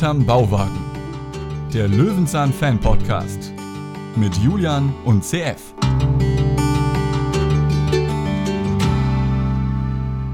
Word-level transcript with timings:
Hinterm 0.00 0.24
Bauwagen. 0.24 0.80
Der 1.74 1.86
Löwenzahn 1.86 2.54
Fan 2.54 2.80
Podcast. 2.80 3.52
Mit 4.16 4.34
Julian 4.36 4.94
und 5.04 5.22
CF. 5.22 5.74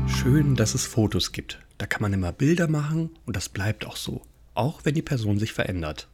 Schön, 0.07 0.55
dass 0.55 0.77
es 0.77 0.87
Fotos 0.87 1.33
gibt. 1.33 1.59
Da 1.79 1.87
kann 1.87 2.01
man 2.01 2.13
immer 2.13 2.31
Bilder 2.31 2.69
machen 2.69 3.11
und 3.27 3.35
das 3.35 3.49
bleibt 3.49 3.85
auch 3.89 3.97
so. 3.97 4.23
Auch 4.55 4.85
wenn 4.85 4.95
die 4.95 5.03
Person 5.03 5.41
sich 5.41 5.53
verändert. 5.53 6.07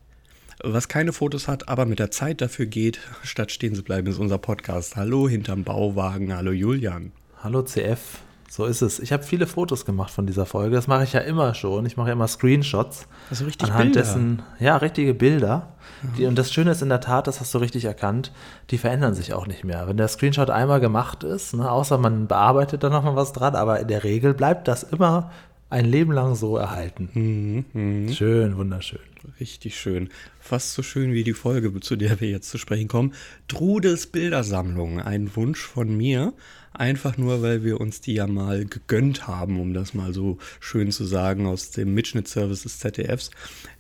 Was 0.65 0.89
keine 0.89 1.13
Fotos 1.13 1.47
hat, 1.47 1.69
aber 1.69 1.85
mit 1.85 1.99
der 1.99 2.11
Zeit 2.11 2.41
dafür 2.41 2.65
geht, 2.65 3.01
statt 3.23 3.53
stehen 3.53 3.75
zu 3.75 3.83
bleiben, 3.83 4.07
ist 4.07 4.19
unser 4.19 4.39
Podcast. 4.39 4.97
Hallo 4.97 5.29
hinterm 5.29 5.63
Bauwagen. 5.63 6.35
Hallo 6.35 6.53
Julian. 6.53 7.13
Hallo 7.43 7.61
CF. 7.61 8.23
So 8.55 8.67
ist 8.67 8.83
es. 8.83 8.99
Ich 8.99 9.15
habe 9.15 9.23
viele 9.23 9.47
Fotos 9.47 9.87
gemacht 9.87 10.13
von 10.13 10.27
dieser 10.27 10.45
Folge. 10.45 10.77
Das 10.77 10.87
mache 10.87 11.05
ich 11.05 11.15
ja 11.15 11.21
immer 11.21 11.55
schon. 11.55 11.87
Ich 11.87 11.97
mache 11.97 12.09
ja 12.09 12.13
immer 12.13 12.29
Screenshots. 12.29 13.07
Also 13.31 13.47
richtig 13.47 13.71
anhand 13.71 13.95
Bilder. 13.95 14.01
dessen, 14.01 14.43
ja, 14.61 14.77
richtige 14.77 15.15
Bilder. 15.15 15.73
Die, 16.19 16.27
und 16.27 16.37
das 16.37 16.53
Schöne 16.53 16.73
ist 16.73 16.83
in 16.83 16.91
der 16.91 17.01
Tat, 17.01 17.27
das 17.27 17.41
hast 17.41 17.55
du 17.55 17.59
richtig 17.59 17.87
erkannt, 17.87 18.31
die 18.69 18.77
verändern 18.77 19.15
sich 19.15 19.33
auch 19.33 19.47
nicht 19.47 19.65
mehr. 19.65 19.89
Wenn 19.89 19.97
der 19.97 20.07
Screenshot 20.07 20.51
einmal 20.51 20.81
gemacht 20.81 21.25
ist, 21.25 21.55
ne, 21.55 21.71
außer 21.71 21.97
man 21.97 22.27
bearbeitet 22.27 22.83
da 22.83 22.91
nochmal 22.91 23.17
was 23.17 23.33
dran, 23.33 23.55
aber 23.55 23.81
in 23.81 23.89
der 23.89 24.05
Regel 24.05 24.35
bleibt 24.35 24.69
das 24.69 24.83
immer 24.83 25.31
ein 25.71 25.87
Leben 25.87 26.13
lang 26.13 26.35
so 26.35 26.59
erhalten. 26.59 27.65
Mhm, 27.73 28.13
Schön, 28.13 28.59
wunderschön. 28.59 29.01
Richtig 29.41 29.81
schön. 29.81 30.11
Fast 30.41 30.75
so 30.75 30.83
schön 30.83 31.15
wie 31.15 31.25
die 31.25 31.33
Folge, 31.33 31.73
zu 31.81 31.97
der 31.97 32.21
wir 32.21 32.29
jetzt 32.29 32.51
zu 32.51 32.59
sprechen 32.59 32.89
kommen. 32.89 33.15
Trudes 33.49 34.09
Bildersammlung. 34.09 35.01
Ein 35.01 35.35
Wunsch 35.37 35.61
von 35.61 35.97
mir. 35.97 36.35
Einfach 36.75 37.19
nur, 37.19 37.43
weil 37.43 37.65
wir 37.65 37.81
uns 37.81 38.01
die 38.01 38.15
ja 38.15 38.27
mal 38.27 38.65
gegönnt 38.65 39.27
haben, 39.27 39.61
um 39.61 39.75
das 39.75 39.95
mal 39.95 40.15
so 40.15 40.39
schön 40.61 40.91
zu 40.91 41.05
sagen, 41.05 41.47
aus 41.47 41.71
dem 41.71 41.93
Mitschnittservice 41.95 42.63
des 42.63 42.79
ZDFs. 42.79 43.31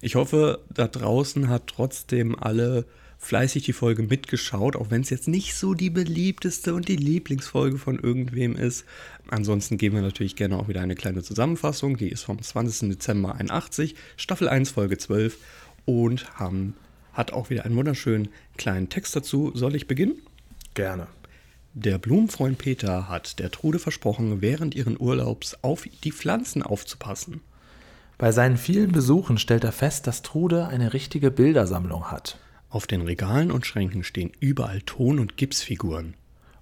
Ich 0.00 0.14
hoffe, 0.14 0.60
da 0.68 0.86
draußen 0.86 1.48
hat 1.48 1.68
trotzdem 1.68 2.38
alle 2.38 2.84
fleißig 3.22 3.62
die 3.62 3.72
Folge 3.72 4.02
mitgeschaut, 4.02 4.74
auch 4.74 4.90
wenn 4.90 5.02
es 5.02 5.10
jetzt 5.10 5.28
nicht 5.28 5.54
so 5.54 5.74
die 5.74 5.90
beliebteste 5.90 6.74
und 6.74 6.88
die 6.88 6.96
Lieblingsfolge 6.96 7.78
von 7.78 7.98
irgendwem 7.98 8.56
ist. 8.56 8.84
Ansonsten 9.30 9.78
geben 9.78 9.94
wir 9.94 10.02
natürlich 10.02 10.34
gerne 10.34 10.58
auch 10.58 10.66
wieder 10.66 10.80
eine 10.80 10.96
kleine 10.96 11.22
Zusammenfassung. 11.22 11.96
Die 11.96 12.08
ist 12.08 12.24
vom 12.24 12.42
20. 12.42 12.90
Dezember 12.90 13.36
81, 13.36 13.94
Staffel 14.16 14.48
1, 14.48 14.72
Folge 14.72 14.98
12 14.98 15.38
und 15.84 16.34
haben, 16.34 16.74
hat 17.12 17.32
auch 17.32 17.48
wieder 17.48 17.64
einen 17.64 17.76
wunderschönen 17.76 18.28
kleinen 18.56 18.88
Text 18.88 19.14
dazu. 19.14 19.52
Soll 19.54 19.76
ich 19.76 19.86
beginnen? 19.86 20.16
Gerne. 20.74 21.06
Der 21.74 21.96
Blumenfreund 21.96 22.58
Peter 22.58 23.08
hat 23.08 23.38
der 23.38 23.50
Trude 23.50 23.78
versprochen, 23.78 24.42
während 24.42 24.74
ihren 24.74 25.00
Urlaubs 25.00 25.56
auf 25.62 25.84
die 26.04 26.12
Pflanzen 26.12 26.62
aufzupassen. 26.62 27.40
Bei 28.18 28.30
seinen 28.30 28.58
vielen 28.58 28.92
Besuchen 28.92 29.38
stellt 29.38 29.64
er 29.64 29.72
fest, 29.72 30.06
dass 30.06 30.20
Trude 30.20 30.66
eine 30.66 30.92
richtige 30.92 31.30
Bildersammlung 31.30 32.10
hat. 32.10 32.38
Auf 32.68 32.86
den 32.86 33.00
Regalen 33.00 33.50
und 33.50 33.64
Schränken 33.64 34.04
stehen 34.04 34.32
überall 34.38 34.82
Ton- 34.82 35.18
und 35.18 35.38
Gipsfiguren. 35.38 36.12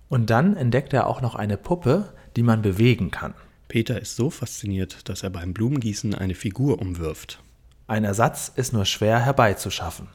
Und 0.09 0.31
dann 0.31 0.57
entdeckt 0.57 0.93
er 0.93 1.09
auch 1.09 1.21
noch 1.21 1.35
eine 1.35 1.57
Puppe, 1.57 2.15
die 2.37 2.45
man 2.45 2.63
bewegen 2.63 3.11
kann. 3.11 3.35
Peter 3.67 4.01
ist 4.01 4.15
so 4.15 4.31
fasziniert, 4.31 5.09
dass 5.09 5.25
er 5.25 5.31
beim 5.31 5.55
Blumengießen 5.55 6.15
eine 6.15 6.37
Figur 6.37 6.81
umwirft. 6.81 7.43
Ein 7.89 8.05
Ersatz 8.05 8.53
ist 8.55 8.73
nur 8.73 8.85
schwer 8.85 9.19
herbeizuschaffen. 9.19 10.07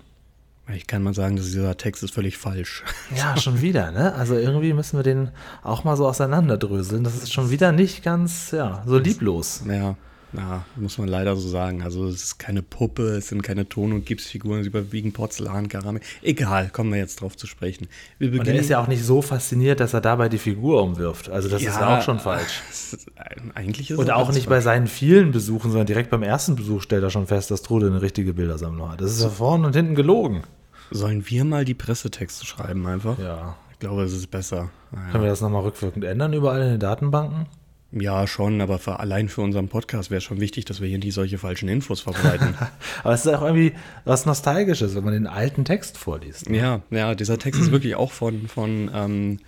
Ich 0.73 0.87
kann 0.87 1.03
mal 1.03 1.13
sagen, 1.13 1.35
dass 1.35 1.45
dieser 1.45 1.77
Text 1.77 2.01
ist 2.01 2.13
völlig 2.13 2.37
falsch. 2.37 2.83
Ja, 3.15 3.37
schon 3.37 3.61
wieder, 3.61 3.91
ne? 3.91 4.13
Also 4.15 4.35
irgendwie 4.35 4.73
müssen 4.73 4.97
wir 4.97 5.03
den 5.03 5.29
auch 5.61 5.83
mal 5.83 5.95
so 5.95 6.07
auseinanderdröseln. 6.07 7.03
Das 7.03 7.15
ist 7.15 7.31
schon 7.31 7.51
wieder 7.51 7.71
nicht 7.71 8.03
ganz, 8.03 8.51
ja, 8.51 8.83
so 8.85 8.97
lieblos. 8.97 9.61
Ja, 9.67 9.95
ja, 10.37 10.65
muss 10.75 10.97
man 10.97 11.07
leider 11.07 11.35
so 11.35 11.47
sagen. 11.47 11.81
Also 11.83 12.05
es 12.07 12.23
ist 12.23 12.37
keine 12.39 12.61
Puppe, 12.61 13.03
es 13.17 13.27
sind 13.29 13.41
keine 13.43 13.67
Ton- 13.67 13.93
und 13.93 14.05
Gipsfiguren, 14.05 14.61
es 14.61 14.67
überwiegen 14.67 15.13
Porzellan, 15.13 15.67
Keramik. 15.69 16.03
Egal, 16.21 16.69
kommen 16.69 16.91
wir 16.91 16.99
jetzt 16.99 17.21
drauf 17.21 17.35
zu 17.37 17.47
sprechen. 17.47 17.87
Wir 18.19 18.31
Und 18.39 18.47
er 18.47 18.55
ist 18.55 18.69
ja 18.69 18.79
auch 18.79 18.87
nicht 18.87 19.03
so 19.03 19.21
fasziniert, 19.21 19.79
dass 19.79 19.93
er 19.93 20.01
dabei 20.01 20.29
die 20.29 20.37
Figur 20.37 20.81
umwirft. 20.83 21.29
Also 21.29 21.49
das 21.49 21.61
ist 21.61 21.67
ja 21.67 21.97
auch 21.97 22.01
schon 22.01 22.19
falsch. 22.19 22.61
ist- 22.71 23.07
Eigentlich 23.53 23.91
ist 23.91 23.97
Und 23.97 24.11
auch 24.11 24.31
nicht 24.31 24.45
bei 24.47 24.55
falsch. 24.55 24.63
seinen 24.65 24.87
vielen 24.87 25.31
Besuchen, 25.31 25.71
sondern 25.71 25.87
direkt 25.87 26.09
beim 26.09 26.23
ersten 26.23 26.55
Besuch 26.55 26.81
stellt 26.81 27.03
er 27.03 27.09
schon 27.09 27.27
fest, 27.27 27.51
dass 27.51 27.61
Trude 27.61 27.87
eine 27.87 28.01
richtige 28.01 28.33
Bildersammlung 28.33 28.91
hat. 28.91 29.01
Das 29.01 29.11
ist 29.11 29.21
ja 29.21 29.29
vorne 29.29 29.67
und 29.67 29.75
hinten 29.75 29.95
gelogen. 29.95 30.43
Sollen 30.91 31.23
wir 31.27 31.45
mal 31.45 31.65
die 31.65 31.73
Pressetexte 31.73 32.45
schreiben 32.45 32.85
einfach? 32.87 33.17
Ja. 33.19 33.55
Ich 33.73 33.79
glaube, 33.79 34.03
es 34.03 34.13
ist 34.13 34.27
besser. 34.31 34.69
Naja. 34.91 35.11
Können 35.11 35.23
wir 35.23 35.29
das 35.29 35.41
nochmal 35.41 35.63
rückwirkend 35.63 36.05
ändern 36.05 36.31
überall 36.33 36.61
in 36.61 36.69
den 36.69 36.79
Datenbanken? 36.79 37.47
Ja, 37.91 38.27
schon, 38.27 38.61
aber 38.61 38.79
für, 38.79 38.99
allein 38.99 39.29
für 39.29 39.41
unseren 39.41 39.69
Podcast 39.69 40.11
wäre 40.11 40.19
schon 40.19 40.41
wichtig, 40.41 40.65
dass 40.65 40.81
wir 40.81 40.87
hier 40.87 40.97
nicht 40.97 41.13
solche 41.13 41.37
falschen 41.37 41.69
Infos 41.69 42.01
verbreiten. 42.01 42.55
Aber 43.03 43.13
es 43.13 43.25
ist 43.25 43.33
auch 43.33 43.43
irgendwie 43.43 43.73
was 44.03 44.25
Nostalgisches, 44.25 44.95
wenn 44.95 45.03
man 45.03 45.13
den 45.13 45.27
alten 45.27 45.63
Text 45.63 45.97
vorliest. 45.97 46.49
ja, 46.49 46.81
ja, 46.89 47.15
dieser 47.15 47.37
Text 47.37 47.61
ist 47.61 47.71
wirklich 47.71 47.95
auch 47.95 48.11
von, 48.11 48.47
von 48.49 48.91
ähm, 48.93 49.39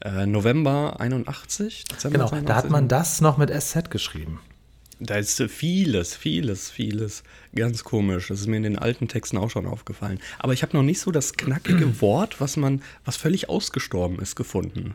äh, 0.00 0.26
November 0.26 1.00
81. 1.00 1.84
Dezember 1.84 2.18
Genau, 2.18 2.30
da 2.30 2.56
hat 2.56 2.64
82. 2.64 2.70
man 2.70 2.88
das 2.88 3.20
noch 3.20 3.36
mit 3.36 3.50
SZ 3.50 3.90
geschrieben. 3.90 4.40
Da 4.98 5.16
ist 5.16 5.42
vieles, 5.42 6.16
vieles, 6.16 6.70
vieles 6.70 7.22
ganz 7.54 7.84
komisch. 7.84 8.28
Das 8.28 8.40
ist 8.40 8.46
mir 8.46 8.56
in 8.56 8.62
den 8.62 8.78
alten 8.78 9.08
Texten 9.08 9.36
auch 9.36 9.50
schon 9.50 9.66
aufgefallen. 9.66 10.20
Aber 10.38 10.54
ich 10.54 10.62
habe 10.62 10.74
noch 10.76 10.82
nicht 10.82 11.00
so 11.00 11.10
das 11.10 11.34
knackige 11.34 12.00
Wort, 12.00 12.40
was 12.40 12.56
man, 12.56 12.82
was 13.04 13.16
völlig 13.16 13.50
ausgestorben 13.50 14.18
ist, 14.18 14.36
gefunden. 14.36 14.94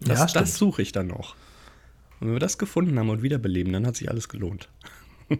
Das, 0.00 0.18
Ja, 0.18 0.40
das 0.40 0.56
suche 0.56 0.82
ich 0.82 0.92
dann 0.92 1.08
noch. 1.08 1.36
Und 2.24 2.30
wenn 2.30 2.36
wir 2.36 2.40
das 2.40 2.56
gefunden 2.56 2.98
haben 2.98 3.10
und 3.10 3.22
wiederbeleben, 3.22 3.70
dann 3.74 3.86
hat 3.86 3.96
sich 3.96 4.10
alles 4.10 4.28
gelohnt. 4.28 4.68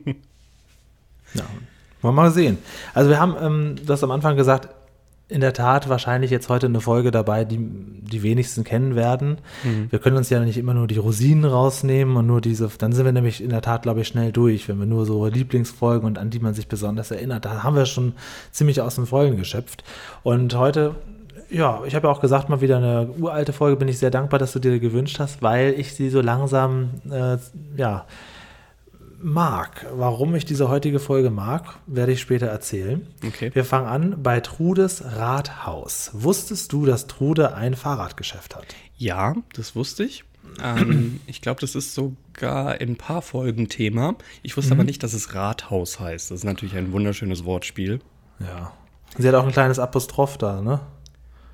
Ja, 1.36 1.42
wollen 2.00 2.14
wir 2.14 2.22
mal 2.22 2.30
sehen. 2.30 2.58
Also 2.92 3.10
wir 3.10 3.18
haben 3.18 3.34
ähm, 3.40 3.74
das 3.84 4.04
am 4.04 4.12
Anfang 4.12 4.36
gesagt, 4.36 4.68
in 5.26 5.40
der 5.40 5.52
Tat 5.52 5.88
wahrscheinlich 5.88 6.30
jetzt 6.30 6.48
heute 6.48 6.66
eine 6.66 6.80
Folge 6.80 7.10
dabei, 7.10 7.44
die 7.44 7.58
die 7.58 8.22
wenigsten 8.22 8.62
kennen 8.62 8.94
werden. 8.94 9.38
Wir 9.90 9.98
können 9.98 10.16
uns 10.16 10.30
ja 10.30 10.38
nicht 10.38 10.58
immer 10.58 10.74
nur 10.74 10.86
die 10.86 10.98
Rosinen 10.98 11.44
rausnehmen 11.46 12.16
und 12.16 12.26
nur 12.26 12.40
diese, 12.40 12.70
dann 12.78 12.92
sind 12.92 13.04
wir 13.04 13.12
nämlich 13.12 13.42
in 13.42 13.48
der 13.48 13.62
Tat, 13.62 13.82
glaube 13.82 14.02
ich, 14.02 14.06
schnell 14.06 14.30
durch, 14.30 14.68
wenn 14.68 14.78
wir 14.78 14.86
nur 14.86 15.06
so 15.06 15.26
Lieblingsfolgen 15.26 16.06
und 16.06 16.18
an 16.18 16.30
die 16.30 16.40
man 16.40 16.54
sich 16.54 16.68
besonders 16.68 17.10
erinnert, 17.10 17.46
da 17.46 17.64
haben 17.64 17.74
wir 17.74 17.86
schon 17.86 18.12
ziemlich 18.52 18.80
aus 18.82 18.96
den 18.96 19.06
Vollen 19.06 19.36
geschöpft. 19.36 19.82
Und 20.22 20.54
heute, 20.54 20.94
ja, 21.54 21.82
ich 21.86 21.94
habe 21.94 22.08
ja 22.08 22.12
auch 22.12 22.20
gesagt, 22.20 22.48
mal 22.48 22.60
wieder 22.60 22.78
eine 22.78 23.08
uralte 23.18 23.52
Folge, 23.52 23.76
bin 23.76 23.88
ich 23.88 23.98
sehr 23.98 24.10
dankbar, 24.10 24.38
dass 24.38 24.52
du 24.52 24.58
dir 24.58 24.78
gewünscht 24.80 25.18
hast, 25.20 25.40
weil 25.40 25.74
ich 25.78 25.94
sie 25.94 26.10
so 26.10 26.20
langsam, 26.20 26.90
äh, 27.10 27.38
ja, 27.76 28.06
mag. 29.24 29.86
Warum 29.94 30.34
ich 30.34 30.44
diese 30.44 30.68
heutige 30.68 30.98
Folge 30.98 31.30
mag, 31.30 31.78
werde 31.86 32.12
ich 32.12 32.20
später 32.20 32.46
erzählen. 32.46 33.06
Okay. 33.26 33.50
Wir 33.54 33.64
fangen 33.64 33.86
an 33.86 34.22
bei 34.22 34.40
Trudes 34.40 35.02
Rathaus. 35.16 36.10
Wusstest 36.12 36.72
du, 36.72 36.84
dass 36.84 37.06
Trude 37.06 37.54
ein 37.54 37.74
Fahrradgeschäft 37.74 38.54
hat? 38.54 38.66
Ja, 38.96 39.34
das 39.54 39.74
wusste 39.74 40.04
ich. 40.04 40.24
Ähm, 40.62 41.20
ich 41.26 41.40
glaube, 41.40 41.60
das 41.60 41.74
ist 41.74 41.94
sogar 41.94 42.80
in 42.80 42.90
ein 42.90 42.96
paar 42.96 43.22
Folgen 43.22 43.68
Thema. 43.68 44.16
Ich 44.42 44.56
wusste 44.56 44.74
aber 44.74 44.84
nicht, 44.84 45.02
dass 45.02 45.14
es 45.14 45.34
Rathaus 45.34 46.00
heißt. 46.00 46.30
Das 46.30 46.38
ist 46.38 46.44
natürlich 46.44 46.76
ein 46.76 46.92
wunderschönes 46.92 47.44
Wortspiel. 47.44 48.00
Ja. 48.40 48.72
Sie 49.16 49.26
hat 49.28 49.34
auch 49.36 49.46
ein 49.46 49.52
kleines 49.52 49.78
Apostroph 49.78 50.36
da, 50.36 50.60
ne? 50.60 50.80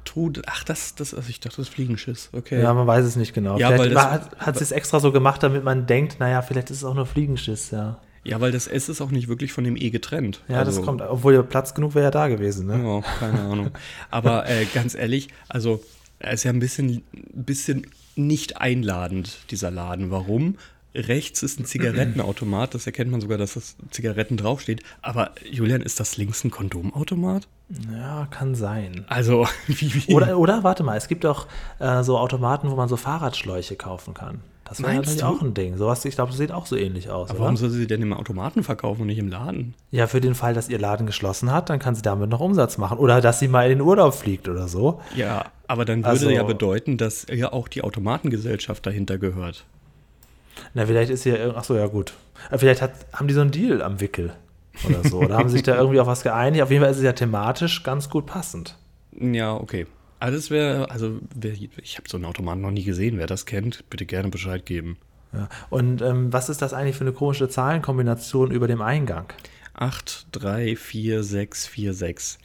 Trude, 0.05 0.43
ach, 0.47 0.65
das, 0.65 0.95
das, 0.95 1.15
also 1.15 1.29
ich 1.29 1.41
dachte, 1.41 1.57
das 1.59 1.69
ist 1.69 1.75
Fliegenschiss. 1.75 2.31
Okay. 2.33 2.61
Ja, 2.63 2.73
man 2.75 2.87
weiß 2.87 3.05
es 3.05 3.17
nicht 3.17 3.33
genau. 3.35 3.59
Ja, 3.59 3.69
vielleicht 3.69 3.81
weil 3.85 3.91
das- 3.91 4.05
hat, 4.05 4.39
hat 4.39 4.57
sie 4.59 4.65
es 4.65 4.73
extra 4.73 4.99
so 5.01 5.13
gemacht, 5.13 5.43
damit 5.43 5.63
man 5.65 5.87
denkt, 5.87 6.19
naja, 6.21 6.43
vielleicht 6.43 6.71
ist 6.71 6.79
es 6.79 6.85
auch 6.85 6.95
nur 6.95 7.07
Fliegenschiss, 7.07 7.71
ja. 7.71 7.99
Ja, 8.23 8.41
weil 8.41 8.53
das 8.53 8.67
S 8.67 8.89
ist 8.91 9.01
auch 9.01 9.11
nicht 9.11 9.29
wirklich 9.29 9.53
von 9.53 9.65
dem 9.65 9.77
E 9.77 9.89
getrennt. 9.91 10.43
Ja, 10.49 10.59
das 10.59 10.69
Also, 10.77 10.83
kommt, 10.83 11.01
obwohl 11.01 11.43
Platz 11.43 11.73
genug 11.75 11.95
wäre 11.95 12.05
ja 12.07 12.11
da 12.11 12.29
gewesen, 12.29 12.67
ne? 12.67 12.83
Ja, 12.83 13.01
keine 13.19 13.41
Ahnung. 13.41 13.71
Aber 14.11 14.47
äh, 14.49 14.67
ganz 14.75 14.95
ehrlich, 14.95 15.29
also 15.49 15.83
er 16.19 16.33
ist 16.33 16.45
ja 16.45 16.51
ein 16.53 16.59
bisschen, 16.61 17.03
bisschen 17.33 17.87
nicht 18.17 18.59
einladend, 18.59 19.39
dieser 19.51 19.71
Laden. 19.71 20.11
Warum? 20.11 20.57
Rechts 20.95 21.43
ist 21.43 21.61
ein 21.61 21.65
Zigarettenautomat, 21.65 22.75
das 22.75 22.87
erkennt 22.87 23.11
man 23.11 23.21
sogar, 23.21 23.39
dass 23.39 23.55
das 23.55 23.77
Zigaretten 23.91 24.37
draufsteht. 24.37 24.83
Aber 25.03 25.33
Julian, 25.49 25.83
ist 25.83 26.01
das 26.01 26.17
links 26.17 26.43
ein 26.45 26.51
Kondomautomat? 26.51 27.47
Ja, 27.93 28.27
kann 28.31 28.55
sein. 28.55 29.05
Also, 29.09 29.47
wie, 29.69 29.95
wie 29.95 30.15
Oder, 30.15 30.39
oder 30.39 30.65
warte 30.65 30.83
mal, 30.83 30.97
es 30.97 31.07
gibt 31.09 31.25
auch 31.25 31.47
äh, 31.79 32.03
so 32.03 32.19
Automaten, 32.19 32.71
wo 32.71 32.77
man 32.77 32.89
so 32.89 32.97
Fahrradschläuche 32.97 33.77
kaufen 33.77 34.15
kann. 34.15 34.41
Das 34.65 34.81
wäre 34.81 34.95
natürlich 34.95 35.21
du? 35.21 35.27
auch 35.27 35.43
ein 35.43 35.53
Ding. 35.53 35.77
Sowas, 35.77 36.05
ich 36.05 36.15
glaube, 36.15 36.31
das 36.31 36.39
sieht 36.39 36.53
auch 36.53 36.65
so 36.65 36.77
ähnlich 36.77 37.11
aus. 37.11 37.31
Aber 37.31 37.39
oder? 37.39 37.45
warum 37.47 37.57
soll 37.57 37.71
sie 37.71 37.89
denn 37.89 38.03
im 38.03 38.13
Automaten 38.13 38.63
verkaufen 38.63 39.01
und 39.01 39.09
nicht 39.09 39.19
im 39.19 39.27
Laden? 39.27 39.75
Ja, 39.91 40.07
für 40.07 40.21
den 40.21 40.37
Fall, 40.37 40.55
dass 40.55 40.69
ihr 40.69 40.79
Laden 40.79 41.07
geschlossen 41.07 41.51
hat, 41.51 41.71
dann 41.71 41.81
kann 41.81 41.97
sie 41.97 42.03
damit 42.03 42.31
noch 42.31 42.39
Umsatz 42.39 42.79
machen. 42.79 42.99
Oder 42.99 43.21
dass 43.21 43.41
sie 43.41 43.49
mal 43.49 43.65
in 43.65 43.79
den 43.79 43.81
Urlaub 43.81 44.15
fliegt 44.15 44.49
oder 44.49 44.69
so. 44.69 45.01
Ja, 45.17 45.47
aber 45.67 45.85
dann 45.85 46.01
würde 46.01 46.11
Also- 46.11 46.31
ja 46.31 46.45
bedeuten, 46.45 46.99
dass 46.99 47.27
ja 47.33 47.53
auch 47.53 47.67
die 47.67 47.83
Automatengesellschaft 47.83 48.87
dahinter 48.87 49.19
gehört. 49.19 49.65
Na, 50.75 50.87
vielleicht 50.87 51.11
ist 51.11 51.23
hier, 51.23 51.55
ach 51.57 51.65
so, 51.65 51.77
ja 51.77 51.87
gut. 51.87 52.15
Äh, 52.51 52.59
Vielleicht 52.59 52.83
hat, 52.83 52.93
haben 53.13 53.29
die 53.29 53.35
so 53.35 53.41
einen 53.41 53.51
Deal 53.51 53.83
am 53.83 54.01
Wickel 54.01 54.33
oder 54.87 55.09
so. 55.09 55.21
Oder 55.21 55.37
haben 55.37 55.49
sich 55.49 55.63
da 55.63 55.77
irgendwie 55.77 56.01
auf 56.01 56.07
was 56.07 56.23
geeinigt. 56.23 56.63
Auf 56.63 56.71
jeden 56.71 56.83
Fall 56.83 56.91
ist 56.91 56.99
es 56.99 57.03
ja 57.03 57.13
thematisch 57.13 57.83
ganz 57.83 58.09
gut 58.09 58.27
passend. 58.27 58.77
Ja, 59.19 59.55
okay. 59.55 59.87
Also 60.19 60.37
das 60.37 60.51
wäre, 60.51 60.91
also 60.91 61.19
wer, 61.35 61.53
ich 61.53 61.97
habe 61.97 62.09
so 62.09 62.17
einen 62.17 62.27
Automaten 62.27 62.61
noch 62.61 62.71
nie 62.71 62.85
gesehen. 62.85 63.19
Wer 63.19 63.27
das 63.27 63.47
kennt, 63.47 63.89
bitte 63.91 64.07
gerne 64.07 64.29
Bescheid 64.29 64.65
geben. 64.67 64.99
Ja. 65.33 65.49
Und 65.71 66.03
ähm, 66.03 66.33
was 66.33 66.49
ist 66.49 66.63
das 66.63 66.75
eigentlich 66.75 66.97
für 66.97 67.05
eine 67.05 67.13
komische 67.13 67.49
Zahlenkombination 67.49 68.51
über 68.51 68.69
dem 68.69 68.83
Eingang? 68.83 69.33
834646. 69.75 72.39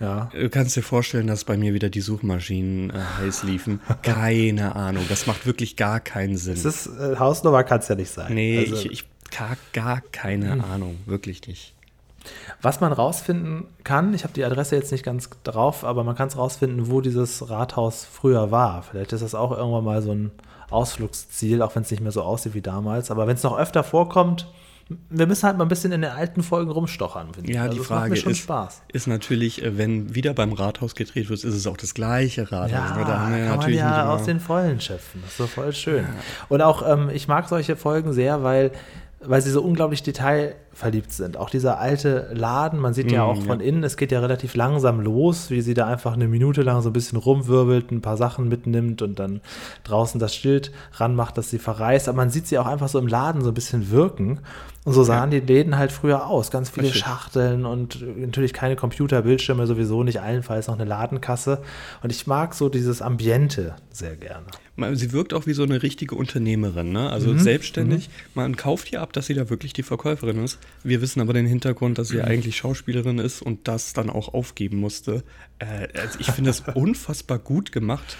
Ja. 0.00 0.30
Du 0.32 0.48
kannst 0.48 0.74
dir 0.76 0.82
vorstellen, 0.82 1.26
dass 1.26 1.44
bei 1.44 1.56
mir 1.58 1.74
wieder 1.74 1.90
die 1.90 2.00
Suchmaschinen 2.00 2.90
äh, 2.90 2.94
heiß 3.18 3.42
liefen. 3.42 3.80
Keine 4.02 4.74
Ahnung. 4.74 5.04
Das 5.08 5.26
macht 5.26 5.46
wirklich 5.46 5.76
gar 5.76 6.00
keinen 6.00 6.36
Sinn. 6.38 6.54
Das 6.54 6.64
ist, 6.64 6.86
äh, 6.98 7.16
Hausnummer 7.18 7.62
kann 7.64 7.80
es 7.80 7.88
ja 7.88 7.94
nicht 7.94 8.10
sein. 8.10 8.32
nee, 8.34 8.58
Also- 8.58 8.76
ich, 8.76 8.90
ich 8.90 9.04
gar, 9.30 9.56
gar 9.72 10.00
keine 10.00 10.64
Ahnung. 10.64 10.96
Wirklich 11.06 11.46
nicht. 11.46 11.74
Was 12.60 12.80
man 12.80 12.92
rausfinden 12.92 13.64
kann, 13.84 14.12
ich 14.12 14.24
habe 14.24 14.32
die 14.34 14.44
Adresse 14.44 14.76
jetzt 14.76 14.90
nicht 14.92 15.04
ganz 15.04 15.30
drauf, 15.44 15.84
aber 15.84 16.02
man 16.04 16.16
kann 16.16 16.28
es 16.28 16.36
rausfinden, 16.36 16.90
wo 16.90 17.00
dieses 17.00 17.48
Rathaus 17.48 18.04
früher 18.10 18.50
war. 18.50 18.82
Vielleicht 18.82 19.12
ist 19.12 19.22
das 19.22 19.34
auch 19.34 19.52
irgendwann 19.56 19.84
mal 19.84 20.02
so 20.02 20.12
ein 20.12 20.30
Ausflugsziel, 20.70 21.62
auch 21.62 21.74
wenn 21.76 21.82
es 21.82 21.90
nicht 21.90 22.02
mehr 22.02 22.12
so 22.12 22.22
aussieht 22.22 22.54
wie 22.54 22.60
damals. 22.60 23.10
Aber 23.10 23.26
wenn 23.26 23.36
es 23.36 23.42
noch 23.42 23.58
öfter 23.58 23.82
vorkommt, 23.84 24.48
wir 25.08 25.26
müssen 25.26 25.46
halt 25.46 25.56
mal 25.56 25.64
ein 25.64 25.68
bisschen 25.68 25.92
in 25.92 26.02
den 26.02 26.10
alten 26.10 26.42
Folgen 26.42 26.70
rumstochern, 26.70 27.32
finde 27.32 27.50
ich. 27.50 27.54
Ja, 27.56 27.62
Also 27.62 27.78
die 27.78 27.84
Frage 27.84 28.10
mir 28.10 28.16
schon 28.16 28.32
ist, 28.32 28.38
Spaß. 28.38 28.82
ist 28.92 29.06
natürlich, 29.06 29.62
äh, 29.62 29.78
wenn 29.78 30.14
wieder 30.14 30.34
beim 30.34 30.52
Rathaus 30.52 30.94
gedreht 30.94 31.28
wird, 31.30 31.44
ist 31.44 31.54
es 31.54 31.66
auch 31.66 31.76
das 31.76 31.94
gleiche 31.94 32.50
Rathaus. 32.50 32.70
Ja, 32.70 33.04
da 33.04 33.20
haben 33.20 33.32
wir 33.32 33.38
kann 33.38 33.48
man 33.48 33.56
natürlich 33.58 33.76
nicht 33.76 33.84
ja 33.84 34.10
aus 34.12 34.24
den 34.24 34.40
Vollen 34.40 34.80
schöpfen. 34.80 35.20
Das 35.22 35.30
ist 35.32 35.36
so 35.38 35.46
voll 35.46 35.72
schön. 35.72 36.06
Und 36.48 36.60
auch, 36.62 36.86
ähm, 36.88 37.08
ich 37.12 37.28
mag 37.28 37.48
solche 37.48 37.76
Folgen 37.76 38.12
sehr, 38.12 38.42
weil, 38.42 38.72
weil 39.22 39.40
sie 39.42 39.50
so 39.50 39.62
unglaublich 39.62 40.02
detailverliebt 40.70 41.12
sind. 41.12 41.36
Auch 41.36 41.50
dieser 41.50 41.78
alte 41.78 42.30
Laden, 42.32 42.78
man 42.78 42.94
sieht 42.94 43.12
ja 43.12 43.24
Mm, 43.24 43.28
auch 43.28 43.42
von 43.42 43.60
innen, 43.60 43.84
es 43.84 43.96
geht 43.96 44.12
ja 44.12 44.20
relativ 44.20 44.54
langsam 44.54 45.00
los, 45.00 45.50
wie 45.50 45.60
sie 45.60 45.74
da 45.74 45.86
einfach 45.86 46.14
eine 46.14 46.28
Minute 46.28 46.62
lang 46.62 46.80
so 46.82 46.90
ein 46.90 46.92
bisschen 46.92 47.18
rumwirbelt, 47.18 47.90
ein 47.90 48.00
paar 48.00 48.16
Sachen 48.16 48.48
mitnimmt 48.48 49.02
und 49.02 49.18
dann 49.18 49.40
draußen 49.84 50.18
das 50.18 50.34
Schild 50.34 50.72
ranmacht, 50.94 51.36
dass 51.36 51.50
sie 51.50 51.58
verreist. 51.58 52.08
Aber 52.08 52.16
man 52.16 52.30
sieht 52.30 52.46
sie 52.46 52.58
auch 52.58 52.66
einfach 52.66 52.88
so 52.88 52.98
im 52.98 53.06
Laden 53.06 53.42
so 53.42 53.48
ein 53.48 53.54
bisschen 53.54 53.90
wirken. 53.90 54.40
Und 54.82 54.94
so 54.94 55.04
sahen 55.04 55.30
die 55.30 55.40
Läden 55.40 55.76
halt 55.76 55.92
früher 55.92 56.26
aus. 56.26 56.50
Ganz 56.50 56.70
viele 56.70 56.86
Richtig. 56.86 57.02
Schachteln 57.02 57.66
und 57.66 58.02
natürlich 58.16 58.54
keine 58.54 58.76
Computer, 58.76 59.20
Bildschirme 59.22 59.66
sowieso 59.66 60.04
nicht, 60.04 60.22
allenfalls 60.22 60.68
noch 60.68 60.74
eine 60.74 60.86
Ladenkasse. 60.86 61.60
Und 62.02 62.10
ich 62.10 62.26
mag 62.26 62.54
so 62.54 62.70
dieses 62.70 63.02
Ambiente 63.02 63.74
sehr 63.90 64.16
gerne. 64.16 64.46
Sie 64.96 65.12
wirkt 65.12 65.34
auch 65.34 65.44
wie 65.44 65.52
so 65.52 65.64
eine 65.64 65.82
richtige 65.82 66.14
Unternehmerin, 66.14 66.92
ne? 66.92 67.00
Mhm. 67.00 67.06
Also 67.08 67.36
selbstständig. 67.36 68.08
Man 68.34 68.56
kauft 68.56 68.90
ihr 68.90 69.02
ab, 69.02 69.12
dass 69.12 69.26
sie 69.26 69.34
da 69.34 69.50
wirklich 69.50 69.74
die 69.74 69.82
Verkäuferin 69.82 70.42
ist. 70.42 70.58
Wir 70.82 71.00
wissen 71.02 71.20
aber 71.20 71.32
den 71.32 71.46
Hintergrund, 71.46 71.98
dass 71.98 72.08
sie 72.08 72.16
Mhm. 72.16 72.24
eigentlich 72.24 72.56
Schauspielerin 72.56 73.18
ist 73.18 73.42
und 73.42 73.68
das 73.68 73.92
dann 73.92 74.08
auch 74.10 74.32
aufgeben 74.32 74.78
musste. 74.78 75.22
Äh, 75.58 75.88
also 75.98 76.18
ich 76.18 76.30
finde 76.30 76.50
das 76.50 76.60
unfassbar 76.74 77.38
gut 77.38 77.72
gemacht. 77.72 78.16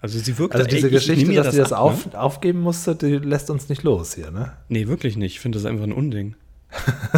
Also 0.00 0.18
sie 0.18 0.38
wirkt 0.38 0.54
Also 0.54 0.66
ey, 0.68 0.74
diese 0.76 0.86
ich 0.88 0.92
Geschichte, 0.94 1.32
dass 1.34 1.52
sie 1.52 1.58
das 1.60 1.72
ab, 1.72 1.80
auf, 1.80 2.06
Ne? 2.06 2.20
aufgeben 2.20 2.60
musste, 2.60 2.94
die 2.94 3.16
lässt 3.16 3.50
uns 3.50 3.68
nicht 3.68 3.82
los 3.82 4.14
hier, 4.14 4.30
ne? 4.30 4.52
Nee, 4.68 4.86
wirklich 4.86 5.16
nicht. 5.16 5.34
Ich 5.34 5.40
finde 5.40 5.58
das 5.58 5.66
einfach 5.66 5.82
ein 5.84 5.92
Unding. 5.92 6.36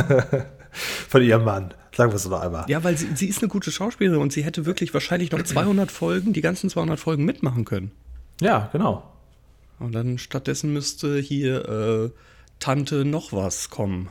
Von 1.08 1.22
ihrem 1.22 1.44
Mann. 1.44 1.74
Sagen 1.94 2.12
wir 2.12 2.16
es 2.16 2.22
doch 2.22 2.40
einmal. 2.40 2.64
Ja, 2.68 2.82
weil 2.84 2.96
sie, 2.96 3.08
sie 3.14 3.26
ist 3.26 3.42
eine 3.42 3.48
gute 3.48 3.70
Schauspielerin 3.72 4.20
und 4.20 4.32
sie 4.32 4.44
hätte 4.44 4.64
wirklich 4.64 4.94
wahrscheinlich 4.94 5.32
noch 5.32 5.42
200 5.42 5.90
Folgen, 5.90 6.32
die 6.32 6.40
ganzen 6.40 6.70
200 6.70 6.98
Folgen 7.00 7.24
mitmachen 7.24 7.64
können. 7.64 7.90
Ja, 8.40 8.70
genau. 8.72 9.02
Und 9.80 9.92
dann 9.92 10.18
stattdessen 10.18 10.72
müsste 10.72 11.18
hier 11.18 11.68
äh, 11.68 12.10
Tante 12.60 13.04
noch 13.04 13.32
was 13.32 13.70
kommen. 13.70 14.08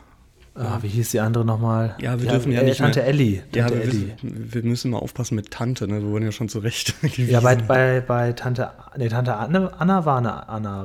Ah, 0.62 0.80
wie 0.82 0.90
hieß 0.90 1.12
die 1.12 1.20
andere 1.22 1.46
nochmal? 1.46 1.96
Ja, 2.02 2.12
wir 2.20 2.26
Die- 2.26 2.28
dürfen 2.28 2.52
ja 2.52 2.60
äh, 2.62 2.66
nicht 2.66 2.80
Tante 2.80 3.00
mehr- 3.00 3.08
Ellie. 3.08 3.44
Ja, 3.56 3.64
Tante 3.68 3.78
wir, 3.78 3.84
Ellie. 3.86 4.14
wissen- 4.22 4.54
wir 4.54 4.64
müssen 4.64 4.92
mal 4.92 4.98
aufpassen 5.00 5.36
mit 5.36 5.52
Tante, 5.52 5.88
ne? 5.88 6.02
Wir 6.02 6.10
wurden 6.10 6.26
ja 6.26 6.32
schon 6.34 6.50
zurecht. 6.50 6.94
Ja, 7.18 7.40
bei, 7.40 7.56
bei, 7.56 8.02
bei 8.02 8.34
Tante, 8.34 8.70
nee, 8.98 9.08
Tante 9.08 9.36
Anne, 9.36 9.72
Anna 9.80 10.04
war 10.06 10.18
eine 10.18 10.50
Anna. 10.50 10.84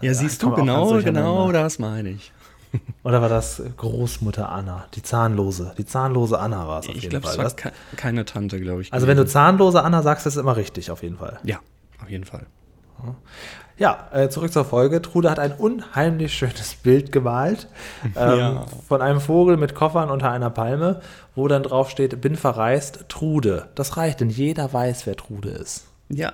äh, 0.00 0.06
ja, 0.06 0.14
siehst 0.14 0.34
ich 0.34 0.38
du, 0.38 0.52
genau, 0.54 0.98
genau 1.02 1.50
das 1.52 1.78
meine 1.80 2.10
ich. 2.10 2.32
Oder 3.02 3.20
war 3.22 3.28
das 3.30 3.62
Großmutter 3.78 4.48
Anna? 4.50 4.84
Die 4.94 5.02
zahnlose. 5.02 5.74
Die 5.78 5.84
zahnlose 5.86 6.38
Anna 6.38 6.68
war 6.68 6.80
es 6.80 6.88
auf 6.88 6.94
Ich 6.94 7.02
jeden 7.02 7.10
glaube, 7.20 7.26
Fall. 7.26 7.46
es 7.46 7.56
war 7.56 7.56
ke 7.56 7.72
keine 7.96 8.24
Tante, 8.24 8.60
glaube 8.60 8.82
ich. 8.82 8.92
also 8.92 9.06
wenn 9.06 9.16
du 9.16 9.26
zahnlose 9.26 9.82
Anna 9.82 10.02
sagst, 10.02 10.26
ist 10.26 10.36
es 10.36 10.40
immer 10.40 10.56
richtig, 10.56 10.90
auf 10.90 11.02
jeden 11.02 11.16
Fall. 11.16 11.38
Ja, 11.44 11.58
auf 12.02 12.10
jeden 12.10 12.24
Fall. 12.24 12.46
Ja, 13.78 14.08
äh, 14.12 14.28
zurück 14.28 14.52
zur 14.52 14.64
Folge. 14.64 15.00
Trude 15.00 15.30
hat 15.30 15.38
ein 15.38 15.52
unheimlich 15.52 16.34
schönes 16.34 16.74
Bild 16.74 17.12
gemalt 17.12 17.68
ähm, 18.16 18.38
Ja. 18.38 18.66
von 18.88 19.00
einem 19.02 19.20
Vogel 19.20 19.56
mit 19.56 19.74
Koffern 19.74 20.10
unter 20.10 20.30
einer 20.32 20.50
Palme, 20.50 21.00
wo 21.36 21.46
dann 21.48 21.62
drauf 21.62 21.88
steht, 21.90 22.20
bin 22.20 22.34
verreist, 22.36 23.04
Trude. 23.08 23.68
Das 23.76 23.96
reicht, 23.96 24.20
denn 24.20 24.30
jeder 24.30 24.72
weiß, 24.72 25.06
wer 25.06 25.16
Trude 25.16 25.50
ist. 25.50 25.86
Ja. 26.08 26.32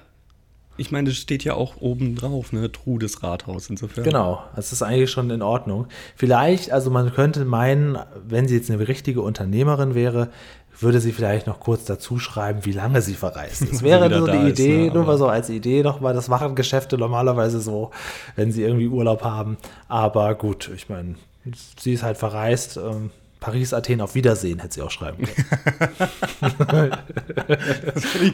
Ich 0.76 0.90
meine, 0.90 1.10
das 1.10 1.18
steht 1.18 1.44
ja 1.44 1.54
auch 1.54 1.76
oben 1.80 2.16
drauf, 2.16 2.52
ne? 2.52 2.72
Trudes 2.72 3.22
Rathaus 3.22 3.70
insofern. 3.70 4.02
Genau, 4.02 4.42
das 4.56 4.72
ist 4.72 4.82
eigentlich 4.82 5.10
schon 5.10 5.30
in 5.30 5.40
Ordnung. 5.40 5.86
Vielleicht, 6.16 6.72
also 6.72 6.90
man 6.90 7.12
könnte 7.12 7.44
meinen, 7.44 7.96
wenn 8.26 8.48
sie 8.48 8.56
jetzt 8.56 8.70
eine 8.72 8.88
richtige 8.88 9.20
Unternehmerin 9.22 9.94
wäre, 9.94 10.30
würde 10.80 11.00
sie 11.00 11.12
vielleicht 11.12 11.46
noch 11.46 11.60
kurz 11.60 11.84
dazu 11.84 12.18
schreiben, 12.18 12.64
wie 12.64 12.72
lange 12.72 13.02
sie 13.02 13.14
verreist 13.14 13.62
ist. 13.62 13.72
Das 13.74 13.82
wäre 13.82 14.12
so 14.12 14.26
da 14.26 14.32
die 14.36 14.50
ist, 14.50 14.58
Idee, 14.58 14.86
ne, 14.86 14.94
nur 14.94 15.04
mal 15.04 15.18
so 15.18 15.28
als 15.28 15.50
Idee 15.50 15.82
nochmal. 15.82 16.14
Das 16.14 16.28
machen 16.28 16.54
Geschäfte 16.54 16.98
normalerweise 16.98 17.60
so, 17.60 17.90
wenn 18.36 18.52
sie 18.52 18.62
irgendwie 18.62 18.88
Urlaub 18.88 19.22
haben. 19.22 19.56
Aber 19.88 20.34
gut, 20.34 20.70
ich 20.74 20.88
meine, 20.88 21.16
sie 21.78 21.92
ist 21.92 22.02
halt 22.02 22.16
verreist. 22.16 22.76
Ähm, 22.76 23.10
Paris, 23.44 23.74
Athen, 23.74 24.00
auf 24.00 24.14
Wiedersehen, 24.14 24.58
hätte 24.60 24.72
sie 24.76 24.80
auch 24.80 24.90
schreiben 24.90 25.26
können. 25.26 26.92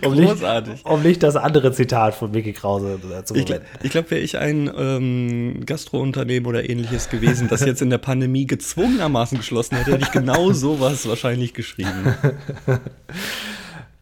um, 0.04 0.14
nicht, 0.14 0.28
Großartig. 0.28 0.84
um 0.86 1.02
nicht 1.02 1.20
das 1.24 1.34
andere 1.34 1.72
Zitat 1.72 2.14
von 2.14 2.30
Mickey 2.30 2.52
Krause 2.52 3.00
äh, 3.12 3.24
zu 3.24 3.34
Ich, 3.34 3.46
verwenden. 3.46 3.66
ich 3.82 3.90
glaube, 3.90 4.08
wäre 4.12 4.20
ich 4.20 4.38
ein 4.38 4.70
ähm, 4.72 5.66
Gastrounternehmen 5.66 6.46
oder 6.46 6.70
ähnliches 6.70 7.08
gewesen, 7.08 7.48
das 7.48 7.64
jetzt 7.64 7.82
in 7.82 7.90
der 7.90 7.98
Pandemie 7.98 8.46
gezwungenermaßen 8.46 9.38
geschlossen 9.38 9.78
hätte, 9.78 9.90
hätte 9.94 10.04
ich 10.04 10.12
genau 10.12 10.52
sowas 10.52 11.08
wahrscheinlich 11.08 11.54
geschrieben. 11.54 12.14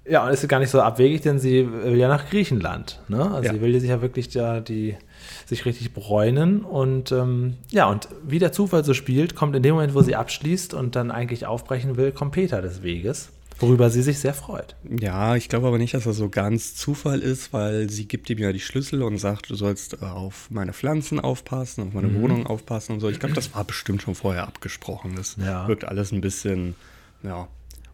Ja, 0.08 0.25
und 0.26 0.31
es 0.32 0.43
ist 0.43 0.49
gar 0.49 0.58
nicht 0.60 0.70
so 0.70 0.81
abwegig, 0.81 1.20
denn 1.22 1.38
sie 1.38 1.70
will 1.70 1.96
ja 1.96 2.08
nach 2.08 2.28
Griechenland. 2.31 3.00
Ne? 3.08 3.31
Also 3.31 3.49
Ja. 3.49 3.52
sie 3.55 3.60
will 3.60 3.78
sich 3.78 3.90
ja 3.90 4.00
wirklich 4.00 4.28
da 4.28 4.60
die 4.60 4.96
sich 5.46 5.64
richtig 5.66 5.93
bräunen 5.93 6.62
und 6.62 7.12
ähm, 7.12 7.55
ja, 7.70 7.87
und 7.90 8.08
wie 8.26 8.38
der 8.38 8.52
Zufall 8.52 8.84
so 8.84 8.94
spielt, 8.94 9.34
kommt 9.34 9.55
in 9.56 9.62
dem 9.62 9.75
Moment, 9.75 9.94
wo 9.94 10.02
sie 10.02 10.14
abschließt 10.16 10.72
und 10.75 10.96
dann 10.96 11.10
eigentlich 11.10 11.46
aufbrechen 11.46 11.96
will, 11.96 12.12
kommt 12.12 12.32
Peter 12.32 12.62
des 12.62 12.82
Weges, 12.82 13.31
worüber 13.58 13.90
sie 13.90 14.02
sich 14.02 14.19
sehr 14.19 14.34
freut. 14.34 14.76
Ja, 15.00 15.34
ich 15.37 15.49
glaube 15.49 15.66
aber 15.66 15.78
nicht, 15.78 15.94
dass 15.94 16.05
das 16.05 16.16
so 16.16 16.28
ganz 16.28 16.76
Zufall 16.76 17.20
ist, 17.20 17.52
weil 17.52 17.90
sie 17.90 18.06
gibt 18.06 18.31
ihm 18.31 18.38
ja 18.38 18.52
die 18.52 18.60
Schlüssel 18.60 19.02
und 19.02 19.19
sagt, 19.19 19.50
du 19.50 19.55
sollst 19.56 19.94
äh, 20.03 20.06
auf 20.06 20.48
meine 20.50 20.72
Pflanzen 20.72 21.19
aufpassen, 21.20 21.88
auf 21.88 21.93
meine 21.94 22.15
Wohnung 22.15 22.46
aufpassen 22.46 22.93
und 22.93 23.00
so. 23.00 23.08
Ich 23.08 23.19
glaube, 23.19 23.34
das 23.34 23.55
war 23.55 23.65
bestimmt 23.65 24.03
schon 24.03 24.15
vorher 24.15 24.46
abgesprochen. 24.46 25.15
Das 25.17 25.36
Ja. 25.44 25.67
wirkt 25.69 25.84
alles 25.84 26.12
ein 26.12 26.20
bisschen, 26.20 26.74
ja. 27.22 27.48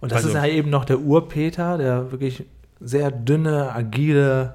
Und 0.04 0.12
das 0.12 0.18
Also- 0.24 0.28
ist 0.28 0.34
ja 0.34 0.46
eben 0.46 0.68
noch 0.70 0.84
der 0.84 1.00
Ur-Peter, 1.00 1.78
der 1.78 2.12
wirklich 2.12 2.44
sehr 2.80 3.10
dünne, 3.10 3.72
agile 3.74 4.54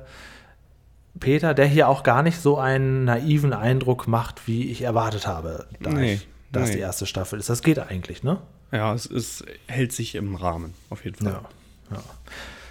Peter, 1.19 1.53
der 1.53 1.65
hier 1.65 1.89
auch 1.89 2.03
gar 2.03 2.21
nicht 2.23 2.39
so 2.39 2.57
einen 2.59 3.03
naiven 3.05 3.51
Eindruck 3.51 4.07
macht, 4.07 4.47
wie 4.47 4.69
ich 4.71 4.83
erwartet 4.83 5.25
habe, 5.27 5.65
da, 5.81 5.89
Nee, 5.89 6.13
ich, 6.13 6.27
da 6.51 6.61
es 6.61 6.69
nee. 6.69 6.75
die 6.75 6.81
erste 6.81 7.05
Staffel 7.07 7.39
ist. 7.39 7.49
Das 7.49 7.61
geht 7.63 7.79
eigentlich, 7.79 8.21
ne? 8.23 8.37
Ja, 8.71 8.93
es 8.93 9.05
ist, 9.07 9.43
hält 9.67 9.91
sich 9.91 10.13
im 10.15 10.35
Rahmen, 10.35 10.73
auf 10.91 11.03
jeden 11.03 11.17
Fall. 11.17 11.41
Ja, 11.91 11.95
ja. 11.97 12.03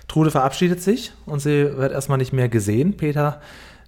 Trude 0.07 0.31
verabschiedet 0.31 0.81
sich 0.81 1.13
und 1.27 1.41
sie 1.41 1.77
wird 1.77 1.93
erstmal 1.93 2.19
nicht 2.19 2.33
mehr 2.33 2.49
gesehen. 2.49 2.97
Peter 2.97 3.43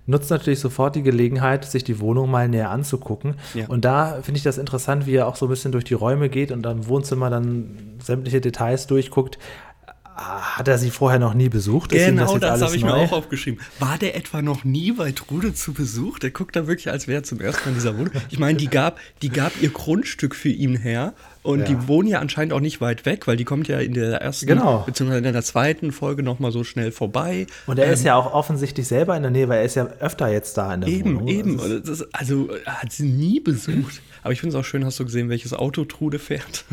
nutzt 0.07 0.30
natürlich 0.30 0.61
sofort 0.61 0.97
die 0.97 1.02
Gelegenheit, 1.02 1.64
sich 1.64 1.85
die 1.85 2.00
Wohnung 2.00 2.30
mal 2.30 2.49
näher 2.49 2.71
anzugucken. 2.71 3.37
Ja. 3.54 3.66
Und 3.69 3.85
da 3.85 4.21
finde 4.23 4.38
ich 4.38 4.45
das 4.45 4.59
interessant, 4.59 5.07
wie 5.07 5.14
er 5.14 5.26
auch 5.26 5.37
so 5.37 5.47
ein 5.47 5.49
bisschen 5.49 5.73
durch 5.73 5.85
die 5.85 5.95
Räume 5.95 6.28
geht 6.28 6.52
und 6.52 6.62
dann 6.62 6.78
im 6.78 6.87
Wohnzimmer 6.88 7.30
dann 7.30 7.97
sämtliche 8.02 8.40
Details 8.40 8.87
durchguckt. 8.87 9.38
Ah, 10.16 10.59
Hat 10.59 10.69
er 10.69 10.76
sie 10.76 10.90
vorher 10.90 11.19
noch 11.19 11.33
nie 11.33 11.49
besucht? 11.49 11.90
Genau, 11.90 12.37
das, 12.37 12.50
alles 12.50 12.62
habe 12.66 12.76
ich 12.76 12.83
mir 12.85 12.90
neu? 12.90 13.04
auch 13.04 13.12
aufgeschrieben. 13.12 13.61
War 13.78 13.97
der 13.97 14.16
etwa 14.16 14.42
noch 14.42 14.64
nie 14.64 14.92
bei 14.92 15.12
Trude 15.12 15.54
zu 15.54 15.73
Besuch? 15.73 16.19
Der 16.19 16.30
guckt 16.30 16.57
da 16.57 16.66
wirklich, 16.66 16.90
als 16.90 17.09
wäre 17.09 17.21
er 17.21 17.23
zum 17.23 17.40
ersten 17.40 17.62
Mal 17.62 17.69
in 17.69 17.75
dieser 17.75 17.97
Wohnung. 17.97 18.11
Ich 18.28 18.38
meine, 18.38 18.59
die 18.59 18.69
gab, 18.69 18.99
die 19.23 19.30
gab 19.30 19.52
ihr 19.62 19.71
Grundstück 19.71 20.35
für 20.35 20.50
ihn 20.50 20.76
her 20.76 21.14
und 21.42 21.61
Ja. 21.61 21.64
die 21.66 21.88
wohnen 21.88 22.09
ja 22.09 22.18
anscheinend 22.20 22.52
auch 22.52 22.61
nicht 22.61 22.80
weit 22.80 23.06
weg, 23.06 23.26
weil 23.26 23.37
die 23.37 23.44
kommt 23.44 23.66
ja 23.68 23.78
in 23.78 23.94
der 23.94 24.20
ersten, 24.20 24.47
Genau. 24.47 24.82
beziehungsweise 24.87 25.26
in 25.26 25.32
der 25.32 25.42
zweiten 25.42 25.90
Folge 25.92 26.23
nochmal 26.23 26.52
so 26.52 26.64
schnell 26.64 26.92
vorbei. 26.92 27.47
Und 27.66 27.78
er 27.78 27.90
ist 27.92 28.04
ja 28.04 28.14
auch 28.16 28.32
offensichtlich 28.35 28.87
selber 28.88 29.16
in 29.16 29.23
der 29.23 29.30
Nähe, 29.30 29.49
weil 29.49 29.59
er 29.61 29.64
ist 29.64 29.75
ja 29.76 29.87
öfter 30.00 30.28
jetzt 30.30 30.56
da 30.59 30.75
in 30.75 30.82
der 30.82 30.90
Eben, 30.90 31.14
Wohnung. 31.16 31.28
eben. 31.28 31.59
Ist, 31.59 32.06
also 32.12 32.49
er 32.64 32.82
hat 32.82 32.92
sie 32.92 33.04
nie 33.06 33.40
besucht. 33.40 34.02
Aber 34.23 34.35
ich 34.35 34.40
finde 34.40 34.54
es 34.54 34.61
auch 34.61 34.66
schön, 34.66 34.85
hast 34.85 35.00
du 35.00 35.04
gesehen, 35.06 35.30
welches 35.30 35.54
Auto 35.54 35.87
Trude 35.87 36.18
fährt? 36.18 36.66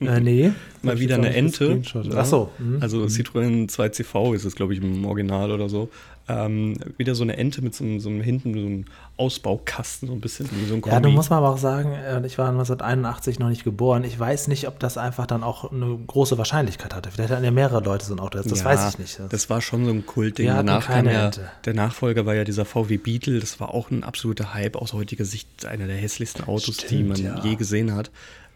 Äh, 0.00 0.18
nee. 0.20 0.50
Mal 0.82 0.98
wieder 0.98 1.14
eine 1.14 1.32
Ente. 1.32 1.80
Ach 2.16 2.24
so. 2.24 2.50
mhm. 2.58 2.78
Also 2.80 3.04
Citroën 3.04 3.70
2CV 3.70 4.34
ist 4.34 4.44
es, 4.44 4.56
glaube 4.56 4.74
ich, 4.74 4.82
im 4.82 5.04
Original 5.04 5.52
oder 5.52 5.68
so. 5.68 5.88
Ähm, 6.30 6.76
wieder 6.96 7.14
so 7.14 7.22
eine 7.24 7.36
Ente 7.36 7.60
mit 7.62 7.74
so, 7.74 7.82
einem- 7.82 7.98
so 7.98 8.08
einem 8.08 8.20
hinten 8.20 8.54
so 8.54 8.60
einem 8.60 8.84
Ausbaukasten, 9.16 10.08
so 10.08 10.14
ein 10.14 10.20
bisschen 10.20 10.46
so 10.46 10.74
ein 10.74 10.80
Ja, 10.86 10.96
du 10.98 11.02
Kombi. 11.02 11.10
musst 11.10 11.30
mal 11.30 11.38
aber 11.38 11.50
auch 11.50 11.58
sagen, 11.58 11.92
äh, 11.92 12.24
ich 12.26 12.38
war 12.38 12.48
1981 12.48 13.38
noch 13.38 13.48
nicht 13.48 13.64
geboren. 13.64 14.04
Ich 14.04 14.18
weiß 14.18 14.48
nicht, 14.48 14.66
ob 14.68 14.78
das 14.78 14.96
einfach 14.98 15.26
dann 15.26 15.42
auch 15.42 15.70
eine 15.72 15.98
große 16.06 16.38
Wahrscheinlichkeit 16.38 16.94
hatte. 16.94 17.10
Vielleicht 17.10 17.30
hatten 17.32 17.44
ja 17.44 17.50
mehrere 17.50 17.82
Leute 17.82 18.04
so 18.04 18.14
ein 18.14 18.20
Auto. 18.20 18.38
Das 18.42 18.58
Ja, 18.58 18.64
weiß 18.64 18.90
ich 18.94 18.98
nicht. 18.98 19.20
Das 19.30 19.50
war 19.50 19.60
schon 19.60 19.84
so 19.84 19.90
ein 19.90 20.06
Kultding. 20.06 20.46
Danach 20.48 20.86
kam 20.86 21.06
ja, 21.06 21.26
Ente. 21.26 21.50
der 21.64 21.74
Nachfolger 21.74 22.26
war 22.26 22.34
ja 22.34 22.44
dieser 22.44 22.64
VW 22.64 22.96
Beetle. 22.96 23.40
Das 23.40 23.60
war 23.60 23.74
auch 23.74 23.90
ein 23.90 24.04
absoluter 24.04 24.54
Hype 24.54 24.76
aus 24.76 24.92
heutiger 24.92 25.24
Sicht, 25.24 25.66
einer 25.66 25.86
der 25.86 25.96
hässlichsten 25.96 26.44
Autos, 26.44 26.76
die 26.78 26.86
Stimmt, 26.86 27.08
man 27.08 27.22
ja. 27.22 27.44
je 27.44 27.56
gesehen 27.56 27.94
hat. 27.94 28.10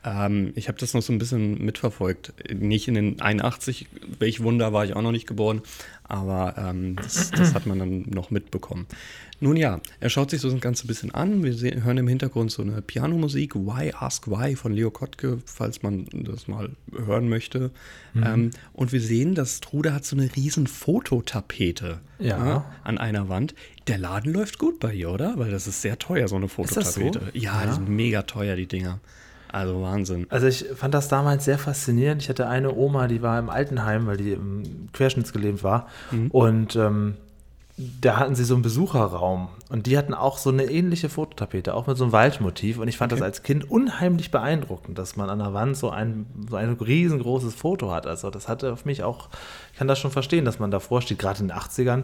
Ähm, 0.05 0.53
ich 0.55 0.69
habe 0.69 0.79
das 0.79 0.95
noch 0.95 1.03
so 1.03 1.13
ein 1.13 1.19
bisschen 1.19 1.65
mitverfolgt. 1.65 2.35
Nicht 2.53 2.89
in 2.89 2.95
den 2.95 3.21
81, 3.21 3.87
welch 4.19 4.43
Wunder 4.43 4.73
war 4.73 4.85
ich 4.85 4.95
auch 4.95 5.03
noch 5.03 5.13
nicht 5.13 5.27
geboren, 5.27 5.63
aber 6.05 6.55
ähm, 6.59 6.97
das, 6.97 7.31
das, 7.31 7.55
hat 7.55 7.67
man 7.67 7.79
dann 7.79 8.03
noch 8.03 8.31
mitbekommen. 8.31 8.87
Nun 9.41 9.57
ja, 9.57 9.81
er 10.01 10.11
schaut 10.11 10.31
sich 10.31 10.41
so 10.41 10.51
das 10.51 10.61
Ganze 10.61 10.85
ein 10.85 10.89
bisschen 10.89 11.13
an. 11.13 11.43
Wir 11.43 11.55
sehen, 11.55 11.85
hören 11.85 11.99
im 11.99 12.09
Hintergrund 12.09 12.51
so 12.51 12.63
eine 12.63 12.83
Pianomusik, 12.83 13.55
Why 13.55 13.93
Ask 13.93 14.29
Why 14.29 14.57
von 14.57 14.73
Leo 14.73 14.91
Kottke, 14.91 15.39
falls 15.47 15.83
man 15.83 16.07
das 16.13 16.49
mal 16.49 16.71
hören 16.95 17.29
möchte. 17.29 17.71
Mhm. 18.13 18.25
Ähm, 18.25 18.51
und 18.75 18.93
wir 18.93 19.01
sehen, 19.01 19.35
dass 19.35 19.61
Trude 19.61 19.95
hat 19.95 20.05
so 20.05 20.17
eine 20.17 20.35
riesen 20.37 20.67
Fototapete 20.67 22.01
ja. 22.19 22.47
ja. 22.47 22.75
an 22.85 22.99
einer 22.99 23.29
Wand. 23.29 23.55
Der 23.87 23.99
Laden 23.99 24.33
läuft 24.33 24.59
gut 24.59 24.81
bei 24.81 24.95
ihr, 24.95 25.11
oder? 25.11 25.39
Weil 25.39 25.51
das 25.51 25.67
ist 25.67 25.83
sehr 25.83 25.99
teuer, 25.99 26.29
so 26.29 26.37
eine 26.37 26.49
Fototapete. 26.49 27.21
So? 27.21 27.39
Ja, 27.39 27.63
ja, 27.63 27.67
die 27.67 27.73
sind 27.75 27.89
mega 27.89 28.23
teuer, 28.23 28.57
die 28.57 28.67
Dinger. 28.67 29.01
Also 29.55 29.81
Wahnsinn. 29.81 30.27
Also 30.31 30.49
ich 30.49 30.65
fand 30.75 30.95
das 30.95 31.07
damals 31.07 31.45
sehr 31.45 31.59
faszinierend. 31.59 32.21
Ich 32.21 32.29
hatte 32.29 32.49
eine 32.49 32.75
Oma, 32.75 33.07
die 33.07 33.23
war 33.23 33.39
im 33.39 33.49
Altenheim, 33.49 34.09
weil 34.09 34.17
die 34.17 34.33
im 34.33 34.89
querschnittsgelähmt 34.93 35.63
war. 35.63 35.87
Mhm. 36.11 36.31
Und 36.33 36.75
ähm, 36.75 37.15
da 37.77 38.17
hatten 38.17 38.35
sie 38.35 38.43
so 38.43 38.55
einen 38.55 38.65
Besucherraum 38.65 39.49
und 39.69 39.87
die 39.87 39.97
hatten 39.97 40.13
auch 40.13 40.39
so 40.39 40.51
eine 40.51 40.65
ähnliche 40.65 41.09
Fototapete, 41.09 41.75
auch 41.75 41.87
mit 41.87 41.97
so 41.97 42.03
einem 42.03 42.13
Waldmotiv. 42.13 42.79
Und 42.79 42.89
ich 42.89 42.99
fand 42.99 43.13
okay. 43.13 43.21
das 43.21 43.25
als 43.25 43.43
Kind 43.45 43.71
unheimlich 43.71 44.33
beeindruckend, 44.33 44.99
dass 44.99 45.15
man 45.15 45.31
an 45.31 45.39
der 45.39 45.55
Wand 45.55 45.77
so 45.77 45.89
ein, 45.89 46.27
so 46.51 46.57
ein 46.57 46.73
riesengroßes 46.73 47.55
Foto 47.55 47.93
hat. 47.93 48.09
Also 48.09 48.31
das 48.31 48.49
hatte 48.49 48.73
auf 48.73 48.85
mich 48.85 49.05
auch, 49.05 49.29
ich 49.73 49.79
kann 49.79 49.87
das 49.87 50.01
schon 50.01 50.11
verstehen, 50.11 50.45
dass 50.45 50.59
man 50.59 50.73
davor 50.73 51.01
steht, 51.01 51.21
gerade 51.21 51.39
in 51.39 51.47
den 51.47 51.57
80ern. 51.57 52.03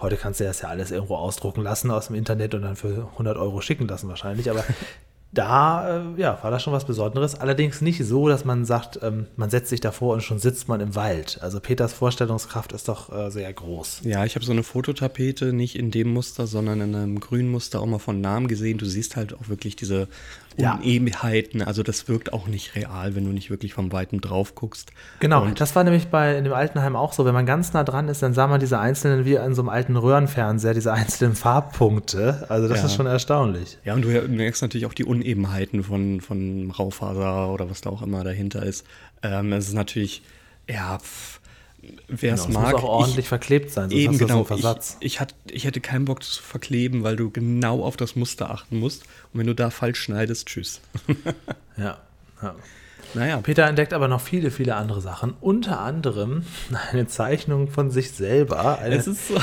Heute 0.00 0.16
kannst 0.16 0.38
du 0.38 0.44
das 0.44 0.60
ja 0.60 0.68
alles 0.68 0.92
irgendwo 0.92 1.16
ausdrucken 1.16 1.62
lassen 1.62 1.90
aus 1.90 2.06
dem 2.06 2.14
Internet 2.14 2.54
und 2.54 2.62
dann 2.62 2.76
für 2.76 3.08
100 3.14 3.36
Euro 3.36 3.60
schicken 3.60 3.88
lassen 3.88 4.08
wahrscheinlich. 4.08 4.48
Aber 4.48 4.62
da 5.32 6.02
äh, 6.14 6.20
ja, 6.20 6.38
war 6.42 6.50
das 6.50 6.62
schon 6.62 6.74
was 6.74 6.84
Besonderes. 6.84 7.34
Allerdings 7.34 7.80
nicht 7.80 8.04
so, 8.04 8.28
dass 8.28 8.44
man 8.44 8.66
sagt, 8.66 9.00
ähm, 9.02 9.26
man 9.36 9.48
setzt 9.48 9.70
sich 9.70 9.80
davor 9.80 10.12
und 10.14 10.22
schon 10.22 10.38
sitzt 10.38 10.68
man 10.68 10.80
im 10.80 10.94
Wald. 10.94 11.38
Also 11.40 11.58
Peters 11.58 11.94
Vorstellungskraft 11.94 12.72
ist 12.72 12.88
doch 12.88 13.10
äh, 13.10 13.30
sehr 13.30 13.50
groß. 13.52 14.02
Ja, 14.04 14.24
ich 14.26 14.34
habe 14.34 14.44
so 14.44 14.52
eine 14.52 14.62
Fototapete 14.62 15.54
nicht 15.54 15.76
in 15.76 15.90
dem 15.90 16.12
Muster, 16.12 16.46
sondern 16.46 16.82
in 16.82 16.94
einem 16.94 17.18
grünen 17.18 17.50
Muster 17.50 17.80
auch 17.80 17.86
mal 17.86 17.98
von 17.98 18.20
Namen 18.20 18.46
gesehen. 18.46 18.76
Du 18.76 18.84
siehst 18.84 19.16
halt 19.16 19.32
auch 19.32 19.48
wirklich 19.48 19.74
diese 19.74 20.08
Unebenheiten. 20.56 21.60
Ja. 21.60 21.66
Also 21.66 21.82
das 21.82 22.08
wirkt 22.08 22.32
auch 22.32 22.46
nicht 22.46 22.74
real, 22.74 23.14
wenn 23.14 23.24
du 23.24 23.30
nicht 23.30 23.50
wirklich 23.50 23.74
vom 23.74 23.92
Weiten 23.92 24.20
drauf 24.20 24.54
guckst. 24.54 24.92
Genau, 25.20 25.42
und 25.42 25.60
das 25.60 25.74
war 25.74 25.84
nämlich 25.84 26.08
bei 26.08 26.36
in 26.36 26.44
dem 26.44 26.52
Altenheim 26.52 26.96
auch 26.96 27.12
so. 27.12 27.24
Wenn 27.24 27.34
man 27.34 27.46
ganz 27.46 27.72
nah 27.72 27.84
dran 27.84 28.08
ist, 28.08 28.22
dann 28.22 28.34
sah 28.34 28.46
man 28.46 28.60
diese 28.60 28.78
einzelnen, 28.78 29.24
wie 29.24 29.38
an 29.38 29.54
so 29.54 29.62
einem 29.62 29.68
alten 29.68 29.96
Röhrenfernseher, 29.96 30.74
diese 30.74 30.92
einzelnen 30.92 31.34
Farbpunkte. 31.34 32.46
Also 32.48 32.68
das 32.68 32.78
ja. 32.78 32.86
ist 32.86 32.94
schon 32.94 33.06
erstaunlich. 33.06 33.78
Ja, 33.84 33.94
und 33.94 34.02
du 34.02 34.08
merkst 34.08 34.62
natürlich 34.62 34.86
auch 34.86 34.94
die 34.94 35.04
Unebenheiten 35.04 35.84
von, 35.84 36.20
von 36.20 36.70
Raufaser 36.70 37.50
oder 37.50 37.70
was 37.70 37.80
da 37.80 37.90
auch 37.90 38.02
immer 38.02 38.24
dahinter 38.24 38.62
ist. 38.62 38.86
Ähm, 39.22 39.52
es 39.52 39.68
ist 39.68 39.74
natürlich, 39.74 40.22
ja, 40.68 40.98
pff, 40.98 41.40
wer 42.08 42.34
es 42.34 42.46
genau, 42.46 42.60
mag. 42.60 42.72
muss 42.72 42.82
auch 42.82 42.88
ordentlich 42.88 43.24
ich, 43.24 43.28
verklebt 43.28 43.70
sein, 43.70 43.90
sonst 43.90 44.00
eben, 44.00 44.12
hast 44.12 44.20
du 44.20 44.26
genau, 44.26 44.38
so 44.38 44.44
Versatz. 44.44 44.96
Ich, 45.00 45.06
ich, 45.06 45.20
hat, 45.20 45.34
ich 45.50 45.64
hätte 45.64 45.80
keinen 45.80 46.04
Bock 46.04 46.22
zu 46.22 46.42
verkleben, 46.42 47.02
weil 47.02 47.16
du 47.16 47.30
genau 47.30 47.82
auf 47.82 47.96
das 47.96 48.16
Muster 48.16 48.50
achten 48.50 48.78
musst. 48.78 49.02
Und 49.32 49.40
wenn 49.40 49.46
du 49.46 49.54
da 49.54 49.70
falsch 49.70 50.00
schneidest, 50.00 50.46
tschüss. 50.46 50.80
ja, 51.76 51.98
ja. 52.42 52.54
Naja. 53.14 53.40
Peter 53.42 53.66
entdeckt 53.66 53.92
aber 53.92 54.08
noch 54.08 54.20
viele, 54.20 54.50
viele 54.50 54.76
andere 54.76 55.00
Sachen. 55.00 55.34
Unter 55.40 55.80
anderem 55.80 56.44
eine 56.90 57.06
Zeichnung 57.06 57.68
von 57.68 57.90
sich 57.90 58.12
selber. 58.12 58.78
Eine, 58.78 58.96
es 58.96 59.06
ist 59.06 59.28
so 59.28 59.34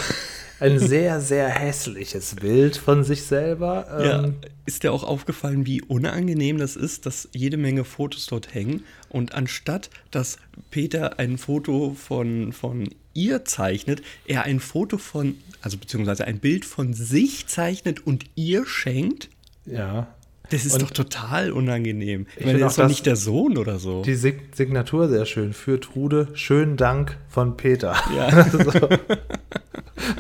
ein 0.60 0.80
sehr, 0.80 1.22
sehr 1.22 1.50
hässliches 1.50 2.36
Bild 2.36 2.78
von 2.78 3.04
sich 3.04 3.24
selber. 3.24 3.86
Ja. 4.04 4.24
Ähm, 4.24 4.36
ist 4.66 4.84
dir 4.84 4.92
auch 4.92 5.04
aufgefallen, 5.04 5.66
wie 5.66 5.82
unangenehm 5.82 6.58
das 6.58 6.76
ist, 6.76 7.06
dass 7.06 7.30
jede 7.34 7.58
Menge 7.58 7.84
Fotos 7.86 8.28
dort 8.28 8.54
hängen 8.54 8.84
und 9.10 9.34
anstatt, 9.34 9.90
dass 10.12 10.38
Peter 10.70 11.18
ein 11.18 11.38
Foto 11.38 11.96
von, 11.96 12.54
von 12.54 12.90
ihr 13.14 13.46
zeichnet, 13.46 14.02
er 14.26 14.44
ein 14.44 14.60
Foto 14.60 14.98
von, 14.98 15.38
also 15.62 15.78
beziehungsweise 15.78 16.26
ein 16.26 16.40
Bild 16.40 16.66
von 16.66 16.94
sich 16.94 17.48
zeichnet 17.48 18.06
und 18.06 18.26
ihr 18.36 18.66
schenkt? 18.66 19.30
Ja. 19.66 20.08
Das 20.50 20.66
ist 20.66 20.74
und 20.74 20.82
doch 20.82 20.92
total 20.92 21.52
unangenehm. 21.52 22.26
Ich 22.38 22.46
meine, 22.46 22.60
das 22.60 22.74
ist 22.74 22.80
doch 22.80 22.88
nicht 22.88 23.06
der 23.06 23.16
Sohn 23.16 23.58
oder 23.58 23.78
so. 23.80 24.02
Die 24.02 24.16
Signatur 24.16 25.08
sehr 25.08 25.26
schön. 25.26 25.54
Für 25.54 25.80
Trude, 25.80 26.28
schönen 26.34 26.78
Dank 26.78 27.18
von 27.28 27.58
Peter. 27.58 27.96
Ja. 28.16 28.46
so. 28.50 28.90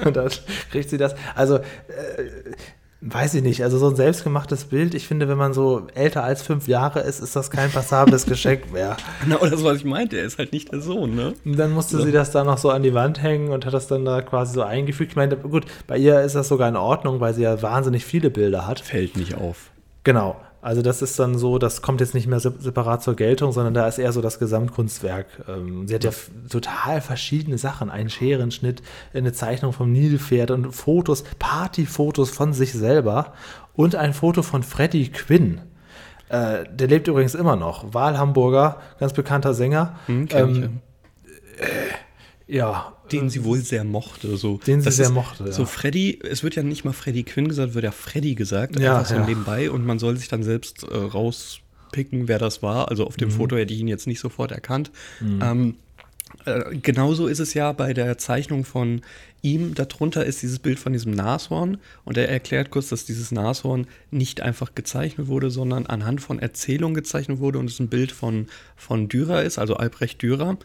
Und 0.05 0.15
dann 0.15 0.29
kriegt 0.71 0.89
sie 0.89 0.97
das. 0.97 1.15
Also, 1.33 1.55
äh, 1.55 1.61
weiß 3.01 3.33
ich 3.33 3.41
nicht. 3.41 3.63
Also, 3.63 3.79
so 3.79 3.89
ein 3.89 3.95
selbstgemachtes 3.95 4.65
Bild, 4.65 4.93
ich 4.93 5.07
finde, 5.07 5.27
wenn 5.27 5.37
man 5.37 5.53
so 5.53 5.87
älter 5.95 6.23
als 6.23 6.43
fünf 6.43 6.67
Jahre 6.67 6.99
ist, 6.99 7.19
ist 7.19 7.35
das 7.35 7.49
kein 7.49 7.71
passables 7.71 8.25
Geschenk 8.27 8.71
mehr. 8.71 8.95
Genau, 9.23 9.37
das, 9.39 9.63
was 9.63 9.77
ich 9.77 9.85
meinte. 9.85 10.17
Er 10.17 10.25
ist 10.25 10.37
halt 10.37 10.53
nicht 10.53 10.71
der 10.71 10.81
Sohn, 10.81 11.15
ne? 11.15 11.33
Und 11.45 11.57
dann 11.57 11.71
musste 11.71 11.97
so. 11.97 12.03
sie 12.03 12.11
das 12.11 12.31
da 12.31 12.43
noch 12.43 12.59
so 12.59 12.69
an 12.69 12.83
die 12.83 12.93
Wand 12.93 13.23
hängen 13.23 13.49
und 13.49 13.65
hat 13.65 13.73
das 13.73 13.87
dann 13.87 14.05
da 14.05 14.21
quasi 14.21 14.53
so 14.53 14.61
eingefügt. 14.61 15.11
Ich 15.11 15.17
meine, 15.17 15.35
gut, 15.35 15.65
bei 15.87 15.97
ihr 15.97 16.21
ist 16.21 16.35
das 16.35 16.47
sogar 16.47 16.69
in 16.69 16.75
Ordnung, 16.75 17.19
weil 17.19 17.33
sie 17.33 17.41
ja 17.43 17.61
wahnsinnig 17.61 18.05
viele 18.05 18.29
Bilder 18.29 18.67
hat. 18.67 18.79
Fällt 18.79 19.17
nicht 19.17 19.35
auf. 19.35 19.71
Genau. 20.03 20.37
Also 20.61 20.81
das 20.81 21.01
ist 21.01 21.17
dann 21.17 21.37
so, 21.37 21.57
das 21.57 21.81
kommt 21.81 22.01
jetzt 22.01 22.13
nicht 22.13 22.27
mehr 22.27 22.41
separat 22.41 23.01
zur 23.01 23.15
Geltung, 23.15 23.53
sondern 23.53 23.73
da 23.73 23.87
ist 23.87 23.97
eher 23.97 24.11
so 24.11 24.21
das 24.21 24.39
Gesamtkunstwerk. 24.39 25.27
Ähm, 25.47 25.87
sie 25.87 25.95
hat 25.95 26.03
ja 26.03 26.11
total 26.49 26.99
verschiedene 26.99 27.57
Sachen, 27.57 27.89
einen 27.89 28.09
Scherenschnitt, 28.09 28.81
eine 29.13 29.31
Zeichnung 29.31 29.71
vom 29.71 29.91
Nilpferd 29.93 30.51
und 30.51 30.73
Fotos, 30.73 31.23
Partyfotos 31.39 32.29
von 32.29 32.51
sich 32.51 32.73
selber 32.73 33.33
und 33.73 33.95
ein 33.95 34.13
Foto 34.13 34.41
von 34.43 34.63
Freddie 34.63 35.09
Quinn. 35.09 35.61
Äh, 36.27 36.65
der 36.69 36.87
lebt 36.87 37.07
übrigens 37.07 37.35
immer 37.35 37.55
noch. 37.55 37.93
Wahlhamburger, 37.93 38.81
ganz 38.99 39.13
bekannter 39.13 39.53
Sänger. 39.53 39.97
Hm, 40.07 40.27
ähm, 40.31 40.79
äh, 41.57 42.53
ja, 42.53 42.93
den 43.11 43.29
sie 43.29 43.43
wohl 43.43 43.59
sehr 43.59 43.83
mochte. 43.83 44.37
So. 44.37 44.59
Den 44.65 44.81
sie 44.81 44.91
sehr 44.91 45.07
ist, 45.07 45.11
mochte, 45.13 45.45
ja. 45.45 45.51
So 45.51 45.65
Freddy, 45.65 46.19
es 46.23 46.43
wird 46.43 46.55
ja 46.55 46.63
nicht 46.63 46.85
mal 46.85 46.93
Freddy 46.93 47.23
Quinn 47.23 47.47
gesagt, 47.47 47.73
wird 47.73 47.85
ja 47.85 47.91
Freddy 47.91 48.35
gesagt, 48.35 48.79
ja, 48.79 48.97
einfach 48.97 49.09
so 49.09 49.15
ja. 49.15 49.25
nebenbei 49.25 49.71
und 49.71 49.85
man 49.85 49.99
soll 49.99 50.17
sich 50.17 50.27
dann 50.27 50.43
selbst 50.43 50.83
äh, 50.83 50.95
rauspicken, 50.95 52.27
wer 52.27 52.39
das 52.39 52.61
war. 52.61 52.89
Also 52.89 53.05
auf 53.05 53.17
dem 53.17 53.29
mhm. 53.29 53.33
Foto 53.33 53.57
hätte 53.57 53.73
ich 53.73 53.79
ihn 53.79 53.87
jetzt 53.87 54.07
nicht 54.07 54.19
sofort 54.19 54.51
erkannt. 54.51 54.91
Mhm. 55.19 55.39
Ähm, 55.41 55.75
äh, 56.45 56.75
genauso 56.75 57.27
ist 57.27 57.39
es 57.39 57.53
ja 57.53 57.71
bei 57.71 57.93
der 57.93 58.17
Zeichnung 58.17 58.65
von 58.65 59.01
ihm. 59.41 59.73
Darunter 59.73 60.25
ist 60.25 60.41
dieses 60.41 60.59
Bild 60.59 60.79
von 60.79 60.93
diesem 60.93 61.11
Nashorn 61.13 61.77
und 62.05 62.17
er 62.17 62.29
erklärt 62.29 62.71
kurz, 62.71 62.89
dass 62.89 63.05
dieses 63.05 63.31
Nashorn 63.31 63.87
nicht 64.11 64.41
einfach 64.41 64.75
gezeichnet 64.75 65.27
wurde, 65.27 65.49
sondern 65.49 65.85
anhand 65.85 66.21
von 66.21 66.39
Erzählungen 66.39 66.95
gezeichnet 66.95 67.39
wurde 67.39 67.59
und 67.59 67.69
es 67.69 67.79
ein 67.79 67.89
Bild 67.89 68.11
von, 68.11 68.47
von 68.75 69.09
Dürer 69.09 69.43
ist, 69.43 69.57
also 69.59 69.75
Albrecht 69.75 70.21
Dürer. 70.21 70.57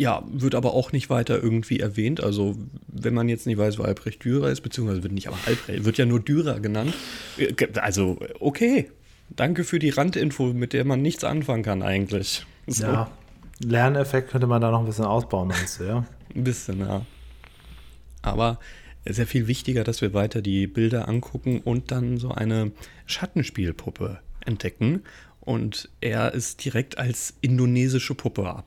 Ja, 0.00 0.24
wird 0.32 0.54
aber 0.54 0.72
auch 0.72 0.92
nicht 0.92 1.10
weiter 1.10 1.42
irgendwie 1.42 1.78
erwähnt. 1.78 2.22
Also, 2.22 2.56
wenn 2.88 3.12
man 3.12 3.28
jetzt 3.28 3.46
nicht 3.46 3.58
weiß, 3.58 3.78
wo 3.78 3.82
Albrecht 3.82 4.24
Dürer 4.24 4.48
ist, 4.48 4.62
beziehungsweise 4.62 5.02
wird 5.02 5.12
nicht 5.12 5.28
aber 5.28 5.36
Albrecht, 5.44 5.84
wird 5.84 5.98
ja 5.98 6.06
nur 6.06 6.20
Dürer 6.20 6.58
genannt. 6.58 6.94
Also, 7.74 8.18
okay. 8.40 8.90
Danke 9.28 9.62
für 9.62 9.78
die 9.78 9.90
Randinfo, 9.90 10.54
mit 10.54 10.72
der 10.72 10.86
man 10.86 11.02
nichts 11.02 11.22
anfangen 11.22 11.62
kann 11.62 11.82
eigentlich. 11.82 12.46
So. 12.66 12.84
Ja, 12.84 13.10
Lerneffekt 13.62 14.30
könnte 14.30 14.46
man 14.46 14.62
da 14.62 14.70
noch 14.70 14.80
ein 14.80 14.86
bisschen 14.86 15.04
ausbauen, 15.04 15.48
meinst 15.48 15.80
du, 15.80 15.84
ja? 15.84 16.06
Ein 16.34 16.44
bisschen, 16.44 16.80
ja. 16.80 17.04
Aber 18.22 18.58
es 19.04 19.12
ist 19.12 19.18
ja 19.18 19.26
viel 19.26 19.48
wichtiger, 19.48 19.84
dass 19.84 20.00
wir 20.00 20.14
weiter 20.14 20.40
die 20.40 20.66
Bilder 20.66 21.08
angucken 21.08 21.60
und 21.60 21.90
dann 21.90 22.16
so 22.16 22.30
eine 22.30 22.72
Schattenspielpuppe 23.04 24.20
entdecken. 24.46 25.02
Und 25.40 25.90
er 26.00 26.32
ist 26.32 26.64
direkt 26.64 26.96
als 26.96 27.34
indonesische 27.42 28.14
Puppe 28.14 28.48
ab 28.48 28.64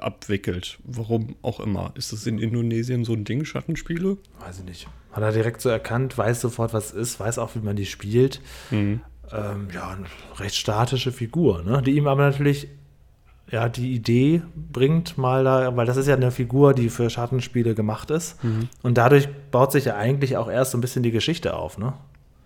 abwickelt. 0.00 0.78
Warum 0.84 1.36
auch 1.42 1.60
immer. 1.60 1.92
Ist 1.94 2.12
das 2.12 2.26
in 2.26 2.38
Indonesien 2.38 3.04
so 3.04 3.12
ein 3.12 3.24
Ding, 3.24 3.44
Schattenspiele? 3.44 4.18
Weiß 4.40 4.58
ich 4.58 4.64
nicht. 4.64 4.88
Hat 5.12 5.22
er 5.22 5.32
direkt 5.32 5.60
so 5.60 5.68
erkannt, 5.68 6.16
weiß 6.18 6.40
sofort, 6.40 6.72
was 6.72 6.86
es 6.86 6.92
ist, 6.92 7.20
weiß 7.20 7.38
auch, 7.38 7.54
wie 7.54 7.60
man 7.60 7.76
die 7.76 7.86
spielt. 7.86 8.40
Mhm. 8.70 9.00
Ähm, 9.32 9.68
ja, 9.72 9.90
eine 9.90 10.06
recht 10.38 10.54
statische 10.54 11.12
Figur, 11.12 11.62
ne? 11.62 11.82
die 11.82 11.92
ihm 11.92 12.06
aber 12.06 12.22
natürlich 12.22 12.68
ja, 13.50 13.68
die 13.68 13.92
Idee 13.92 14.42
bringt, 14.54 15.18
mal 15.18 15.44
da, 15.44 15.76
weil 15.76 15.86
das 15.86 15.96
ist 15.96 16.08
ja 16.08 16.16
eine 16.16 16.32
Figur, 16.32 16.74
die 16.74 16.88
für 16.88 17.08
Schattenspiele 17.08 17.74
gemacht 17.74 18.10
ist. 18.10 18.42
Mhm. 18.42 18.68
Und 18.82 18.98
dadurch 18.98 19.28
baut 19.50 19.70
sich 19.72 19.84
ja 19.84 19.96
eigentlich 19.96 20.36
auch 20.36 20.50
erst 20.50 20.72
so 20.72 20.78
ein 20.78 20.80
bisschen 20.80 21.04
die 21.04 21.12
Geschichte 21.12 21.54
auf, 21.54 21.78
ne? 21.78 21.94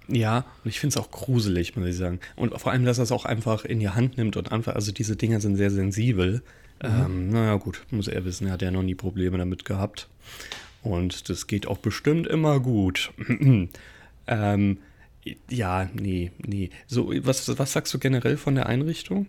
Ja, 0.09 0.45
und 0.65 0.71
ich 0.71 0.81
finde 0.81 0.99
es 0.99 1.03
auch 1.03 1.11
gruselig, 1.11 1.77
muss 1.77 1.87
ich 1.87 1.97
sagen. 1.97 2.19
Und 2.37 2.59
vor 2.61 2.73
allem, 2.73 2.85
dass 2.85 2.99
er 2.99 3.05
es 3.05 3.13
auch 3.13 3.25
einfach 3.25 3.65
in 3.65 3.79
die 3.79 3.89
Hand 3.89 4.19
nimmt 4.19 4.37
und 4.37 4.53
einfach, 4.53 4.75
also 4.75 4.93
diese 4.93 5.17
Dinger 5.17 5.41
sind 5.41 5.57
sehr 5.57 5.71
sensibel. 5.71 6.43
Mhm. 6.83 6.89
Ähm, 6.89 7.31
naja, 7.31 7.57
gut, 7.57 7.83
muss 7.91 8.09
er 8.09 8.25
wissen, 8.25 8.47
er 8.47 8.55
hat 8.55 8.63
ja 8.63 8.71
noch 8.71 8.83
nie 8.83 8.95
Probleme 8.95 9.39
damit 9.39 9.65
gehabt. 9.65 10.09
Und 10.83 11.29
das 11.29 11.47
geht 11.47 11.67
auch 11.67 11.79
bestimmt 11.79 12.27
immer 12.27 12.59
gut. 12.61 13.13
ähm, 14.27 14.79
ja, 15.49 15.89
nee, 15.93 16.33
nee. 16.39 16.71
So, 16.87 17.13
was, 17.25 17.59
was 17.59 17.73
sagst 17.73 17.93
du 17.93 17.99
generell 17.99 18.37
von 18.37 18.55
der 18.55 18.67
Einrichtung? 18.67 19.27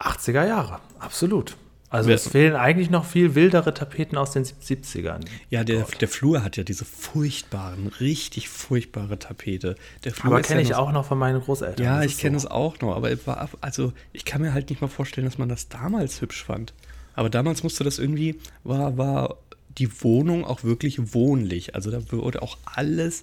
80er 0.00 0.46
Jahre, 0.46 0.80
absolut. 0.98 1.56
Also 1.90 2.10
es 2.10 2.28
fehlen 2.28 2.54
eigentlich 2.54 2.90
noch 2.90 3.06
viel 3.06 3.34
wildere 3.34 3.72
Tapeten 3.72 4.18
aus 4.18 4.32
den 4.32 4.44
70ern. 4.44 5.20
Ja, 5.48 5.64
der, 5.64 5.86
der 6.00 6.08
Flur 6.08 6.44
hat 6.44 6.56
ja 6.58 6.62
diese 6.64 6.84
furchtbaren, 6.84 7.86
richtig 8.00 8.48
furchtbare 8.50 9.18
Tapete. 9.18 9.74
Der 10.04 10.12
Flur 10.12 10.34
Aber 10.34 10.42
kenne 10.42 10.60
ja 10.60 10.64
ich 10.64 10.70
noch- 10.72 10.78
auch 10.78 10.92
noch 10.92 11.06
von 11.06 11.18
meinen 11.18 11.40
Großeltern. 11.40 11.84
Ja, 11.84 12.02
ich 12.02 12.18
kenne 12.18 12.38
so. 12.38 12.46
es 12.46 12.50
auch 12.50 12.78
noch, 12.80 12.94
aber 12.94 13.10
war, 13.26 13.48
also 13.62 13.92
ich 14.12 14.24
kann 14.26 14.42
mir 14.42 14.52
halt 14.52 14.68
nicht 14.68 14.82
mal 14.82 14.88
vorstellen, 14.88 15.26
dass 15.26 15.38
man 15.38 15.48
das 15.48 15.68
damals 15.68 16.20
hübsch 16.20 16.44
fand. 16.44 16.74
Aber 17.14 17.30
damals 17.30 17.62
musste 17.62 17.84
das 17.84 17.98
irgendwie, 17.98 18.38
war, 18.64 18.96
war 18.98 19.38
die 19.78 20.02
Wohnung 20.02 20.44
auch 20.44 20.64
wirklich 20.64 21.14
wohnlich. 21.14 21.74
Also 21.74 21.90
da 21.90 22.00
wurde 22.12 22.42
auch 22.42 22.58
alles 22.66 23.22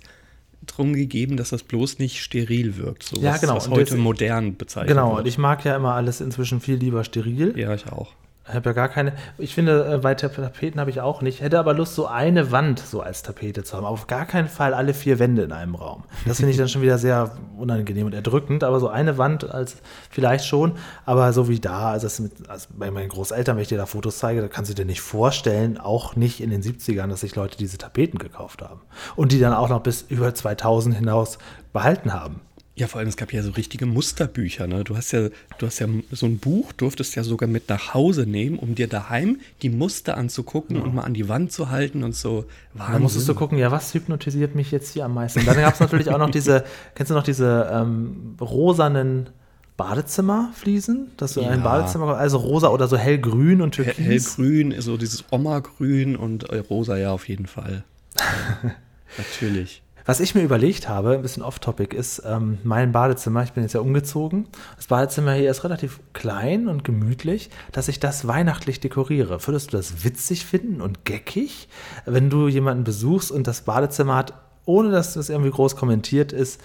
drum 0.66 0.94
gegeben, 0.94 1.38
dass 1.38 1.50
das 1.50 1.62
bloß 1.64 2.00
nicht 2.00 2.22
steril 2.24 2.78
wirkt. 2.78 3.04
So 3.04 3.18
Ja, 3.22 3.34
was, 3.34 3.42
genau. 3.42 3.56
Was 3.58 3.70
heute 3.70 3.96
modern 3.98 4.58
bezeichnet 4.58 4.90
Genau, 4.90 5.12
wird. 5.12 5.20
und 5.20 5.28
ich 5.28 5.38
mag 5.38 5.64
ja 5.64 5.76
immer 5.76 5.94
alles 5.94 6.20
inzwischen 6.22 6.60
viel 6.62 6.76
lieber 6.78 7.04
steril. 7.04 7.54
ja, 7.58 7.74
ich 7.76 7.86
auch. 7.92 8.14
Ich 8.48 8.54
habe 8.54 8.70
ja 8.70 8.74
gar 8.74 8.90
keine. 8.90 9.14
Ich 9.40 9.56
finde, 9.56 9.94
äh, 9.96 9.98
bei 9.98 10.14
Tap- 10.14 10.36
Tapeten 10.36 10.80
habe 10.80 10.92
ich 10.92 11.02
auch 11.02 11.24
nicht. 11.24 11.42
Hätte 11.42 11.58
aber 11.58 11.74
Lust, 11.74 11.96
so 11.96 12.06
eine 12.06 12.52
Wand 12.52 12.78
so 12.80 13.02
als 13.02 13.24
Tapete 13.24 13.64
zu 13.64 13.76
haben. 13.76 13.86
Auf 13.86 14.06
gar 14.06 14.26
keinen 14.28 14.48
Fall 14.48 14.76
alle 14.76 14.94
vier 14.94 15.18
Wände 15.18 15.42
in 15.42 15.52
einem 15.52 15.74
Raum. 15.74 16.04
Das 16.28 16.38
finde 16.38 16.52
ich 16.52 16.58
dann 16.58 16.70
schon 16.70 16.84
wieder 16.84 17.00
sehr 17.00 17.32
unangenehm 17.58 18.06
und 18.06 18.14
erdrückend. 18.14 18.64
Aber 18.64 18.80
so 18.80 18.88
eine 18.88 19.18
Wand 19.18 19.50
als 19.50 19.78
vielleicht 20.12 20.46
schon. 20.46 20.74
Aber 21.06 21.34
so 21.34 21.50
wie 21.50 21.60
da, 21.60 21.90
also, 21.90 22.22
mit, 22.22 22.48
also 22.48 22.68
bei 22.78 22.92
meinen 22.92 23.10
Großeltern, 23.10 23.56
wenn 23.56 23.64
ich 23.64 23.70
dir 23.70 23.80
da 23.80 23.88
Fotos 23.88 24.20
zeige, 24.20 24.42
da 24.42 24.48
kannst 24.48 24.70
du 24.70 24.76
dir 24.76 24.86
nicht 24.86 25.02
vorstellen, 25.02 25.80
auch 25.80 26.16
nicht 26.16 26.40
in 26.40 26.52
den 26.52 26.62
70ern, 26.62 27.08
dass 27.08 27.22
sich 27.22 27.36
Leute 27.36 27.58
diese 27.58 27.80
Tapeten 27.80 28.20
gekauft 28.20 28.62
haben. 28.62 28.82
Und 29.16 29.32
die 29.32 29.40
dann 29.40 29.54
auch 29.56 29.70
noch 29.70 29.82
bis 29.82 30.04
über 30.04 30.36
2000 30.36 30.96
hinaus 30.96 31.40
behalten 31.74 32.14
haben. 32.14 32.42
Ja, 32.78 32.88
vor 32.88 33.00
allem, 33.00 33.08
es 33.08 33.16
gab 33.16 33.32
ja 33.32 33.42
so 33.42 33.52
richtige 33.52 33.86
Musterbücher. 33.86 34.68
Ne? 34.68 34.84
Du 34.84 34.98
hast 34.98 35.14
ja, 35.14 35.30
du 35.60 35.66
hast 35.66 35.80
ja 35.80 35.88
so 36.12 36.26
ein 36.26 36.40
Buch, 36.40 36.74
durftest 36.74 37.16
ja 37.16 37.24
sogar 37.24 37.48
mit 37.48 37.70
nach 37.70 37.94
Hause 37.94 38.26
nehmen, 38.26 38.60
um 38.60 38.76
dir 38.76 38.88
daheim 38.88 39.40
die 39.62 39.70
Muster 39.70 40.18
anzugucken 40.18 40.82
und 40.82 40.94
mal 40.94 41.04
an 41.04 41.14
die 41.14 41.30
Wand 41.30 41.54
zu 41.54 41.70
halten 41.70 42.04
und 42.04 42.14
so. 42.16 42.44
Da 42.78 43.00
musstest 43.00 43.30
du 43.30 43.34
gucken, 43.34 43.58
ja, 43.58 43.72
was 43.72 43.94
hypnotisiert 43.94 44.56
mich 44.56 44.72
jetzt 44.72 44.92
hier 44.92 45.06
am 45.06 45.14
meisten? 45.14 45.46
Dann 45.46 45.56
gab 45.56 45.74
es 45.74 45.80
natürlich 45.80 46.10
auch 46.10 46.18
noch 46.18 46.30
diese, 46.30 46.66
kennst 46.96 47.12
du 47.12 47.16
noch 47.16 47.24
diese 47.24 47.70
ähm, 47.72 48.36
rosanen 48.42 49.30
Badezimmerfliesen? 49.78 51.12
Dass 51.18 51.34
du 51.36 51.42
in 51.42 51.48
ein 51.48 51.60
Ja. 51.60 51.64
Badezimmer, 51.64 52.18
also 52.18 52.38
rosa 52.38 52.68
oder 52.70 52.88
so 52.90 52.98
hellgrün 52.98 53.62
und 53.62 53.78
Hell- 53.78 53.86
türkis. 53.86 54.38
Hellgrün, 54.38 54.76
so 54.82 54.98
dieses 54.98 55.24
Oma-Grün 55.32 56.16
und 56.18 56.50
äh, 56.50 56.58
rosa, 56.60 56.98
ja, 56.98 57.12
auf 57.12 57.28
jeden 57.30 57.46
Fall. 57.48 57.84
Ja, 58.20 58.72
natürlich. 59.18 59.82
Was 60.08 60.20
ich 60.20 60.36
mir 60.36 60.44
überlegt 60.44 60.88
habe, 60.88 61.14
ein 61.14 61.24
bisschen 61.24 61.42
off-topic, 61.42 61.96
ist 61.98 62.22
ähm, 62.26 62.60
mein 62.64 62.92
Badezimmer. 62.92 63.42
Ich 63.42 63.54
bin 63.54 63.64
jetzt 63.64 63.74
ja 63.74 63.80
umgezogen. 63.80 64.48
Das 64.76 64.86
Badezimmer 64.86 65.34
hier 65.34 65.50
ist 65.50 65.64
relativ 65.64 66.00
klein 66.14 66.68
und 66.68 66.84
gemütlich, 66.84 67.50
dass 67.72 67.88
ich 67.88 68.00
das 68.00 68.28
weihnachtlich 68.28 68.80
dekoriere. 68.80 69.46
Würdest 69.48 69.74
du 69.74 69.78
das 69.78 70.04
witzig 70.04 70.46
finden 70.46 70.80
und 70.80 71.06
geckig, 71.06 71.70
wenn 72.06 72.30
du 72.30 72.48
jemanden 72.48 72.84
besuchst 72.84 73.32
und 73.32 73.48
das 73.48 73.62
Badezimmer 73.62 74.16
hat, 74.16 74.34
ohne 74.66 74.92
dass 74.92 75.16
das 75.16 75.30
irgendwie 75.30 75.50
groß 75.52 75.76
kommentiert 75.76 76.32
ist, 76.32 76.62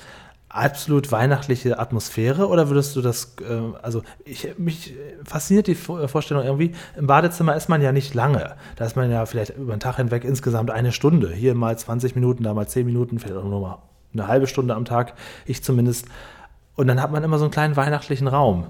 absolut 0.50 1.10
weihnachtliche 1.12 1.78
Atmosphäre? 1.78 2.48
Oder 2.48 2.68
würdest 2.68 2.94
du 2.96 3.00
das, 3.00 3.36
äh, 3.40 3.60
also 3.82 4.02
ich, 4.24 4.48
mich 4.58 4.94
fasziniert 5.24 5.66
die 5.68 5.74
Vor- 5.74 6.06
Vorstellung 6.08 6.44
irgendwie, 6.44 6.72
im 6.96 7.06
Badezimmer 7.06 7.56
ist 7.56 7.68
man 7.68 7.80
ja 7.80 7.92
nicht 7.92 8.12
lange. 8.14 8.56
Da 8.76 8.84
ist 8.84 8.96
man 8.96 9.10
ja 9.10 9.24
vielleicht 9.26 9.56
über 9.56 9.74
den 9.74 9.80
Tag 9.80 9.96
hinweg 9.96 10.24
insgesamt 10.24 10.70
eine 10.70 10.92
Stunde. 10.92 11.32
Hier 11.32 11.54
mal 11.54 11.78
20 11.78 12.14
Minuten, 12.16 12.42
da 12.42 12.52
mal 12.52 12.66
10 12.68 12.84
Minuten, 12.84 13.18
vielleicht 13.18 13.36
auch 13.38 13.44
nur 13.44 13.60
mal 13.60 13.78
eine 14.12 14.26
halbe 14.26 14.46
Stunde 14.48 14.74
am 14.74 14.84
Tag, 14.84 15.14
ich 15.46 15.62
zumindest. 15.62 16.06
Und 16.74 16.88
dann 16.88 17.00
hat 17.00 17.12
man 17.12 17.22
immer 17.22 17.38
so 17.38 17.44
einen 17.44 17.52
kleinen 17.52 17.76
weihnachtlichen 17.76 18.26
Raum. 18.26 18.66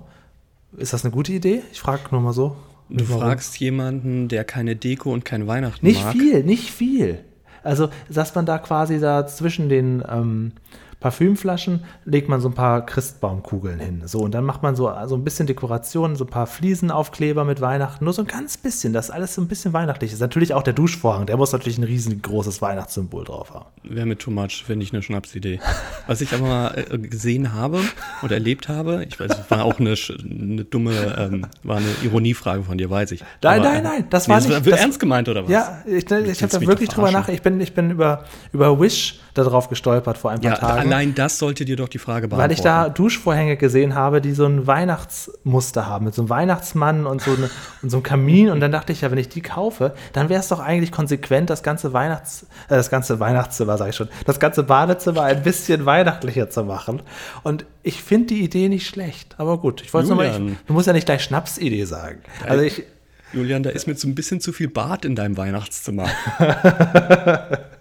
Ist 0.77 0.93
das 0.93 1.05
eine 1.05 1.13
gute 1.13 1.33
Idee? 1.33 1.63
Ich 1.73 1.81
frage 1.81 2.03
nur 2.11 2.21
mal 2.21 2.33
so. 2.35 2.57
Du 2.91 3.09
Warum? 3.09 3.23
fragst 3.23 3.59
jemanden, 3.59 4.29
der 4.29 4.45
keine 4.45 4.77
Deko 4.77 5.13
und 5.13 5.25
kein 5.25 5.47
Weihnachten 5.47 5.85
Nicht 5.87 6.05
mag. 6.05 6.13
viel, 6.13 6.43
nicht 6.45 6.71
viel. 6.71 7.21
Also, 7.63 7.89
dass 8.09 8.35
man 8.35 8.47
da 8.47 8.59
quasi 8.59 8.99
da 9.01 9.27
zwischen 9.27 9.69
den 9.69 10.03
ähm, 10.09 10.53
Parfümflaschen 11.01 11.85
legt 12.05 12.29
man 12.29 12.41
so 12.41 12.49
ein 12.49 12.55
paar 12.55 12.85
Christbaumkugeln 12.87 13.81
hin. 13.81 14.03
So, 14.05 14.21
und 14.21 14.33
dann 14.35 14.45
macht 14.45 14.63
man 14.63 14.77
so, 14.77 14.93
so 15.07 15.15
ein 15.17 15.25
bisschen 15.25 15.47
Dekoration, 15.47 16.15
so 16.15 16.25
ein 16.25 16.31
paar 16.31 16.47
Fliesenaufkleber 16.47 17.45
mit 17.45 17.61
Weihnachten, 17.61 18.05
nur 18.05 18.13
so 18.13 18.23
ein 18.23 18.29
ganz 18.29 18.57
bisschen, 18.57 18.93
dass 18.93 19.11
alles 19.11 19.35
so 19.35 19.41
ein 19.43 19.49
bisschen 19.49 19.73
weihnachtlich 19.73 20.13
ist. 20.13 20.21
Natürlich 20.21 20.55
auch 20.55 20.63
der 20.63 20.75
Duschvorhang, 20.75 21.27
der 21.27 21.37
muss 21.37 21.53
natürlich 21.53 21.79
ein 21.79 21.85
riesengroßes 21.85 22.61
Weihnachtssymbol 22.63 23.25
drauf 23.25 23.53
haben. 23.55 23.67
Wäre 23.83 24.07
mit 24.07 24.19
too 24.21 24.31
much, 24.31 24.63
finde 24.65 24.85
ich 24.85 24.93
eine 24.93 25.03
Schnapsidee. 25.03 25.59
Was 26.07 26.21
ich 26.21 26.33
aber 26.35 26.47
mal 26.47 26.85
äh, 26.91 26.99
gesehen 26.99 27.55
habe 27.55 27.81
und 28.23 28.31
erlebt 28.31 28.69
habe, 28.69 29.05
ich 29.09 29.19
weiß, 29.19 29.31
war 29.51 29.65
auch 29.65 29.81
eine, 29.81 29.95
eine 30.23 30.65
dumme, 30.65 30.93
ähm, 31.19 31.47
war 31.63 31.79
eine 31.79 31.87
Ironiefrage 32.05 32.63
von 32.65 32.77
dir, 32.79 32.91
weiß 32.91 33.13
ich. 33.13 33.25
Nein, 33.43 33.61
Aber, 33.61 33.69
nein, 33.71 33.83
nein, 33.83 34.05
das 34.11 34.29
nee, 34.29 34.35
war 34.35 34.41
nicht- 34.41 34.51
wird 34.51 34.67
das- 34.75 34.81
ernst 34.81 35.01
gemeint 35.01 35.29
oder 35.29 35.45
was? 35.45 35.51
Ja, 35.51 35.79
ich, 35.87 36.05
ich 36.05 36.11
habe 36.13 36.25
willst 36.27 36.43
da 36.55 36.61
wirklich 36.61 36.89
drüber 36.91 37.11
nach. 37.11 37.29
Ich 37.29 37.43
bin, 37.43 37.61
ich 37.61 37.75
bin 37.75 37.91
über, 37.91 38.25
über 38.53 38.79
Wish 38.81 39.21
da 39.35 39.45
drauf 39.45 39.69
gestolpert 39.69 40.19
vor 40.19 40.31
ein 40.33 40.41
paar 40.41 40.51
Ja, 40.53 40.57
Tagen. 40.59 40.90
Allein 40.93 41.15
das 41.15 41.39
sollte 41.39 41.65
dir 41.65 41.77
doch 41.77 41.89
die 41.89 41.99
Frage 41.99 42.29
beantworten. 42.29 42.51
Weil 42.51 42.57
ich 42.57 42.63
da 42.63 42.89
Duschvorhänge 42.89 43.57
gesehen 43.57 43.95
habe, 43.95 44.21
die 44.21 44.33
so 44.33 44.47
ein 44.47 44.67
Weihnachtsmuster 44.67 45.87
haben, 45.87 46.07
mit 46.07 46.15
so 46.15 46.23
einem 46.23 46.31
Weihnachtsmann 46.31 47.07
und 47.07 47.23
so, 47.23 47.33
eine, 47.33 47.51
und 47.83 47.91
so 47.91 47.99
einem 47.99 48.03
Kamin. 48.03 48.51
Und 48.51 48.61
dann 48.61 48.73
dachte 48.73 48.93
ich 48.93 49.01
ja, 49.01 49.11
wenn 49.11 49.19
ich 49.19 49.29
die 49.29 49.41
kaufe, 49.41 49.95
dann 50.13 50.29
wäre 50.29 50.41
es 50.41 50.49
doch 50.49 50.61
eigentlich 50.61 50.93
konsequent, 50.93 51.51
das 51.51 51.63
ganze 51.63 51.93
Weihnachts, 51.93 52.47
äh, 52.69 52.77
das 52.77 52.91
ganze 52.91 53.21
Weihnachtszimmer, 53.21 53.79
sage 53.79 53.91
ich 53.91 53.97
schon, 53.97 54.09
das 54.27 54.41
ganze 54.41 54.63
Badezimmer 54.63 55.23
ein 55.23 55.43
bisschen 55.43 55.85
weihnachtlicher 55.87 56.51
zu 56.51 56.65
machen. 56.65 57.03
Und 57.43 57.65
ich 57.83 58.03
finde 58.03 58.29
die 58.29 58.43
Idee 58.43 58.69
nicht 58.69 58.87
schlecht. 58.87 59.35
Aber 59.39 59.59
gut, 59.59 59.83
ich 59.83 59.93
wollte 59.95 60.09
nochmal, 60.11 60.33
Julian. 60.33 60.59
du 60.67 60.73
musst 60.73 60.87
ja 60.87 60.93
nicht 60.93 61.07
gleich 61.07 61.23
Schnapsidee 61.23 61.85
sagen. 61.85 62.21
Also 62.47 62.63
ich, 62.63 62.85
Julian, 63.33 63.63
da 63.63 63.71
ist 63.71 63.87
mir 63.87 63.95
so 63.95 64.09
ein 64.09 64.15
bisschen 64.15 64.41
zu 64.41 64.53
viel 64.53 64.69
Bart 64.69 65.05
in 65.05 65.15
deinem 65.15 65.37
Weihnachtszimmer. 65.37 66.09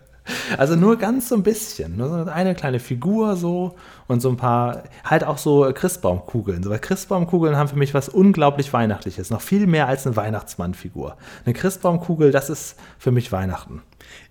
Also 0.58 0.76
nur 0.76 0.98
ganz 0.98 1.30
so 1.30 1.36
ein 1.36 1.44
bisschen. 1.44 1.98
Nur 1.98 2.10
so 2.10 2.32
eine 2.32 2.56
kleine 2.56 2.80
Figur 2.80 3.36
so 3.36 3.76
und 4.08 4.22
so 4.22 4.30
ein 4.30 4.38
paar, 4.38 4.84
halt 5.04 5.24
auch 5.24 5.38
so 5.38 5.72
Christbaumkugeln. 5.74 6.64
So, 6.64 6.70
weil 6.70 6.80
Christbaumkugeln 6.80 7.56
haben 7.56 7.70
für 7.70 7.78
mich 7.78 7.94
was 7.94 8.10
unglaublich 8.10 8.72
Weihnachtliches. 8.72 9.30
Noch 9.30 9.42
viel 9.42 9.68
mehr 9.68 9.88
als 9.88 10.06
eine 10.06 10.16
Weihnachtsmannfigur. 10.16 11.18
Eine 11.46 11.54
Christbaumkugel, 11.54 12.32
das 12.32 12.50
ist 12.50 12.76
für 12.98 13.12
mich 13.12 13.32
Weihnachten. 13.32 13.82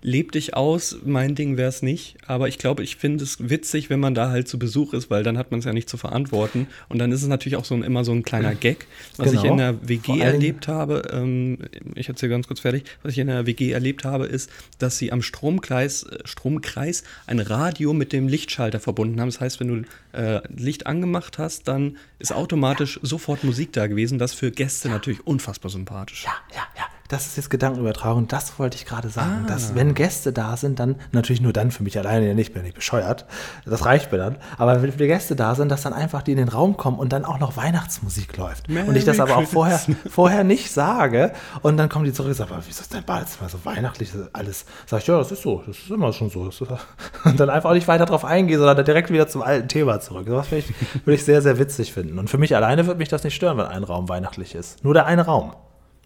Leb 0.01 0.31
dich 0.31 0.55
aus, 0.55 0.97
mein 1.05 1.35
Ding 1.35 1.57
wäre 1.57 1.69
es 1.69 1.81
nicht. 1.81 2.17
Aber 2.25 2.47
ich 2.47 2.57
glaube, 2.57 2.83
ich 2.83 2.95
finde 2.95 3.23
es 3.23 3.49
witzig, 3.49 3.89
wenn 3.89 3.99
man 3.99 4.15
da 4.15 4.29
halt 4.29 4.47
zu 4.47 4.59
Besuch 4.59 4.93
ist, 4.93 5.09
weil 5.09 5.23
dann 5.23 5.37
hat 5.37 5.51
man 5.51 5.59
es 5.59 5.65
ja 5.65 5.73
nicht 5.73 5.89
zu 5.89 5.97
verantworten. 5.97 6.67
Und 6.87 6.99
dann 6.99 7.11
ist 7.11 7.21
es 7.21 7.27
natürlich 7.27 7.55
auch 7.57 7.65
so 7.65 7.75
ein, 7.75 7.83
immer 7.83 8.03
so 8.03 8.11
ein 8.11 8.23
kleiner 8.23 8.55
Gag. 8.55 8.87
Was 9.17 9.29
Genau. 9.31 9.43
ich 9.43 9.49
in 9.49 9.57
der 9.57 9.87
WG 9.87 10.19
erlebt 10.19 10.67
habe, 10.67 11.03
ähm, 11.11 11.59
ich 11.95 12.09
erzähle 12.09 12.31
ganz 12.31 12.47
kurz 12.47 12.59
fertig, 12.61 12.83
was 13.03 13.13
ich 13.13 13.19
in 13.19 13.27
der 13.27 13.45
WG 13.45 13.71
erlebt 13.71 14.03
habe, 14.05 14.25
ist, 14.25 14.49
dass 14.79 14.97
sie 14.97 15.11
am 15.11 15.21
Stromkreis, 15.21 16.03
äh, 16.03 16.19
Stromkreis 16.25 17.03
ein 17.27 17.39
Radio 17.39 17.93
mit 17.93 18.13
dem 18.13 18.27
Lichtschalter 18.27 18.79
verbunden 18.79 19.19
haben. 19.21 19.29
Das 19.29 19.39
heißt, 19.39 19.59
wenn 19.59 19.67
du 19.67 20.17
äh, 20.17 20.41
Licht 20.55 20.87
angemacht 20.87 21.37
hast, 21.37 21.67
dann 21.67 21.97
ist 22.19 22.33
automatisch 22.33 22.99
sofort 23.03 23.43
Musik 23.43 23.73
da 23.73 23.87
gewesen. 23.87 24.19
Das 24.19 24.33
für 24.33 24.51
Gäste 24.51 24.89
natürlich 24.89 25.25
unfassbar 25.25 25.69
sympathisch. 25.71 26.23
Ja, 26.25 26.33
ja, 26.53 26.63
ja. 26.77 26.83
Das 27.09 27.25
ist 27.25 27.37
jetzt 27.37 27.49
Gedankenübertragung. 27.49 28.27
Das 28.27 28.59
wollte 28.59 28.77
ich 28.77 28.85
gerade 28.85 29.09
sagen. 29.09 29.45
Ah. 29.45 29.47
Dass, 29.47 29.73
wenn 29.73 29.95
Gäste 29.95 30.31
da 30.31 30.55
sind, 30.55 30.79
dann, 30.79 30.95
natürlich 31.11 31.41
nur 31.41 31.51
dann 31.51 31.71
für 31.71 31.81
mich 31.81 31.97
alleine, 31.97 32.27
ja 32.27 32.35
nicht, 32.35 32.53
bin 32.53 32.63
ich 32.63 32.75
bescheuert. 32.75 33.25
Das 33.65 33.83
reicht 33.83 34.11
mir 34.11 34.19
dann. 34.19 34.37
Aber 34.59 34.79
wenn 34.79 34.91
die 34.91 35.07
Gäste 35.07 35.35
da 35.35 35.55
sind, 35.55 35.69
dass 35.69 35.81
dann 35.81 35.93
einfach 35.93 36.21
die 36.21 36.33
in 36.33 36.37
den 36.37 36.49
Raum 36.49 36.77
kommen 36.77 36.99
und 36.99 37.11
dann 37.11 37.25
auch 37.25 37.39
noch 37.39 37.57
Weihnachtsmusik 37.57 38.37
läuft. 38.37 38.69
und 38.69 38.95
ich 38.95 39.05
das 39.05 39.17
Merry 39.17 39.31
aber 39.31 39.41
auch 39.41 39.47
vorher, 39.47 39.81
vorher 40.07 40.43
nicht 40.43 40.71
sage. 40.71 41.33
Und 41.63 41.77
dann 41.77 41.89
kommen 41.89 42.05
die 42.05 42.13
zurück 42.13 42.29
und 42.29 42.35
sagen, 42.35 42.51
aber 42.53 42.61
wieso 42.67 42.81
ist 42.81 42.93
dein 42.93 43.03
Badezimmer 43.03 43.49
so 43.49 43.57
weihnachtlich? 43.63 44.11
Alles. 44.31 44.65
Sag 44.85 45.01
ich, 45.01 45.07
ja, 45.07 45.17
das 45.17 45.31
ist 45.31 45.41
so. 45.41 45.63
Das 45.65 45.79
ist 45.79 45.89
immer 45.89 46.13
schon 46.13 46.29
so. 46.29 46.41
Und 47.25 47.39
dann 47.39 47.49
einfach 47.49 47.71
auch 47.71 47.73
nicht 47.73 47.87
weiter 47.87 48.05
drauf 48.05 48.23
eingehen, 48.23 48.59
sondern 48.59 48.77
dann 48.77 48.85
direkt 48.85 49.09
wieder 49.09 49.27
zum 49.27 49.41
alten 49.41 49.67
Thema 49.67 49.99
zurück. 49.99 50.27
Das 50.27 50.51
würde 50.51 50.59
ich, 50.59 50.73
würde 51.05 51.15
ich 51.15 51.25
sehr, 51.25 51.41
sehr 51.41 51.57
witzig 51.57 51.91
finden. 51.91 52.19
Und 52.19 52.29
für 52.29 52.37
mich 52.37 52.55
alleine 52.55 52.85
würde 52.85 52.99
mich 52.99 53.09
das 53.09 53.23
nicht 53.23 53.33
stören, 53.33 53.57
wenn 53.57 53.65
ein 53.65 53.83
Raum 53.83 54.09
weihnachtlich 54.09 54.53
ist. 54.53 54.83
Nur 54.83 54.93
der 54.93 55.07
eine 55.07 55.25
Raum. 55.25 55.53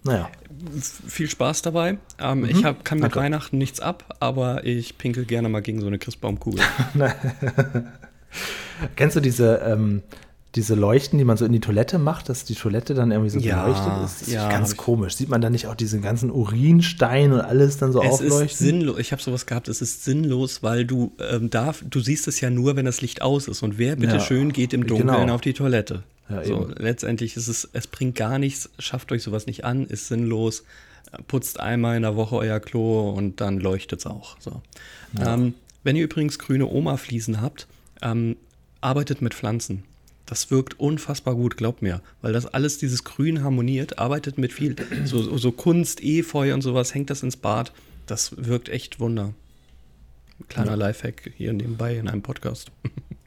Naja. 0.04 0.30
viel 1.08 1.30
Spaß 1.30 1.62
dabei. 1.62 1.98
Ähm, 2.20 2.46
Ich 2.46 2.64
hab, 2.64 2.86
kann 2.86 2.98
mit 2.98 3.04
Mhm. 3.04 3.14
Danke. 3.14 3.20
Weihnachten 3.20 3.58
nichts 3.58 3.80
ab, 3.80 4.16
aber 4.20 4.66
ich 4.66 4.98
pinkel 4.98 5.26
gerne 5.26 5.50
mal 5.50 5.62
gegen 5.62 5.82
so 5.82 5.88
eine 5.88 6.00
Christbaumkugel. 6.00 6.62
Kennst 8.96 9.16
du 9.16 9.20
diese, 9.20 9.58
ähm, 9.66 10.02
diese 10.56 10.76
Leuchten, 10.76 11.18
die 11.18 11.26
man 11.26 11.38
so 11.38 11.46
in 11.46 11.52
die 11.52 11.60
Toilette 11.60 11.98
macht, 11.98 12.30
dass 12.30 12.46
die 12.46 12.54
Toilette 12.56 12.94
dann 12.94 13.12
irgendwie 13.12 13.30
so 13.32 13.40
Ja, 13.40 13.64
beleuchtet 13.64 13.94
ist? 14.06 14.20
Das 14.20 14.28
ist 14.28 14.32
ja, 14.34 14.50
ganz 14.50 14.70
hab 14.70 14.74
ich- 14.74 14.78
komisch. 14.78 15.16
Sieht 15.16 15.30
man 15.30 15.42
da 15.42 15.50
nicht 15.50 15.68
auch 15.68 15.76
diesen 15.76 16.02
ganzen 16.02 16.30
Urinstein 16.32 17.32
und 17.34 17.42
alles 17.42 17.78
dann 17.78 17.92
so 17.92 18.02
es 18.04 18.22
ist 18.22 18.32
aufleuchten? 18.32 18.68
sinnlos. 18.68 19.00
Ich 19.00 19.12
habe 19.12 19.22
sowas 19.22 19.46
gehabt. 19.46 19.68
Es 19.68 19.82
ist 19.82 20.04
sinnlos, 20.04 20.62
weil 20.62 20.86
du 20.86 21.14
ähm, 21.32 21.50
darf, 21.50 21.84
du 21.90 22.00
siehst 22.00 22.28
es 22.28 22.40
ja 22.42 22.50
nur, 22.50 22.76
wenn 22.76 22.86
das 22.86 23.02
Licht 23.02 23.22
aus 23.22 23.48
ist. 23.48 23.64
Und 23.64 23.78
wer 23.78 23.96
bitte 23.96 24.16
Ja, 24.16 24.20
schön 24.20 24.54
geht 24.54 24.74
im 24.74 24.86
Dunkeln 24.86 25.08
genau. 25.10 25.34
auf 25.34 25.42
die 25.42 25.54
Toilette? 25.54 26.04
Ja, 26.30 26.44
so, 26.44 26.70
letztendlich 26.78 27.36
ist 27.36 27.48
es, 27.48 27.70
es 27.74 27.88
bringt 27.88 28.16
gar 28.16 28.40
nichts. 28.40 28.70
Schafft 28.80 29.12
euch 29.12 29.24
sowas 29.24 29.46
nicht 29.46 29.66
an, 29.66 29.86
ist 29.88 30.08
sinnlos. 30.08 30.64
Putzt 31.28 31.60
einmal 31.60 31.96
in 31.96 32.04
der 32.04 32.16
Woche 32.16 32.38
euer 32.38 32.60
Klo 32.60 33.12
und 33.12 33.42
dann 33.42 33.60
leuchtet 33.60 34.00
es 34.00 34.06
auch. 34.06 34.38
So. 34.40 34.62
Ähm, 35.20 35.54
wenn 35.84 35.96
ihr 35.96 36.06
übrigens 36.06 36.40
grüne 36.40 36.68
Oma-Fliesen 36.68 37.42
habt, 37.42 37.68
ähm, 38.02 38.38
arbeitet 38.82 39.22
mit 39.22 39.34
Pflanzen. 39.34 39.84
Das 40.26 40.50
wirkt 40.50 40.80
unfassbar 40.80 41.36
gut, 41.36 41.58
glaub 41.58 41.82
mir. 41.82 42.02
Weil 42.22 42.34
das 42.34 42.46
alles, 42.46 42.78
dieses 42.78 43.04
Grün 43.04 43.44
harmoniert, 43.44 44.00
arbeitet 44.00 44.38
mit 44.38 44.54
viel, 44.54 44.76
so, 45.06 45.38
so 45.38 45.52
Kunst, 45.52 46.02
Efeu 46.02 46.54
und 46.54 46.62
sowas, 46.62 46.96
hängt 46.96 47.10
das 47.10 47.24
ins 47.24 47.38
Bad. 47.38 47.74
Das 48.08 48.36
wirkt 48.38 48.70
echt 48.70 49.00
Wunder. 49.00 49.34
Kleiner 50.48 50.72
ja. 50.72 50.76
Lifehack 50.76 51.32
hier 51.38 51.54
nebenbei 51.54 51.98
in 51.98 52.08
einem 52.08 52.22
Podcast. 52.22 52.72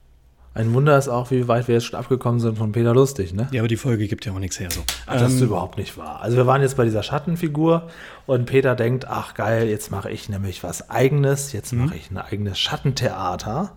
Ein 0.57 0.73
Wunder 0.73 0.97
ist 0.97 1.09
auch, 1.09 1.31
wie 1.31 1.49
weit 1.49 1.69
wir 1.69 1.75
jetzt 1.75 1.85
schon 1.85 1.99
abgekommen 1.99 2.41
sind 2.41 2.57
von 2.57 2.73
Peter 2.73 2.95
Lustig, 2.95 3.35
ne? 3.35 3.47
Ja, 3.53 3.61
aber 3.61 3.69
die 3.69 3.77
Folge 3.77 4.09
gibt 4.09 4.25
ja 4.25 4.33
auch 4.33 4.39
nichts 4.39 4.59
her 4.59 4.71
so. 4.71 4.81
Ach, 5.05 5.13
das 5.13 5.33
ähm, 5.33 5.37
ist 5.37 5.43
überhaupt 5.43 5.77
nicht 5.77 5.99
wahr. 5.99 6.23
Also 6.23 6.39
wir 6.39 6.47
waren 6.47 6.63
jetzt 6.63 6.79
bei 6.79 6.85
dieser 6.85 7.03
Schattenfigur 7.03 7.89
und 8.25 8.47
Peter 8.47 8.75
denkt, 8.75 9.07
ach 9.07 9.35
geil, 9.35 9.69
jetzt 9.69 9.91
mache 9.91 10.11
ich 10.11 10.31
nämlich 10.31 10.65
was 10.65 10.89
eigenes, 10.89 11.53
jetzt 11.53 11.75
mhm. 11.75 11.85
mache 11.85 11.97
ich 11.97 12.11
ein 12.11 12.17
eigenes 12.17 12.59
Schattentheater 12.59 13.77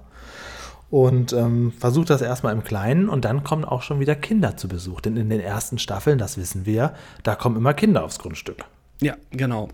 und 0.90 1.34
ähm, 1.34 1.74
versucht 1.78 2.10
das 2.12 2.22
erstmal 2.22 2.54
im 2.54 2.64
Kleinen 2.64 3.10
und 3.10 3.26
dann 3.26 3.44
kommen 3.44 3.66
auch 3.66 3.82
schon 3.82 4.00
wieder 4.00 4.16
Kinder 4.16 4.56
zu 4.56 4.70
Besuch. 4.70 5.02
Denn 5.02 5.18
in 5.18 5.30
den 5.30 5.42
ersten 5.42 5.80
Staffeln, 5.80 6.18
das 6.18 6.38
wissen 6.38 6.66
wir, 6.66 6.94
da 7.24 7.36
kommen 7.36 7.58
immer 7.58 7.74
Kinder 7.74 8.06
aufs 8.06 8.20
Grundstück. 8.20 8.64
Ja, 9.02 9.18
genau. 9.32 9.68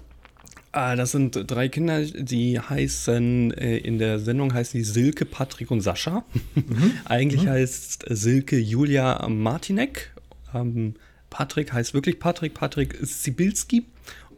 Ah, 0.75 0.97
das 0.97 1.13
sind 1.13 1.49
drei 1.49 1.69
Kinder, 1.69 2.03
die 2.03 2.59
heißen, 2.59 3.53
äh, 3.53 3.77
in 3.77 3.97
der 3.97 4.19
Sendung 4.19 4.53
heißt 4.53 4.73
die 4.73 4.83
Silke, 4.83 5.23
Patrick 5.23 5.71
und 5.71 5.79
Sascha. 5.79 6.25
Mhm. 6.53 6.91
Eigentlich 7.05 7.43
mhm. 7.43 7.49
heißt 7.49 8.03
Silke 8.09 8.59
Julia 8.59 9.25
Martinek. 9.29 10.11
Ähm, 10.53 10.95
Patrick 11.29 11.71
heißt 11.71 11.93
wirklich 11.93 12.19
Patrick, 12.19 12.55
Patrick 12.55 12.97
Sibilski. 13.01 13.85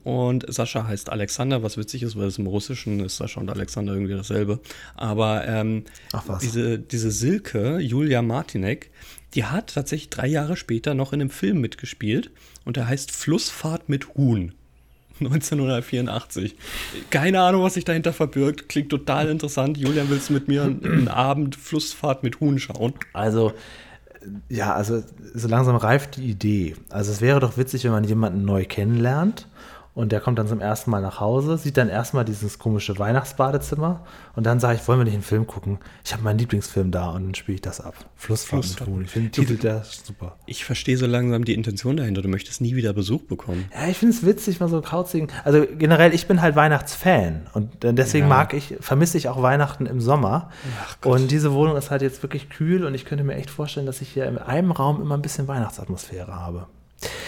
Und 0.04 0.46
Sascha 0.48 0.86
heißt 0.86 1.10
Alexander, 1.10 1.64
was 1.64 1.76
witzig 1.76 2.04
ist, 2.04 2.16
weil 2.16 2.28
es 2.28 2.38
im 2.38 2.46
Russischen 2.46 3.00
ist 3.00 3.18
Sascha 3.18 3.42
und 3.42 3.50
Alexander 3.50 3.94
irgendwie 3.94 4.14
dasselbe. 4.14 4.60
Aber 4.96 5.48
ähm, 5.48 5.86
Diese, 6.44 6.78
diese 6.78 7.10
Silke, 7.10 7.80
Julia 7.80 8.22
Martinek, 8.22 8.92
die 9.34 9.46
hat 9.46 9.74
tatsächlich 9.74 10.12
drei 10.12 10.28
Jahre 10.28 10.56
später 10.56 10.94
noch 10.94 11.14
in 11.14 11.22
einem 11.22 11.32
Film 11.32 11.62
mitgespielt 11.62 12.30
und 12.64 12.78
der 12.78 12.88
heißt 12.88 13.10
Flussfahrt 13.10 13.90
mit 13.90 14.14
Huhn. 14.14 14.54
1984. 15.20 16.56
Keine 17.10 17.42
Ahnung, 17.42 17.64
was 17.64 17.76
sich 17.76 17.86
dahinter 17.86 18.14
verbirgt. 18.14 18.70
Klingt 18.70 18.90
total 18.90 19.30
interessant. 19.30 19.78
Julian, 19.78 20.10
willst 20.10 20.30
du 20.30 20.34
mit 20.34 20.48
mir 20.48 20.64
einen 20.64 21.08
Abend 21.08 21.56
Flussfahrt 21.56 22.24
mit 22.24 22.40
Huhn 22.40 22.60
schauen? 22.60 22.94
Also, 23.14 23.54
ja, 24.50 24.74
also 24.74 25.04
so 25.34 25.48
langsam 25.48 25.76
reift 25.76 26.18
die 26.18 26.30
Idee. 26.30 26.76
Also 26.90 27.12
es 27.12 27.22
wäre 27.22 27.40
doch 27.40 27.58
witzig, 27.58 27.84
wenn 27.84 27.92
man 27.92 28.04
jemanden 28.04 28.46
neu 28.46 28.66
kennenlernt 28.66 29.48
und 29.98 30.12
der 30.12 30.20
kommt 30.20 30.38
dann 30.38 30.48
zum 30.48 30.62
ersten 30.62 30.92
Mal 30.92 31.02
nach 31.02 31.20
Hause, 31.20 31.58
sieht 31.58 31.76
dann 31.76 31.90
erstmal 31.90 32.24
dieses 32.24 32.60
komische 32.60 33.00
Weihnachtsbadezimmer 33.00 34.06
und 34.36 34.46
dann 34.46 34.60
sage 34.60 34.78
ich, 34.80 34.88
wollen 34.88 35.00
wir 35.00 35.06
nicht 35.06 35.16
einen 35.16 35.24
Film 35.24 35.48
gucken? 35.48 35.80
Ich 36.06 36.14
habe 36.14 36.22
meinen 36.22 36.38
Lieblingsfilm 36.38 36.92
da 36.92 37.10
und 37.10 37.24
dann 37.26 37.34
spiele 37.34 37.56
ich 37.56 37.62
das 37.62 37.82
ab. 37.82 37.96
Flussfahrt 38.16 38.64
Flussfahrt. 38.64 38.90
Ich 39.02 39.10
finde 39.10 39.30
den 39.30 39.32
Titel 39.32 39.58
der 39.58 39.84
super. 39.84 40.38
Ich 40.46 40.66
verstehe 40.66 40.98
so 40.98 41.08
langsam 41.08 41.46
die 41.46 41.56
Intention 41.56 41.98
dahinter. 41.98 42.22
Du 42.22 42.30
möchtest 42.30 42.62
nie 42.62 42.76
wieder 42.76 42.94
Besuch 42.94 43.24
bekommen. 43.24 43.66
Ja, 43.74 43.88
ich 43.88 43.98
finde 43.98 44.14
es 44.14 44.24
witzig, 44.24 44.60
mal 44.60 44.70
so 44.70 44.82
kauzigen. 44.82 45.30
Also 45.44 45.66
generell, 45.80 46.14
ich 46.14 46.28
bin 46.28 46.44
halt 46.44 46.56
Weihnachtsfan 46.56 47.48
und 47.54 47.72
deswegen 47.82 48.28
ja. 48.28 48.36
mag 48.36 48.54
ich, 48.54 48.76
vermisse 48.80 49.18
ich 49.18 49.30
auch 49.30 49.42
Weihnachten 49.42 49.88
im 49.88 50.00
Sommer. 50.00 50.52
und 51.06 51.32
diese 51.32 51.54
Wohnung 51.54 51.76
ist 51.76 51.90
halt 51.90 52.04
jetzt 52.04 52.22
wirklich 52.22 52.52
kühl 52.52 52.86
und 52.86 52.94
ich 52.94 53.06
könnte 53.06 53.24
mir 53.24 53.34
echt 53.34 53.50
vorstellen, 53.50 53.88
dass 53.88 54.02
ich 54.02 54.10
hier 54.10 54.28
in 54.28 54.38
einem 54.38 54.70
Raum 54.70 55.02
immer 55.02 55.18
ein 55.18 55.24
bisschen 55.24 55.48
Weihnachtsatmosphäre 55.48 56.36
habe. 56.36 56.68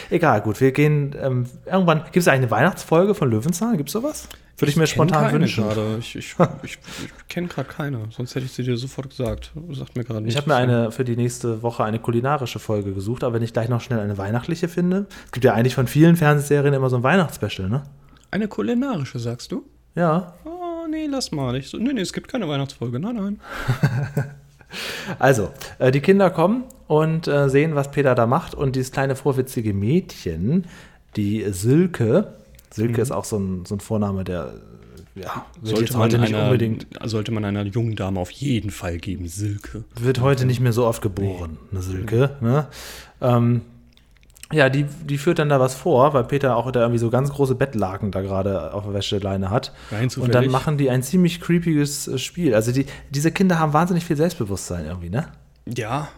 Egal, 0.10 0.41
gut, 0.41 0.60
wir 0.60 0.71
gehen 0.71 1.15
ähm, 1.21 1.45
irgendwann. 1.65 2.03
Gibt 2.05 2.17
es 2.17 2.27
eigentlich 2.27 2.43
eine 2.43 2.51
Weihnachtsfolge 2.51 3.13
von 3.13 3.29
Löwenzahn? 3.29 3.77
Gibt 3.77 3.89
es 3.89 3.93
sowas? 3.93 4.27
Würde 4.58 4.71
ich, 4.71 4.77
mir 4.77 4.88
spontan 4.88 5.32
wünschen. 5.32 5.63
Grade. 5.63 5.97
Ich, 5.99 6.15
ich, 6.17 6.36
ich, 6.63 6.77
ich 7.05 7.27
kenne 7.29 7.47
gerade 7.47 7.69
keine, 7.69 8.08
sonst 8.12 8.36
hätte 8.36 8.45
ich 8.45 8.51
sie 8.51 8.63
dir 8.63 8.75
sofort 8.75 9.10
gesagt. 9.10 9.51
Sagt 9.71 9.95
mir 9.95 10.03
gerade 10.03 10.21
nicht. 10.21 10.34
Ich 10.34 10.38
habe 10.38 10.49
mir 10.49 10.55
eine 10.55 10.91
für 10.91 11.05
die 11.05 11.15
nächste 11.15 11.63
Woche 11.63 11.86
eine 11.86 11.99
kulinarische 11.99 12.60
Folge 12.60 12.93
gesucht, 12.93 13.23
aber 13.23 13.36
wenn 13.36 13.43
ich 13.43 13.53
gleich 13.53 13.69
noch 13.69 13.79
schnell 13.79 13.99
eine 13.99 14.17
weihnachtliche 14.17 14.67
finde. 14.67 15.05
Es 15.27 15.32
gibt 15.32 15.45
ja 15.45 15.53
eigentlich 15.53 15.75
von 15.75 15.88
vielen 15.88 16.17
Fernsehserien 16.17 16.73
immer 16.73 16.89
so 16.89 16.97
ein 16.97 17.03
Weihnachtsspecial, 17.03 17.69
ne? 17.69 17.84
Eine 18.32 18.47
kulinarische, 18.47 19.17
sagst 19.19 19.51
du? 19.51 19.63
Ja. 19.95 20.34
Oh, 20.43 20.88
nee, 20.89 21.05
lass 21.05 21.32
mal. 21.32 21.55
Ich 21.55 21.69
so, 21.69 21.77
nee, 21.77 21.93
nee, 21.93 22.01
es 22.01 22.12
gibt 22.12 22.27
keine 22.27 22.47
Weihnachtsfolge. 22.49 22.99
Nein, 22.99 23.15
nein. 23.15 23.39
Also, 25.17 25.49
äh, 25.79 25.91
die 25.91 26.01
Kinder 26.01 26.29
kommen 26.29 26.65
und 26.88 27.27
äh, 27.27 27.49
sehen, 27.49 27.75
was 27.75 27.91
Peter 27.91 28.15
da 28.15 28.27
macht. 28.27 28.55
Und 28.55 28.75
dieses 28.75 28.91
kleine 28.91 29.15
vorwitzige 29.15 29.73
Mädchen, 29.73 30.65
die 31.15 31.45
Silke, 31.49 32.36
Silke 32.71 32.93
mhm. 32.93 33.01
ist 33.01 33.12
auch 33.12 33.25
so 33.25 33.38
ein, 33.38 33.65
so 33.65 33.75
ein 33.75 33.79
Vorname, 33.79 34.23
der 34.23 34.53
ja, 35.15 35.45
sollte 35.63 35.93
man, 35.93 36.01
heute 36.03 36.19
nicht 36.19 36.34
einer, 36.34 36.45
unbedingt, 36.45 36.88
sollte 37.03 37.32
man 37.32 37.43
einer 37.43 37.63
jungen 37.63 37.95
Dame 37.95 38.19
auf 38.19 38.32
jeden 38.32 38.69
Fall 38.71 38.97
geben, 38.97 39.27
Silke. 39.27 39.84
Wird 39.99 40.21
heute 40.21 40.45
nicht 40.45 40.60
mehr 40.60 40.73
so 40.73 40.86
oft 40.86 41.01
geboren, 41.01 41.58
nee. 41.71 41.77
eine 41.77 41.82
Silke. 41.82 42.38
Ne? 42.41 42.67
Ähm, 43.21 43.62
ja, 44.51 44.69
die, 44.69 44.85
die 45.03 45.17
führt 45.17 45.39
dann 45.39 45.49
da 45.49 45.59
was 45.59 45.75
vor, 45.75 46.13
weil 46.13 46.23
Peter 46.23 46.55
auch 46.55 46.71
da 46.71 46.81
irgendwie 46.81 46.99
so 46.99 47.09
ganz 47.09 47.29
große 47.29 47.55
Bettlaken 47.55 48.12
da 48.12 48.21
gerade 48.21 48.73
auf 48.73 48.83
der 48.83 48.93
Wäscheleine 48.93 49.51
hat. 49.51 49.73
Rein 49.91 50.09
und 50.17 50.33
dann 50.33 50.49
machen 50.49 50.77
die 50.77 50.89
ein 50.89 51.03
ziemlich 51.03 51.39
creepiges 51.39 52.07
äh, 52.07 52.17
Spiel. 52.17 52.55
Also 52.55 52.71
die, 52.71 52.85
diese 53.12 53.31
Kinder 53.31 53.59
haben 53.59 53.73
wahnsinnig 53.73 54.05
viel 54.05 54.17
Selbstbewusstsein 54.17 54.85
irgendwie, 54.85 55.09
ne? 55.09 55.27
Ja, 55.67 56.09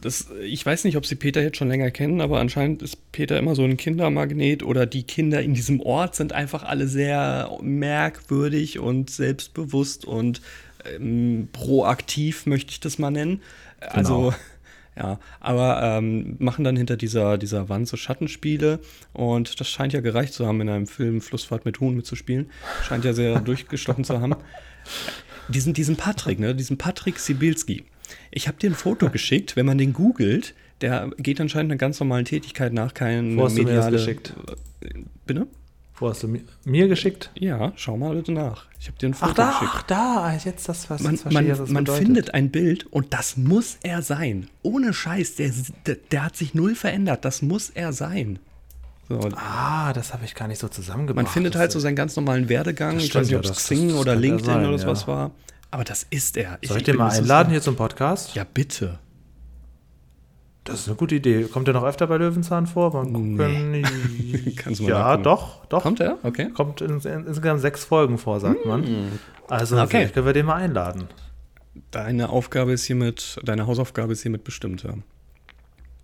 das, 0.00 0.28
ich 0.42 0.64
weiß 0.64 0.84
nicht, 0.84 0.96
ob 0.96 1.06
sie 1.06 1.14
Peter 1.14 1.42
jetzt 1.42 1.56
schon 1.56 1.68
länger 1.68 1.90
kennen, 1.90 2.20
aber 2.20 2.40
anscheinend 2.40 2.82
ist 2.82 3.12
Peter 3.12 3.38
immer 3.38 3.54
so 3.54 3.64
ein 3.64 3.76
Kindermagnet 3.76 4.62
oder 4.62 4.86
die 4.86 5.02
Kinder 5.02 5.42
in 5.42 5.54
diesem 5.54 5.80
Ort 5.80 6.14
sind 6.14 6.32
einfach 6.32 6.64
alle 6.64 6.86
sehr 6.86 7.50
merkwürdig 7.62 8.78
und 8.78 9.10
selbstbewusst 9.10 10.04
und 10.04 10.40
ähm, 10.84 11.48
proaktiv, 11.52 12.46
möchte 12.46 12.72
ich 12.72 12.80
das 12.80 12.98
mal 12.98 13.10
nennen. 13.10 13.42
Also 13.80 14.16
genau. 14.16 14.34
Ja, 15.00 15.18
aber 15.40 15.80
ähm, 15.82 16.36
machen 16.38 16.62
dann 16.62 16.76
hinter 16.76 16.98
dieser, 16.98 17.38
dieser 17.38 17.70
Wand 17.70 17.88
so 17.88 17.96
Schattenspiele 17.96 18.80
und 19.14 19.58
das 19.58 19.68
scheint 19.68 19.94
ja 19.94 20.00
gereicht 20.00 20.34
zu 20.34 20.46
haben, 20.46 20.60
in 20.60 20.68
einem 20.68 20.86
Film 20.86 21.22
Flussfahrt 21.22 21.64
mit 21.64 21.80
Huhn 21.80 21.96
mitzuspielen. 21.96 22.50
Scheint 22.82 23.06
ja 23.06 23.14
sehr 23.14 23.40
durchgestochen 23.40 24.04
zu 24.04 24.20
haben. 24.20 24.36
Diesen, 25.48 25.72
diesen 25.72 25.96
Patrick, 25.96 26.38
ne, 26.38 26.54
diesen 26.54 26.76
Patrick 26.76 27.18
Sibilski. 27.18 27.84
Ich 28.30 28.46
habe 28.46 28.58
dir 28.58 28.68
ein 28.68 28.74
Foto 28.74 29.08
geschickt, 29.12 29.56
wenn 29.56 29.64
man 29.64 29.78
den 29.78 29.94
googelt, 29.94 30.54
der 30.82 31.10
geht 31.16 31.40
anscheinend 31.40 31.72
einer 31.72 31.78
ganz 31.78 31.98
normalen 31.98 32.26
Tätigkeit 32.26 32.74
nach, 32.74 32.92
kein 32.92 33.38
Wo 33.38 33.44
hast 33.44 33.54
mediale. 33.54 33.80
Du 33.80 33.86
mir 33.86 33.92
das 33.92 34.04
geschickt? 34.04 34.34
Bitte? 35.24 35.46
Wo 36.00 36.08
hast 36.08 36.22
du 36.22 36.28
mir, 36.28 36.40
mir 36.64 36.88
geschickt? 36.88 37.30
Ja, 37.34 37.72
schau 37.76 37.98
mal 37.98 38.16
bitte 38.16 38.32
nach. 38.32 38.64
Ich 38.80 38.88
habe 38.88 38.96
dir 38.96 39.10
ein 39.10 39.14
Foto 39.14 39.32
ach, 39.32 39.34
da, 39.34 39.50
geschickt. 39.50 39.72
Ach, 39.74 39.82
da, 39.82 40.34
jetzt 40.42 40.66
das, 40.66 40.88
was 40.88 41.02
man, 41.02 41.18
man, 41.30 41.46
das 41.46 41.68
man 41.68 41.86
findet 41.86 42.32
ein 42.32 42.50
Bild 42.50 42.86
und 42.86 43.12
das 43.12 43.36
muss 43.36 43.76
er 43.82 44.00
sein. 44.00 44.48
Ohne 44.62 44.94
Scheiß, 44.94 45.34
der, 45.34 45.52
der, 45.84 45.96
der 46.10 46.24
hat 46.24 46.36
sich 46.36 46.54
null 46.54 46.74
verändert. 46.74 47.26
Das 47.26 47.42
muss 47.42 47.68
er 47.68 47.92
sein. 47.92 48.38
So. 49.10 49.20
Ah, 49.36 49.92
das 49.92 50.14
habe 50.14 50.24
ich 50.24 50.34
gar 50.34 50.48
nicht 50.48 50.58
so 50.58 50.68
zusammengebracht. 50.68 51.26
Man 51.26 51.32
findet 51.32 51.54
halt 51.54 51.70
so 51.70 51.78
seinen 51.80 51.96
ganz 51.96 52.16
normalen 52.16 52.48
Werdegang. 52.48 52.98
Ich 52.98 53.14
weiß 53.14 53.26
nicht, 53.26 53.36
ob 53.36 53.44
es 53.44 53.52
Xing 53.52 53.92
oder 53.92 54.16
LinkedIn 54.16 54.46
sein, 54.46 54.66
oder 54.66 54.86
was 54.86 55.02
ja. 55.02 55.06
war. 55.08 55.30
Aber 55.70 55.84
das 55.84 56.06
ist 56.08 56.38
er. 56.38 56.58
Soll 56.62 56.78
ich, 56.78 56.82
ich 56.82 56.82
den 56.84 56.96
mal 56.96 57.10
einladen 57.10 57.50
hier 57.50 57.60
zum 57.60 57.76
Podcast? 57.76 58.34
Ja, 58.34 58.44
bitte. 58.44 58.98
Das 60.70 60.80
ist 60.80 60.88
eine 60.88 60.96
gute 60.96 61.16
Idee. 61.16 61.44
Kommt 61.44 61.66
er 61.68 61.74
noch 61.74 61.82
öfter 61.82 62.06
bei 62.06 62.16
Löwenzahn 62.16 62.66
vor? 62.66 62.92
Mal 62.92 63.04
gucken. 63.04 63.70
Nee. 63.72 63.82
Kannst 64.56 64.80
du 64.80 64.84
mal 64.84 64.90
ja, 64.90 65.16
doch, 65.16 65.64
doch. 65.66 65.82
Kommt 65.82 66.00
er? 66.00 66.18
Okay. 66.22 66.50
Kommt 66.50 66.80
in, 66.80 67.00
in, 67.00 67.26
insgesamt 67.26 67.60
sechs 67.60 67.84
Folgen 67.84 68.18
vor, 68.18 68.38
sagt 68.38 68.64
mm. 68.64 68.68
man. 68.68 68.84
Also 69.48 69.76
okay. 69.76 69.88
vielleicht 69.88 70.14
können 70.14 70.26
wir 70.26 70.32
den 70.32 70.46
mal 70.46 70.54
einladen. 70.54 71.08
Deine 71.90 72.28
Aufgabe 72.28 72.72
ist 72.72 72.84
hiermit, 72.84 73.40
deine 73.42 73.66
Hausaufgabe 73.66 74.12
ist 74.12 74.22
hiermit 74.22 74.44
bestimmt, 74.44 74.84
ja. 74.84 74.94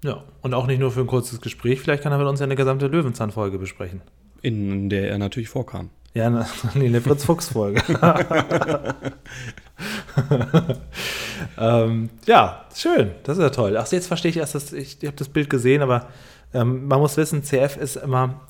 Ja, 0.04 0.24
und 0.42 0.54
auch 0.54 0.66
nicht 0.66 0.78
nur 0.78 0.90
für 0.90 1.00
ein 1.00 1.06
kurzes 1.06 1.40
Gespräch. 1.40 1.80
Vielleicht 1.80 2.02
kann 2.02 2.12
er 2.12 2.18
mit 2.18 2.26
uns 2.26 2.40
ja 2.40 2.44
eine 2.44 2.56
gesamte 2.56 2.86
Löwenzahn-Folge 2.88 3.58
besprechen. 3.58 4.02
In 4.42 4.88
der 4.88 5.10
er 5.10 5.18
natürlich 5.18 5.48
vorkam. 5.48 5.90
Ja, 6.14 6.30
nee, 6.74 6.86
eine 6.86 7.00
Fritz-Fuchs-Folge. 7.00 7.82
ähm, 11.58 12.10
ja, 12.26 12.64
schön. 12.74 13.12
Das 13.24 13.36
ist 13.36 13.42
ja 13.42 13.50
toll. 13.50 13.76
Ach, 13.76 13.90
jetzt 13.92 14.06
verstehe 14.06 14.30
ich 14.30 14.38
erst, 14.38 14.54
dass 14.54 14.72
ich, 14.72 14.98
ich 15.00 15.06
habe 15.06 15.16
das 15.16 15.28
Bild 15.28 15.50
gesehen, 15.50 15.82
aber 15.82 16.06
ähm, 16.54 16.86
man 16.86 17.00
muss 17.00 17.16
wissen, 17.16 17.42
CF 17.42 17.76
ist 17.76 17.96
immer 17.96 18.40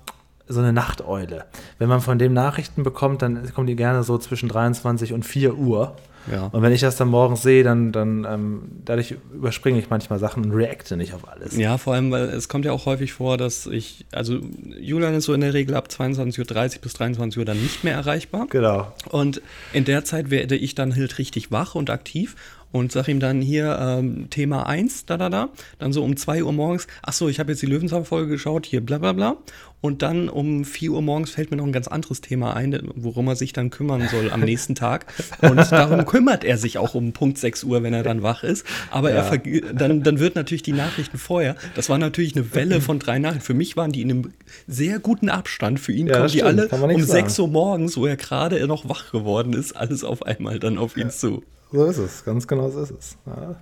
so 0.49 0.61
eine 0.61 0.73
Nachteule. 0.73 1.47
Wenn 1.79 1.89
man 1.89 2.01
von 2.01 2.19
dem 2.19 2.33
Nachrichten 2.33 2.83
bekommt, 2.83 3.23
dann 3.23 3.53
kommen 3.53 3.67
die 3.67 3.77
gerne 3.77 4.05
so 4.05 4.19
zwischen 4.19 4.49
23 4.49 5.13
und 5.13 5.25
4 5.25 5.57
Uhr. 5.57 5.97
Ja. 6.31 6.47
Und 6.47 6.63
wenn 6.63 6.73
ich 6.73 6.81
das 6.81 6.97
dann 6.97 7.09
morgens 7.09 7.43
sehe, 7.43 7.63
dann, 7.63 7.93
dann 7.93 8.27
ähm, 8.29 8.63
dadurch 8.85 9.17
überspringe 9.33 9.79
ich 9.79 9.91
manchmal 9.91 10.19
Sachen 10.19 10.45
und 10.45 10.53
reacte 10.53 10.97
nicht 10.97 11.15
auf 11.15 11.29
alles. 11.29 11.57
Ja, 11.57 11.79
vor 11.79 11.95
allem, 11.95 12.11
weil 12.11 12.25
es 12.25 12.49
kommt 12.49 12.65
ja 12.65 12.73
auch 12.73 12.87
häufig 12.87 13.13
vor, 13.13 13.37
dass 13.37 13.67
ich, 13.67 14.07
also 14.13 14.39
Julian 14.81 15.15
ist 15.15 15.25
so 15.25 15.35
in 15.35 15.41
der 15.41 15.55
Regel 15.55 15.75
ab 15.75 15.89
22.30 15.91 16.77
Uhr 16.77 16.83
bis 16.83 16.93
23 16.95 17.39
Uhr 17.39 17.45
dann 17.45 17.61
nicht 17.61 17.85
mehr 17.85 17.95
erreichbar. 17.95 18.47
Genau. 18.51 18.93
Und 19.11 19.41
in 19.73 19.85
der 19.85 20.05
Zeit 20.05 20.31
werde 20.31 20.57
ich 20.57 20.75
dann 20.75 20.95
halt 20.95 21.19
richtig 21.19 21.51
wach 21.51 21.75
und 21.75 21.91
aktiv 21.91 22.37
und 22.77 22.93
sag 22.93 23.09
ihm 23.09 23.21
dann 23.21 23.41
hier 23.41 23.79
ähm, 23.81 24.29
Thema 24.31 24.67
1, 24.67 25.07
da, 25.07 25.17
da, 25.17 25.29
da. 25.31 25.49
Dann 25.79 25.93
so 25.93 26.05
um 26.05 26.17
2 26.17 26.45
Uhr 26.45 26.53
morgens, 26.53 26.87
ach 27.03 27.13
so, 27.13 27.29
ich 27.29 27.39
habe 27.41 27.53
jetzt 27.53 27.63
die 27.63 27.67
Löwenzahn-Folge 27.67 28.29
geschaut, 28.29 28.67
hier 28.67 28.81
bla, 28.85 28.99
bla, 28.99 29.13
bla. 29.13 29.37
Und 29.81 30.03
dann 30.03 30.29
um 30.29 30.65
4 30.65 30.93
Uhr 30.93 31.03
morgens 31.03 31.31
fällt 31.31 31.51
mir 31.51 31.59
noch 31.59 31.67
ein 31.67 31.73
ganz 31.73 31.87
anderes 31.87 32.21
Thema 32.21 32.55
ein, 32.55 32.79
worum 32.97 33.29
er 33.29 33.37
sich 33.37 33.53
dann 33.53 33.71
kümmern 33.71 34.09
soll 34.09 34.31
am 34.33 34.41
nächsten 34.41 34.75
Tag. 34.75 35.07
Und 35.43 35.71
darum 35.71 36.05
kümmert 36.07 36.45
er 36.45 36.59
sich 36.59 36.79
auch 36.79 36.95
um 36.95 37.13
Punkt 37.13 37.39
6 37.39 37.63
Uhr, 37.65 37.83
wenn 37.83 37.95
er 37.95 38.03
dann 38.03 38.23
wach 38.23 38.43
ist. 38.43 38.67
Aber 38.91 39.11
Ja. 39.13 39.23
er 39.31 39.39
dann, 39.75 40.03
dann 40.03 40.19
wird 40.19 40.35
natürlich 40.35 40.63
die 40.63 40.73
Nachrichten 40.73 41.19
vorher, 41.19 41.57
das 41.75 41.89
war 41.89 41.99
natürlich 41.99 42.35
eine 42.35 42.55
Welle 42.55 42.81
von 42.81 42.99
drei 42.99 43.19
Nachrichten. 43.19 43.45
Für 43.45 43.55
mich 43.55 43.77
waren 43.77 43.93
die 43.93 44.03
in 44.03 44.11
einem 44.11 44.33
sehr 44.67 44.99
guten 44.99 45.29
Abstand. 45.29 45.79
Für 45.79 45.93
ihn 45.93 46.09
Ja, 46.09 46.15
kommen 46.17 46.29
die 46.29 46.39
stimmt, 46.39 46.49
alle 46.49 46.69
um 46.69 46.89
nichts 46.89 47.07
sagen. 47.07 47.21
6 47.29 47.39
Uhr 47.39 47.49
morgens, 47.49 47.97
wo 47.97 48.07
er 48.07 48.17
gerade 48.17 48.67
noch 48.67 48.89
wach 48.89 49.13
geworden 49.13 49.53
ist, 49.53 49.77
alles 49.77 50.05
auf 50.05 50.25
einmal 50.25 50.59
dann 50.59 50.79
auf 50.79 50.97
ihn 50.97 51.11
zu. 51.11 51.45
So 51.77 51.85
ist 51.85 51.99
es, 51.99 52.25
ganz 52.25 52.49
genau 52.49 52.71
so 52.71 52.81
ist 52.81 52.91
es. 52.91 53.17
Ja. 53.27 53.57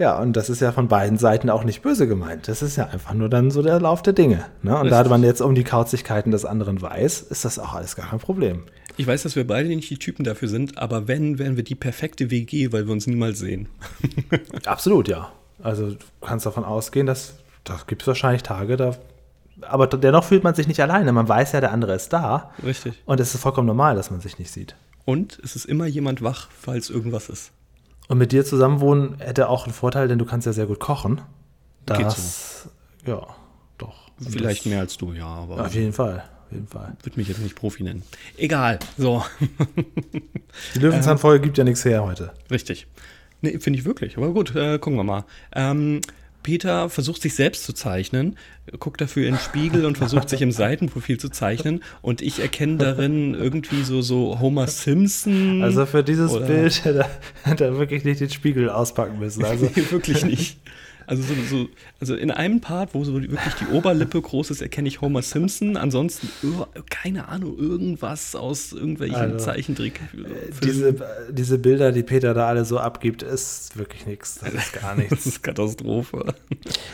Ja, 0.00 0.18
und 0.18 0.32
das 0.32 0.48
ist 0.48 0.60
ja 0.60 0.72
von 0.72 0.88
beiden 0.88 1.18
Seiten 1.18 1.50
auch 1.50 1.62
nicht 1.62 1.82
böse 1.82 2.08
gemeint. 2.08 2.48
Das 2.48 2.62
ist 2.62 2.76
ja 2.76 2.86
einfach 2.86 3.12
nur 3.12 3.28
dann 3.28 3.50
so 3.50 3.60
der 3.60 3.78
Lauf 3.78 4.00
der 4.00 4.14
Dinge. 4.14 4.46
Ne? 4.62 4.74
Und 4.78 4.88
da 4.88 5.00
Richtig. 5.00 5.10
man 5.10 5.22
jetzt 5.22 5.42
um 5.42 5.54
die 5.54 5.62
Kauzigkeiten 5.62 6.30
des 6.30 6.46
anderen 6.46 6.80
weiß, 6.80 7.20
ist 7.20 7.44
das 7.44 7.58
auch 7.58 7.74
alles 7.74 7.96
gar 7.96 8.08
kein 8.08 8.18
Problem. 8.18 8.62
Ich 8.96 9.06
weiß, 9.06 9.24
dass 9.24 9.36
wir 9.36 9.46
beide 9.46 9.68
nicht 9.68 9.90
die 9.90 9.98
Typen 9.98 10.24
dafür 10.24 10.48
sind, 10.48 10.78
aber 10.78 11.06
wenn, 11.06 11.38
wären 11.38 11.56
wir 11.58 11.64
die 11.64 11.74
perfekte 11.74 12.30
WG, 12.30 12.72
weil 12.72 12.86
wir 12.86 12.92
uns 12.94 13.06
niemals 13.06 13.40
sehen. 13.40 13.68
Absolut, 14.64 15.06
ja. 15.06 15.32
Also 15.62 15.90
du 15.90 15.96
kannst 16.22 16.46
davon 16.46 16.64
ausgehen, 16.64 17.06
dass 17.06 17.34
da 17.64 17.78
gibt 17.86 18.00
es 18.00 18.08
wahrscheinlich 18.08 18.42
Tage, 18.42 18.78
da. 18.78 18.96
Aber 19.60 19.86
dennoch 19.86 20.24
fühlt 20.24 20.44
man 20.44 20.54
sich 20.54 20.66
nicht 20.66 20.80
alleine. 20.80 21.12
Man 21.12 21.28
weiß 21.28 21.52
ja, 21.52 21.60
der 21.60 21.72
andere 21.72 21.94
ist 21.94 22.10
da. 22.10 22.52
Richtig. 22.64 22.94
Und 23.04 23.20
es 23.20 23.34
ist 23.34 23.42
vollkommen 23.42 23.66
normal, 23.66 23.96
dass 23.96 24.10
man 24.10 24.22
sich 24.22 24.38
nicht 24.38 24.50
sieht. 24.50 24.76
Und 25.10 25.40
es 25.42 25.56
ist 25.56 25.64
immer 25.64 25.86
jemand 25.86 26.22
wach, 26.22 26.48
falls 26.56 26.88
irgendwas 26.88 27.28
ist. 27.28 27.50
Und 28.06 28.18
mit 28.18 28.30
dir 28.30 28.44
zusammenwohnen 28.44 29.16
hätte 29.18 29.48
auch 29.48 29.64
einen 29.64 29.72
Vorteil, 29.74 30.06
denn 30.06 30.18
du 30.18 30.24
kannst 30.24 30.46
ja 30.46 30.52
sehr 30.52 30.66
gut 30.66 30.78
kochen. 30.78 31.20
Geht 31.86 32.00
Das, 32.00 32.68
ja, 33.06 33.26
doch. 33.78 34.10
Vielleicht 34.20 34.60
das, 34.60 34.70
mehr 34.70 34.80
als 34.80 34.96
du, 34.98 35.12
ja, 35.12 35.26
aber 35.26 35.64
Auf 35.66 35.74
jeden 35.74 35.92
Fall, 35.92 36.22
auf 36.46 36.52
jeden 36.52 36.68
Fall. 36.68 36.96
würde 37.02 37.18
mich 37.18 37.26
jetzt 37.28 37.40
nicht 37.40 37.56
Profi 37.56 37.82
nennen. 37.82 38.02
Egal, 38.36 38.78
so, 38.98 39.24
Die 40.74 40.78
Löwenzahnfolge 40.78 41.42
gibt 41.44 41.58
ja 41.58 41.64
nichts 41.64 41.84
her 41.84 42.04
heute. 42.04 42.32
richtig. 42.50 42.86
Nee, 43.42 43.58
finde 43.58 43.78
ich 43.78 43.84
wirklich, 43.86 44.16
aber 44.18 44.32
gut, 44.34 44.54
äh, 44.54 44.78
gucken 44.78 44.98
wir 44.98 45.04
mal. 45.04 45.24
Ähm, 45.54 46.02
Peter 46.42 46.88
versucht 46.88 47.22
sich 47.22 47.34
selbst 47.34 47.64
zu 47.64 47.72
zeichnen, 47.72 48.36
guckt 48.78 49.00
dafür 49.00 49.26
in 49.26 49.34
den 49.34 49.40
Spiegel 49.40 49.84
und 49.84 49.98
versucht 49.98 50.28
sich 50.28 50.42
im 50.42 50.52
Seitenprofil 50.52 51.18
zu 51.18 51.28
zeichnen 51.28 51.82
und 52.02 52.22
ich 52.22 52.40
erkenne 52.40 52.76
darin 52.78 53.34
irgendwie 53.34 53.82
so, 53.82 54.00
so 54.02 54.38
Homer 54.40 54.66
Simpson. 54.66 55.62
Also 55.62 55.86
für 55.86 56.02
dieses 56.02 56.32
Bild 56.32 56.84
hätte 57.42 57.64
er, 57.64 57.78
wirklich 57.78 58.04
nicht 58.04 58.20
den 58.20 58.30
Spiegel 58.30 58.70
auspacken 58.70 59.18
müssen. 59.18 59.44
Also 59.44 59.68
wirklich 59.90 60.24
nicht. 60.24 60.58
Also, 61.10 61.22
so, 61.24 61.34
so, 61.48 61.68
also 61.98 62.14
in 62.14 62.30
einem 62.30 62.60
Part, 62.60 62.94
wo 62.94 63.02
so 63.02 63.14
wirklich 63.14 63.54
die 63.54 63.66
Oberlippe 63.66 64.22
groß 64.22 64.50
ist, 64.52 64.62
erkenne 64.62 64.86
ich 64.86 65.00
Homer 65.00 65.22
Simpson. 65.22 65.76
Ansonsten, 65.76 66.28
ir- 66.44 66.68
keine 66.88 67.26
Ahnung, 67.28 67.58
irgendwas 67.58 68.36
aus 68.36 68.72
irgendwelchen 68.72 69.16
Also, 69.16 69.38
Zeichentrick. 69.44 70.00
diese, 70.62 70.94
diese 71.32 71.58
Bilder, 71.58 71.90
die 71.90 72.04
Peter 72.04 72.32
da 72.32 72.46
alle 72.46 72.64
so 72.64 72.78
abgibt, 72.78 73.24
ist 73.24 73.76
wirklich 73.76 74.06
nichts. 74.06 74.38
Das 74.38 74.54
ist 74.54 74.72
gar 74.72 74.90
Das 74.96 75.10
nichts. 75.10 75.26
ist 75.26 75.42
Katastrophe. 75.42 76.32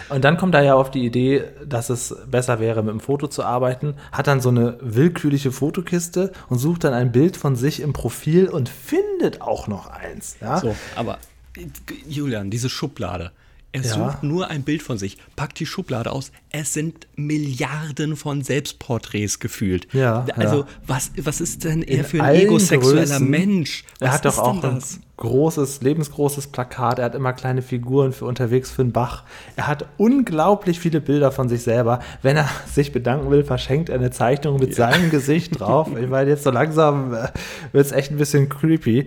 Und 0.08 0.24
dann 0.24 0.38
kommt 0.38 0.54
er 0.54 0.62
ja 0.62 0.74
auf 0.76 0.90
die 0.90 1.04
Idee, 1.04 1.44
dass 1.68 1.90
es 1.90 2.16
besser 2.30 2.58
wäre, 2.58 2.82
mit 2.82 2.92
dem 2.92 3.00
Foto 3.00 3.28
zu 3.28 3.44
arbeiten, 3.44 3.96
hat 4.12 4.26
dann 4.28 4.40
so 4.40 4.48
eine 4.48 4.78
willkürliche 4.80 5.52
Fotokiste 5.52 6.32
und 6.48 6.58
sucht 6.58 6.84
dann 6.84 6.94
ein 6.94 7.12
Bild 7.12 7.36
von 7.36 7.54
sich 7.54 7.80
im 7.80 7.92
Profil 7.92 8.48
und 8.48 8.70
findet 8.70 9.42
auch 9.42 9.68
noch 9.68 9.88
eins. 9.88 10.36
Ja? 10.40 10.58
So, 10.58 10.74
aber 10.94 11.18
äh, 11.56 11.66
Julian, 12.08 12.48
diese 12.50 12.70
Schublade. 12.70 13.30
Er 13.76 13.82
Ja. 13.82 13.94
sucht 14.10 14.22
nur 14.22 14.48
ein 14.48 14.62
Bild 14.62 14.82
von 14.82 14.96
sich, 14.96 15.18
packt 15.36 15.60
die 15.60 15.66
Schublade 15.66 16.10
aus. 16.10 16.32
Es 16.50 16.72
sind 16.72 17.06
Milliarden 17.16 18.16
von 18.16 18.42
Selbstporträts 18.42 19.38
gefühlt. 19.38 19.86
Ja, 19.92 20.24
Also, 20.36 20.60
ja. 20.60 20.66
Was, 20.86 21.10
was 21.16 21.40
ist 21.42 21.64
denn 21.64 21.82
er 21.82 21.98
In 21.98 22.04
für 22.04 22.22
ein 22.22 22.36
egosexueller. 22.36 23.20
Mensch? 23.20 23.84
Er 24.00 24.08
Was 24.08 24.14
hat 24.14 24.24
doch 24.24 24.38
auch 24.38 24.64
ein 24.64 24.80
großes, 25.18 25.82
lebensgroßes 25.82 26.46
Plakat. 26.48 26.98
Er 26.98 27.06
hat 27.06 27.14
immer 27.14 27.32
kleine 27.32 27.60
Figuren 27.62 28.12
für 28.12 28.24
unterwegs 28.26 28.70
für 28.70 28.82
den 28.84 28.92
Bach. 28.92 29.24
Er 29.56 29.66
hat 29.66 29.86
unglaublich 29.96 30.78
viele 30.80 31.00
Bilder 31.00 31.32
von 31.32 31.48
sich 31.48 31.62
selber. 31.62 32.00
Wenn 32.22 32.36
er 32.36 32.48
sich 32.72 32.92
bedanken 32.92 33.30
will, 33.30 33.44
verschenkt 33.44 33.88
er 33.90 33.96
eine 33.96 34.10
Zeichnung 34.10 34.58
mit 34.58 34.74
seinem 34.74 35.10
Gesicht 35.10 35.60
drauf. 35.60 35.88
Ich 36.00 36.08
meine, 36.08 36.30
jetzt 36.30 36.44
so 36.44 36.50
langsam 36.50 37.12
äh, 37.14 37.28
wird 37.72 37.86
es 37.86 37.92
echt 37.92 38.10
ein 38.10 38.16
bisschen 38.18 38.48
creepy. 38.48 39.06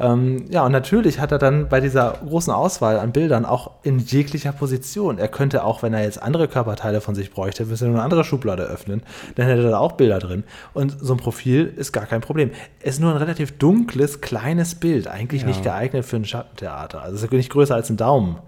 Ähm, 0.00 0.46
ja, 0.48 0.64
und 0.64 0.72
natürlich 0.72 1.18
hat 1.18 1.32
er 1.32 1.38
dann 1.38 1.68
bei 1.68 1.80
dieser 1.80 2.18
großen 2.26 2.52
Auswahl 2.52 2.98
an 2.98 3.12
Bildern 3.12 3.44
auch 3.44 3.72
in 3.82 3.98
jeglicher 3.98 4.52
Position. 4.52 5.18
Er 5.18 5.28
könnte 5.28 5.64
auch, 5.64 5.82
wenn 5.82 5.92
er 5.92 6.02
jetzt 6.02 6.22
andere 6.22 6.48
Körperteile 6.48 7.00
von 7.00 7.14
sich 7.14 7.32
bräuchte, 7.32 7.64
müsste 7.66 7.86
er 7.86 7.88
nur 7.88 7.96
eine 7.96 8.04
andere 8.04 8.24
Schublade 8.24 8.62
öffnen. 8.62 9.02
Dann 9.34 9.46
hätte 9.46 9.62
er 9.62 9.70
da 9.70 9.78
auch 9.78 9.92
Bilder 9.92 10.18
drin. 10.18 10.44
Und 10.72 10.96
so 11.00 11.14
ein 11.14 11.18
Profil 11.18 11.72
ist 11.76 11.92
gar 11.92 12.06
kein 12.06 12.20
Problem. 12.20 12.50
Es 12.80 12.94
ist 12.94 13.00
nur 13.00 13.10
ein 13.10 13.16
relativ 13.16 13.58
dunkles, 13.58 14.20
kleines 14.20 14.74
Bild. 14.76 15.08
Eigentlich 15.08 15.44
nicht 15.44 15.62
geeignet 15.62 16.04
für 16.04 16.16
ein 16.16 16.24
Schattentheater. 16.24 17.02
Also 17.02 17.16
es 17.16 17.22
ist 17.22 17.32
nicht 17.32 17.50
größer 17.50 17.74
als 17.74 17.90
ein 17.90 17.96
Daumen. 17.96 18.38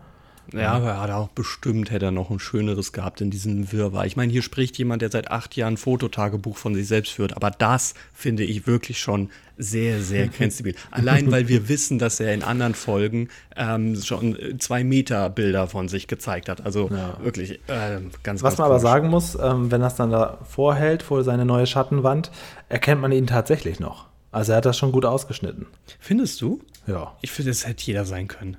Ja, 0.52 0.72
aber 0.72 0.90
er 0.90 1.00
hat 1.00 1.10
auch 1.10 1.28
bestimmt 1.28 1.90
hätte 1.90 2.06
er 2.06 2.10
noch 2.10 2.30
ein 2.30 2.38
schöneres 2.38 2.92
gehabt 2.92 3.20
in 3.20 3.30
diesem 3.30 3.72
Wirrwarr. 3.72 4.06
Ich 4.06 4.16
meine, 4.16 4.32
hier 4.32 4.42
spricht 4.42 4.78
jemand, 4.78 5.02
der 5.02 5.10
seit 5.10 5.30
acht 5.30 5.56
Jahren 5.56 5.74
ein 5.74 5.76
Fototagebuch 5.76 6.56
von 6.56 6.74
sich 6.74 6.88
selbst 6.88 7.12
führt. 7.12 7.36
Aber 7.36 7.50
das 7.50 7.94
finde 8.12 8.44
ich 8.44 8.66
wirklich 8.66 9.00
schon 9.00 9.30
sehr, 9.56 10.00
sehr 10.00 10.28
grenzdebil. 10.28 10.74
Allein, 10.90 11.30
weil 11.30 11.48
wir 11.48 11.68
wissen, 11.68 11.98
dass 11.98 12.18
er 12.20 12.34
in 12.34 12.42
anderen 12.42 12.74
Folgen 12.74 13.28
ähm, 13.56 14.00
schon 14.00 14.36
äh, 14.38 14.58
zwei 14.58 14.84
Meter 14.84 15.28
Bilder 15.30 15.68
von 15.68 15.88
sich 15.88 16.06
gezeigt 16.06 16.48
hat. 16.48 16.64
Also 16.64 16.90
wirklich 17.22 17.60
äh, 17.68 18.00
ganz, 18.22 18.42
Was 18.42 18.56
ganz 18.56 18.58
man 18.58 18.66
aber 18.66 18.74
komisch. 18.76 18.82
sagen 18.82 19.08
muss, 19.08 19.38
ähm, 19.40 19.70
wenn 19.70 19.80
das 19.80 19.96
dann 19.96 20.10
da 20.10 20.38
vorhält, 20.48 21.02
vor 21.02 21.22
seine 21.24 21.44
neue 21.44 21.66
Schattenwand, 21.66 22.30
erkennt 22.68 23.00
man 23.00 23.12
ihn 23.12 23.26
tatsächlich 23.26 23.80
noch. 23.80 24.06
Also 24.32 24.52
er 24.52 24.58
hat 24.58 24.64
das 24.66 24.78
schon 24.78 24.92
gut 24.92 25.04
ausgeschnitten. 25.04 25.66
Findest 25.98 26.40
du? 26.40 26.60
Ja. 26.86 27.14
Ich 27.20 27.30
finde, 27.30 27.50
es 27.50 27.66
hätte 27.66 27.84
jeder 27.84 28.04
sein 28.04 28.28
können. 28.28 28.56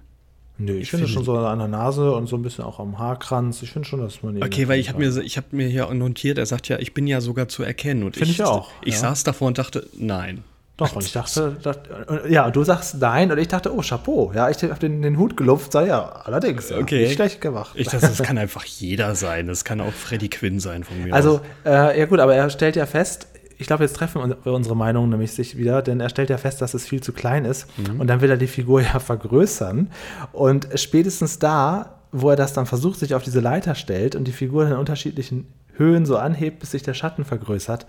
Nö, 0.65 0.73
ich, 0.77 0.89
finde 0.91 1.07
finde- 1.07 1.13
schon 1.13 1.23
so 1.25 1.37
an 1.37 1.59
der 1.59 1.67
Nase 1.67 2.11
und 2.13 2.27
so 2.27 2.35
ein 2.35 2.41
bisschen 2.41 2.63
auch 2.63 2.79
am 2.79 2.99
Haarkranz. 2.99 3.61
Ich 3.63 3.71
finde 3.71 3.87
schon, 3.87 3.99
dass 4.01 4.21
man 4.23 4.41
Okay, 4.41 4.67
weil 4.67 4.79
ich 4.79 4.89
habe 4.89 4.99
mir, 4.99 5.17
ich 5.21 5.37
hab 5.37 5.51
mir 5.53 5.67
hier 5.67 5.91
notiert, 5.93 6.37
er 6.37 6.45
sagt 6.45 6.67
ja, 6.69 6.77
ich 6.79 6.93
bin 6.93 7.07
ja 7.07 7.21
sogar 7.21 7.47
zu 7.47 7.63
erkennen. 7.63 8.03
Und 8.03 8.15
Finde 8.15 8.31
ich 8.31 8.43
auch, 8.43 8.69
Ich 8.83 8.93
ja. 8.95 8.99
saß 9.01 9.23
davor 9.23 9.47
und 9.47 9.57
dachte, 9.57 9.87
nein. 9.97 10.43
Doch, 10.77 10.95
und 10.95 11.05
ich 11.05 11.11
dachte, 11.11 11.57
dachte 11.61 12.23
ja, 12.27 12.49
du 12.49 12.63
sagst 12.63 12.95
nein 12.99 13.31
und 13.31 13.37
ich 13.37 13.47
dachte, 13.47 13.71
oh, 13.71 13.81
Chapeau. 13.81 14.31
Ja, 14.33 14.49
ich 14.49 14.63
habe 14.63 14.79
den, 14.79 15.03
den 15.03 15.17
Hut 15.19 15.37
gelupft, 15.37 15.73
sag 15.73 15.85
ja, 15.87 16.01
allerdings. 16.23 16.69
Ja, 16.69 16.77
Okay. 16.79 17.03
Nicht 17.03 17.13
schlecht 17.15 17.39
gemacht. 17.39 17.73
Ich 17.75 17.87
dachte, 17.87 18.07
das 18.07 18.23
kann 18.23 18.37
einfach 18.39 18.65
jeder 18.65 19.13
sein. 19.13 19.45
Das 19.45 19.63
kann 19.63 19.79
auch 19.79 19.91
Freddy 19.91 20.29
Quinn 20.29 20.59
sein 20.59 20.83
von 20.83 21.03
mir. 21.03 21.13
Also, 21.13 21.35
aus. 21.35 21.41
äh, 21.65 21.99
ja 21.99 22.05
gut, 22.07 22.19
aber 22.19 22.33
er 22.33 22.49
stellt 22.49 22.75
ja 22.75 22.87
fest, 22.87 23.27
ich 23.61 23.67
glaube, 23.67 23.83
jetzt 23.83 23.95
treffen 23.95 24.35
wir 24.43 24.53
unsere 24.53 24.75
Meinungen 24.75 25.09
nämlich 25.09 25.31
sich 25.31 25.55
wieder, 25.57 25.81
denn 25.81 25.99
er 25.99 26.09
stellt 26.09 26.29
ja 26.29 26.37
fest, 26.37 26.61
dass 26.61 26.73
es 26.73 26.85
viel 26.87 27.01
zu 27.01 27.13
klein 27.13 27.45
ist 27.45 27.67
und 27.97 28.07
dann 28.07 28.19
will 28.21 28.29
er 28.29 28.37
die 28.37 28.47
Figur 28.47 28.81
ja 28.81 28.99
vergrößern 28.99 29.89
und 30.33 30.67
spätestens 30.75 31.39
da, 31.39 31.99
wo 32.11 32.29
er 32.31 32.35
das 32.35 32.53
dann 32.53 32.65
versucht, 32.65 32.99
sich 32.99 33.15
auf 33.15 33.23
diese 33.23 33.39
Leiter 33.39 33.75
stellt 33.75 34.15
und 34.15 34.25
die 34.27 34.31
Figur 34.33 34.67
in 34.67 34.73
unterschiedlichen 34.73 35.47
Höhen 35.77 36.05
so 36.05 36.17
anhebt, 36.17 36.59
bis 36.59 36.71
sich 36.71 36.83
der 36.83 36.93
Schatten 36.93 37.23
vergrößert, 37.23 37.85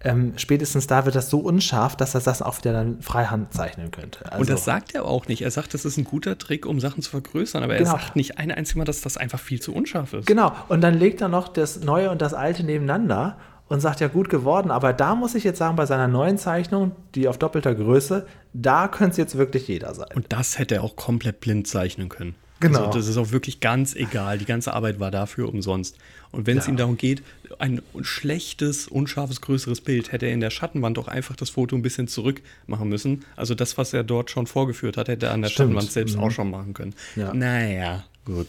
ähm, 0.00 0.34
spätestens 0.36 0.86
da 0.86 1.06
wird 1.06 1.16
das 1.16 1.30
so 1.30 1.38
unscharf, 1.38 1.96
dass 1.96 2.14
er 2.14 2.20
das 2.20 2.42
auch 2.42 2.58
wieder 2.58 2.72
dann 2.74 3.00
freihand 3.00 3.52
zeichnen 3.54 3.90
könnte. 3.90 4.30
Also, 4.30 4.40
und 4.42 4.50
das 4.50 4.64
sagt 4.64 4.94
er 4.94 5.06
auch 5.06 5.26
nicht. 5.26 5.40
Er 5.42 5.50
sagt, 5.50 5.72
das 5.72 5.84
ist 5.86 5.96
ein 5.96 6.04
guter 6.04 6.36
Trick, 6.36 6.66
um 6.66 6.78
Sachen 6.80 7.02
zu 7.02 7.10
vergrößern, 7.10 7.62
aber 7.64 7.76
Genau. 7.76 7.90
er 7.92 7.98
sagt 7.98 8.14
nicht 8.14 8.38
ein 8.38 8.50
einziges 8.52 8.76
Mal, 8.76 8.84
dass 8.84 9.00
das 9.00 9.16
einfach 9.16 9.40
viel 9.40 9.60
zu 9.60 9.74
unscharf 9.74 10.12
ist. 10.12 10.26
Genau, 10.26 10.52
und 10.68 10.82
dann 10.82 10.94
legt 10.94 11.22
er 11.22 11.28
noch 11.28 11.48
das 11.48 11.80
Neue 11.80 12.10
und 12.10 12.20
das 12.20 12.34
Alte 12.34 12.62
nebeneinander 12.62 13.38
und 13.68 13.80
sagt 13.80 14.00
ja 14.00 14.08
gut 14.08 14.28
geworden, 14.28 14.70
aber 14.70 14.92
da 14.92 15.14
muss 15.14 15.34
ich 15.34 15.42
jetzt 15.44 15.58
sagen, 15.58 15.76
bei 15.76 15.86
seiner 15.86 16.08
neuen 16.08 16.38
Zeichnung, 16.38 16.92
die 17.14 17.26
auf 17.28 17.38
doppelter 17.38 17.74
Größe, 17.74 18.26
da 18.52 18.88
könnte 18.88 19.12
es 19.12 19.16
jetzt 19.16 19.36
wirklich 19.38 19.66
jeder 19.68 19.94
sein. 19.94 20.08
Und 20.14 20.26
das 20.28 20.58
hätte 20.58 20.76
er 20.76 20.82
auch 20.84 20.94
komplett 20.96 21.40
blind 21.40 21.66
zeichnen 21.66 22.08
können. 22.08 22.34
Genau. 22.60 22.86
Also 22.86 22.98
das 23.00 23.08
ist 23.08 23.18
auch 23.18 23.32
wirklich 23.32 23.60
ganz 23.60 23.94
egal. 23.94 24.38
Die 24.38 24.46
ganze 24.46 24.72
Arbeit 24.72 24.98
war 24.98 25.10
dafür 25.10 25.48
umsonst. 25.50 25.98
Und 26.32 26.46
wenn 26.46 26.56
es 26.56 26.64
Ja. 26.66 26.72
ihm 26.72 26.76
darum 26.78 26.96
geht, 26.96 27.22
ein 27.58 27.82
schlechtes, 28.00 28.88
unscharfes, 28.88 29.42
größeres 29.42 29.82
Bild, 29.82 30.10
hätte 30.10 30.24
er 30.24 30.32
in 30.32 30.40
der 30.40 30.48
Schattenwand 30.48 30.96
doch 30.96 31.06
einfach 31.06 31.36
das 31.36 31.50
Foto 31.50 31.76
ein 31.76 31.82
bisschen 31.82 32.08
zurück 32.08 32.40
machen 32.66 32.88
müssen. 32.88 33.26
Also 33.36 33.54
das, 33.54 33.76
was 33.76 33.92
er 33.92 34.04
dort 34.04 34.30
schon 34.30 34.46
vorgeführt 34.46 34.96
hat, 34.96 35.08
hätte 35.08 35.26
er 35.26 35.32
an 35.32 35.42
der 35.42 35.48
Stimmt. 35.50 35.66
Schattenwand 35.72 35.92
selbst 35.92 36.16
Mhm. 36.16 36.22
auch 36.22 36.30
schon 36.30 36.50
machen 36.50 36.72
können. 36.72 36.94
Ja. 37.14 37.34
Naja, 37.34 38.04
gut. 38.24 38.48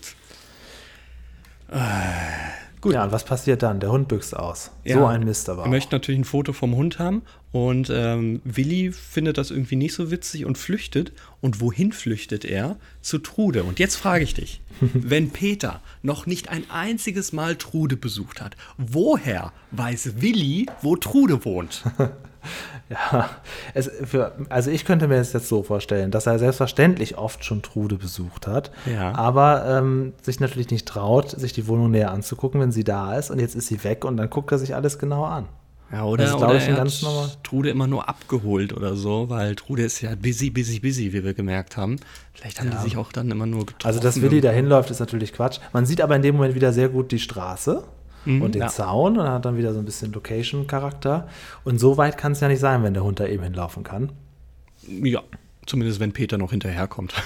Gut. 2.79 2.93
Ja, 2.93 3.03
und 3.03 3.11
was 3.11 3.25
passiert 3.25 3.63
dann? 3.63 3.79
Der 3.79 3.91
Hund 3.91 4.07
büchst 4.07 4.35
aus. 4.35 4.71
So 4.85 4.89
Ja. 4.91 5.07
ein 5.07 5.23
Mist 5.23 5.49
aber. 5.49 5.63
Er 5.63 5.69
möchte 5.69 5.95
natürlich 5.95 6.19
ein 6.21 6.25
Foto 6.25 6.53
vom 6.53 6.75
Hund 6.75 6.99
haben 6.99 7.23
und 7.51 7.89
ähm, 7.91 8.39
Willi 8.43 8.91
findet 8.91 9.37
das 9.39 9.49
irgendwie 9.49 9.75
nicht 9.77 9.93
so 9.95 10.11
witzig 10.11 10.45
und 10.45 10.57
flüchtet. 10.59 11.11
Und 11.41 11.59
wohin 11.59 11.91
flüchtet 11.91 12.45
er? 12.45 12.77
Zu 13.01 13.17
Trude. 13.17 13.63
Und 13.63 13.79
jetzt 13.79 13.95
frage 13.95 14.23
ich 14.23 14.35
dich, 14.35 14.61
wenn 14.79 15.31
Peter 15.31 15.81
noch 16.03 16.27
nicht 16.27 16.49
ein 16.49 16.69
einziges 16.69 17.33
Mal 17.33 17.55
Trude 17.55 17.97
besucht 17.97 18.41
hat, 18.41 18.55
woher 18.77 19.51
weiß 19.71 20.21
Willi, 20.21 20.67
wo 20.83 20.95
Trude 20.95 21.43
wohnt? 21.45 21.83
Ja, 22.89 23.29
es, 23.73 23.91
für, 24.05 24.31
also 24.47 24.71
ich 24.71 24.85
könnte 24.85 25.09
mir 25.09 25.17
das 25.17 25.33
jetzt 25.33 25.49
so 25.49 25.61
vorstellen, 25.61 26.09
dass 26.09 26.25
er 26.25 26.39
selbstverständlich 26.39 27.17
oft 27.17 27.43
schon 27.43 27.61
Trude 27.61 27.95
besucht 27.97 28.47
hat, 28.47 28.71
Ja. 28.85 29.13
aber 29.13 29.65
ähm, 29.67 30.13
sich 30.21 30.39
natürlich 30.39 30.69
nicht 30.71 30.87
traut, 30.87 31.31
sich 31.31 31.51
die 31.51 31.67
Wohnung 31.67 31.91
näher 31.91 32.11
anzugucken, 32.11 32.61
wenn 32.61 32.71
sie 32.71 32.85
da 32.85 33.15
ist 33.17 33.29
und 33.29 33.39
jetzt 33.39 33.55
ist 33.55 33.67
sie 33.67 33.83
weg 33.83 34.05
und 34.05 34.15
dann 34.15 34.29
guckt 34.29 34.51
er 34.53 34.57
sich 34.57 34.73
alles 34.73 34.99
genau 34.99 35.25
an. 35.25 35.47
Ja, 35.91 36.03
oder, 36.03 36.23
Das 36.25 36.33
ist, 36.35 36.41
oder 36.41 36.55
ich, 36.55 36.67
er 36.67 36.75
ganz 36.75 37.01
normal- 37.01 37.29
Trude 37.43 37.69
immer 37.69 37.87
nur 37.87 38.07
abgeholt 38.09 38.73
oder 38.73 38.95
so, 38.95 39.29
weil 39.29 39.55
Trude 39.55 39.83
ist 39.83 40.01
ja 40.01 40.15
busy, 40.15 40.49
busy, 40.49 40.79
busy, 40.79 41.13
wie 41.13 41.23
wir 41.23 41.33
gemerkt 41.33 41.75
haben. 41.77 41.97
Vielleicht 42.33 42.59
haben 42.59 42.69
Ja. 42.71 42.75
die 42.77 42.83
sich 42.83 42.97
auch 42.97 43.11
dann 43.13 43.31
immer 43.31 43.45
nur 43.45 43.65
getroffen. 43.65 43.87
Also, 43.87 43.99
dass 44.01 44.21
Willi 44.21 44.41
da 44.41 44.51
hinläuft, 44.51 44.91
ist 44.91 44.99
natürlich 44.99 45.31
Quatsch. 45.33 45.59
Man 45.73 45.85
sieht 45.85 46.01
aber 46.01 46.15
in 46.17 46.21
dem 46.21 46.35
Moment 46.35 46.55
wieder 46.55 46.73
sehr 46.73 46.89
gut 46.89 47.11
die 47.13 47.19
Straße 47.19 47.83
Mhm, 48.27 48.41
und 48.41 48.55
den 48.55 48.63
ja. 48.63 48.67
Zaun 48.67 49.17
und 49.17 49.27
hat 49.27 49.45
dann 49.45 49.57
wieder 49.57 49.73
so 49.73 49.79
ein 49.79 49.85
bisschen 49.85 50.11
Location-Charakter. 50.11 51.27
Und 51.63 51.79
so 51.79 51.97
weit 51.97 52.17
kann 52.17 52.33
es 52.33 52.41
ja 52.41 52.47
nicht 52.47 52.59
sein, 52.59 52.83
wenn 52.83 52.93
der 52.93 53.03
Hund 53.03 53.19
da 53.19 53.25
eben 53.25 53.43
hinlaufen 53.43 53.83
kann. 53.83 54.11
Ja, 54.87 55.21
zumindest 55.65 55.99
wenn 55.99 56.11
Peter 56.11 56.37
noch 56.37 56.51
hinterherkommt. 56.51 57.13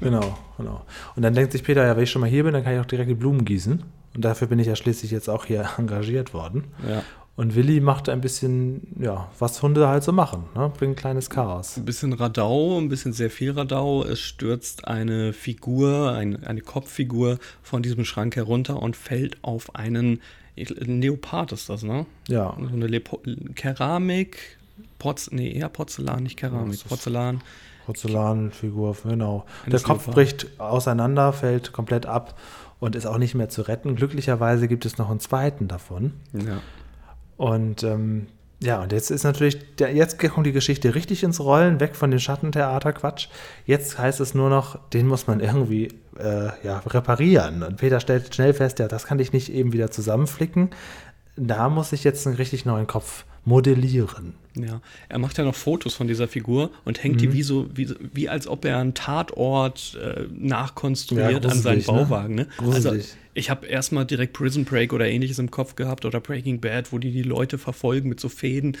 Genau, 0.00 0.38
genau. 0.56 0.84
Und 1.16 1.22
dann 1.22 1.34
denkt 1.34 1.52
sich 1.52 1.62
Peter, 1.62 1.86
ja, 1.86 1.94
wenn 1.96 2.04
ich 2.04 2.10
schon 2.10 2.20
mal 2.20 2.30
hier 2.30 2.44
bin, 2.44 2.52
dann 2.52 2.64
kann 2.64 2.74
ich 2.74 2.80
auch 2.80 2.86
direkt 2.86 3.10
die 3.10 3.14
Blumen 3.14 3.44
gießen. 3.44 3.82
Und 4.14 4.24
dafür 4.24 4.48
bin 4.48 4.58
ich 4.58 4.66
ja 4.66 4.76
schließlich 4.76 5.10
jetzt 5.10 5.28
auch 5.28 5.44
hier 5.44 5.68
engagiert 5.78 6.32
worden. 6.34 6.64
ja. 6.88 7.02
Und 7.40 7.54
Willi 7.54 7.80
macht 7.80 8.10
ein 8.10 8.20
bisschen, 8.20 8.82
ja, 9.00 9.30
was 9.38 9.62
Hunde 9.62 9.88
halt 9.88 10.04
so 10.04 10.12
machen, 10.12 10.44
ne? 10.54 10.70
bringt 10.76 10.98
kleines 10.98 11.30
Chaos. 11.30 11.78
Ein 11.78 11.86
bisschen 11.86 12.12
Radau, 12.12 12.76
ein 12.76 12.90
bisschen 12.90 13.14
sehr 13.14 13.30
viel 13.30 13.52
Radau. 13.52 14.04
Es 14.04 14.20
stürzt 14.20 14.86
eine 14.86 15.32
Figur, 15.32 16.12
ein, 16.12 16.44
eine 16.44 16.60
Kopffigur 16.60 17.38
von 17.62 17.82
diesem 17.82 18.04
Schrank 18.04 18.36
herunter 18.36 18.82
und 18.82 18.94
fällt 18.94 19.42
auf 19.42 19.74
einen 19.74 20.20
ein 20.54 21.00
Leopard 21.00 21.52
ist 21.52 21.70
das, 21.70 21.82
ne? 21.82 22.04
Ja, 22.28 22.54
So 22.60 22.74
eine 22.74 22.86
Lepo 22.86 23.22
Keramik, 23.54 24.58
Porz 24.98 25.30
nee, 25.30 25.50
eher 25.50 25.70
Porzellan, 25.70 26.24
nicht 26.24 26.36
Keramik, 26.36 26.86
Porzellan. 26.86 27.40
Porzellanfigur, 27.86 28.98
genau. 29.02 29.46
Eines 29.64 29.80
Der 29.80 29.88
Kopf 29.88 30.08
Leopard. 30.08 30.14
bricht 30.14 30.60
auseinander, 30.60 31.32
fällt 31.32 31.72
komplett 31.72 32.04
ab 32.04 32.38
und 32.80 32.96
ist 32.96 33.06
auch 33.06 33.16
nicht 33.16 33.34
mehr 33.34 33.48
zu 33.48 33.62
retten. 33.62 33.96
Glücklicherweise 33.96 34.68
gibt 34.68 34.84
es 34.84 34.98
noch 34.98 35.08
einen 35.08 35.20
zweiten 35.20 35.68
davon. 35.68 36.12
Ja. 36.34 36.60
Und 37.40 37.84
ähm, 37.84 38.26
ja, 38.62 38.82
und 38.82 38.92
jetzt 38.92 39.10
ist 39.10 39.24
natürlich, 39.24 39.74
der, 39.76 39.94
jetzt 39.94 40.18
kommt 40.18 40.46
die 40.46 40.52
Geschichte 40.52 40.94
richtig 40.94 41.22
ins 41.22 41.40
Rollen, 41.40 41.80
weg 41.80 41.96
von 41.96 42.10
dem 42.10 42.20
Schattentheater-Quatsch. 42.20 43.28
Jetzt 43.64 43.98
heißt 43.98 44.20
es 44.20 44.34
nur 44.34 44.50
noch, 44.50 44.78
den 44.90 45.06
muss 45.06 45.26
man 45.26 45.40
irgendwie 45.40 45.88
äh, 46.18 46.50
ja, 46.62 46.80
reparieren. 46.86 47.62
Und 47.62 47.78
Peter 47.78 47.98
stellt 47.98 48.34
schnell 48.34 48.52
fest, 48.52 48.78
ja, 48.78 48.88
das 48.88 49.06
kann 49.06 49.18
ich 49.20 49.32
nicht 49.32 49.50
eben 49.50 49.72
wieder 49.72 49.90
zusammenflicken. 49.90 50.68
Da 51.36 51.70
muss 51.70 51.94
ich 51.94 52.04
jetzt 52.04 52.26
einen 52.26 52.36
richtig 52.36 52.66
neuen 52.66 52.86
Kopf 52.86 53.24
modellieren. 53.44 54.34
Ja, 54.56 54.80
er 55.08 55.18
macht 55.20 55.38
ja 55.38 55.44
noch 55.44 55.54
Fotos 55.54 55.94
von 55.94 56.08
dieser 56.08 56.26
Figur 56.26 56.70
und 56.84 57.02
hängt 57.04 57.16
Mhm. 57.16 57.18
die 57.18 57.32
wie 57.34 57.42
so, 57.44 57.68
wie, 57.72 57.88
wie 58.12 58.28
als 58.28 58.48
ob 58.48 58.64
er 58.64 58.78
einen 58.78 58.94
Tatort 58.94 59.96
äh, 60.02 60.24
nachkonstruiert 60.32 61.44
Ja, 61.44 61.50
an 61.50 61.60
seinen 61.62 61.78
ne? 61.78 61.84
Bauwagen. 61.84 62.34
Ne? 62.34 62.46
Also 62.58 62.88
Gruselig. 62.90 63.14
ich 63.34 63.48
habe 63.48 63.66
erstmal 63.66 64.06
direkt 64.06 64.32
Prison 64.32 64.64
Break 64.64 64.92
oder 64.92 65.06
ähnliches 65.08 65.38
im 65.38 65.52
Kopf 65.52 65.76
gehabt 65.76 66.04
oder 66.04 66.18
Breaking 66.20 66.60
Bad, 66.60 66.92
wo 66.92 66.98
die 66.98 67.12
die 67.12 67.22
Leute 67.22 67.58
verfolgen 67.58 68.08
mit 68.08 68.18
so 68.18 68.28
Fäden. 68.28 68.76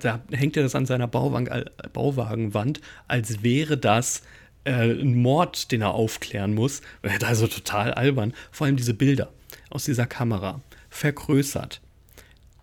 Da 0.00 0.20
hängt 0.30 0.56
er 0.58 0.62
das 0.64 0.74
an 0.74 0.84
seiner 0.84 1.08
Bauwagen, 1.08 1.64
Bauwagenwand, 1.94 2.82
als 3.08 3.42
wäre 3.42 3.78
das 3.78 4.20
äh, 4.64 4.90
ein 5.00 5.14
Mord, 5.16 5.72
den 5.72 5.80
er 5.80 5.94
aufklären 5.94 6.54
muss. 6.54 6.82
Also 7.24 7.46
total 7.46 7.94
albern. 7.94 8.34
Vor 8.52 8.66
allem 8.66 8.76
diese 8.76 8.92
Bilder 8.94 9.30
aus 9.70 9.84
dieser 9.86 10.06
Kamera, 10.06 10.60
vergrößert 10.90 11.80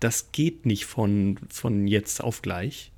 das 0.03 0.31
geht 0.31 0.65
nicht 0.65 0.85
von, 0.85 1.39
von 1.49 1.87
jetzt 1.87 2.23
auf 2.23 2.41
gleich. 2.41 2.91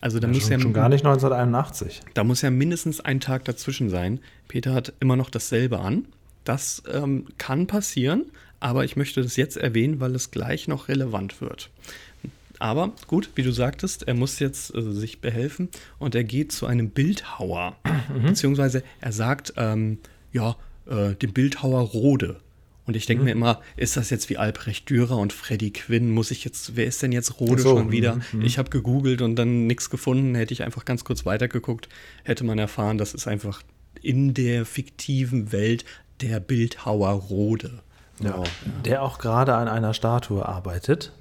Also 0.00 0.20
da 0.20 0.28
muss 0.28 0.42
schon, 0.42 0.52
ja 0.52 0.60
schon 0.60 0.72
gar 0.72 0.88
nicht 0.88 1.04
1981. 1.04 2.02
da 2.14 2.22
muss 2.22 2.42
ja 2.42 2.50
mindestens 2.50 3.00
ein 3.00 3.18
Tag 3.18 3.44
dazwischen 3.44 3.90
sein. 3.90 4.20
Peter 4.46 4.72
hat 4.72 4.92
immer 5.00 5.16
noch 5.16 5.30
dasselbe 5.30 5.80
an. 5.80 6.06
Das 6.44 6.82
ähm, 6.90 7.26
kann 7.36 7.66
passieren, 7.66 8.26
aber 8.60 8.84
ich 8.84 8.96
möchte 8.96 9.22
das 9.22 9.36
jetzt 9.36 9.56
erwähnen, 9.56 9.98
weil 10.00 10.14
es 10.14 10.30
gleich 10.30 10.68
noch 10.68 10.88
relevant 10.88 11.40
wird. 11.40 11.70
Aber 12.60 12.92
gut, 13.06 13.30
wie 13.34 13.42
du 13.42 13.52
sagtest, 13.52 14.06
er 14.06 14.14
muss 14.14 14.38
jetzt 14.38 14.74
äh, 14.74 14.82
sich 14.92 15.20
behelfen 15.20 15.68
und 15.98 16.14
er 16.14 16.24
geht 16.24 16.52
zu 16.52 16.66
einem 16.66 16.90
Bildhauer. 16.90 17.76
Beziehungsweise 18.24 18.82
er 19.00 19.12
sagt, 19.12 19.54
ähm, 19.56 19.98
ja, 20.32 20.56
äh, 20.86 21.14
dem 21.14 21.32
Bildhauer 21.32 21.80
Rode. 21.80 22.40
Und 22.88 22.96
ich 22.96 23.04
denke 23.06 23.22
mir 23.22 23.32
immer, 23.32 23.60
ist 23.76 23.96
das 23.98 24.08
jetzt 24.10 24.30
wie 24.30 24.38
Albrecht 24.38 24.88
Dürer 24.88 25.18
und 25.18 25.32
Freddy 25.34 25.70
Quinn? 25.72 26.10
Muss 26.10 26.30
ich 26.30 26.42
jetzt, 26.44 26.74
wer 26.74 26.86
ist 26.86 27.02
denn 27.02 27.12
jetzt 27.12 27.38
Rode 27.38 27.60
so, 27.62 27.76
schon 27.76 27.92
wieder? 27.92 28.18
mhm, 28.32 28.40
Ich 28.42 28.56
habe 28.58 28.70
gegoogelt 28.70 29.20
und 29.22 29.36
dann 29.36 29.66
nichts 29.66 29.90
gefunden. 29.90 30.34
Hätte 30.34 30.54
ich 30.54 30.62
einfach 30.62 30.86
ganz 30.86 31.04
kurz 31.04 31.26
weitergeguckt, 31.26 31.88
hätte 32.24 32.44
man 32.44 32.58
erfahren, 32.58 32.96
das 32.98 33.12
ist 33.14 33.28
einfach 33.28 33.62
in 34.02 34.32
der 34.32 34.64
fiktiven 34.64 35.52
Welt 35.52 35.84
der 36.22 36.40
Bildhauer 36.40 37.10
Rode. 37.10 37.80
Ja. 38.20 38.42
Der 38.84 39.02
auch 39.02 39.18
gerade 39.18 39.54
an 39.54 39.68
einer 39.68 39.92
Statue 39.94 40.44
arbeitet. 40.48 41.12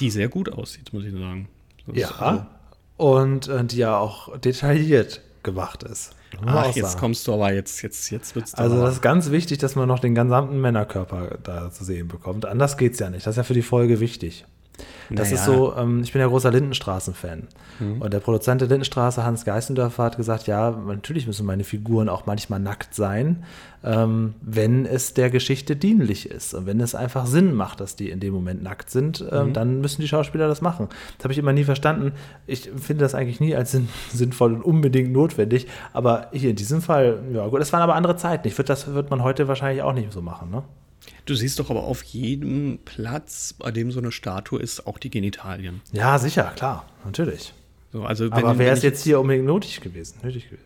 Die 0.00 0.10
sehr 0.10 0.28
gut 0.28 0.50
aussieht, 0.50 0.92
muss 0.92 1.04
ich 1.04 1.12
sagen. 1.12 1.48
Das 1.86 1.96
ist 1.96 2.12
also- 2.20 2.38
Ja. 2.40 2.58
Und 2.96 3.48
äh, 3.48 3.64
die 3.64 3.76
ja 3.78 3.96
auch 3.96 4.36
detailliert 4.38 5.22
gemacht 5.42 5.82
ist. 5.82 6.14
Ach, 6.46 6.74
jetzt 6.74 6.98
kommst 6.98 7.26
du 7.26 7.34
aber 7.34 7.52
jetzt, 7.52 7.82
jetzt, 7.82 8.10
jetzt 8.10 8.34
wird's 8.34 8.54
Also 8.54 8.80
das 8.80 8.94
ist 8.94 9.02
ganz 9.02 9.30
wichtig, 9.30 9.58
dass 9.58 9.76
man 9.76 9.88
noch 9.88 9.98
den 9.98 10.14
gesamten 10.14 10.60
Männerkörper 10.60 11.38
da 11.42 11.70
zu 11.70 11.84
sehen 11.84 12.08
bekommt. 12.08 12.46
Anders 12.46 12.76
geht's 12.76 12.98
ja 12.98 13.10
nicht. 13.10 13.26
Das 13.26 13.32
ist 13.32 13.36
ja 13.36 13.42
für 13.42 13.54
die 13.54 13.62
Folge 13.62 14.00
wichtig. 14.00 14.44
Das 15.10 15.30
Naja. 15.30 15.34
ist 15.34 15.44
so, 15.44 15.74
ähm, 15.76 16.00
ich 16.02 16.12
bin 16.12 16.20
ja 16.20 16.26
großer 16.28 16.50
Lindenstraßen-Fan. 16.50 17.48
Und 18.00 18.12
der 18.12 18.20
Produzent 18.20 18.60
der 18.60 18.68
Lindenstraße, 18.68 19.24
Hans 19.24 19.44
Geißendörfer, 19.44 20.04
hat 20.04 20.16
gesagt, 20.16 20.46
ja, 20.46 20.70
natürlich 20.70 21.26
müssen 21.26 21.44
meine 21.44 21.64
Figuren 21.64 22.08
auch 22.08 22.26
manchmal 22.26 22.60
nackt 22.60 22.94
sein, 22.94 23.42
ähm, 23.82 24.34
wenn 24.40 24.86
es 24.86 25.14
der 25.14 25.30
Geschichte 25.30 25.74
dienlich 25.74 26.30
ist. 26.30 26.54
Und 26.54 26.66
wenn 26.66 26.80
es 26.80 26.94
einfach 26.94 27.26
Sinn 27.26 27.54
macht, 27.54 27.80
dass 27.80 27.96
die 27.96 28.10
in 28.10 28.20
dem 28.20 28.32
Moment 28.32 28.62
nackt 28.62 28.90
sind, 28.90 29.24
ähm, 29.32 29.52
dann 29.52 29.80
müssen 29.80 30.00
die 30.00 30.06
Schauspieler 30.08 30.46
das 30.46 30.60
machen. 30.60 30.88
Das 31.18 31.24
habe 31.24 31.32
ich 31.32 31.38
immer 31.38 31.52
nie 31.52 31.64
verstanden. 31.64 32.12
Ich 32.46 32.70
finde 32.76 33.02
das 33.04 33.14
eigentlich 33.16 33.40
nie 33.40 33.56
als 33.56 33.72
sinn 33.72 33.88
sinnvoll 34.12 34.54
und 34.54 34.62
unbedingt 34.62 35.12
notwendig. 35.12 35.66
Aber 35.92 36.28
hier 36.32 36.50
in 36.50 36.56
diesem 36.56 36.82
Fall, 36.82 37.18
ja 37.32 37.46
gut, 37.48 37.60
das 37.60 37.72
waren 37.72 37.82
aber 37.82 37.96
andere 37.96 38.16
Zeiten. 38.16 38.46
Ich 38.46 38.56
würde, 38.56 38.68
das 38.68 38.94
wird 38.94 39.10
man 39.10 39.24
heute 39.24 39.48
wahrscheinlich 39.48 39.82
auch 39.82 39.92
nicht 39.92 40.12
so 40.12 40.22
machen, 40.22 40.50
ne? 40.50 40.62
Du 41.24 41.34
siehst 41.34 41.58
doch 41.58 41.70
aber 41.70 41.84
auf 41.84 42.02
jedem 42.02 42.78
Platz, 42.84 43.54
bei 43.58 43.70
dem 43.70 43.92
so 43.92 44.00
eine 44.00 44.12
Statue 44.12 44.60
ist, 44.60 44.86
auch 44.86 44.98
die 44.98 45.10
Genitalien. 45.10 45.80
Ja, 45.92 46.18
sicher, 46.18 46.52
klar, 46.56 46.88
natürlich. 47.04 47.54
So, 47.92 48.04
also 48.04 48.30
Aber 48.30 48.58
wäre 48.58 48.74
es 48.74 48.82
jetzt 48.82 49.04
hier 49.04 49.20
unbedingt 49.20 49.46
nötig 49.46 49.80
gewesen? 49.80 50.18
Nötig 50.22 50.48
gewesen. 50.48 50.64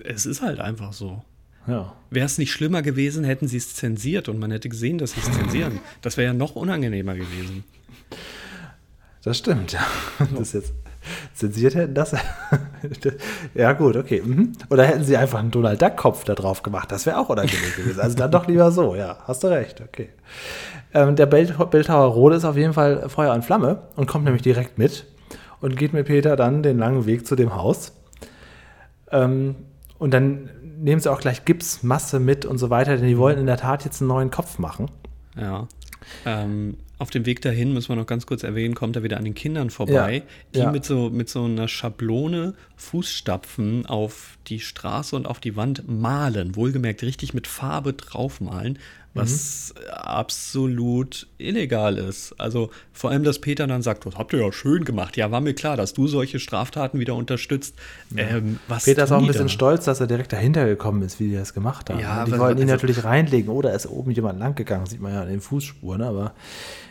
Es 0.00 0.26
ist 0.26 0.42
halt 0.42 0.60
einfach 0.60 0.92
so. 0.92 1.22
Ja. 1.66 1.94
Wäre 2.10 2.26
es 2.26 2.38
nicht 2.38 2.50
schlimmer 2.50 2.82
gewesen, 2.82 3.24
hätten 3.24 3.46
sie 3.46 3.58
es 3.58 3.74
zensiert 3.74 4.28
und 4.28 4.38
man 4.38 4.50
hätte 4.50 4.68
gesehen, 4.68 4.98
dass 4.98 5.12
sie 5.12 5.20
es 5.20 5.30
zensieren. 5.30 5.80
Das 6.02 6.16
wäre 6.16 6.28
ja 6.28 6.34
noch 6.34 6.56
unangenehmer 6.56 7.14
gewesen. 7.14 7.64
Das 9.22 9.38
stimmt, 9.38 9.72
ja. 9.72 9.86
Das 10.36 10.52
jetzt 10.54 10.72
zensiert 11.34 11.74
hätten, 11.74 11.94
das. 11.94 12.14
ja, 13.54 13.72
gut, 13.72 13.96
okay. 13.96 14.22
Mhm. 14.24 14.52
Oder 14.70 14.84
hätten 14.84 15.04
sie 15.04 15.16
einfach 15.16 15.38
einen 15.38 15.50
Donald 15.50 15.80
Duck-Kopf 15.80 16.24
da 16.24 16.34
drauf 16.34 16.62
gemacht. 16.62 16.90
Das 16.92 17.06
wäre 17.06 17.18
auch 17.18 17.28
unangenehm 17.28 17.72
gewesen. 17.76 18.00
Also 18.00 18.16
dann 18.16 18.30
doch 18.30 18.46
lieber 18.46 18.70
so, 18.70 18.94
ja. 18.94 19.18
Hast 19.24 19.44
du 19.44 19.48
recht, 19.48 19.80
okay. 19.80 20.10
Ähm, 20.94 21.16
der 21.16 21.26
Bild 21.26 21.54
Bildhauer 21.70 22.12
Rode 22.12 22.36
ist 22.36 22.44
auf 22.44 22.56
jeden 22.56 22.72
Fall 22.72 23.08
Feuer 23.08 23.34
und 23.34 23.44
Flamme 23.44 23.82
und 23.96 24.06
kommt 24.06 24.24
nämlich 24.24 24.42
direkt 24.42 24.78
mit 24.78 25.06
und 25.60 25.76
geht 25.76 25.92
mit 25.92 26.06
Peter 26.06 26.36
dann 26.36 26.62
den 26.62 26.78
langen 26.78 27.06
Weg 27.06 27.26
zu 27.26 27.36
dem 27.36 27.54
Haus. 27.54 27.92
Ähm, 29.10 29.56
und 29.98 30.14
dann 30.14 30.50
nehmen 30.78 31.00
sie 31.00 31.10
auch 31.10 31.20
gleich 31.20 31.44
Gipsmasse 31.44 32.20
mit 32.20 32.46
und 32.46 32.58
so 32.58 32.70
weiter, 32.70 32.96
denn 32.96 33.06
die 33.06 33.18
wollen 33.18 33.38
in 33.38 33.46
der 33.46 33.56
Tat 33.56 33.84
jetzt 33.84 34.00
einen 34.00 34.08
neuen 34.08 34.30
Kopf 34.30 34.58
machen. 34.58 34.90
Ja. 35.36 35.66
Ähm, 36.24 36.78
auf 36.98 37.10
dem 37.10 37.26
Weg 37.26 37.40
dahin, 37.42 37.72
müssen 37.72 37.90
wir 37.90 37.96
noch 37.96 38.06
ganz 38.06 38.26
kurz 38.26 38.42
erwähnen, 38.42 38.74
kommt 38.74 38.96
er 38.96 39.02
wieder 39.04 39.16
an 39.18 39.24
den 39.24 39.34
Kindern 39.34 39.70
vorbei, 39.70 40.14
Ja, 40.16 40.22
die 40.54 40.58
ja. 40.60 40.72
mit, 40.72 40.84
so, 40.84 41.10
mit 41.10 41.28
so 41.28 41.44
einer 41.44 41.68
Schablone 41.68 42.54
Fußstapfen 42.76 43.86
auf 43.86 44.36
die 44.48 44.58
Straße 44.60 45.14
und 45.14 45.26
auf 45.26 45.38
die 45.40 45.54
Wand 45.56 45.84
malen. 45.88 46.56
Wohlgemerkt 46.56 47.02
richtig 47.02 47.34
mit 47.34 47.46
Farbe 47.46 47.92
draufmalen, 47.92 48.78
was 49.14 49.74
Mhm. 49.76 49.90
absolut 49.92 51.26
illegal 51.38 51.98
ist. 51.98 52.34
Also 52.38 52.70
vor 52.92 53.10
allem, 53.10 53.24
dass 53.24 53.38
Peter 53.40 53.66
dann 53.66 53.82
sagt, 53.82 54.04
das 54.06 54.16
habt 54.16 54.32
ihr 54.32 54.40
ja 54.40 54.52
schön 54.52 54.84
gemacht. 54.84 55.16
Ja, 55.16 55.30
war 55.30 55.40
mir 55.40 55.54
klar, 55.54 55.76
dass 55.76 55.94
du 55.94 56.06
solche 56.08 56.38
Straftaten 56.40 56.98
wieder 56.98 57.14
unterstützt. 57.14 57.74
Ähm, 58.16 58.58
was 58.68 58.84
Peter 58.84 59.04
ist 59.04 59.12
auch 59.12 59.20
ein 59.20 59.26
bisschen 59.26 59.44
da? 59.46 59.48
stolz, 59.52 59.84
dass 59.84 60.00
er 60.00 60.06
direkt 60.08 60.32
dahinter 60.32 60.66
gekommen 60.66 61.02
ist, 61.02 61.20
wie 61.20 61.28
die 61.28 61.34
das 61.36 61.54
gemacht 61.54 61.90
haben. 61.90 62.00
Ja, 62.00 62.24
die 62.24 62.32
wollten 62.38 62.58
ihn 62.60 62.70
also- 62.70 62.74
natürlich 62.86 63.04
reinlegen. 63.04 63.50
Oder 63.50 63.72
ist 63.74 63.86
oben 63.86 64.10
jemand 64.10 64.38
lang 64.40 64.54
gegangen, 64.54 64.86
sieht 64.86 65.00
man 65.00 65.12
ja 65.12 65.22
an 65.22 65.28
den 65.28 65.40
Fußspuren. 65.40 66.02
Aber 66.02 66.34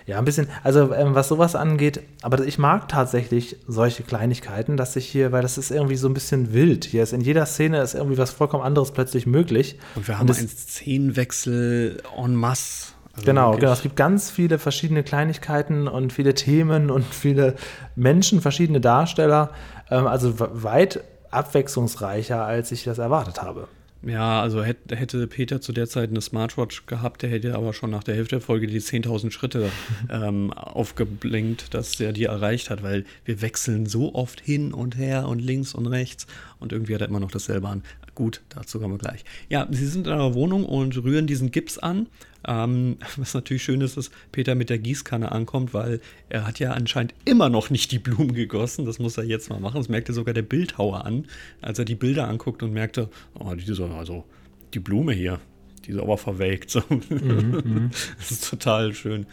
ja, 0.08 0.18
ein 0.18 0.26
bisschen, 0.26 0.47
also 0.64 0.91
ähm, 0.93 1.14
was 1.16 1.28
sowas 1.28 1.53
angeht, 1.55 2.01
aber 2.24 2.39
ich 2.45 2.58
mag 2.58 2.88
tatsächlich 2.88 3.58
solche 3.68 4.01
Kleinigkeiten, 4.03 4.76
dass 4.78 4.93
sich 4.93 5.05
hier, 5.05 5.32
weil 5.32 5.41
das 5.43 5.58
ist 5.60 5.70
irgendwie 5.70 5.97
so 5.97 6.08
ein 6.08 6.14
bisschen 6.16 6.53
wild. 6.53 6.86
Hier 6.86 7.03
ist 7.03 7.14
in 7.14 7.22
jeder 7.22 7.45
Szene 7.45 7.82
ist 7.82 7.93
irgendwie 7.93 8.18
was 8.18 8.32
vollkommen 8.32 8.64
anderes 8.64 8.91
plötzlich 8.91 9.26
möglich. 9.28 9.78
Und 9.95 10.08
wir 10.08 10.18
haben 10.18 10.28
es- 10.30 10.39
einen 10.39 10.47
Szenenwechsel 10.47 12.01
en 12.18 12.36
masse. 12.36 12.93
Also 13.14 13.26
Genau, 13.26 13.47
wirklich- 13.47 13.62
genau. 13.62 13.74
Es 13.74 13.82
gibt 13.82 13.95
ganz 13.95 14.30
viele 14.30 14.60
verschiedene 14.60 15.03
Kleinigkeiten 15.03 15.88
und 15.88 16.14
viele 16.14 16.34
Themen 16.36 16.89
und 16.91 17.03
viele 17.05 17.55
Menschen, 17.95 18.41
verschiedene 18.41 18.80
Darsteller. 18.80 19.49
Ähm, 19.89 20.08
also 20.08 20.39
we- 20.39 20.49
weit 20.64 21.01
abwechslungsreicher, 21.32 22.43
als 22.43 22.72
ich 22.72 22.84
das 22.84 22.97
erwartet 22.99 23.41
habe. 23.41 23.68
Ja, 24.03 24.41
also 24.41 24.63
hätte, 24.63 24.95
hätte 24.95 25.25
Peter 25.27 25.59
zu 25.59 25.73
der 25.73 25.87
Zeit 25.87 26.09
eine 26.09 26.21
Smartwatch 26.21 26.85
gehabt, 26.85 27.23
der 27.23 27.29
hätte 27.29 27.55
aber 27.55 27.73
schon 27.73 27.89
nach 27.89 28.03
der 28.03 28.15
Hälfte 28.15 28.35
der 28.35 28.41
Folge 28.41 28.67
die 28.67 28.79
10.000 28.79 29.31
Schritte 29.31 29.71
ähm, 30.11 30.53
aufgeblinkt, 30.53 31.73
dass 31.73 31.99
er 31.99 32.13
die 32.13 32.25
erreicht 32.25 32.69
hat, 32.69 32.83
weil 32.83 33.05
wir 33.25 33.41
wechseln 33.41 33.87
so 33.87 34.13
oft 34.13 34.39
hin 34.39 34.73
und 34.73 34.97
her 34.97 35.27
und 35.27 35.39
links 35.39 35.73
und 35.73 35.87
rechts 35.87 36.27
und 36.59 36.71
irgendwie 36.71 36.93
hat 36.93 37.01
er 37.01 37.07
immer 37.07 37.19
noch 37.19 37.31
dasselbe 37.31 37.67
an. 37.67 37.83
Gut, 38.18 38.41
dazu 38.49 38.80
kommen 38.80 38.95
wir 38.95 38.97
gleich. 38.97 39.24
Ja, 39.47 39.68
sie 39.70 39.86
sind 39.86 40.07
in 40.07 40.13
einer 40.13 40.34
Wohnung 40.34 40.65
und 40.65 40.97
rühren 41.03 41.28
diesen 41.28 41.51
Gips 41.51 41.78
an. 41.78 42.07
Ähm, 42.47 42.97
was 43.15 43.36
natürlich 43.36 43.61
schön 43.61 43.80
ist, 43.82 43.95
dass 43.95 44.09
Peter 44.32 44.55
mit 44.55 44.72
der 44.72 44.80
Gießkanne 44.80 45.32
ankommt, 45.32 45.76
weil 45.76 46.01
er 46.28 46.47
hat 46.47 46.57
ja 46.57 46.72
anscheinend 46.72 47.13
immer 47.26 47.49
noch 47.49 47.70
nicht 47.70 47.91
die 47.91 47.99
Blumen 47.99 48.34
gegossen. 48.34 48.86
Das 48.86 48.97
muss 48.97 49.20
er 49.20 49.24
jetzt 49.24 49.51
mal 49.51 49.59
machen. 49.59 49.76
Das 49.76 49.88
merkte 49.88 50.13
sogar 50.13 50.34
der 50.34 50.41
Bildhauer 50.41 51.05
an, 51.05 51.28
als 51.61 51.78
er 51.78 51.86
die 51.86 51.93
Bilder 51.93 52.28
anguckt 52.28 52.63
und 52.63 52.74
merkte, 52.74 53.07
oh, 53.38 53.53
diese, 53.53 53.86
also 53.86 54.26
die 54.74 54.80
Blume 54.80 55.13
hier, 55.13 55.39
die 55.86 55.91
ist 55.91 55.99
aber 55.99 56.18
verwelkt. 56.18 56.72
So. 56.72 56.82
Mhm, 56.89 57.91
das 58.18 58.32
ist 58.32 58.49
total 58.49 58.95
schön. 58.95 59.28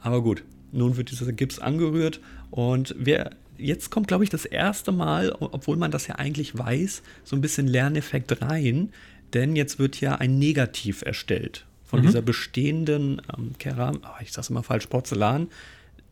Aber 0.00 0.20
gut, 0.20 0.44
nun 0.72 0.98
wird 0.98 1.10
dieser 1.10 1.32
Gips 1.32 1.58
angerührt 1.58 2.20
und 2.50 2.94
wer 2.98 3.30
jetzt 3.58 3.90
kommt, 3.90 4.08
glaube 4.08 4.24
ich, 4.24 4.30
das 4.30 4.44
erste 4.44 4.92
Mal, 4.92 5.34
obwohl 5.40 5.76
man 5.76 5.90
das 5.90 6.06
ja 6.06 6.16
eigentlich 6.16 6.56
weiß, 6.56 7.02
so 7.24 7.36
ein 7.36 7.40
bisschen 7.40 7.66
Lerneffekt 7.66 8.42
rein, 8.42 8.92
denn 9.32 9.56
jetzt 9.56 9.78
wird 9.78 10.00
ja 10.00 10.16
ein 10.16 10.38
Negativ 10.38 11.02
erstellt 11.02 11.66
von 11.84 12.00
mhm. 12.00 12.06
dieser 12.06 12.22
bestehenden 12.22 13.22
ähm, 13.36 13.52
Keram, 13.58 14.00
oh, 14.02 14.22
ich 14.22 14.32
sag's 14.32 14.50
immer 14.50 14.62
falsch, 14.62 14.86
Porzellan, 14.86 15.48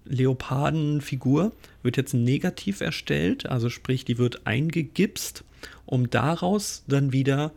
Leopardenfigur 0.05 1.53
wird 1.82 1.97
jetzt 1.97 2.14
negativ 2.14 2.80
erstellt, 2.80 3.47
also 3.47 3.70
sprich, 3.70 4.05
die 4.05 4.18
wird 4.18 4.47
eingegipst, 4.47 5.45
um 5.86 6.11
daraus 6.11 6.84
dann 6.86 7.12
wieder 7.12 7.53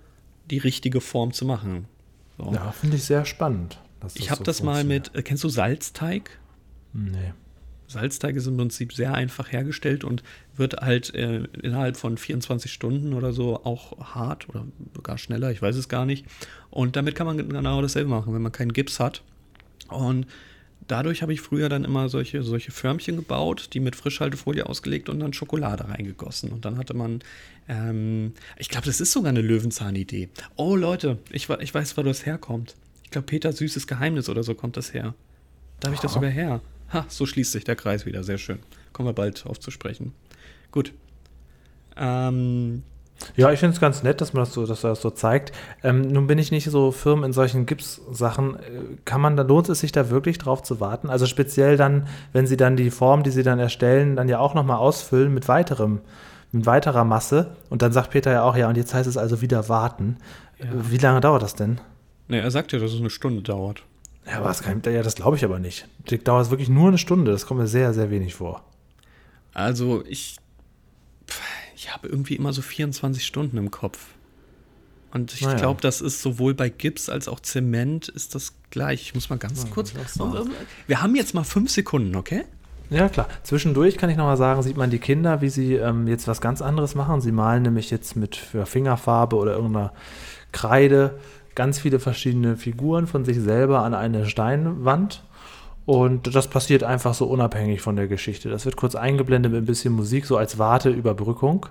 die 0.50 0.58
richtige 0.58 1.02
Form 1.02 1.34
zu 1.34 1.46
machen. 1.46 1.86
So. 2.38 2.52
Ja, 2.54 2.72
finde 2.72 2.96
ich 2.98 3.04
sehr 3.04 3.26
spannend. 3.26 3.80
ich 4.16 4.32
habe 4.32 4.40
so 4.40 4.44
das 4.46 4.64
mal 4.64 4.84
mit, 4.84 5.14
äh, 5.16 5.22
kennst 5.24 5.44
du 5.44 5.50
Salzteig? 5.50 6.40
Nee. 6.94 7.34
Salzteig 7.88 8.36
ist 8.36 8.48
im 8.48 8.58
Prinzip 8.58 8.94
sehr 8.94 9.14
einfach 9.14 9.52
hergestellt 9.52 10.04
und 10.04 10.24
wird 10.56 10.76
halt 10.82 11.14
äh, 11.16 11.44
innerhalb 11.62 11.98
von 11.98 12.18
24 12.18 12.72
Stunden 12.72 13.14
oder 13.14 13.32
so 13.34 13.64
auch 13.64 14.14
hart 14.14 14.50
oder 14.50 14.66
sogar 14.96 15.18
schneller, 15.18 15.52
ich 15.52 15.62
weiß 15.62 15.76
es 15.76 15.88
gar 15.88 16.06
nicht. 16.06 16.26
Und 16.70 16.96
damit 16.96 17.16
kann 17.16 17.28
man 17.28 17.38
genau 17.38 17.82
dasselbe 17.82 18.10
machen, 18.10 18.34
wenn 18.34 18.42
man 18.42 18.52
keinen 18.52 18.74
Gips 18.74 19.00
hat. 19.00 19.24
Und 19.88 20.28
dadurch 20.88 21.22
habe 21.22 21.34
ich 21.34 21.42
früher 21.42 21.70
dann 21.70 21.84
immer 21.84 22.10
solche, 22.10 22.44
solche 22.44 22.72
Förmchen 22.72 23.16
gebaut, 23.16 23.70
die 23.74 23.80
mit 23.80 23.96
Frischhaltefolie 23.96 24.66
ausgelegt 24.66 25.10
und 25.10 25.20
dann 25.20 25.34
Schokolade 25.34 25.88
reingegossen. 25.88 26.52
Und 26.52 26.66
dann 26.66 26.78
hatte 26.78 26.94
man, 26.94 27.20
ähm, 27.68 28.34
ich 28.58 28.70
glaube, 28.70 28.86
das 28.86 29.00
ist 29.00 29.12
sogar 29.12 29.30
eine 29.30 29.42
Löwenzahn-Idee. 29.42 30.30
Oh 30.56 30.76
Leute, 30.76 31.20
ich, 31.32 31.50
ich 31.50 31.74
weiß, 31.74 31.98
wo 31.98 32.04
das 32.04 32.26
herkommt. 32.26 32.76
Ich 33.04 33.12
glaube, 33.12 33.28
Peter 33.28 33.54
Süßes 33.54 33.88
Geheimnis 33.88 34.30
oder 34.30 34.44
so 34.44 34.56
kommt 34.56 34.76
das 34.76 34.94
her. 34.94 35.14
Da 35.80 35.88
habe 35.88 35.96
ich 35.96 36.02
das 36.02 36.14
sogar 36.14 36.30
her. 36.30 36.62
Ha, 36.94 37.06
so 37.08 37.26
schließt 37.26 37.52
sich 37.52 37.64
der 37.64 37.76
Kreis 37.76 38.06
wieder. 38.06 38.24
Sehr 38.24 38.38
schön. 38.38 38.60
Kommen 38.94 39.10
wir 39.10 39.14
bald 39.14 39.46
auf 39.46 39.60
zu 39.60 39.72
sprechen. 39.72 40.14
Gut. 40.72 40.94
Ähm, 41.96 42.84
ja, 43.36 43.52
ich 43.52 43.60
finde 43.60 43.74
es 43.74 43.82
ganz 43.82 44.04
nett, 44.04 44.22
dass 44.22 44.34
man 44.34 44.44
das 44.44 44.54
so, 44.54 44.66
dass 44.66 44.82
das 44.82 45.02
so 45.02 45.10
zeigt. 45.10 45.52
Ähm, 45.84 46.02
nun 46.02 46.28
bin 46.28 46.38
ich 46.38 46.52
nicht 46.52 46.70
so 46.70 46.92
firm 46.92 47.24
in 47.24 47.34
solchen 47.34 47.66
Gips-Sachen. 47.66 48.56
Äh, 48.56 48.60
kann 49.06 49.22
man, 49.22 49.36
da 49.36 49.44
lohnt 49.44 49.70
es 49.70 49.80
sich 49.80 49.92
da 49.92 50.10
wirklich 50.10 50.38
drauf 50.38 50.64
zu 50.64 50.80
warten? 50.80 51.10
Also 51.10 51.26
speziell 51.26 51.78
dann, 51.78 52.08
wenn 52.34 52.48
sie 52.48 52.58
dann 52.58 52.76
die 52.76 52.92
Form, 52.92 53.24
die 53.24 53.32
sie 53.32 53.44
dann 53.44 53.60
erstellen, 53.60 54.16
dann 54.16 54.30
ja 54.30 54.40
auch 54.40 54.54
nochmal 54.54 54.78
ausfüllen 54.78 55.34
mit 55.34 55.48
weiterem, 55.48 56.02
mit 56.52 56.66
weiterer 56.66 57.04
Masse. 57.04 57.56
Und 57.70 57.82
dann 57.82 57.92
sagt 57.92 58.12
Peter 58.12 58.32
ja 58.32 58.44
auch, 58.44 58.56
ja, 58.56 58.70
und 58.70 58.78
jetzt 58.78 58.94
heißt 58.94 59.08
es 59.08 59.18
also 59.18 59.42
wieder 59.42 59.68
warten. 59.68 60.18
Ja. 60.60 60.66
Wie 60.74 60.98
lange 60.98 61.22
dauert 61.22 61.42
das 61.42 61.56
denn? 61.56 61.80
Ne, 62.28 62.40
er 62.40 62.52
sagt 62.52 62.72
ja, 62.72 62.80
dass 62.80 62.94
es 62.94 63.00
eine 63.00 63.10
Stunde 63.10 63.42
dauert. 63.42 63.84
Ja, 64.28 64.40
aber 64.40 64.48
das, 64.48 64.64
ja, 64.66 65.04
das 65.04 65.16
glaube 65.16 65.38
ich 65.38 65.46
aber 65.46 65.60
nicht. 65.60 65.88
Das 66.06 66.22
dauert 66.24 66.50
wirklich 66.50 66.70
nur 66.70 66.90
eine 66.90 66.98
Stunde. 66.98 67.32
Das 67.32 67.46
kommt 67.46 67.60
mir 67.60 67.68
sehr, 67.68 67.94
sehr 67.94 68.10
wenig 68.10 68.36
vor. 68.36 68.64
Also 69.54 70.04
ich, 70.06 70.38
ich 71.76 71.94
habe 71.94 72.08
irgendwie 72.08 72.36
immer 72.36 72.54
so 72.54 72.62
24 72.62 73.26
Stunden 73.26 73.58
im 73.58 73.72
Kopf. 73.72 74.00
Und 75.14 75.34
ich 75.34 75.42
naja. 75.42 75.58
glaube, 75.58 75.82
das 75.82 76.02
ist 76.02 76.22
sowohl 76.22 76.54
bei 76.54 76.70
Gips 76.70 77.10
als 77.10 77.28
auch 77.28 77.40
Zement 77.40 78.10
ist 78.10 78.36
das 78.36 78.54
gleich. 78.70 79.02
Ich 79.02 79.16
muss 79.16 79.30
mal 79.30 79.38
ganz 79.38 79.64
ja, 79.64 79.70
kurz. 79.70 79.94
Wir 80.86 81.02
haben 81.02 81.16
jetzt 81.16 81.34
mal 81.34 81.46
fünf 81.46 81.72
Sekunden, 81.72 82.16
okay? 82.16 82.44
Ja, 82.90 83.10
klar. 83.10 83.28
Zwischendurch 83.44 83.98
kann 83.98 84.10
ich 84.10 84.18
noch 84.18 84.26
mal 84.26 84.38
sagen, 84.38 84.62
sieht 84.62 84.78
man 84.78 84.90
die 84.90 85.00
Kinder, 85.00 85.42
wie 85.42 85.50
sie 85.50 85.76
ähm, 85.76 86.08
jetzt 86.08 86.28
was 86.28 86.42
ganz 86.42 86.62
anderes 86.62 86.96
machen. 86.96 87.22
Sie 87.22 87.32
malen 87.32 87.64
nämlich 87.64 87.90
jetzt 87.90 88.16
mit 88.16 88.36
Fingerfarbe 88.36 89.38
oder 89.38 89.54
irgendeiner 89.54 89.94
Kreide 90.52 91.20
ganz 91.58 91.80
viele 91.80 92.00
verschiedene 92.00 92.56
Figuren 92.56 93.08
von 93.08 93.26
sich 93.26 93.40
selber 93.40 93.80
an 93.80 93.96
eine 93.96 94.28
Steinwand. 94.28 95.24
Und 95.88 96.36
das 96.36 96.48
passiert 96.48 96.84
einfach 96.84 97.14
so 97.14 97.26
unabhängig 97.26 97.82
von 97.82 97.96
der 97.96 98.08
Geschichte. 98.08 98.50
Das 98.50 98.66
wird 98.66 98.76
kurz 98.76 98.94
eingeblendet 98.94 99.52
mit 99.52 99.64
ein 99.64 99.66
bisschen 99.66 99.94
Musik, 99.94 100.26
so 100.26 100.38
als 100.38 100.60
Warteüberbrückung 100.60 101.66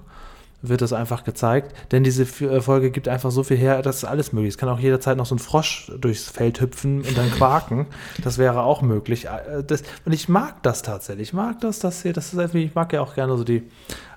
wird 0.62 0.80
das 0.80 0.93
einfach 0.93 1.22
gezeigt. 1.22 1.74
Denn 1.93 2.03
diese 2.03 2.22
äh, 2.45 2.61
Folge 2.61 2.91
gibt 2.91 3.07
einfach 3.07 3.30
so 3.30 3.45
viel 3.45 3.57
her, 3.59 3.82
das 3.82 3.99
ist 3.99 4.05
alles 4.05 4.32
möglich. 4.32 4.55
Es 4.55 4.59
kann 4.59 4.68
auch 4.68 4.80
jederzeit 4.80 5.16
noch 5.16 5.26
so 5.26 5.34
ein 5.34 5.39
Frosch 5.39 5.93
durchs 6.01 6.28
Feld 6.28 6.61
hüpfen 6.61 7.03
und 7.03 7.16
dann 7.16 7.30
quaken. 7.30 7.87
Das 8.24 8.39
wäre 8.39 8.62
auch 8.62 8.82
möglich. 8.82 9.26
Äh, 9.26 9.62
das, 9.64 9.82
und 10.05 10.12
ich 10.12 10.28
mag 10.28 10.62
das 10.62 10.82
tatsächlich. 10.82 11.28
Ich 11.28 11.34
mag 11.34 11.61
das, 11.61 11.78
das 11.78 12.03
hier. 12.03 12.12
Das 12.12 12.32
ist 12.32 12.39
einfach, 12.39 12.55
ich 12.55 12.74
mag 12.74 12.93
ja 12.93 13.03
auch 13.03 13.14
gerne 13.14 13.37
so 13.37 13.45
die 13.45 13.62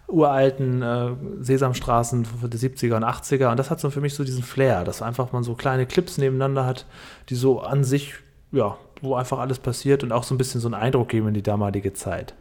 uralten 0.09 0.81
äh, 0.81 1.11
Sesamstraßen 1.39 2.27
der 2.43 2.59
70er 2.59 2.95
und 2.95 3.03
80er. 3.03 3.51
Und 3.51 3.57
das 3.57 3.69
hat 3.69 3.79
so 3.79 3.89
für 3.89 4.01
mich 4.01 4.13
so 4.13 4.23
diesen 4.23 4.43
Flair, 4.43 4.83
dass 4.83 5.01
einfach 5.01 5.31
man 5.31 5.43
so 5.43 5.55
kleine 5.55 5.85
Clips 5.85 6.17
nebeneinander 6.17 6.65
hat, 6.65 6.85
die 7.29 7.35
so 7.35 7.61
an 7.61 7.83
sich, 7.83 8.15
ja, 8.51 8.77
wo 9.01 9.15
einfach 9.15 9.39
alles 9.39 9.59
passiert 9.59 10.03
und 10.03 10.11
auch 10.11 10.23
so 10.23 10.35
ein 10.35 10.37
bisschen 10.37 10.61
so 10.61 10.67
einen 10.67 10.75
Eindruck 10.75 11.09
geben 11.09 11.27
in 11.29 11.33
die 11.33 11.43
damalige 11.43 11.93
Zeit. 11.93 12.33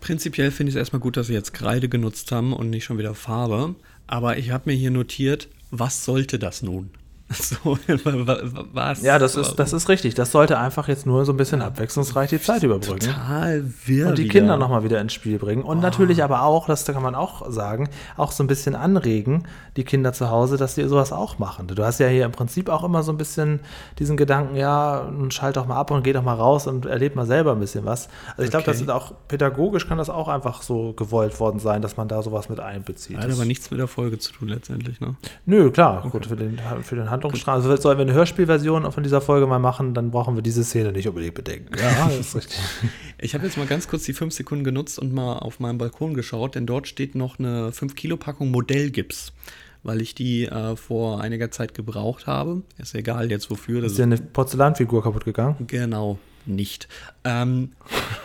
Prinzipiell 0.00 0.50
finde 0.50 0.70
ich 0.70 0.76
es 0.76 0.78
erstmal 0.78 1.00
gut, 1.00 1.16
dass 1.16 1.26
sie 1.26 1.34
jetzt 1.34 1.52
Kreide 1.52 1.88
genutzt 1.88 2.32
haben 2.32 2.52
und 2.52 2.70
nicht 2.70 2.84
schon 2.84 2.98
wieder 2.98 3.14
Farbe. 3.14 3.74
Aber 4.06 4.38
ich 4.38 4.50
habe 4.50 4.70
mir 4.70 4.76
hier 4.76 4.90
notiert, 4.90 5.48
was 5.70 6.04
sollte 6.04 6.38
das 6.38 6.62
nun? 6.62 6.90
So, 7.40 7.78
was? 8.72 9.02
Ja, 9.02 9.18
das 9.18 9.36
ist, 9.36 9.54
das 9.54 9.72
ist 9.72 9.88
richtig. 9.88 10.14
Das 10.14 10.32
sollte 10.32 10.58
einfach 10.58 10.88
jetzt 10.88 11.06
nur 11.06 11.24
so 11.24 11.32
ein 11.32 11.36
bisschen 11.36 11.62
abwechslungsreich 11.62 12.30
die 12.30 12.40
Zeit 12.40 12.62
überbrücken. 12.62 13.06
Total 13.06 13.64
wirr. 13.84 14.08
Und 14.08 14.18
die. 14.18 14.28
Kinder 14.28 14.56
nochmal 14.56 14.84
wieder 14.84 15.00
ins 15.00 15.12
Spiel 15.12 15.38
bringen. 15.38 15.62
Und 15.62 15.78
oh. 15.78 15.80
natürlich 15.80 16.22
aber 16.22 16.42
auch, 16.42 16.66
das 16.66 16.84
kann 16.84 17.02
man 17.02 17.14
auch 17.14 17.50
sagen, 17.50 17.88
auch 18.16 18.32
so 18.32 18.42
ein 18.42 18.46
bisschen 18.46 18.74
anregen, 18.74 19.44
die 19.76 19.84
Kinder 19.84 20.12
zu 20.12 20.30
Hause, 20.30 20.56
dass 20.56 20.74
die 20.74 20.84
sowas 20.84 21.12
auch 21.12 21.38
machen. 21.38 21.66
Du 21.68 21.84
hast 21.84 22.00
ja 22.00 22.08
hier 22.08 22.24
im 22.24 22.32
Prinzip 22.32 22.68
auch 22.68 22.84
immer 22.84 23.02
so 23.02 23.12
ein 23.12 23.18
bisschen 23.18 23.60
diesen 23.98 24.16
Gedanken, 24.16 24.56
ja, 24.56 25.10
schalt 25.30 25.56
doch 25.56 25.66
mal 25.66 25.76
ab 25.76 25.90
und 25.90 26.02
geh 26.02 26.12
doch 26.12 26.22
mal 26.22 26.34
raus 26.34 26.66
und 26.66 26.86
erleb 26.86 27.16
mal 27.16 27.26
selber 27.26 27.52
ein 27.52 27.60
bisschen 27.60 27.84
was. 27.84 28.08
Also 28.30 28.42
ich 28.42 28.50
glaube, 28.50 28.62
okay. 28.62 28.72
das 28.72 28.80
ist 28.80 28.90
auch 28.90 29.12
pädagogisch 29.28 29.86
kann 29.86 29.98
das 29.98 30.10
auch 30.10 30.28
einfach 30.28 30.62
so 30.62 30.92
gewollt 30.92 31.38
worden 31.40 31.58
sein, 31.58 31.82
dass 31.82 31.96
man 31.96 32.08
da 32.08 32.22
sowas 32.22 32.48
mit 32.48 32.60
einbezieht. 32.60 33.18
Hat 33.18 33.30
aber 33.30 33.44
nichts 33.44 33.70
mit 33.70 33.80
der 33.80 33.88
Folge 33.88 34.18
zu 34.18 34.32
tun 34.32 34.48
letztendlich, 34.48 35.00
ne? 35.00 35.16
Nö, 35.46 35.70
klar. 35.70 35.98
Okay. 36.00 36.10
Gut, 36.10 36.26
für 36.26 36.36
den, 36.36 36.58
für 36.82 36.96
den 36.96 37.10
Handlungsstrang. 37.22 37.56
Also 37.56 37.74
sollen 37.76 37.98
wir 37.98 38.02
eine 38.02 38.12
Hörspielversion 38.12 38.90
von 38.90 39.02
dieser 39.02 39.20
Folge 39.20 39.46
mal 39.46 39.58
machen, 39.58 39.94
dann 39.94 40.10
brauchen 40.10 40.34
wir 40.34 40.42
diese 40.42 40.64
Szene 40.64 40.92
nicht 40.92 41.08
unbedingt 41.08 41.34
bedenken. 41.34 41.72
Ja, 41.78 42.08
das 42.08 42.18
ist 42.20 42.36
richtig. 42.36 42.58
Ich 43.18 43.34
habe 43.34 43.44
jetzt 43.44 43.56
mal 43.56 43.66
ganz 43.66 43.88
kurz 43.88 44.04
die 44.04 44.12
fünf 44.12 44.34
Sekunden 44.34 44.64
genutzt 44.64 44.98
und 44.98 45.12
mal 45.12 45.38
auf 45.38 45.60
meinem 45.60 45.78
Balkon 45.78 46.14
geschaut, 46.14 46.54
denn 46.54 46.66
dort 46.66 46.88
steht 46.88 47.14
noch 47.14 47.38
eine 47.38 47.70
5-Kilo-Packung 47.70 48.50
Modellgips 48.50 49.32
weil 49.82 50.02
ich 50.02 50.14
die 50.14 50.44
äh, 50.44 50.76
vor 50.76 51.22
einiger 51.22 51.50
Zeit 51.50 51.72
gebraucht 51.72 52.26
habe. 52.26 52.60
Ist 52.76 52.94
egal 52.94 53.30
jetzt 53.30 53.50
wofür. 53.50 53.82
ist 53.82 53.96
ja 53.96 54.04
eine 54.04 54.18
Porzellanfigur 54.18 55.02
kaputt 55.02 55.24
gegangen? 55.24 55.56
Genau 55.66 56.18
nicht. 56.46 56.88
Ähm, 57.24 57.70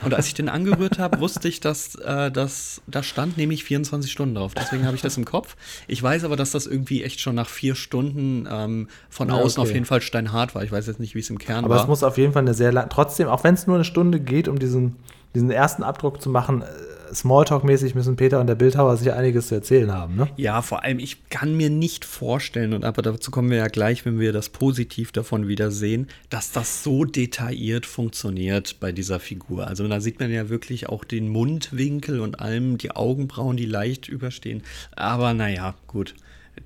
und 0.03 0.13
als 0.13 0.27
ich 0.27 0.33
den 0.33 0.49
angerührt 0.49 0.99
habe, 0.99 1.19
wusste 1.19 1.47
ich, 1.47 1.59
dass 1.59 1.95
äh, 1.95 2.31
das, 2.31 2.81
da 2.87 3.03
stand 3.03 3.37
nämlich 3.37 3.63
24 3.63 4.11
Stunden 4.11 4.35
drauf. 4.35 4.53
Deswegen 4.53 4.85
habe 4.85 4.95
ich 4.95 5.01
das 5.01 5.17
im 5.17 5.25
Kopf. 5.25 5.55
Ich 5.87 6.01
weiß 6.01 6.23
aber, 6.23 6.35
dass 6.35 6.51
das 6.51 6.67
irgendwie 6.67 7.03
echt 7.03 7.19
schon 7.19 7.35
nach 7.35 7.49
vier 7.49 7.75
Stunden 7.75 8.47
ähm, 8.49 8.87
von 9.09 9.29
ja, 9.29 9.35
außen 9.35 9.59
okay. 9.59 9.69
auf 9.69 9.73
jeden 9.73 9.85
Fall 9.85 10.01
steinhart 10.01 10.55
war. 10.55 10.63
Ich 10.63 10.71
weiß 10.71 10.87
jetzt 10.87 10.99
nicht, 10.99 11.15
wie 11.15 11.19
es 11.19 11.29
im 11.29 11.39
Kern 11.39 11.65
aber 11.65 11.69
war. 11.69 11.75
Aber 11.77 11.83
es 11.83 11.87
muss 11.87 12.03
auf 12.03 12.17
jeden 12.17 12.33
Fall 12.33 12.43
eine 12.43 12.53
sehr 12.53 12.71
lange, 12.71 12.89
trotzdem, 12.89 13.27
auch 13.27 13.43
wenn 13.43 13.53
es 13.55 13.67
nur 13.67 13.75
eine 13.75 13.85
Stunde 13.85 14.19
geht, 14.19 14.47
um 14.47 14.59
diesen, 14.59 14.95
diesen 15.33 15.51
ersten 15.51 15.83
Abdruck 15.83 16.21
zu 16.21 16.29
machen, 16.29 16.61
äh, 16.61 16.65
Smalltalk-mäßig 17.13 17.95
müssen 17.95 18.15
Peter 18.15 18.39
und 18.39 18.47
der 18.47 18.55
Bildhauer 18.55 18.97
sich 18.97 19.11
einiges 19.11 19.47
zu 19.47 19.55
erzählen 19.55 19.91
haben, 19.91 20.15
ne? 20.15 20.27
Ja, 20.37 20.61
vor 20.61 20.83
allem, 20.83 20.99
ich 20.99 21.29
kann 21.29 21.55
mir 21.55 21.69
nicht 21.69 22.05
vorstellen, 22.05 22.73
und 22.73 22.85
aber 22.85 23.01
dazu 23.01 23.31
kommen 23.31 23.49
wir 23.49 23.57
ja 23.57 23.67
gleich, 23.67 24.05
wenn 24.05 24.19
wir 24.19 24.33
das 24.33 24.49
positiv 24.49 25.11
davon 25.11 25.47
wieder 25.47 25.71
sehen, 25.71 26.07
dass 26.29 26.51
das 26.51 26.83
so 26.83 27.05
detailliert 27.05 27.85
funktioniert 27.85 28.79
bei 28.79 28.91
dieser 28.91 29.19
Figur. 29.19 29.67
Also 29.67 29.87
da 29.87 29.99
sieht 29.99 30.19
man 30.19 30.31
ja 30.31 30.49
wirklich 30.49 30.89
auch 30.89 31.03
den 31.03 31.29
Mundwinkel 31.29 32.19
und 32.19 32.39
allem, 32.39 32.77
die 32.77 32.91
Augenbrauen, 32.91 33.57
die 33.57 33.65
leicht 33.65 34.07
überstehen. 34.07 34.63
Aber 34.95 35.33
naja, 35.33 35.75
gut 35.87 36.15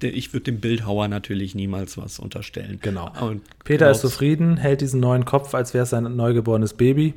ich 0.01 0.33
würde 0.33 0.45
dem 0.45 0.59
Bildhauer 0.59 1.07
natürlich 1.07 1.55
niemals 1.55 1.97
was 1.97 2.19
unterstellen. 2.19 2.79
Genau. 2.81 3.11
Und 3.19 3.41
Peter 3.63 3.89
ist 3.89 4.01
zufrieden, 4.01 4.57
hält 4.57 4.81
diesen 4.81 4.99
neuen 4.99 5.25
Kopf, 5.25 5.53
als 5.53 5.73
wäre 5.73 5.83
es 5.83 5.89
sein 5.89 6.15
neugeborenes 6.15 6.73
Baby 6.73 7.13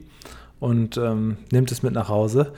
und 0.61 0.97
ähm, 0.97 1.37
nimmt 1.51 1.71
es 1.73 1.83
mit 1.83 1.93
nach 1.93 2.09
Hause. 2.09 2.53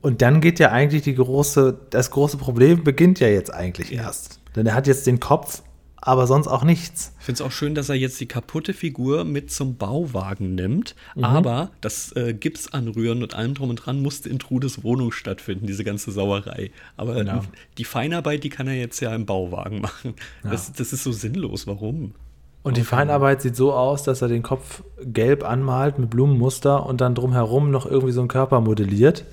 Und 0.00 0.22
dann 0.22 0.40
geht 0.40 0.58
ja 0.58 0.70
eigentlich 0.70 1.02
die 1.02 1.14
große, 1.14 1.78
das 1.90 2.10
große 2.10 2.36
Problem 2.36 2.84
beginnt 2.84 3.20
ja 3.20 3.28
jetzt 3.28 3.52
eigentlich 3.52 3.90
ja. 3.90 4.02
erst. 4.02 4.40
Denn 4.56 4.66
er 4.66 4.74
hat 4.74 4.86
jetzt 4.86 5.06
den 5.06 5.20
Kopf 5.20 5.62
aber 6.00 6.26
sonst 6.26 6.46
auch 6.46 6.64
nichts. 6.64 7.12
Ich 7.18 7.26
finde 7.26 7.42
es 7.42 7.46
auch 7.46 7.52
schön, 7.52 7.74
dass 7.74 7.88
er 7.88 7.96
jetzt 7.96 8.20
die 8.20 8.26
kaputte 8.26 8.72
Figur 8.72 9.24
mit 9.24 9.50
zum 9.50 9.76
Bauwagen 9.76 10.54
nimmt, 10.54 10.94
aber 11.20 11.70
das 11.80 12.12
äh, 12.12 12.32
Gips 12.34 12.68
anrühren 12.68 13.22
und 13.22 13.34
allem 13.34 13.54
drum 13.54 13.70
und 13.70 13.76
dran 13.76 14.00
musste 14.00 14.28
in 14.28 14.38
Trudes 14.38 14.84
Wohnung 14.84 15.12
stattfinden, 15.12 15.66
diese 15.66 15.84
ganze 15.84 16.12
Sauerei. 16.12 16.70
Aber 16.96 17.14
Genau. 17.14 17.42
die 17.78 17.84
Feinarbeit, 17.84 18.44
die 18.44 18.48
kann 18.48 18.68
er 18.68 18.74
jetzt 18.74 19.00
ja 19.00 19.14
im 19.14 19.26
Bauwagen 19.26 19.80
machen. 19.80 20.14
Das, 20.44 20.72
das 20.72 20.92
ist 20.92 21.02
so 21.02 21.12
sinnlos. 21.12 21.66
Warum? 21.66 22.14
Und 22.62 22.76
die 22.76 22.84
Feinarbeit 22.84 23.42
sieht 23.42 23.56
so 23.56 23.72
aus, 23.72 24.02
dass 24.02 24.22
er 24.22 24.28
den 24.28 24.42
Kopf 24.42 24.82
gelb 25.02 25.44
anmalt 25.44 25.98
mit 25.98 26.10
Blumenmuster 26.10 26.86
und 26.86 27.00
dann 27.00 27.14
drumherum 27.14 27.70
noch 27.70 27.86
irgendwie 27.86 28.12
so 28.12 28.20
einen 28.20 28.28
Körper 28.28 28.60
modelliert. 28.60 29.24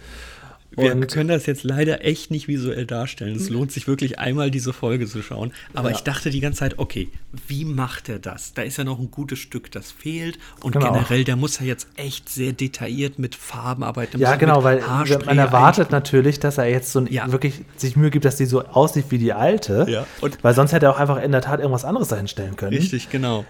Wir 0.77 0.93
Und- 0.93 1.07
können 1.07 1.29
das 1.29 1.45
jetzt 1.45 1.63
leider 1.63 2.03
echt 2.03 2.31
nicht 2.31 2.47
visuell 2.47 2.85
darstellen. 2.85 3.35
Es 3.35 3.49
lohnt 3.49 3.71
sich 3.71 3.87
wirklich 3.87 4.19
einmal 4.19 4.51
diese 4.51 4.73
Folge 4.73 5.05
zu 5.07 5.21
schauen. 5.21 5.53
Aber 5.73 5.89
Ja. 5.89 5.95
ich 5.95 6.01
dachte 6.01 6.29
die 6.29 6.39
ganze 6.41 6.59
Zeit, 6.59 6.79
okay, 6.79 7.09
wie 7.47 7.65
macht 7.65 8.09
er 8.09 8.19
das? 8.19 8.53
Da 8.53 8.61
ist 8.61 8.77
ja 8.77 8.83
noch 8.83 8.99
ein 8.99 9.09
gutes 9.11 9.39
Stück, 9.39 9.71
das 9.71 9.91
fehlt. 9.91 10.37
Und 10.61 10.73
Genau. 10.73 10.91
generell, 10.91 11.23
der 11.23 11.35
muss 11.35 11.59
ja 11.59 11.65
jetzt 11.65 11.87
echt 11.95 12.27
sehr 12.29 12.51
detailliert 12.53 13.19
mit 13.19 13.35
Farben 13.35 13.83
arbeiten. 13.83 14.19
Ja, 14.19 14.35
genau, 14.35 14.63
weil 14.63 14.81
man 15.25 15.37
erwartet 15.37 15.91
natürlich, 15.91 16.39
dass 16.39 16.57
er 16.57 16.65
jetzt 16.65 16.91
so 16.91 16.99
ein, 16.99 17.07
Ja. 17.11 17.31
wirklich 17.31 17.61
sich 17.77 17.95
Mühe 17.95 18.09
gibt, 18.11 18.25
dass 18.25 18.35
die 18.35 18.45
so 18.45 18.63
aussieht 18.65 19.05
wie 19.09 19.17
die 19.17 19.33
alte. 19.33 19.85
Ja, 19.87 20.05
und- 20.21 20.43
weil 20.43 20.53
sonst 20.53 20.71
hätte 20.73 20.87
er 20.87 20.91
auch 20.91 20.99
einfach 20.99 21.21
in 21.21 21.31
der 21.31 21.41
Tat 21.41 21.59
irgendwas 21.59 21.85
anderes 21.85 22.09
dahinstellen 22.09 22.55
können. 22.55 22.75
Richtig, 22.75 23.09
genau. 23.09 23.45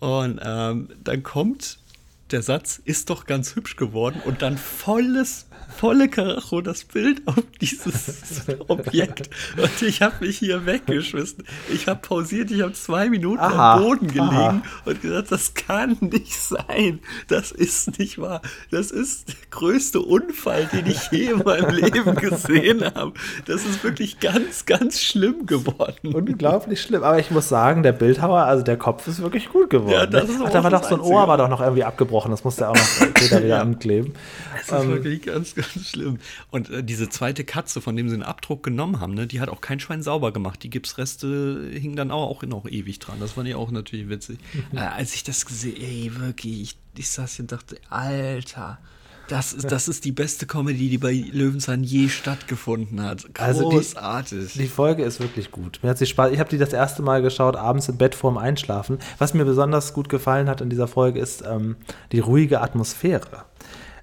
Und 0.00 0.40
ähm, 0.44 0.88
dann 1.02 1.22
kommt 1.22 1.78
der 2.30 2.42
Satz, 2.42 2.80
ist 2.84 3.10
doch 3.10 3.26
ganz 3.26 3.54
hübsch 3.54 3.76
geworden 3.76 4.20
und 4.24 4.42
dann 4.42 4.56
volles, 4.58 5.46
volle 5.76 6.08
Karacho 6.08 6.60
das 6.60 6.84
Bild 6.84 7.22
auf 7.26 7.42
dieses 7.60 8.42
Objekt. 8.68 9.30
Und 9.56 9.82
ich 9.82 10.02
habe 10.02 10.24
mich 10.26 10.38
hier 10.38 10.66
weggeschmissen. 10.66 11.44
Ich 11.72 11.86
habe 11.88 12.00
pausiert, 12.00 12.50
ich 12.50 12.62
habe 12.62 12.72
zwei 12.72 13.08
Minuten 13.10 13.40
Aha, 13.40 13.74
am 13.74 13.82
Boden 13.82 14.06
gelegen 14.08 14.22
aha. 14.30 14.62
und 14.84 15.00
gesagt, 15.02 15.32
das 15.32 15.54
kann 15.54 15.96
nicht 16.00 16.34
sein. 16.38 17.00
Das 17.28 17.52
ist 17.52 17.98
nicht 17.98 18.18
wahr. 18.20 18.42
Das 18.70 18.90
ist 18.90 19.28
der 19.28 19.34
größte 19.50 20.00
Unfall, 20.00 20.68
den 20.72 20.86
ich 20.86 21.10
je 21.10 21.30
in 21.30 21.38
meinem 21.38 21.74
Leben 21.74 22.14
gesehen 22.16 22.84
habe. 22.84 23.12
Das 23.46 23.64
ist 23.64 23.82
wirklich 23.84 24.20
ganz, 24.20 24.66
ganz 24.66 25.00
schlimm 25.00 25.46
geworden. 25.46 26.14
Unglaublich 26.14 26.80
schlimm. 26.82 27.02
Aber 27.02 27.18
ich 27.18 27.30
muss 27.30 27.48
sagen, 27.48 27.82
der 27.82 27.92
Bildhauer, 27.92 28.40
also 28.44 28.62
der 28.64 28.76
Kopf 28.76 29.06
ist 29.06 29.20
wirklich 29.22 29.48
gut 29.50 29.70
geworden. 29.70 29.92
Ja, 29.92 30.06
das 30.06 30.28
ne? 30.28 30.34
ist 30.34 30.40
Ach, 30.44 30.50
da 30.50 30.62
war 30.64 30.70
das 30.70 30.82
doch 30.82 30.88
so 30.90 30.94
ein 30.96 31.00
Einzige. 31.00 31.16
Ohr, 31.16 31.28
war 31.28 31.36
doch 31.38 31.48
noch 31.48 31.60
irgendwie 31.60 31.84
abgebrochen. 31.84 32.30
Das 32.30 32.44
musste 32.44 32.64
er 32.64 32.70
auch 32.70 32.74
noch 32.76 32.82
später 32.84 33.38
wieder 33.38 33.48
Ja. 33.56 33.60
ankleben. 33.60 34.14
Das 34.68 34.82
ist 34.82 34.88
wirklich 34.88 35.22
ganz, 35.22 35.53
ganz 35.74 35.90
schlimm. 35.90 36.18
Und 36.50 36.70
äh, 36.70 36.82
diese 36.84 37.08
zweite 37.08 37.44
Katze, 37.44 37.80
von 37.80 37.96
dem 37.96 38.08
sie 38.08 38.16
den 38.16 38.22
Abdruck 38.22 38.62
genommen 38.62 39.00
haben, 39.00 39.14
ne, 39.14 39.26
die 39.26 39.40
hat 39.40 39.48
auch 39.48 39.60
kein 39.60 39.80
Schwein 39.80 40.02
sauber 40.02 40.32
gemacht. 40.32 40.62
Die 40.62 40.70
Gipsreste 40.70 41.68
hingen 41.72 41.96
dann 41.96 42.10
auch, 42.10 42.28
auch 42.30 42.42
noch 42.42 42.66
ewig 42.66 42.98
dran. 42.98 43.16
Das 43.20 43.32
fand 43.32 43.48
ich 43.48 43.54
auch 43.54 43.70
natürlich 43.70 44.08
witzig. 44.08 44.38
Äh, 44.72 44.78
als 44.78 45.14
ich 45.14 45.24
das 45.24 45.46
gesehen, 45.46 45.76
ey, 45.80 46.10
wirklich, 46.18 46.60
ich, 46.62 46.76
ich 46.96 47.10
saß 47.10 47.34
hier 47.36 47.42
und 47.44 47.52
dachte, 47.52 47.76
Alter, 47.90 48.78
das 49.28 49.54
ist, 49.54 49.72
das 49.72 49.88
ist 49.88 50.04
die 50.04 50.12
beste 50.12 50.44
Comedy, 50.46 50.90
die 50.90 50.98
bei 50.98 51.12
Löwenzahn 51.32 51.82
je 51.82 52.10
stattgefunden 52.10 53.00
hat. 53.02 53.24
Also 53.38 53.70
die- 53.70 53.76
Großartig. 53.76 54.52
Die 54.52 54.66
Folge 54.66 55.02
ist 55.02 55.18
wirklich 55.18 55.50
gut. 55.50 55.80
Mir 55.82 55.88
hat 55.88 55.98
sie 55.98 56.04
Spaß. 56.04 56.30
Ich 56.32 56.38
habe 56.38 56.50
die 56.50 56.58
das 56.58 56.74
erste 56.74 57.00
Mal 57.00 57.22
geschaut, 57.22 57.56
abends 57.56 57.88
im 57.88 57.96
Bett 57.96 58.14
vorm 58.14 58.36
Einschlafen. 58.36 58.98
Was 59.16 59.32
mir 59.32 59.46
besonders 59.46 59.94
gut 59.94 60.10
gefallen 60.10 60.46
hat 60.50 60.60
in 60.60 60.68
dieser 60.68 60.88
Folge 60.88 61.20
ist 61.20 61.42
ähm, 61.46 61.76
die 62.12 62.18
ruhige 62.18 62.60
Atmosphäre. 62.60 63.46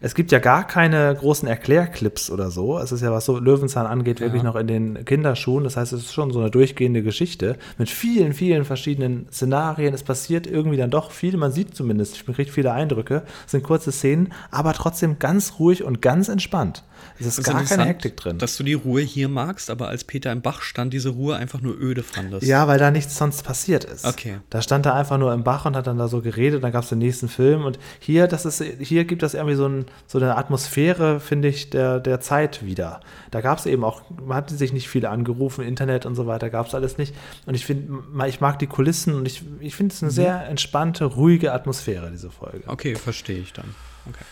Es 0.04 0.16
gibt 0.16 0.32
ja 0.32 0.40
gar 0.40 0.66
keine 0.66 1.16
großen 1.16 1.48
Erklärclips 1.48 2.32
oder 2.32 2.50
so. 2.50 2.80
Es 2.80 2.92
ist 2.92 3.02
ja, 3.02 3.12
was 3.12 3.26
so 3.26 3.38
Löwenzahn 3.38 3.86
angeht, 3.86 4.20
wirklich 4.20 4.42
noch 4.42 4.56
in 4.56 4.66
den 4.66 5.06
Kinderschuhen. 5.06 5.64
Das 5.64 5.78
heißt, 5.78 5.94
es 5.94 6.02
ist 6.02 6.14
schon 6.14 6.32
so 6.32 6.40
eine 6.40 6.50
durchgehende 6.50 7.04
Geschichte 7.04 7.56
mit 7.78 7.88
vielen, 7.88 8.34
vielen 8.34 8.66
verschiedenen 8.66 9.28
Szenarien. 9.32 9.94
Es 9.94 10.02
passiert 10.02 10.48
irgendwie 10.48 10.78
dann 10.78 10.90
doch 10.90 11.12
viel. 11.12 11.38
Man 11.38 11.52
sieht 11.52 11.76
zumindest, 11.76 12.28
man 12.28 12.36
kriegt 12.36 12.50
viele 12.50 12.72
Eindrücke. 12.72 13.22
Es 13.46 13.52
sind 13.52 13.64
kurze 13.64 13.92
Szenen, 13.92 14.34
aber 14.50 14.74
trotzdem 14.74 15.20
ganz 15.20 15.60
ruhig 15.60 15.84
und 15.84 16.02
ganz 16.02 16.30
entspannt. 16.30 16.84
Es 17.20 17.26
ist 17.26 17.40
Das 17.40 17.46
gar 17.46 17.64
keine 17.64 17.86
Hektik 17.86 18.18
drin. 18.18 18.38
Dass 18.38 18.58
du 18.58 18.64
die 18.64 18.74
Ruhe 18.74 19.02
hier 19.02 19.30
magst, 19.30 19.70
aber 19.70 19.88
als 19.90 20.04
Peter 20.04 20.32
im 20.32 20.42
Bach 20.42 20.62
stand, 20.62 20.94
diese 20.94 21.10
Ruhe 21.10 21.36
einfach 21.36 21.62
nur 21.62 21.80
öde 21.80 22.04
fandest. 22.04 22.46
Ja, 22.46 22.68
weil 22.68 22.80
da 22.80 22.92
nichts 22.92 23.18
sonst 23.18 23.44
passiert 23.44 23.84
ist. 23.84 24.06
Okay. 24.06 24.40
Da 24.50 24.62
stand 24.62 24.86
er 24.86 24.96
einfach 24.96 25.18
nur 25.18 25.34
im 25.34 25.44
Bach 25.44 25.66
und 25.66 25.76
hat 25.76 25.88
dann 25.88 25.98
da 25.98 26.08
so 26.08 26.22
geredet, 26.22 26.64
dann 26.64 26.72
gab 26.72 26.84
es 26.84 26.90
den 26.90 27.00
nächsten 27.00 27.30
Film 27.30 27.64
und 27.64 27.80
hier, 28.00 28.28
das 28.28 28.46
ist, 28.46 28.64
hier 28.80 29.06
gibt 29.06 29.24
das 29.24 29.34
irgendwie 29.34 29.56
so, 29.56 29.68
ein, 29.68 29.86
so 30.08 30.18
eine 30.18 30.36
Atmosphäre, 30.36 31.20
finde 31.20 31.48
ich, 31.48 31.70
der, 31.70 32.00
der 32.00 32.20
Zeit 32.22 32.66
wieder. 32.66 33.02
Da 33.32 33.42
gab 33.42 33.60
es 33.60 33.66
eben 33.66 33.84
auch, 33.84 34.04
man 34.10 34.38
hat 34.38 34.50
sich 34.50 34.74
nicht 34.74 34.90
viele 34.90 35.10
angerufen, 35.10 35.64
Internet 35.64 36.06
und 36.06 36.16
so 36.16 36.28
weiter, 36.28 36.50
gab 36.50 36.68
es 36.68 36.76
alles 36.76 36.98
nicht. 36.98 37.16
Und 37.46 37.56
ich 37.56 37.66
finde, 37.66 38.04
ich 38.28 38.42
mag 38.42 38.60
die 38.60 38.68
Kulissen 38.68 39.14
und 39.14 39.26
ich, 39.26 39.44
ich 39.60 39.76
finde 39.76 39.94
es 39.94 40.02
eine 40.02 40.12
sehr 40.12 40.48
entspannte, 40.48 41.06
ruhige 41.06 41.54
Atmosphäre, 41.54 42.10
diese 42.12 42.30
Folge. 42.32 42.64
Okay, 42.68 42.96
verstehe 42.96 43.40
ich 43.40 43.54
dann. 43.54 43.76
Okay. 44.08 44.26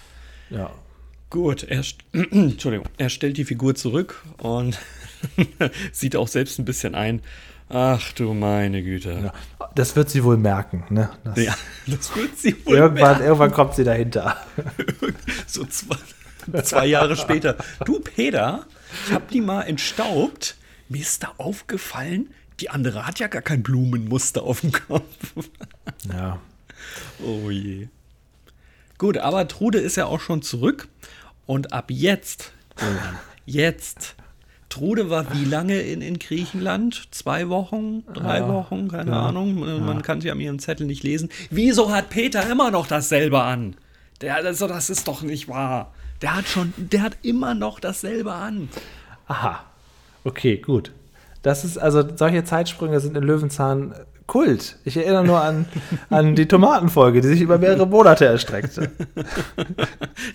Ja. 0.50 0.72
Gut, 1.30 1.64
er, 1.64 1.84
Entschuldigung, 2.14 2.88
er 2.98 3.10
stellt 3.10 3.38
die 3.38 3.46
Figur 3.46 3.76
zurück 3.76 4.24
und 4.38 4.80
sieht 5.92 6.16
auch 6.16 6.28
selbst 6.28 6.58
ein 6.60 6.66
bisschen 6.66 6.96
ein. 6.96 7.22
Ach 7.72 8.12
du 8.14 8.34
meine 8.34 8.82
Güte. 8.82 9.20
ja. 9.26 9.34
Das 9.76 9.96
wird 9.96 10.10
sie 10.10 10.24
wohl 10.24 10.38
merken, 10.38 10.86
ne? 10.90 11.12
Das, 11.24 11.38
Ja, 11.38 11.56
das 11.86 12.16
wird 12.16 12.36
sie 12.40 12.56
wohl 12.66 12.76
Irgendwann, 12.78 13.10
merken. 13.12 13.24
irgendwann 13.24 13.52
kommt 13.52 13.76
sie 13.76 13.84
dahinter. 13.84 14.38
So 15.46 15.64
zwei, 15.66 15.98
zwei 16.64 16.86
Jahre 16.88 17.16
später. 17.16 17.58
Du, 17.86 18.00
Peter, 18.00 18.66
ich 19.08 19.14
hab 19.14 19.30
die 19.30 19.42
mal 19.42 19.64
entstaubt. 19.64 20.56
Mir 20.90 21.02
ist 21.02 21.22
da 21.24 21.34
aufgefallen, 21.38 22.30
die 22.60 22.70
andere 22.72 23.06
hat 23.06 23.20
ja 23.20 23.28
gar 23.28 23.42
kein 23.44 23.62
Blumenmuster 23.64 24.42
auf 24.44 24.62
dem 24.62 24.72
Kopf. 24.72 25.04
Ja. 26.12 26.40
Oh 27.24 27.50
je. 27.50 27.88
Gut, 28.98 29.18
aber 29.18 29.48
Trude 29.50 29.80
ist 29.80 29.98
ja 29.98 30.06
auch 30.06 30.22
schon 30.22 30.42
zurück. 30.42 30.88
Und 31.50 31.74
ab 31.74 31.86
jetzt, 31.90 32.52
Julian, 32.80 33.18
jetzt. 33.48 34.14
Trude 34.70 35.10
war 35.10 35.34
wie 35.34 35.46
lange 35.46 35.80
in, 35.82 36.00
in 36.04 36.20
Griechenland? 36.20 37.08
Zwei 37.10 37.50
Wochen? 37.50 38.04
Drei 38.14 38.38
Ja, 38.38 38.48
Wochen? 38.48 38.88
Keine 38.88 39.10
ja, 39.10 39.26
Ahnung. 39.26 39.56
Man 39.84 40.04
kann 40.04 40.22
sie 40.22 40.30
an 40.30 40.40
ihrem 40.40 40.60
Zettel 40.60 40.86
nicht 40.86 41.02
lesen. 41.02 41.30
Wieso 41.50 41.92
hat 41.92 42.12
Peter 42.12 42.48
immer 42.48 42.70
noch 42.70 42.86
dasselbe 42.86 43.42
an? 43.42 43.76
Der, 44.22 44.36
also, 44.36 44.68
das 44.68 44.92
ist 44.92 45.08
doch 45.08 45.24
nicht 45.24 45.48
wahr. 45.48 45.92
Der 46.22 46.36
hat 46.36 46.48
schon, 46.48 46.72
der 46.78 47.02
hat 47.02 47.18
immer 47.24 47.56
noch 47.56 47.80
dasselbe 47.80 48.32
an. 48.32 48.70
Aha. 49.26 49.64
Okay, 50.26 50.58
gut. 50.58 50.92
Das 51.42 51.66
ist, 51.66 51.80
also 51.80 52.08
solche 52.16 52.44
Zeitsprünge 52.44 53.00
sind 53.00 53.18
in 53.18 53.24
Löwenzahn 53.24 53.96
Kult. 54.30 54.78
Ich 54.86 54.96
erinnere 54.96 55.26
nur 55.26 55.42
an, 55.42 55.66
an 56.12 56.36
die 56.36 56.48
Tomatenfolge, 56.48 57.20
die 57.20 57.28
sich 57.28 57.42
über 57.42 57.58
mehrere 57.58 57.88
Monate 57.88 58.26
erstreckte. 58.26 58.92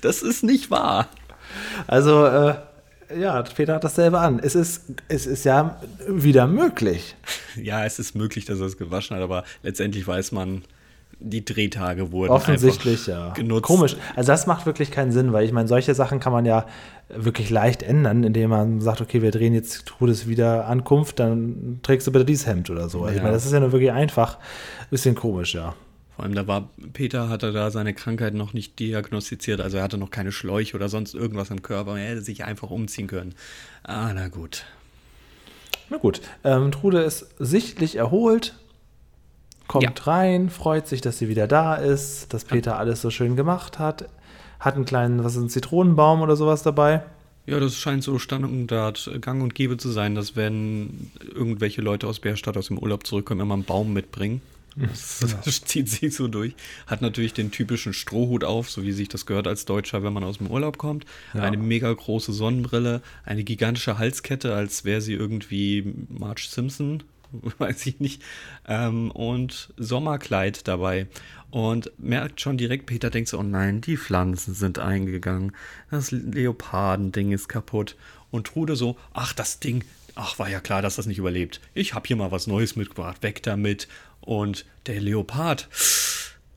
Das 0.03 0.23
ist 0.23 0.43
nicht 0.43 0.71
wahr. 0.71 1.09
Also, 1.87 2.27
äh, 2.27 2.55
ja, 3.17 3.41
Peter 3.43 3.75
hat 3.75 3.85
dasselbe 3.85 4.19
an. 4.19 4.41
Es 4.41 4.55
ist, 4.55 4.83
es 5.09 5.27
ist 5.27 5.45
ja 5.45 5.81
wieder 6.09 6.47
möglich. 6.47 7.17
Ja, 7.55 7.85
es 7.85 7.99
ist 7.99 8.15
möglich, 8.15 8.45
dass 8.45 8.61
er 8.61 8.67
es 8.67 8.77
gewaschen 8.77 9.17
hat, 9.17 9.23
aber 9.23 9.45
letztendlich 9.63 10.07
weiß 10.07 10.33
man, 10.33 10.65
die 11.21 11.45
Drehtage 11.45 12.13
wurden 12.13 12.31
Offensichtlich, 12.33 13.07
ja. 13.07 13.33
genutzt. 13.33 13.65
Komisch. 13.65 13.97
Also 14.17 14.33
das 14.33 14.47
macht 14.47 14.67
wirklich 14.67 14.91
keinen 14.91 15.13
Sinn, 15.13 15.33
weil 15.33 15.45
ich 15.45 15.53
meine, 15.53 15.69
solche 15.69 15.95
Sachen 15.95 16.21
kann 16.21 16.33
man 16.33 16.45
ja 16.47 16.67
wirklich 17.09 17.51
leicht 17.51 17.83
ändern, 17.83 18.25
indem 18.25 18.51
man 18.51 18.81
sagt, 18.81 19.01
okay, 19.01 19.23
wir 19.23 19.31
drehen 19.31 19.55
jetzt 19.55 19.87
Trudes 19.87 20.27
wieder 20.29 20.67
Ankunft, 20.67 21.19
dann 21.21 21.81
trägst 21.83 22.07
du 22.07 22.13
bitte 22.13 22.25
dieses 22.25 22.47
Hemd 22.47 22.71
oder 22.71 22.89
so. 22.89 23.01
Also 23.03 23.11
ich 23.11 23.17
Ja. 23.19 23.23
meine, 23.23 23.35
das 23.35 23.45
ist 23.47 23.53
ja 23.53 23.61
nur 23.61 23.73
wirklich 23.73 23.93
einfach. 23.93 24.39
Bisschen 24.91 25.15
komisch, 25.15 25.55
ja. 25.55 25.75
Vor 26.17 26.25
allem, 26.25 26.35
da 26.35 26.47
war 26.47 26.71
Peter 26.93 27.29
hatte 27.29 27.53
da 27.53 27.71
seine 27.73 27.93
Krankheit 27.93 28.35
noch 28.35 28.53
nicht 28.53 28.79
diagnostiziert, 28.79 29.61
also 29.61 29.79
er 29.79 29.83
hatte 29.83 29.99
noch 29.99 30.11
keine 30.11 30.31
Schläuche 30.31 30.77
oder 30.77 30.89
sonst 30.89 31.13
irgendwas 31.15 31.51
am 31.51 31.63
Körper. 31.63 31.99
Er 31.99 32.11
hätte 32.11 32.23
sich 32.23 32.45
einfach 32.45 32.71
umziehen 32.71 33.09
können. 33.09 33.35
Ah, 33.83 34.13
na 34.15 34.29
gut. 34.29 34.65
Na 35.91 35.97
gut, 35.99 36.21
ähm, 36.45 36.71
Trude 36.73 37.01
ist 37.03 37.27
sichtlich 37.39 37.97
erholt, 37.97 38.55
kommt 39.67 39.85
Ja. 39.85 39.93
rein, 40.05 40.51
freut 40.51 40.87
sich, 40.87 41.01
dass 41.01 41.19
sie 41.19 41.29
wieder 41.29 41.47
da 41.47 41.75
ist, 41.75 42.33
dass 42.33 42.45
Peter 42.45 42.79
alles 42.79 43.01
so 43.03 43.11
schön 43.11 43.37
gemacht 43.37 43.79
hat, 43.79 44.09
hat 44.61 44.75
einen 44.77 44.85
kleinen, 44.85 45.25
was 45.25 45.37
ist 45.37 45.43
ein 45.43 45.49
Zitronenbaum 45.49 46.21
oder 46.21 46.37
sowas 46.37 46.63
dabei. 46.63 47.03
Ja, 47.47 47.61
das 47.61 47.77
scheint 47.77 48.03
so 48.03 48.19
Standard 48.19 49.11
Gang 49.21 49.43
und 49.43 49.55
Gäbe 49.55 49.77
zu 49.77 49.91
sein, 49.91 50.15
dass 50.15 50.35
wenn 50.35 51.11
irgendwelche 51.35 51.83
Leute 51.83 52.07
aus 52.07 52.19
Bärstadt 52.21 52.57
aus 52.57 52.69
dem 52.69 52.79
Urlaub 52.79 53.07
zurückkommen, 53.07 53.41
immer 53.41 53.55
einen 53.55 53.65
Baum 53.65 53.93
mitbringen. 53.93 54.41
Das, 54.77 55.21
das 55.45 55.63
zieht 55.63 55.89
sich 55.89 56.15
so 56.17 56.27
durch. 56.27 56.55
Hat 56.87 57.03
natürlich 57.03 57.33
den 57.35 57.51
typischen 57.51 57.93
Strohhut 57.93 58.45
auf, 58.45 58.71
so 58.71 58.83
wie 58.83 58.93
sich 58.93 59.09
das 59.09 59.27
gehört 59.27 59.47
als 59.47 59.67
Deutscher, 59.67 60.03
wenn 60.03 60.13
man 60.13 60.25
aus 60.25 60.39
dem 60.39 60.47
Urlaub 60.49 60.79
kommt. 60.79 61.05
Ja. 61.35 61.43
Eine 61.43 61.59
mega 61.59 61.93
große 61.93 62.33
Sonnenbrille, 62.33 63.03
eine 63.25 63.45
gigantische 63.45 63.99
Halskette, 63.99 64.55
als 64.55 64.85
wäre 64.85 65.01
sie 65.03 65.13
irgendwie 65.13 65.95
Marge 66.09 66.47
Simpson, 66.49 67.03
weiß 67.59 67.87
ich 67.87 68.01
nicht. 68.01 68.23
Ähm, 68.67 69.11
und 69.11 69.73
Sommerkleid 69.77 70.67
dabei. 70.69 71.07
Und 71.51 71.93
merkt 71.99 72.41
schon 72.41 72.57
direkt, 72.57 72.87
Peter 72.87 73.11
denkt 73.11 73.29
so, 73.29 73.39
oh 73.39 73.45
nein, 73.45 73.81
die 73.81 73.97
Pflanzen 73.97 74.55
sind 74.55 74.81
eingegangen. 74.81 75.53
Das 75.91 76.11
Leopardending 76.11 77.31
ist 77.31 77.49
kaputt. 77.49 77.97
Und 78.33 78.49
Trude 78.49 78.75
so, 78.75 78.97
ach, 79.13 79.33
das 79.33 79.61
Ding, 79.61 79.85
ach, 80.17 80.39
war 80.41 80.49
ja 80.49 80.61
klar, 80.61 80.83
dass 80.83 80.97
das 80.97 81.07
nicht 81.07 81.19
überlebt. 81.19 81.61
Ich 81.73 81.95
habe 81.95 82.09
hier 82.09 82.17
mal 82.17 82.33
was 82.33 82.49
Neues 82.49 82.75
mitgebracht, 82.75 83.23
weg 83.23 83.43
damit. 83.45 83.87
Und 84.21 84.67
der 84.87 85.01
Leopard, 85.01 85.69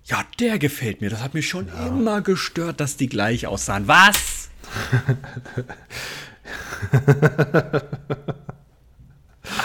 ja, 0.06 0.24
der 0.40 0.58
gefällt 0.58 1.02
mir. 1.02 1.10
Das 1.10 1.22
hat 1.22 1.34
mich 1.34 1.48
schon 1.48 1.68
ja. 1.68 1.88
immer 1.88 2.22
gestört, 2.22 2.80
dass 2.80 2.98
die 2.98 3.08
gleich 3.08 3.46
aussahen. 3.46 3.88
Was? 3.88 4.50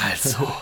also. 0.02 0.52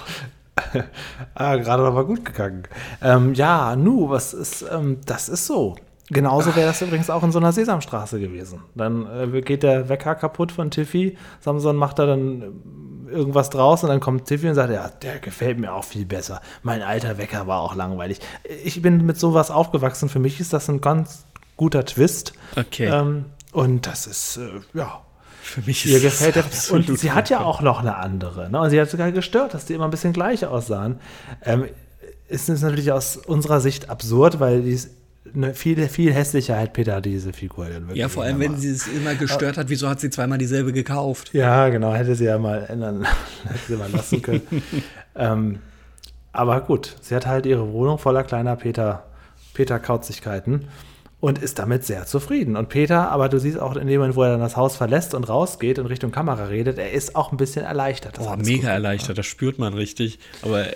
ah, 1.35 1.57
gerade 1.57 1.85
aber 1.85 2.05
gut 2.07 2.25
gegangen. 2.25 2.65
Ähm, 3.03 3.35
ja, 3.35 3.77
nu, 3.77 4.11
was 4.11 4.35
ist, 4.35 4.65
ähm, 4.71 4.99
das 5.07 5.29
ist 5.29 5.47
so. 5.47 5.77
Genauso 6.13 6.57
wäre 6.57 6.67
das 6.67 6.83
übrigens 6.83 7.09
auch 7.09 7.23
in 7.23 7.31
so 7.31 7.39
einer 7.39 7.53
Sesamstraße 7.53 8.19
gewesen. 8.19 8.61
Dann 8.75 9.07
äh, 9.35 9.41
geht 9.43 9.63
der 9.63 9.89
Wecker 9.89 10.17
kaputt 10.17 10.51
von 10.51 10.71
Tiffy. 10.71 11.17
Samson 11.39 11.77
macht 11.77 12.01
da 12.01 12.07
dann 12.07 12.43
äh, 13.09 13.13
irgendwas 13.13 13.49
draus 13.51 13.85
und 13.85 13.91
dann 13.91 14.01
kommt 14.01 14.27
Tiffy 14.27 14.49
und 14.49 14.57
sagt, 14.57 14.73
ja, 14.73 14.89
der 14.89 15.21
gefällt 15.21 15.61
mir 15.61 15.73
auch 15.73 15.85
viel 15.85 16.05
besser. 16.05 16.41
Mein 16.65 16.83
alter 16.83 17.17
Wecker 17.17 17.47
war 17.47 17.61
auch 17.61 17.77
langweilig. 17.77 18.19
Ich 18.65 18.83
bin 18.83 19.07
mit 19.07 19.21
sowas 19.21 19.53
aufgewachsen. 19.53 20.09
Für 20.09 20.19
mich 20.19 20.41
ist 20.41 20.53
das 20.53 20.69
ein 20.69 20.81
ganz 20.81 21.27
guter 21.57 21.85
Twist. 21.85 22.33
Okay. 22.57 22.87
Ähm, 22.87 23.27
und 23.53 23.87
das 23.87 24.09
ist, 24.09 24.39
äh, 24.39 24.61
ja, 24.75 25.03
für 25.51 25.63
mich 25.63 25.85
ist 25.85 25.93
ihr 25.93 26.01
gefällt 26.01 26.37
das. 26.37 26.71
Und 26.71 26.99
sie 26.99 27.11
hat 27.11 27.29
ja 27.29 27.41
auch 27.41 27.61
noch 27.61 27.81
eine 27.81 27.97
andere. 27.97 28.51
Ne? 28.51 28.61
Und 28.61 28.71
sie 28.71 28.81
hat 28.81 28.89
sogar 28.89 29.11
gestört, 29.13 29.55
dass 29.55 29.67
die 29.67 29.75
immer 29.75 29.85
ein 29.85 29.91
bisschen 29.91 30.13
gleich 30.13 30.47
aussahen. 30.47 31.01
Ähm, 31.45 31.67
ist 32.29 32.49
es 32.49 32.63
natürlich 32.63 32.93
aus 32.93 33.17
unserer 33.17 33.61
Sicht 33.61 33.91
absurd, 33.91 34.39
weil 34.39 34.63
die 34.63 34.73
ist 34.73 34.91
eine 35.35 35.55
viel, 35.55 35.89
viel 35.89 36.13
hässlicher 36.13 36.57
halt 36.57 36.73
Peter 36.73 37.01
diese 37.01 37.33
Figur. 37.33 37.67
Ja, 37.95 38.09
vor 38.09 38.23
allem, 38.23 38.41
wenn 38.41 38.57
sie 38.57 38.71
es 38.71 38.87
immer 38.87 39.15
gestört 39.15 39.57
hat, 39.59 39.69
wieso 39.69 39.89
hat 39.89 40.01
sie 40.01 40.11
zweimal 40.11 40.39
dieselbe 40.39 40.73
gekauft? 40.73 41.35
Ja, 41.35 41.69
genau, 41.69 41.93
hätte 41.93 42.15
sie 42.15 42.25
ja 42.25 42.39
mal 42.39 42.67
ändern, 42.69 43.07
hätte 43.45 43.61
sie 43.69 43.77
mal 43.77 43.91
lassen 43.91 44.23
können. 44.23 44.43
ähm, 45.17 45.59
aber 46.33 46.61
gut, 46.61 46.97
sie 47.01 47.15
hat 47.15 47.27
halt 47.27 47.47
ihre 47.47 47.73
Wohnung 47.73 47.99
voller 47.99 48.23
kleiner 48.23 48.57
Peter, 48.57 49.05
Peter-Kauzigkeiten 49.55 50.69
und 51.21 51.39
ist 51.39 51.59
damit 51.59 51.85
sehr 51.85 52.07
zufrieden. 52.07 52.57
Und 52.57 52.69
Peter, 52.69 53.11
aber 53.11 53.29
du 53.29 53.39
siehst 53.39 53.59
auch 53.59 53.77
in 53.77 53.87
dem 53.87 53.99
Moment, 53.99 54.17
wo 54.17 54.23
er 54.23 54.31
dann 54.31 54.41
das 54.41 54.57
Haus 54.57 54.77
verlässt 54.77 55.15
und 55.15 55.29
rausgeht 55.29 55.79
und 55.79 55.87
Richtung 55.87 56.13
Kamera 56.13 56.47
redet, 56.47 56.79
er 56.79 56.93
ist 56.93 57.15
auch 57.15 57.31
ein 57.31 57.37
bisschen 57.37 57.65
erleichtert. 57.65 58.19
Oh, 58.19 58.35
mega 58.37 58.69
erleichtert, 58.69 59.19
das 59.19 59.27
spürt 59.27 59.59
man 59.59 59.75
richtig. 59.75 60.19
Aber 60.43 60.67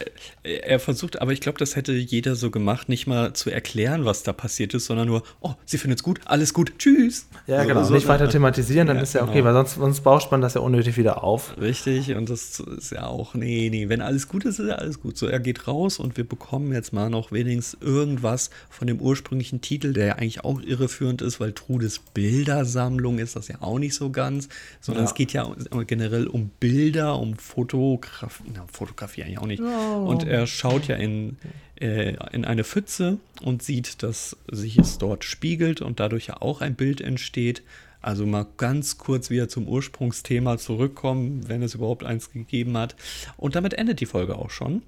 er 0.43 0.79
versucht, 0.79 1.21
aber 1.23 1.33
ich 1.33 1.41
glaube, 1.41 1.59
das 1.59 1.77
hätte 1.77 1.93
jeder 1.93 2.35
so 2.35 2.51
gemacht, 2.51 2.89
nicht 2.89 3.07
mal 3.07 3.33
zu 3.33 3.51
erklären, 3.51 4.05
was 4.05 4.23
da 4.23 4.33
passiert 4.35 4.75
ist, 4.75 4.87
sondern 4.87 5.07
nur, 5.07 5.23
oh, 5.41 5.55
sie 5.65 5.79
findet 5.79 6.01
es 6.01 6.03
gut, 6.03 6.21
alles 6.27 6.53
gut, 6.53 6.75
tschüss. 6.79 7.27
Ja, 7.47 7.65
genau, 7.65 7.83
so, 7.85 7.95
nicht 7.95 8.09
weiter 8.09 8.29
thematisieren, 8.29 8.87
dann 8.87 8.99
ja, 8.99 9.03
ist 9.03 9.15
ja 9.15 9.23
okay, 9.23 9.35
genau. 9.35 9.47
weil 9.47 9.55
sonst, 9.55 9.75
sonst 9.77 10.01
bauscht 10.01 10.31
man 10.31 10.43
das 10.43 10.55
ja 10.55 10.61
unnötig 10.61 10.99
wieder 10.99 11.25
auf. 11.25 11.57
Richtig, 11.59 12.15
und 12.15 12.29
das 12.29 12.61
ist 12.61 12.93
ja 12.93 13.07
auch, 13.07 13.35
nee, 13.35 13.69
nee, 13.71 13.89
wenn 13.89 14.03
alles 14.03 14.29
gut 14.29 14.45
ist, 14.45 14.59
ist 14.59 14.69
ja 14.69 14.75
alles 14.75 15.01
gut. 15.01 15.17
So, 15.17 15.27
er 15.27 15.41
geht 15.41 15.67
raus 15.67 15.99
und 15.99 16.19
wir 16.19 16.29
bekommen 16.29 16.73
jetzt 16.73 16.93
mal 16.93 17.09
noch 17.09 17.33
wenigstens 17.33 17.81
irgendwas 17.81 18.51
von 18.69 18.87
dem 18.87 19.01
ursprünglichen 19.01 19.63
Titel, 19.63 19.95
der 19.95 20.07
ja 20.07 20.15
eigentlich 20.17 20.34
eigentlich 20.35 20.45
auch 20.45 20.61
irreführend 20.61 21.23
ist, 21.23 21.41
weil 21.41 21.53
Trudes 21.53 21.99
Bildersammlung 21.99 23.19
ist 23.19 23.37
das 23.37 23.49
ja 23.49 23.61
auch 23.61 23.79
nicht 23.79 23.95
so 23.95 24.11
ganz, 24.11 24.49
sondern 24.81 25.05
ja. 25.05 25.11
es 25.11 25.15
geht 25.15 25.33
ja 25.33 25.55
generell 25.87 26.27
um 26.27 26.51
Bilder, 26.61 27.19
um 27.19 27.37
Fotografie, 27.37 28.45
na, 28.55 28.65
Fotografie 28.73 29.23
eigentlich 29.23 29.39
auch 29.39 29.47
nicht. 29.47 29.63
Oh. 29.63 30.07
Und 30.07 30.25
er 30.25 30.47
schaut 30.47 30.89
ja 30.89 30.97
in, 30.97 31.37
äh, 31.81 32.17
in 32.33 32.45
eine 32.45 32.65
Pfütze 32.65 33.19
und 33.43 33.63
sieht, 33.63 34.03
dass 34.03 34.37
sich 34.51 34.79
es 34.79 34.99
dort 34.99 35.25
spiegelt 35.25 35.81
und 35.81 36.01
dadurch 36.01 36.27
ja 36.27 36.41
auch 36.41 36.61
ein 36.61 36.75
Bild 36.75 37.01
entsteht. 37.01 37.63
Also 38.01 38.27
mal 38.27 38.47
ganz 38.59 38.99
kurz 38.99 39.31
wieder 39.31 39.49
zum 39.49 39.67
Ursprungsthema 39.67 40.59
zurückkommen, 40.59 41.49
wenn 41.49 41.63
es 41.63 41.75
überhaupt 41.75 42.05
eins 42.05 42.31
gegeben 42.31 42.77
hat. 42.77 42.97
Und 43.39 43.57
damit 43.57 43.73
endet 43.75 44.01
die 44.01 44.07
Folge 44.07 44.37
auch 44.37 44.51
schon. 44.51 44.83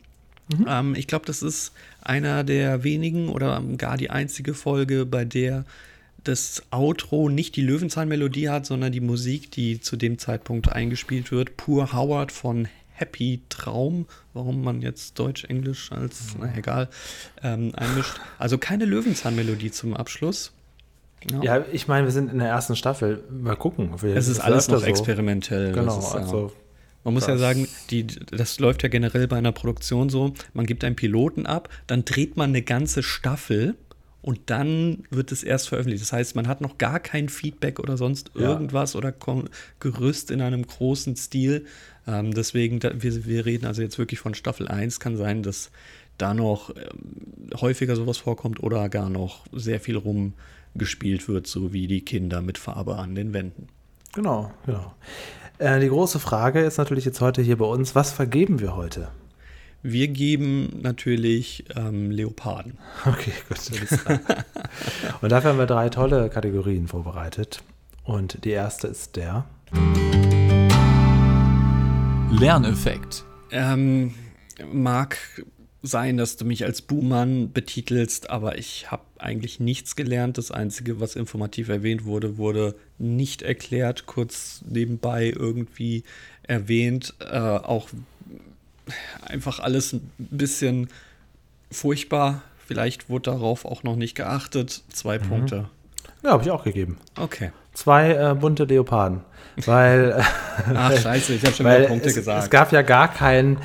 Mhm. 0.49 0.67
Ähm, 0.69 0.95
ich 0.95 1.07
glaube, 1.07 1.27
das 1.27 1.43
ist 1.43 1.73
einer 2.03 2.45
der 2.45 2.85
wenigen 2.85 3.29
oder 3.29 3.63
gar 3.77 3.97
die 3.97 4.11
einzige 4.11 4.55
Folge, 4.55 5.07
bei 5.07 5.25
der 5.25 5.65
das 6.25 6.63
Outro 6.71 7.29
nicht 7.29 7.57
die 7.57 7.63
Löwenzahnmelodie 7.63 8.49
hat, 8.49 8.67
sondern 8.67 8.93
die 8.93 9.01
Musik, 9.01 9.51
die 9.53 9.81
zu 9.81 9.97
dem 9.97 10.19
Zeitpunkt 10.19 10.73
eingespielt 10.73 11.31
wird. 11.31 11.57
Pur 11.57 11.93
Howard 11.93 12.33
von 12.33 12.69
Happy 12.93 13.43
Traum, 13.49 14.07
warum 14.33 14.65
man 14.65 14.81
jetzt 14.83 15.19
Deutsch-Englisch 15.19 15.93
als, 15.93 16.35
na 16.39 16.53
egal, 16.57 16.89
ähm, 17.43 17.73
einmischt. 17.77 18.19
Also 18.39 18.59
keine 18.59 18.87
Löwenzahnmelodie 18.87 19.71
zum 19.71 19.95
Abschluss. 19.95 20.53
Ja. 21.31 21.43
ja, 21.43 21.65
ich 21.73 21.89
meine, 21.89 22.07
wir 22.07 22.13
sind 22.13 22.33
in 22.33 22.39
der 22.39 22.49
ersten 22.49 22.77
Staffel. 22.77 23.23
Mal 23.31 23.57
gucken. 23.57 23.91
Es 24.15 24.29
ist 24.29 24.41
alles 24.41 24.69
noch 24.69 24.81
so. 24.81 24.87
experimentell. 24.87 25.73
Genau, 25.73 25.99
ist, 25.99 26.15
also 26.15 26.53
man 27.07 27.15
muss 27.15 27.27
das 27.27 27.35
ja 27.35 27.39
sagen, 27.39 27.69
die, 27.91 28.05
das 28.05 28.59
läuft 28.59 28.83
ja 28.83 28.89
generell 28.89 29.29
bei 29.29 29.37
einer 29.37 29.53
Produktion 29.53 30.09
so, 30.09 30.35
man 30.55 30.67
gibt 30.67 30.83
einen 30.83 30.97
Piloten 30.97 31.47
ab, 31.47 31.69
dann 31.87 32.05
dreht 32.05 32.37
man 32.37 32.51
eine 32.51 32.63
ganze 32.63 33.05
Staffel 33.05 33.77
und 34.23 34.41
dann 34.47 35.05
wird 35.11 35.31
es 35.31 35.45
erst 35.45 35.69
veröffentlicht. 35.69 36.03
Das 36.03 36.13
heißt, 36.13 36.35
man 36.35 36.49
hat 36.49 36.61
noch 36.61 36.79
gar 36.79 36.99
kein 36.99 37.29
Feedback 37.29 37.79
oder 37.79 37.97
sonst 37.97 38.33
irgendwas 38.35 38.95
ja. 38.95 38.99
oder 38.99 39.15
Gerüst 39.79 40.33
in 40.33 40.41
einem 40.41 40.67
großen 40.67 41.15
Stil. 41.15 41.67
Ähm, 42.09 42.35
deswegen, 42.35 42.81
da, 42.81 42.91
wir, 43.01 43.25
wir 43.25 43.47
reden 43.47 43.67
also 43.67 43.83
jetzt 43.83 43.99
wirklich 44.01 44.19
von 44.19 44.35
Staffel 44.35 44.67
1. 44.67 44.99
Kann 44.99 45.17
sein, 45.17 45.45
dass 45.45 45.71
da 46.19 46.35
noch 46.35 46.71
ähm, 46.71 47.51
häufiger 47.61 47.95
sowas 47.95 48.19
vorkommt 48.19 48.61
oder 48.65 48.89
gar 48.89 49.11
noch 49.11 49.47
sehr 49.53 49.79
viel 49.79 49.97
rumgespielt 49.97 51.29
wird, 51.29 51.47
so 51.47 51.73
wie 51.73 51.87
die 51.87 52.01
Kinder 52.01 52.43
mit 52.43 52.59
Farbe 52.59 52.97
an 52.97 53.15
den 53.15 53.33
Wänden. 53.33 53.69
Genau, 54.13 54.51
genau. 54.65 54.93
Äh, 55.59 55.81
die 55.81 55.89
große 55.89 56.19
Frage 56.19 56.61
ist 56.61 56.77
natürlich 56.77 57.05
jetzt 57.05 57.21
heute 57.21 57.41
hier 57.41 57.57
bei 57.57 57.65
uns, 57.65 57.95
was 57.95 58.13
vergeben 58.13 58.61
wir 58.61 58.77
heute? 58.77 59.09
Wir 59.83 60.09
geben 60.09 60.81
natürlich 60.83 61.65
ähm, 61.77 62.11
Leoparden. 62.11 62.79
Okay, 63.07 63.33
gut. 63.49 63.59
Und 65.21 65.33
dafür 65.33 65.51
haben 65.51 65.59
wir 65.59 65.67
drei 65.67 65.89
tolle 65.89 66.29
Kategorien 66.29 66.89
vorbereitet. 66.89 67.63
Und 68.05 68.45
die 68.45 68.51
erste 68.51 68.89
ist 68.89 69.17
der 69.17 69.45
Lerneffekt. 72.31 73.25
Ähm, 73.51 74.15
mag 74.73 75.17
sein, 75.83 76.17
dass 76.17 76.37
du 76.37 76.45
mich 76.45 76.65
als 76.65 76.83
Buhmann 76.83 77.53
betitelst, 77.53 78.31
aber 78.31 78.59
ich 78.59 78.91
habe 78.91 79.03
eigentlich 79.19 79.61
nichts 79.61 79.97
gelernt. 79.97 80.39
Das 80.39 80.51
Einzige, 80.51 81.01
was 81.01 81.17
informativ 81.17 81.69
erwähnt 81.69 82.05
wurde, 82.05 82.39
wurde 82.39 82.75
nicht 82.99 83.43
erklärt, 83.43 84.07
kurz 84.07 84.63
nebenbei 84.69 85.33
irgendwie 85.37 86.03
erwähnt. 86.43 87.15
Äh, 87.21 87.39
auch 87.39 87.89
einfach 89.23 89.61
alles 89.61 89.93
ein 89.93 90.11
bisschen 90.19 90.89
furchtbar. 91.71 92.43
Vielleicht 92.67 93.09
wurde 93.09 93.31
darauf 93.31 93.65
auch 93.65 93.83
noch 93.83 93.97
nicht 93.97 94.15
geachtet. 94.17 94.83
Zwei 94.89 95.19
mhm. 95.19 95.29
Punkte. 95.29 95.69
Ja, 96.23 96.31
habe 96.33 96.43
ich 96.43 96.51
auch 96.51 96.65
gegeben. 96.65 96.99
Okay. 97.19 97.53
Zwei 97.73 98.13
äh, 98.13 98.35
bunte 98.35 98.65
Leoparden. 98.65 99.21
Weil. 99.65 100.25
Ach, 100.75 100.97
scheiße, 100.97 101.35
ich 101.35 101.45
habe 101.45 101.55
schon 101.55 101.67
wieder 101.67 101.87
Punkte 101.87 102.09
es, 102.09 102.15
gesagt. 102.15 102.45
Es 102.45 102.51
gab 102.51 102.73
ja 102.73 102.83
gar 102.83 103.13
keinen, 103.13 103.59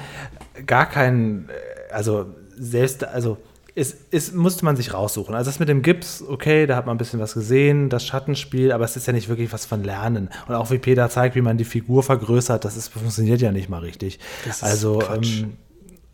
gar 0.66 0.88
keinen, 0.88 1.50
also 1.92 2.28
selbst, 2.58 3.04
also 3.04 3.38
es, 3.74 3.96
es, 4.12 4.34
musste 4.34 4.66
man 4.66 4.76
sich 4.76 4.94
raussuchen. 4.94 5.34
Also 5.34 5.50
das 5.50 5.60
mit 5.60 5.70
dem 5.70 5.82
Gips, 5.82 6.22
okay, 6.28 6.68
da 6.68 6.76
hat 6.76 6.86
man 6.86 6.96
ein 6.96 6.98
bisschen 6.98 7.20
was 7.20 7.34
gesehen, 7.34 7.90
das 7.90 8.06
Schattenspiel, 8.06 8.72
aber 8.72 8.84
es 8.84 8.98
ist 8.98 9.08
ja 9.08 9.14
nicht 9.14 9.30
wirklich 9.30 9.54
was 9.54 9.66
von 9.66 9.84
Lernen. 9.84 10.30
Und 10.48 10.56
auch 10.56 10.72
wie 10.72 10.78
Peter 10.78 11.10
zeigt, 11.10 11.36
wie 11.36 11.42
man 11.42 11.58
die 11.58 11.64
Figur 11.64 12.04
vergrößert, 12.04 12.66
das 12.66 12.76
ist, 12.76 12.90
funktioniert 12.90 13.42
ja 13.42 13.52
nicht 13.52 13.70
mal 13.70 13.80
richtig. 13.80 14.20
also 14.60 15.02
ähm, 15.02 15.54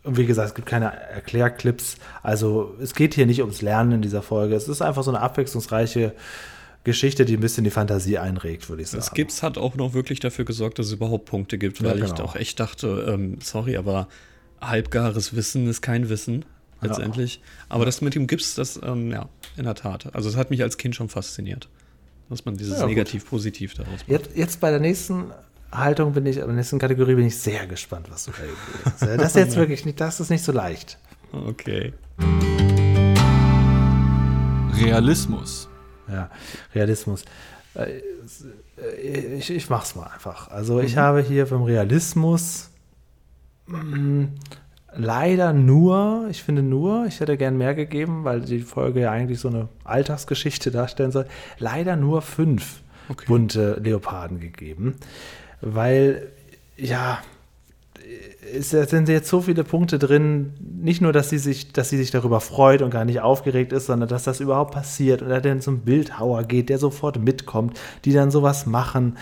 wie 0.04 0.26
gesagt, 0.26 0.48
es 0.48 0.54
gibt 0.54 0.68
keine 0.68 0.92
Erklärclips. 0.94 1.96
Also 2.22 2.74
es 2.80 2.94
geht 2.94 3.14
hier 3.14 3.26
nicht 3.26 3.40
ums 3.40 3.60
Lernen 3.60 3.92
in 3.92 4.02
dieser 4.02 4.22
Folge. 4.22 4.54
Es 4.54 4.68
ist 4.68 4.80
einfach 4.80 5.02
so 5.02 5.10
eine 5.10 5.20
abwechslungsreiche 5.20 6.14
Geschichte, 6.84 7.24
die 7.24 7.36
ein 7.36 7.40
bisschen 7.40 7.64
die 7.64 7.70
Fantasie 7.70 8.18
einregt, 8.18 8.68
würde 8.68 8.82
ich 8.82 8.88
sagen. 8.88 9.00
Das 9.00 9.12
Gips 9.12 9.42
hat 9.42 9.58
auch 9.58 9.74
noch 9.74 9.94
wirklich 9.94 10.20
dafür 10.20 10.44
gesorgt, 10.44 10.78
dass 10.78 10.86
es 10.86 10.92
überhaupt 10.92 11.26
Punkte 11.26 11.58
gibt, 11.58 11.82
weil 11.82 11.88
ja, 11.88 11.94
genau. 11.94 12.06
ich 12.06 12.12
doch 12.12 12.36
echt 12.36 12.60
dachte, 12.60 13.06
ähm, 13.08 13.38
sorry, 13.42 13.76
aber 13.76 14.08
halbgares 14.60 15.34
Wissen 15.34 15.66
ist 15.68 15.82
kein 15.82 16.08
Wissen 16.08 16.44
letztendlich. 16.80 17.36
Ja. 17.36 17.42
Aber 17.70 17.84
das 17.84 18.00
mit 18.00 18.14
dem 18.14 18.26
Gips, 18.26 18.54
das, 18.54 18.80
ähm, 18.82 19.10
ja, 19.10 19.28
in 19.56 19.64
der 19.64 19.74
Tat. 19.74 20.14
Also 20.14 20.28
es 20.28 20.36
hat 20.36 20.50
mich 20.50 20.62
als 20.62 20.76
Kind 20.76 20.94
schon 20.94 21.08
fasziniert, 21.08 21.68
dass 22.28 22.44
man 22.44 22.56
dieses 22.56 22.80
ja, 22.80 22.86
Negativ-Positiv 22.86 23.74
daraus 23.74 24.00
macht. 24.00 24.08
Jetzt, 24.08 24.36
jetzt 24.36 24.60
bei 24.60 24.70
der 24.70 24.80
nächsten 24.80 25.32
Haltung 25.72 26.12
bin 26.12 26.24
ich, 26.26 26.36
bei 26.36 26.46
der 26.46 26.54
nächsten 26.54 26.78
Kategorie 26.78 27.14
bin 27.14 27.26
ich 27.26 27.36
sehr 27.36 27.66
gespannt, 27.66 28.06
was 28.10 28.24
du 28.24 28.30
da 28.30 28.92
hast. 28.92 29.02
Das 29.02 29.30
ist 29.30 29.36
jetzt 29.36 29.56
wirklich 29.56 29.84
nicht, 29.84 30.00
das 30.00 30.20
ist 30.20 30.30
nicht 30.30 30.44
so 30.44 30.52
leicht. 30.52 30.98
Okay. 31.32 31.92
Realismus. 34.80 35.68
Ja, 36.08 36.30
Realismus. 36.74 37.24
Äh, 37.74 38.00
ich, 39.36 39.50
ich 39.50 39.68
mach's 39.68 39.94
mal 39.94 40.06
einfach. 40.06 40.48
Also 40.48 40.80
ich 40.80 40.94
mhm. 40.94 41.00
habe 41.00 41.20
hier 41.20 41.46
vom 41.46 41.64
Realismus 41.64 42.70
leider 44.94 45.52
nur, 45.52 46.26
ich 46.30 46.42
finde 46.42 46.62
nur, 46.62 47.06
ich 47.06 47.20
hätte 47.20 47.36
gern 47.36 47.56
mehr 47.56 47.74
gegeben, 47.74 48.24
weil 48.24 48.40
die 48.40 48.60
Folge 48.60 49.00
ja 49.00 49.10
eigentlich 49.10 49.40
so 49.40 49.48
eine 49.48 49.68
Alltagsgeschichte 49.84 50.70
darstellen 50.70 51.12
soll, 51.12 51.26
leider 51.58 51.96
nur 51.96 52.22
fünf 52.22 52.82
okay. 53.08 53.24
bunte 53.26 53.80
Leoparden 53.82 54.40
gegeben. 54.40 54.96
Weil, 55.60 56.28
ja, 56.76 57.18
es 58.54 58.70
sind 58.70 59.08
jetzt 59.08 59.28
so 59.28 59.42
viele 59.42 59.64
Punkte 59.64 59.98
drin, 59.98 60.54
nicht 60.60 61.00
nur, 61.00 61.12
dass 61.12 61.28
sie 61.28 61.38
sich, 61.38 61.72
dass 61.72 61.90
sie 61.90 61.98
sich 61.98 62.10
darüber 62.10 62.40
freut 62.40 62.82
und 62.82 62.90
gar 62.90 63.04
nicht 63.04 63.20
aufgeregt 63.20 63.72
ist, 63.72 63.86
sondern 63.86 64.08
dass 64.08 64.24
das 64.24 64.40
überhaupt 64.40 64.72
passiert 64.72 65.22
oder 65.22 65.40
dann 65.40 65.60
zum 65.60 65.80
Bildhauer 65.80 66.44
geht, 66.44 66.68
der 66.68 66.78
sofort 66.78 67.18
mitkommt, 67.18 67.78
die 68.04 68.12
dann 68.12 68.30
sowas 68.30 68.66
machen. 68.66 69.16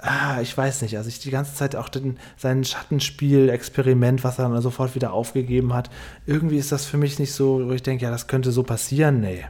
Ah, 0.00 0.40
ich 0.40 0.56
weiß 0.56 0.82
nicht, 0.82 0.96
also 0.96 1.08
ich 1.08 1.18
die 1.18 1.30
ganze 1.30 1.54
Zeit 1.54 1.74
auch 1.74 1.88
den, 1.88 2.18
sein 2.36 2.64
Schattenspiel-Experiment, 2.64 4.22
was 4.22 4.38
er 4.38 4.48
dann 4.48 4.62
sofort 4.62 4.94
wieder 4.94 5.12
aufgegeben 5.12 5.74
hat, 5.74 5.90
irgendwie 6.24 6.56
ist 6.56 6.70
das 6.70 6.86
für 6.86 6.98
mich 6.98 7.18
nicht 7.18 7.32
so, 7.32 7.66
wo 7.66 7.72
ich 7.72 7.82
denke, 7.82 8.04
ja, 8.04 8.10
das 8.10 8.28
könnte 8.28 8.52
so 8.52 8.62
passieren. 8.62 9.20
Nee. 9.20 9.44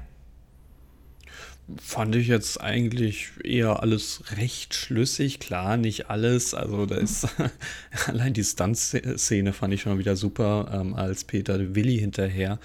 Fand 1.76 2.16
ich 2.16 2.28
jetzt 2.28 2.62
eigentlich 2.62 3.28
eher 3.44 3.82
alles 3.82 4.22
recht 4.38 4.72
schlüssig. 4.74 5.38
Klar, 5.38 5.76
nicht 5.76 6.08
alles. 6.08 6.54
Also 6.54 6.86
da 6.86 6.94
ist 6.94 7.28
allein 8.06 8.32
die 8.32 8.42
Stunt-Szene 8.42 9.52
fand 9.52 9.74
ich 9.74 9.82
schon 9.82 9.98
wieder 9.98 10.16
super, 10.16 10.70
ähm, 10.72 10.94
als 10.94 11.24
Peter 11.24 11.74
Willi 11.74 11.98
hinterher 11.98 12.58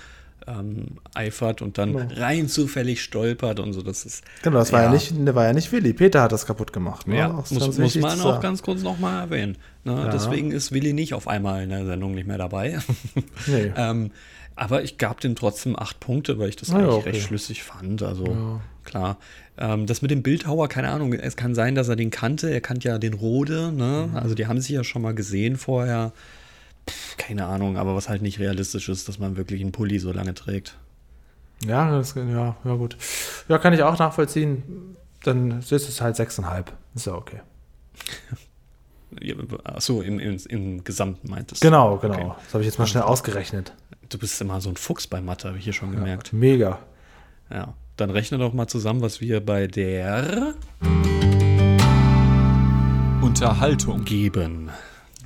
ähm, 0.48 0.98
eifert 1.14 1.62
und 1.62 1.78
dann 1.78 1.94
genau. 1.94 2.14
rein 2.16 2.48
zufällig 2.48 3.02
stolpert 3.02 3.60
und 3.60 3.74
so. 3.74 3.82
Das 3.82 4.06
ist 4.06 4.24
genau, 4.42 4.60
das 4.60 4.72
ja, 4.72 4.78
war 4.78 4.84
ja 4.84 4.92
nicht, 4.92 5.36
war 5.36 5.46
ja 5.46 5.54
nicht 5.54 5.72
Willi. 5.72 5.94
Peter 5.94 6.22
hat 6.22 6.32
das 6.32 6.46
kaputt 6.46 6.74
gemacht. 6.74 7.08
Ne? 7.08 7.18
Ja, 7.18 7.30
muss, 7.30 7.78
muss 7.78 7.96
man 7.96 8.20
auch 8.22 8.40
ganz 8.40 8.62
kurz 8.62 8.82
nochmal 8.82 9.24
erwähnen. 9.24 9.58
Ne? 9.84 9.94
Ja. 9.94 10.10
Deswegen 10.10 10.52
ist 10.52 10.72
Willi 10.72 10.94
nicht 10.94 11.14
auf 11.14 11.28
einmal 11.28 11.64
in 11.64 11.70
der 11.70 11.86
Sendung 11.86 12.16
nicht 12.16 12.28
mehr 12.28 12.38
dabei. 12.38 12.80
Nee. 13.48 13.72
ähm, 13.78 14.12
aber 14.56 14.84
ich 14.84 14.98
gab 14.98 15.20
dem 15.20 15.36
trotzdem 15.36 15.78
acht 15.78 16.00
Punkte, 16.00 16.38
weil 16.38 16.50
ich 16.50 16.56
das 16.56 16.72
eigentlich 16.72 16.88
okay. 16.88 17.10
recht 17.10 17.24
schlüssig 17.24 17.64
fand. 17.64 18.04
Also 18.04 18.26
ja. 18.26 18.62
klar. 18.84 19.18
Ähm, 19.58 19.86
das 19.86 20.02
mit 20.02 20.12
dem 20.12 20.24
Bildhauer, 20.24 20.68
keine 20.68 20.90
Ahnung, 20.90 21.14
es 21.14 21.36
kann 21.36 21.56
sein, 21.56 21.76
dass 21.76 21.90
er 21.90 21.96
den 21.96 22.12
kannte. 22.12 22.50
Er 22.50 22.62
kannte 22.62 22.90
ja 22.90 22.98
den 22.98 23.14
Rode, 23.14 23.72
ne? 23.72 24.10
Mhm. 24.10 24.18
Also 24.18 24.36
die 24.36 24.48
haben 24.48 24.60
sich 24.62 24.72
ja 24.72 24.84
schon 24.84 25.02
mal 25.02 25.14
gesehen 25.14 25.58
vorher. 25.58 26.12
Pff, 26.90 27.18
keine 27.18 27.46
Ahnung, 27.46 27.78
aber 27.78 27.96
was 27.96 28.10
halt 28.10 28.22
nicht 28.22 28.40
realistisch 28.40 28.90
ist, 28.90 29.08
dass 29.08 29.20
man 29.20 29.38
wirklich 29.38 29.62
einen 29.62 29.72
Pulli 29.72 30.00
so 30.00 30.12
lange 30.12 30.34
trägt. 30.34 30.78
Ja, 31.66 31.92
das, 31.92 32.16
ja, 32.16 32.56
ja 32.64 32.76
gut. 32.76 32.98
Ja, 33.48 33.58
kann 33.58 33.74
ich 33.74 33.84
auch 33.84 33.98
nachvollziehen. 33.98 34.96
Dann 35.24 35.60
ist 35.60 35.72
es 35.72 36.02
halt 36.02 36.18
6,5. 36.18 36.66
Ist 36.96 37.08
ja 37.08 37.14
okay. 37.14 37.42
Achso, 39.64 40.02
im, 40.02 40.20
im, 40.20 40.38
im 40.50 40.84
Gesamten 40.84 41.30
meintest 41.30 41.64
du. 41.64 41.68
Genau, 41.68 41.98
genau. 41.98 42.16
Okay. 42.16 42.32
Das 42.44 42.54
habe 42.54 42.64
ich 42.64 42.68
jetzt 42.68 42.80
mal 42.80 42.88
schnell 42.88 43.04
ausgerechnet. 43.04 43.74
Du 44.10 44.18
bist 44.18 44.42
immer 44.42 44.60
so 44.60 44.70
ein 44.70 44.76
Fuchs 44.76 45.08
bei 45.08 45.22
Mathe, 45.22 45.48
habe 45.48 45.58
ich 45.58 45.64
hier 45.64 45.74
schon 45.74 45.92
gemerkt. 45.92 46.32
Ja, 46.32 46.38
mega. 46.38 46.80
Ja, 47.52 47.74
dann 47.96 48.10
rechne 48.10 48.40
doch 48.40 48.54
mal 48.54 48.68
zusammen, 48.68 49.02
was 49.02 49.22
wir 49.22 49.46
bei 49.46 49.68
der 49.68 50.56
Unterhaltung 53.22 54.04
geben. 54.04 54.72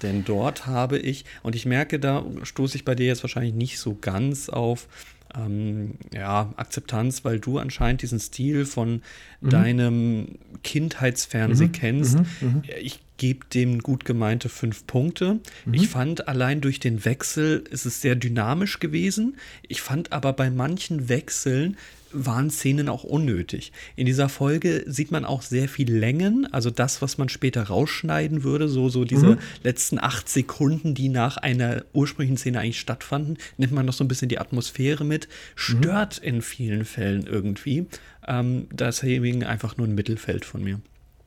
Denn 0.02 0.24
dort 0.24 0.66
habe 0.66 0.98
ich, 1.00 1.26
und 1.44 1.56
ich 1.56 1.66
merke, 1.66 2.00
da 2.00 2.24
stoße 2.44 2.78
ich 2.78 2.86
bei 2.86 2.96
dir 2.96 3.08
jetzt 3.08 3.24
wahrscheinlich 3.24 3.54
nicht 3.54 3.80
so 3.80 3.98
ganz 4.00 4.50
auf 4.50 4.88
ähm, 5.36 5.96
ja, 6.14 6.54
Akzeptanz, 6.56 7.26
weil 7.26 7.40
du 7.40 7.58
anscheinend 7.58 8.02
diesen 8.02 8.20
Stil 8.20 8.66
von 8.66 9.02
mhm. 9.42 9.50
deinem 9.50 10.28
Kindheitsfernsehen 10.64 11.70
mhm. 11.70 11.74
kennst. 11.74 12.20
Mhm. 12.20 12.26
mhm. 12.42 12.64
Ich 12.82 13.00
gebe 13.18 13.46
dem 13.48 13.80
gut 13.80 14.06
gemeinte 14.06 14.48
fünf 14.48 14.86
Punkte. 14.86 15.40
Mhm. 15.66 15.74
Ich 15.74 15.88
fand 15.88 16.28
allein 16.28 16.62
durch 16.62 16.80
den 16.80 17.04
Wechsel 17.04 17.64
ist 17.70 17.86
es 17.86 18.02
sehr 18.02 18.16
dynamisch 18.16 18.80
gewesen. 18.80 19.38
Ich 19.68 19.82
fand 19.82 20.12
aber 20.12 20.34
bei 20.34 20.50
manchen 20.50 21.10
Wechseln 21.10 21.78
waren 22.12 22.50
Szenen 22.50 22.90
auch 22.90 23.04
unnötig. 23.04 23.72
In 23.96 24.06
dieser 24.06 24.30
Folge 24.30 24.84
sieht 24.88 25.12
man 25.12 25.26
auch 25.26 25.42
sehr 25.42 25.68
viel 25.70 25.92
Längen, 25.92 26.52
also 26.52 26.70
das, 26.70 27.02
was 27.02 27.18
man 27.18 27.30
später 27.30 27.64
rausschneiden 27.64 28.44
würde, 28.44 28.68
so, 28.68 28.90
so 28.90 29.06
diese 29.06 29.32
mhm. 29.32 29.40
letzten 29.64 30.00
acht 30.00 30.30
Sekunden, 30.30 30.94
die 30.94 31.10
nach 31.10 31.38
einer 31.38 31.84
ursprünglichen 31.94 32.38
Szene 32.38 32.60
eigentlich 32.60 32.80
stattfanden, 32.80 33.38
nimmt 33.58 33.74
man 33.74 33.86
noch 33.86 33.94
so 33.94 34.04
ein 34.04 34.08
bisschen 34.08 34.30
die 34.30 34.40
Atmosphäre 34.40 35.04
mit, 35.04 35.28
stört 35.56 36.22
mhm. 36.22 36.28
in 36.28 36.42
vielen 36.42 36.86
Fällen 36.86 37.28
irgendwie. 37.28 37.88
Ähm, 38.28 38.68
deswegen 38.72 39.44
einfach 39.44 39.78
nur 39.78 39.88
ein 39.88 39.96
Mittelfeld 39.96 40.46
von 40.46 40.64
mir. 40.64 40.80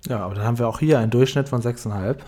Ja, 0.09 0.21
aber 0.21 0.35
dann 0.35 0.45
haben 0.45 0.59
wir 0.59 0.67
auch 0.67 0.79
hier 0.79 0.99
einen 0.99 1.11
Durchschnitt 1.11 1.49
von 1.49 1.63
6,5. 1.63 2.17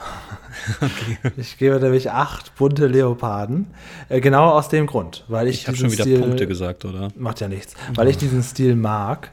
Okay. 0.81 1.33
Ich 1.39 1.57
gebe 1.57 1.81
nämlich 1.81 2.11
acht 2.11 2.55
bunte 2.57 2.87
Leoparden. 2.87 3.69
Äh, 4.11 4.21
genau 4.21 4.51
aus 4.51 4.69
dem 4.69 4.87
Grund, 4.87 5.25
weil 5.29 5.49
ich. 5.49 5.63
Ich 5.63 5.67
habe 5.67 5.79
schon 5.79 5.91
wieder 5.91 6.05
Stil, 6.05 6.21
Punkte 6.21 6.47
gesagt, 6.47 6.85
oder? 6.85 7.09
Macht 7.17 7.41
ja 7.41 7.49
nichts. 7.49 7.75
Weil 7.95 8.09
ich 8.09 8.19
diesen 8.19 8.43
Stil 8.43 8.77
mag. 8.77 9.33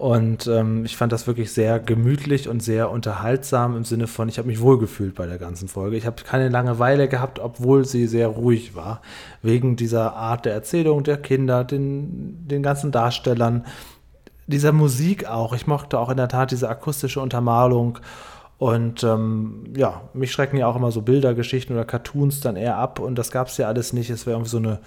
Und 0.00 0.46
ähm, 0.46 0.86
ich 0.86 0.96
fand 0.96 1.12
das 1.12 1.26
wirklich 1.26 1.52
sehr 1.52 1.78
gemütlich 1.78 2.48
und 2.48 2.62
sehr 2.62 2.90
unterhaltsam 2.90 3.76
im 3.76 3.84
Sinne 3.84 4.06
von, 4.06 4.30
ich 4.30 4.38
habe 4.38 4.48
mich 4.48 4.60
wohlgefühlt 4.62 5.14
bei 5.14 5.26
der 5.26 5.36
ganzen 5.36 5.68
Folge. 5.68 5.96
Ich 5.96 6.06
habe 6.06 6.22
keine 6.22 6.48
Langeweile 6.48 7.06
gehabt, 7.06 7.38
obwohl 7.38 7.84
sie 7.84 8.06
sehr 8.06 8.28
ruhig 8.28 8.74
war. 8.74 9.02
Wegen 9.42 9.76
dieser 9.76 10.14
Art 10.14 10.46
der 10.46 10.54
Erzählung 10.54 11.04
der 11.04 11.18
Kinder, 11.18 11.64
den, 11.64 12.48
den 12.48 12.62
ganzen 12.62 12.92
Darstellern 12.92 13.66
dieser 14.50 14.72
Musik 14.72 15.26
auch. 15.26 15.52
Ich 15.52 15.66
mochte 15.66 15.98
auch 15.98 16.10
in 16.10 16.16
der 16.16 16.28
Tat 16.28 16.50
diese 16.50 16.68
akustische 16.68 17.20
Untermalung. 17.20 17.98
Und 18.58 19.02
ähm, 19.04 19.72
ja, 19.74 20.02
mich 20.12 20.32
schrecken 20.32 20.58
ja 20.58 20.66
auch 20.66 20.76
immer 20.76 20.92
so 20.92 21.00
Bildergeschichten 21.00 21.74
oder 21.74 21.86
Cartoons 21.86 22.40
dann 22.40 22.56
eher 22.56 22.76
ab. 22.76 22.98
Und 22.98 23.14
das 23.14 23.30
gab 23.30 23.48
es 23.48 23.56
ja 23.56 23.68
alles 23.68 23.92
nicht. 23.94 24.10
Es 24.10 24.26
wäre 24.26 24.36
irgendwie 24.36 24.50
so 24.50 24.58
eine, 24.58 24.80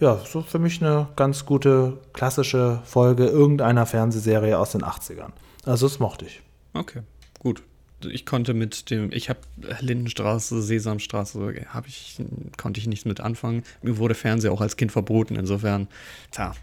ja, 0.00 0.18
so 0.24 0.40
für 0.40 0.58
mich 0.58 0.80
eine 0.80 1.08
ganz 1.16 1.44
gute 1.44 1.98
klassische 2.14 2.80
Folge 2.84 3.26
irgendeiner 3.26 3.84
Fernsehserie 3.84 4.58
aus 4.58 4.72
den 4.72 4.82
80ern. 4.82 5.32
Also 5.66 5.86
das 5.86 5.98
mochte 5.98 6.24
ich. 6.24 6.40
Okay, 6.72 7.02
gut. 7.38 7.62
Ich 8.08 8.24
konnte 8.24 8.54
mit 8.54 8.88
dem, 8.88 9.12
ich 9.12 9.28
habe 9.28 9.40
Lindenstraße, 9.80 10.62
Sesamstraße, 10.62 11.66
habe 11.68 11.88
ich, 11.88 12.16
konnte 12.56 12.80
ich 12.80 12.86
nichts 12.86 13.04
mit 13.04 13.20
anfangen. 13.20 13.62
Mir 13.82 13.98
wurde 13.98 14.14
Fernseher 14.14 14.52
auch 14.52 14.62
als 14.62 14.78
Kind 14.78 14.90
verboten. 14.90 15.36
Insofern, 15.36 15.88
tja, 16.30 16.54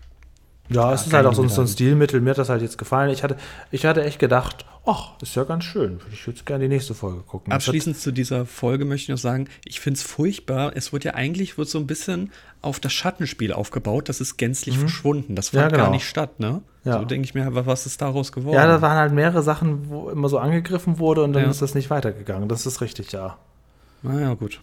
ja, 0.69 0.93
es 0.93 1.07
ist 1.07 1.13
halt 1.13 1.25
auch 1.25 1.33
so, 1.33 1.47
so, 1.47 1.61
ein 1.61 1.67
Stilmittel. 1.67 2.21
Mir 2.21 2.31
hat 2.31 2.37
das 2.37 2.49
halt 2.49 2.61
jetzt 2.61 2.77
gefallen. 2.77 3.09
Ich 3.09 3.23
hatte, 3.23 3.37
ich 3.71 3.85
hatte 3.85 4.03
echt 4.03 4.19
gedacht, 4.19 4.65
ach, 4.85 5.11
ist 5.21 5.35
ja 5.35 5.43
ganz 5.43 5.63
schön. 5.63 5.99
Ich 6.11 6.25
würde 6.27 6.39
gerne 6.43 6.63
die 6.63 6.69
nächste 6.69 6.93
Folge 6.93 7.21
gucken. 7.21 7.53
Abschließend 7.53 7.97
zu 7.97 8.11
dieser 8.11 8.45
Folge 8.45 8.85
möchte 8.85 9.03
ich 9.03 9.09
noch 9.09 9.17
sagen, 9.17 9.47
ich 9.65 9.79
finde 9.79 9.97
es 9.97 10.03
furchtbar. 10.03 10.71
Es 10.75 10.91
wird 10.91 11.03
ja 11.03 11.13
eigentlich 11.13 11.57
wird 11.57 11.69
so 11.69 11.77
ein 11.77 11.87
bisschen 11.87 12.31
auf 12.61 12.79
das 12.79 12.93
Schattenspiel 12.93 13.53
aufgebaut. 13.53 14.09
Das 14.09 14.19
ist 14.19 14.37
gänzlich 14.37 14.75
mhm. 14.75 14.81
verschwunden. 14.81 15.35
Das 15.35 15.49
fand 15.49 15.63
ja, 15.63 15.69
genau. 15.69 15.83
gar 15.85 15.91
nicht 15.91 16.07
statt, 16.07 16.39
ne? 16.39 16.61
Ja. 16.83 16.99
So 16.99 17.05
denke 17.05 17.25
ich 17.25 17.33
mir, 17.33 17.47
was 17.65 17.85
ist 17.85 18.01
daraus 18.01 18.31
geworden? 18.31 18.55
Ja, 18.55 18.67
da 18.67 18.81
waren 18.81 18.97
halt 18.97 19.13
mehrere 19.13 19.43
Sachen, 19.43 19.89
wo 19.89 20.09
immer 20.09 20.29
so 20.29 20.37
angegriffen 20.37 20.99
wurde 20.99 21.23
und 21.23 21.33
dann 21.33 21.43
ja. 21.43 21.49
ist 21.49 21.61
das 21.61 21.75
nicht 21.75 21.89
weitergegangen. 21.89 22.47
Das 22.49 22.65
ist 22.65 22.81
richtig, 22.81 23.11
ja. 23.11 23.37
Naja, 24.03 24.33
gut 24.33 24.61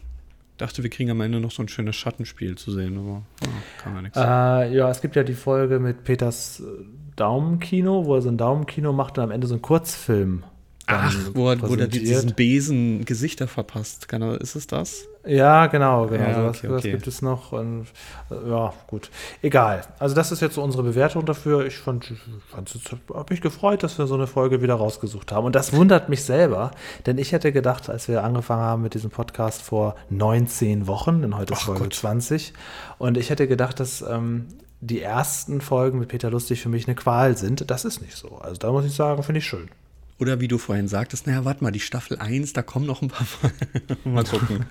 dachte, 0.57 0.83
wir 0.83 0.91
kriegen 0.91 1.11
am 1.11 1.21
Ende 1.21 1.41
noch 1.41 1.51
so 1.51 1.63
ein 1.63 1.69
schönes 1.69 1.97
Schattenspiel 1.97 2.57
zu 2.57 2.71
sehen, 2.71 2.99
aber 2.99 3.23
ja, 3.43 3.49
kann 3.83 3.95
ja 3.95 4.03
nichts. 4.03 4.17
Äh, 4.17 4.77
ja, 4.77 4.91
es 4.91 5.01
gibt 5.01 5.17
ja 5.17 5.23
die 5.23 5.35
Folge 5.35 5.79
mit 5.81 6.05
Peters 6.05 6.61
äh, 6.61 6.85
Daumenkino, 7.17 8.07
wo 8.07 8.15
er 8.15 8.23
so 8.23 8.29
ein 8.29 8.39
Daumenkino 8.39 8.93
macht 8.93 9.19
und 9.19 9.25
am 9.25 9.31
Ende 9.31 9.47
so 9.47 9.55
einen 9.55 9.63
Kurzfilm 9.63 10.45
Ach, 10.87 11.17
wo 11.33 11.51
er, 11.51 11.63
wo 11.63 11.75
er 11.75 11.87
diesen 11.87 12.35
Besen 12.35 13.05
Gesichter 13.05 13.49
verpasst. 13.49 14.09
Kann 14.09 14.23
ist 14.23 14.55
es 14.55 14.67
das? 14.67 15.07
Ja, 15.27 15.67
genau, 15.69 16.07
genau. 16.07 16.25
Ja, 16.25 16.49
okay, 16.49 16.69
okay. 16.69 16.91
gibt 16.91 17.07
es 17.07 17.23
noch. 17.23 17.53
Und, 17.53 17.87
äh, 18.31 18.51
ja, 18.51 18.75
gut. 18.87 19.11
Egal. 19.41 19.83
Also, 19.99 20.15
das 20.15 20.33
ist 20.33 20.43
jetzt 20.43 20.55
so 20.55 20.63
unsere 20.63 20.83
Bewertung 20.83 21.25
dafür. 21.25 21.65
Ich 21.65 21.79
fand, 21.79 22.13
habe 22.53 23.33
mich 23.33 23.41
gefreut, 23.41 23.83
dass 23.83 23.99
wir 23.99 24.07
so 24.07 24.15
eine 24.15 24.27
Folge 24.27 24.61
wieder 24.61 24.75
rausgesucht 24.75 25.33
haben. 25.33 25.47
Und 25.47 25.55
das 25.55 25.73
wundert 25.73 26.11
mich 26.11 26.25
selber, 26.25 26.73
denn 27.07 27.17
ich 27.17 27.33
hätte 27.33 27.53
gedacht, 27.53 27.89
als 27.89 28.09
wir 28.09 28.23
angefangen 28.23 28.63
haben 28.63 28.83
mit 28.83 28.93
diesem 28.93 29.11
Podcast 29.11 29.63
vor 29.63 29.97
19 30.11 30.87
Wochen, 30.87 31.23
denn 31.23 31.37
heute 31.37 31.55
ist 31.55 31.61
Ach 31.63 31.67
Folge 31.67 31.85
Gott. 31.85 31.95
20, 31.95 32.53
und 32.99 33.17
ich 33.17 33.31
hätte 33.31 33.49
gedacht, 33.49 33.81
dass 33.81 34.03
ähm, 34.03 34.47
die 34.81 35.01
ersten 35.01 35.63
Folgen 35.63 35.99
mit 35.99 36.11
Peter 36.11 36.31
Lustig 36.31 36.61
für 36.61 36.69
mich 36.69 36.87
eine 36.87 36.95
Qual 36.95 37.39
sind. 37.39 37.71
Das 37.71 37.87
ist 37.87 38.03
nicht 38.03 38.17
so. 38.17 38.37
Also, 38.37 38.59
da 38.59 38.71
muss 38.73 38.85
ich 38.85 38.93
sagen, 38.93 39.23
finde 39.23 39.39
ich 39.39 39.47
schön. 39.47 39.71
Oder 40.19 40.41
wie 40.41 40.49
du 40.49 40.59
vorhin 40.59 40.89
sagtest, 40.89 41.27
naja, 41.27 41.45
warte 41.45 41.65
mal, 41.65 41.73
die 41.73 41.81
Staffel 41.81 42.19
1, 42.19 42.53
da 42.53 42.63
kommen 42.63 42.87
noch 42.87 43.03
ein 43.03 43.09
paar. 43.09 43.27
mal 44.05 44.25
gucken. 44.25 44.67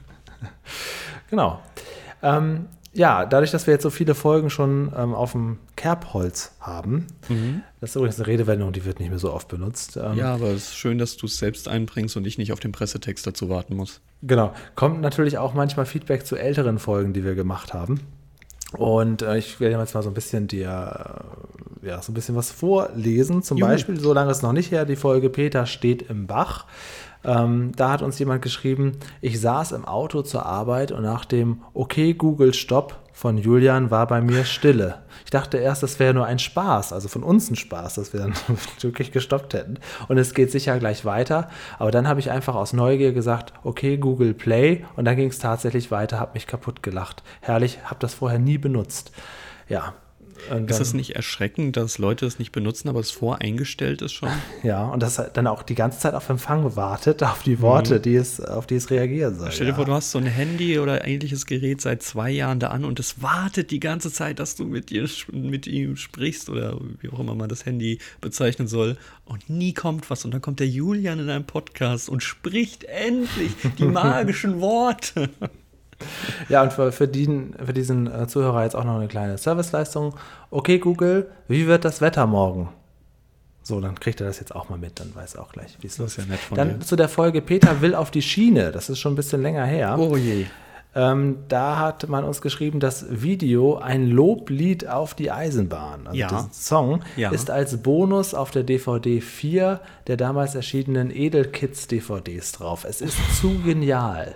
genau. 1.29 1.61
Ähm, 2.21 2.67
ja, 2.95 3.25
dadurch, 3.25 3.49
dass 3.49 3.65
wir 3.65 3.73
jetzt 3.73 3.83
so 3.83 3.89
viele 3.89 4.13
Folgen 4.13 4.51
schon 4.51 4.91
ähm, 4.95 5.15
auf 5.15 5.31
dem 5.31 5.57
Kerbholz 5.75 6.53
haben, 6.59 7.07
mhm. 7.27 7.63
das 7.81 7.89
ist 7.89 7.95
übrigens 7.95 8.17
eine 8.19 8.27
Redewendung, 8.27 8.71
die 8.71 8.85
wird 8.85 8.99
nicht 8.99 9.09
mehr 9.09 9.17
so 9.17 9.33
oft 9.33 9.47
benutzt. 9.47 9.97
Ähm, 9.97 10.15
ja, 10.15 10.33
aber 10.33 10.47
es 10.49 10.69
ist 10.69 10.75
schön, 10.75 10.99
dass 10.99 11.17
du 11.17 11.25
es 11.25 11.37
selbst 11.37 11.67
einbringst 11.67 12.15
und 12.15 12.27
ich 12.27 12.37
nicht 12.37 12.53
auf 12.53 12.59
den 12.59 12.71
Pressetext 12.71 13.25
dazu 13.25 13.49
warten 13.49 13.75
muss. 13.75 13.99
Genau. 14.21 14.53
Kommt 14.75 15.01
natürlich 15.01 15.39
auch 15.39 15.55
manchmal 15.55 15.87
Feedback 15.87 16.25
zu 16.25 16.35
älteren 16.35 16.77
Folgen, 16.77 17.13
die 17.13 17.23
wir 17.23 17.33
gemacht 17.33 17.73
haben. 17.73 17.99
Und 18.73 19.23
äh, 19.23 19.37
ich 19.37 19.59
werde 19.59 19.77
jetzt 19.77 19.95
mal 19.95 20.03
so 20.03 20.09
ein 20.09 20.15
bisschen 20.15 20.47
dir, 20.47 21.25
äh, 21.52 21.52
ja, 21.83 22.01
so 22.01 22.11
ein 22.11 22.15
bisschen 22.15 22.35
was 22.35 22.51
vorlesen. 22.51 23.43
Zum 23.43 23.57
Juhu. 23.57 23.69
Beispiel, 23.69 23.99
so 23.99 24.13
lange 24.13 24.31
ist 24.31 24.41
noch 24.41 24.53
nicht 24.53 24.71
her, 24.71 24.85
die 24.85 24.95
Folge 24.95 25.29
Peter 25.29 25.65
steht 25.65 26.09
im 26.09 26.27
Bach. 26.27 26.65
Ähm, 27.25 27.71
da 27.75 27.91
hat 27.91 28.01
uns 28.01 28.19
jemand 28.19 28.41
geschrieben, 28.41 28.93
ich 29.21 29.39
saß 29.39 29.71
im 29.71 29.85
Auto 29.85 30.23
zur 30.23 30.45
Arbeit 30.45 30.91
und 30.91 31.03
nach 31.03 31.25
dem 31.25 31.61
Okay 31.73 32.13
Google 32.13 32.53
Stopp 32.53 32.99
von 33.13 33.37
Julian 33.37 33.91
war 33.91 34.07
bei 34.07 34.21
mir 34.21 34.43
Stille. 34.43 35.03
Ich 35.23 35.31
dachte 35.31 35.57
erst, 35.57 35.83
das 35.83 35.99
wäre 35.99 36.13
nur 36.13 36.25
ein 36.25 36.39
Spaß, 36.39 36.91
also 36.91 37.07
von 37.07 37.23
uns 37.23 37.49
ein 37.49 37.55
Spaß, 37.55 37.95
dass 37.95 38.11
wir 38.11 38.19
dann 38.19 38.33
wirklich 38.81 39.11
gestoppt 39.11 39.53
hätten. 39.53 39.79
Und 40.07 40.17
es 40.17 40.33
geht 40.33 40.51
sicher 40.51 40.77
gleich 40.79 41.05
weiter. 41.05 41.49
Aber 41.79 41.91
dann 41.91 42.07
habe 42.07 42.19
ich 42.19 42.31
einfach 42.31 42.55
aus 42.55 42.73
Neugier 42.73 43.13
gesagt, 43.13 43.53
okay, 43.63 43.97
Google 43.97 44.33
Play. 44.33 44.83
Und 44.95 45.05
dann 45.05 45.15
ging 45.15 45.29
es 45.29 45.39
tatsächlich 45.39 45.91
weiter, 45.91 46.19
habe 46.19 46.33
mich 46.33 46.47
kaputt 46.47 46.83
gelacht. 46.83 47.23
Herrlich, 47.39 47.79
habe 47.85 47.99
das 47.99 48.15
vorher 48.15 48.39
nie 48.39 48.57
benutzt. 48.57 49.11
Ja, 49.69 49.93
und 50.49 50.69
ist 50.69 50.79
das 50.79 50.93
nicht 50.93 51.15
erschreckend, 51.15 51.77
dass 51.77 51.97
Leute 51.97 52.25
es 52.25 52.39
nicht 52.39 52.51
benutzen, 52.51 52.89
aber 52.89 52.99
es 52.99 53.11
voreingestellt 53.11 54.01
ist 54.01 54.13
schon? 54.13 54.29
Ja, 54.63 54.85
und 54.85 55.01
das 55.01 55.21
dann 55.33 55.47
auch 55.47 55.63
die 55.63 55.75
ganze 55.75 55.99
Zeit 55.99 56.13
auf 56.13 56.29
Empfang 56.29 56.75
wartet, 56.75 57.21
auf 57.21 57.43
die 57.43 57.59
Worte, 57.59 57.95
mhm. 57.95 58.01
die 58.03 58.15
es, 58.15 58.39
auf 58.39 58.65
die 58.65 58.75
es 58.75 58.89
reagieren 58.89 59.37
soll. 59.37 59.51
Stell 59.51 59.65
dir 59.65 59.71
ja. 59.71 59.75
vor, 59.75 59.85
du 59.85 59.93
hast 59.93 60.11
so 60.11 60.19
ein 60.19 60.25
Handy 60.25 60.79
oder 60.79 61.05
ähnliches 61.05 61.45
Gerät 61.45 61.81
seit 61.81 62.01
zwei 62.01 62.29
Jahren 62.29 62.59
da 62.59 62.67
an 62.69 62.85
und 62.85 62.99
es 62.99 63.21
wartet 63.21 63.71
die 63.71 63.79
ganze 63.79 64.11
Zeit, 64.11 64.39
dass 64.39 64.55
du 64.55 64.65
mit, 64.65 64.89
dir, 64.89 65.09
mit 65.31 65.67
ihm 65.67 65.97
sprichst 65.97 66.49
oder 66.49 66.79
wie 67.01 67.09
auch 67.09 67.19
immer 67.19 67.35
man 67.35 67.49
das 67.49 67.65
Handy 67.65 67.99
bezeichnen 68.21 68.67
soll. 68.67 68.97
Und 69.25 69.49
nie 69.49 69.73
kommt 69.73 70.09
was. 70.09 70.25
Und 70.25 70.33
dann 70.33 70.41
kommt 70.41 70.59
der 70.59 70.67
Julian 70.67 71.19
in 71.19 71.29
einem 71.29 71.45
Podcast 71.45 72.09
und 72.09 72.23
spricht 72.23 72.85
endlich 72.85 73.51
die 73.77 73.85
magischen 73.85 74.61
Worte. 74.61 75.29
Ja, 76.49 76.61
und 76.61 76.73
für, 76.73 76.91
für, 76.91 77.07
den, 77.07 77.55
für 77.63 77.73
diesen 77.73 78.07
äh, 78.07 78.27
Zuhörer 78.27 78.63
jetzt 78.63 78.75
auch 78.75 78.83
noch 78.83 78.95
eine 78.95 79.07
kleine 79.07 79.37
Serviceleistung. 79.37 80.15
Okay, 80.51 80.77
Google, 80.77 81.29
wie 81.47 81.67
wird 81.67 81.85
das 81.85 82.01
Wetter 82.01 82.27
morgen? 82.27 82.69
So, 83.61 83.79
dann 83.79 83.97
kriegt 83.97 84.19
er 84.19 84.27
das 84.27 84.39
jetzt 84.39 84.53
auch 84.53 84.67
mal 84.67 84.77
mit, 84.77 84.99
dann 84.99 85.15
weiß 85.15 85.35
er 85.35 85.41
auch 85.41 85.53
gleich, 85.53 85.77
wie 85.79 85.87
es 85.87 85.97
ist. 85.97 86.17
Ja 86.17 86.25
nett 86.25 86.39
von 86.39 86.57
dann 86.57 86.79
dir. 86.79 86.85
zu 86.85 86.97
der 86.97 87.07
Folge 87.07 87.41
Peter 87.41 87.81
will 87.81 87.95
auf 87.95 88.11
die 88.11 88.21
Schiene. 88.21 88.71
Das 88.71 88.89
ist 88.89 88.99
schon 88.99 89.13
ein 89.13 89.15
bisschen 89.15 89.41
länger 89.41 89.65
her. 89.65 89.97
Oh 89.97 90.17
je. 90.17 90.45
Ähm, 90.95 91.37
da 91.47 91.79
hat 91.79 92.07
man 92.07 92.23
uns 92.23 92.41
geschrieben, 92.41 92.79
das 92.79 93.05
Video 93.09 93.77
ein 93.77 94.07
Loblied 94.07 94.87
auf 94.87 95.15
die 95.15 95.31
Eisenbahn. 95.31 96.07
Also 96.07 96.19
ja. 96.19 96.27
der 96.27 96.49
Song 96.51 97.01
ja. 97.15 97.31
ist 97.31 97.49
als 97.49 97.81
Bonus 97.81 98.33
auf 98.33 98.51
der 98.51 98.63
DVD 98.63 99.21
4 99.21 99.79
der 100.07 100.17
damals 100.17 100.55
erschienenen 100.55 101.09
Edelkids 101.09 101.87
DVDs 101.87 102.51
drauf. 102.51 102.85
Es 102.87 103.01
ist 103.01 103.17
zu 103.39 103.59
genial. 103.63 104.35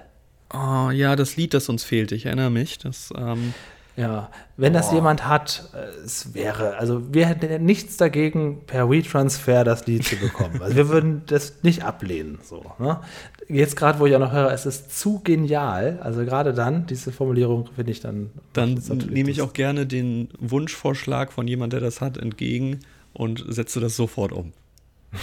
Oh, 0.54 0.90
ja, 0.92 1.16
das 1.16 1.36
Lied, 1.36 1.54
das 1.54 1.70
uns 1.70 1.84
fehlt, 1.84 2.12
ich 2.12 2.26
erinnere 2.26 2.50
mich. 2.50 2.78
Das, 2.78 3.14
ähm, 3.18 3.54
ja, 3.98 4.30
wenn 4.58 4.74
das 4.74 4.92
oh. 4.92 4.96
jemand 4.96 5.28
hat, 5.28 5.70
äh, 5.74 6.06
es 6.06 6.36
wäre, 6.36 6.78
also 6.78 7.14
wir 7.14 7.26
hätten 7.26 7.66
nichts 7.66 7.98
dagegen, 7.98 8.62
per 8.68 8.90
WeTransfer 8.90 9.64
das 9.64 9.88
Lied 9.88 10.06
zu 10.06 10.16
bekommen. 10.18 10.60
Also 10.62 10.76
wir 10.76 10.90
würden 10.90 11.24
das 11.26 11.64
nicht 11.64 11.84
ablehnen. 11.84 12.38
So, 12.44 12.64
ne? 12.78 13.02
Jetzt 13.50 13.76
gerade, 13.76 14.00
wo 14.00 14.06
ich 14.06 14.16
auch 14.16 14.20
noch 14.20 14.32
höre, 14.32 14.52
es 14.52 14.66
ist 14.66 14.98
zu 14.98 15.20
genial. 15.24 16.00
Also 16.04 16.24
gerade 16.26 16.54
dann, 16.54 16.86
diese 16.86 17.12
Formulierung 17.12 17.70
finde 17.76 17.92
ich 17.92 18.00
dann. 18.00 18.30
Dann 18.54 18.80
nehme 19.10 19.32
ich 19.32 19.42
auch 19.42 19.54
gerne 19.54 19.88
den 19.88 20.30
Wunschvorschlag 20.40 21.34
von 21.34 21.48
jemand, 21.48 21.74
der 21.74 21.80
das 21.80 22.00
hat, 22.00 22.18
entgegen 22.18 22.82
und 23.14 23.44
setze 23.48 23.80
das 23.80 23.96
sofort 23.96 24.32
um. 24.32 24.54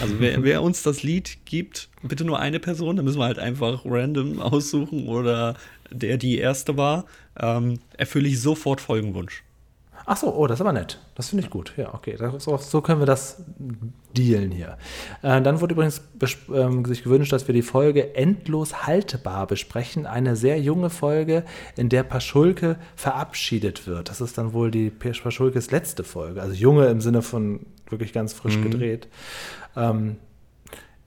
Also 0.00 0.18
wer, 0.18 0.42
wer, 0.42 0.62
uns 0.62 0.82
das 0.82 1.02
Lied 1.02 1.38
gibt, 1.44 1.88
bitte 2.02 2.24
nur 2.24 2.38
eine 2.38 2.60
Person, 2.60 2.96
dann 2.96 3.04
müssen 3.04 3.18
wir 3.18 3.26
halt 3.26 3.38
einfach 3.38 3.82
random 3.84 4.40
aussuchen 4.40 5.08
oder 5.08 5.54
der 5.90 6.16
die 6.16 6.38
erste 6.38 6.76
war, 6.76 7.06
ähm, 7.38 7.78
erfülle 7.96 8.28
ich 8.28 8.40
sofort 8.40 8.80
Folgenwunsch. 8.80 9.42
Ach 10.06 10.16
so, 10.16 10.34
oh, 10.34 10.46
das 10.46 10.56
ist 10.56 10.60
aber 10.60 10.72
nett. 10.72 10.98
Das 11.14 11.30
finde 11.30 11.44
ich 11.44 11.50
gut. 11.50 11.72
Ja, 11.76 11.94
okay. 11.94 12.16
So, 12.38 12.56
so, 12.58 12.80
können 12.80 13.00
wir 13.00 13.06
das 13.06 13.42
dealen 14.16 14.50
hier. 14.50 14.76
Äh, 15.22 15.40
dann 15.40 15.60
wurde 15.60 15.74
übrigens 15.74 16.02
ähm, 16.52 16.84
sich 16.84 17.02
gewünscht, 17.02 17.32
dass 17.32 17.48
wir 17.48 17.54
die 17.54 17.62
Folge 17.62 18.14
endlos 18.14 18.86
haltbar 18.86 19.46
besprechen. 19.46 20.06
Eine 20.06 20.36
sehr 20.36 20.60
junge 20.60 20.90
Folge, 20.90 21.44
in 21.76 21.88
der 21.88 22.02
Paschulke 22.02 22.76
verabschiedet 22.96 23.86
wird. 23.86 24.10
Das 24.10 24.20
ist 24.20 24.36
dann 24.36 24.52
wohl 24.52 24.70
die 24.70 24.90
Paschulkes 24.90 25.70
letzte 25.70 26.04
Folge. 26.04 26.42
Also 26.42 26.54
junge 26.54 26.86
im 26.86 27.00
Sinne 27.00 27.22
von 27.22 27.66
wirklich 27.88 28.12
ganz 28.12 28.34
frisch 28.34 28.58
mhm. 28.58 28.70
gedreht. 28.70 29.08
Ähm, 29.76 30.16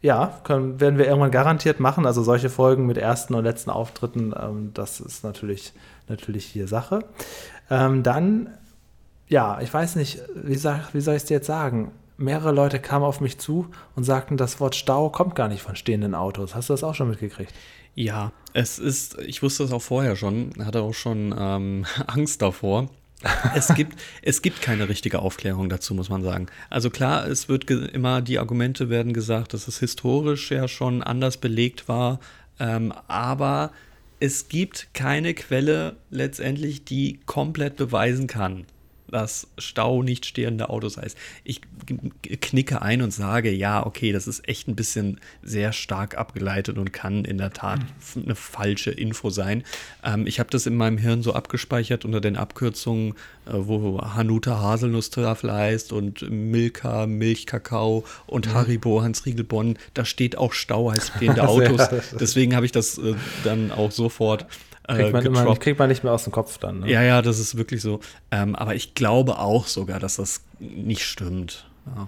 ja, 0.02 0.40
können, 0.44 0.80
werden 0.80 0.98
wir 0.98 1.06
irgendwann 1.06 1.32
garantiert 1.32 1.80
machen. 1.80 2.06
Also 2.06 2.24
solche 2.24 2.50
Folgen 2.50 2.86
mit 2.86 2.98
ersten 2.98 3.34
und 3.34 3.44
letzten 3.44 3.70
Auftritten, 3.70 4.34
ähm, 4.40 4.72
das 4.74 5.00
ist 5.00 5.24
natürlich, 5.24 5.74
natürlich 6.08 6.46
hier 6.46 6.68
Sache. 6.68 7.00
Ähm, 7.70 8.04
dann, 8.04 8.50
ja, 9.28 9.60
ich 9.62 9.74
weiß 9.74 9.96
nicht, 9.96 10.20
wie, 10.36 10.56
sag, 10.56 10.94
wie 10.94 11.02
soll 11.02 11.16
ich 11.16 11.24
es 11.24 11.28
dir 11.28 11.36
jetzt 11.36 11.48
sagen? 11.48 11.92
Mehrere 12.18 12.52
Leute 12.52 12.80
kamen 12.80 13.06
auf 13.06 13.22
mich 13.22 13.38
zu 13.38 13.68
und 13.96 14.04
sagten, 14.04 14.38
das 14.38 14.60
Wort 14.60 14.76
Stau 14.76 15.10
kommt 15.10 15.36
gar 15.36 15.48
nicht 15.48 15.62
von 15.62 15.76
stehenden 15.76 16.16
Autos. 16.16 16.56
Hast 16.56 16.70
du 16.70 16.74
das 16.74 16.84
auch 16.84 16.96
schon 16.96 17.10
mitgekriegt? 17.10 17.54
Ja, 17.94 18.32
es 18.54 18.80
ist, 18.80 19.20
ich 19.20 19.44
wusste 19.44 19.64
das 19.64 19.72
auch 19.72 19.82
vorher 19.82 20.16
schon, 20.16 20.52
hatte 20.64 20.82
auch 20.82 20.94
schon 20.94 21.34
ähm, 21.38 21.86
Angst 22.08 22.42
davor 22.42 22.90
es, 23.56 23.74
gibt, 23.74 24.00
es 24.22 24.42
gibt 24.42 24.62
keine 24.62 24.90
richtige 24.90 25.20
Aufklärung 25.20 25.70
dazu, 25.70 25.94
muss 25.94 26.10
man 26.10 26.24
sagen. 26.24 26.48
Also 26.70 26.90
klar, 26.90 27.28
es 27.28 27.50
wird 27.50 27.70
immer, 27.70 28.22
die 28.22 28.40
Argumente 28.40 28.90
werden 28.90 29.14
gesagt, 29.14 29.54
dass 29.54 29.68
es 29.68 29.80
historisch 29.80 30.52
ja 30.52 30.68
schon 30.68 31.02
anders 31.04 31.38
belegt 31.38 31.88
war, 31.88 32.20
ähm, 32.60 32.94
aber 33.08 33.72
es 34.20 34.50
gibt 34.50 34.90
keine 34.94 35.34
Quelle 35.34 35.98
letztendlich, 36.10 36.86
die 36.86 37.20
komplett 37.26 37.76
beweisen 37.76 38.28
kann, 38.28 38.66
dass 39.10 39.48
Stau 39.58 40.04
nicht 40.04 40.26
stehende 40.26 40.70
Autos 40.70 40.98
heißt. 40.98 41.18
Ich 41.44 41.62
knicke 42.42 42.82
ein 42.82 43.02
und 43.02 43.12
sage, 43.12 43.52
ja, 43.52 43.86
okay, 43.86 44.12
das 44.12 44.28
ist 44.28 44.48
echt 44.48 44.68
ein 44.68 44.76
bisschen 44.76 45.20
sehr 45.42 45.74
stark 45.74 46.18
abgeleitet 46.18 46.78
und 46.78 46.94
kann 46.94 47.26
in 47.26 47.38
der 47.38 47.54
Tat 47.54 47.80
eine 48.16 48.36
falsche 48.36 48.92
Info 48.92 49.30
sein. 49.30 49.64
Ähm, 50.04 50.28
ich 50.28 50.40
habe 50.40 50.50
das 50.50 50.66
in 50.66 50.76
meinem 50.76 50.98
Hirn 50.98 51.24
so 51.24 51.34
abgespeichert 51.34 52.06
unter 52.06 52.22
den 52.22 52.36
Abkürzungen, 52.36 53.14
äh, 53.46 53.52
wo 53.54 54.02
Hanuta 54.02 54.60
Haselnusstafel 54.60 55.52
heißt 55.52 55.94
und 55.94 56.30
Milka 56.30 57.08
Milchkakao 57.08 58.04
und 58.26 58.48
mhm. 58.48 58.54
Haribo 58.54 59.02
Hans 59.02 59.26
Riegelbonn. 59.26 59.78
Da 59.94 60.06
steht 60.06 60.38
auch 60.38 60.54
Stau 60.54 60.92
heißt 60.92 61.14
stehende 61.16 61.44
Autos. 61.48 61.82
Deswegen 62.20 62.56
habe 62.56 62.66
ich 62.66 62.72
das 62.72 62.98
äh, 62.98 63.16
dann 63.44 63.72
auch 63.72 63.92
sofort 63.92 64.46
Kriegt 64.88 65.12
man, 65.12 65.26
immer, 65.26 65.56
kriegt 65.58 65.80
man 65.80 65.90
nicht 65.90 66.04
mehr 66.04 66.14
aus 66.14 66.24
dem 66.24 66.32
Kopf 66.32 66.58
dann. 66.60 66.80
Ne? 66.80 66.90
Ja, 66.90 67.02
ja, 67.02 67.22
das 67.22 67.40
ist 67.40 67.58
wirklich 67.58 67.82
so. 67.82 68.00
Ähm, 68.32 68.56
aber 68.56 68.74
ich 68.76 68.94
glaube 68.94 69.38
auch 69.40 69.68
sogar, 69.68 70.00
dass 70.00 70.16
das 70.16 70.42
nicht 70.60 71.04
stimmt. 71.04 71.68
Ja. 71.86 72.08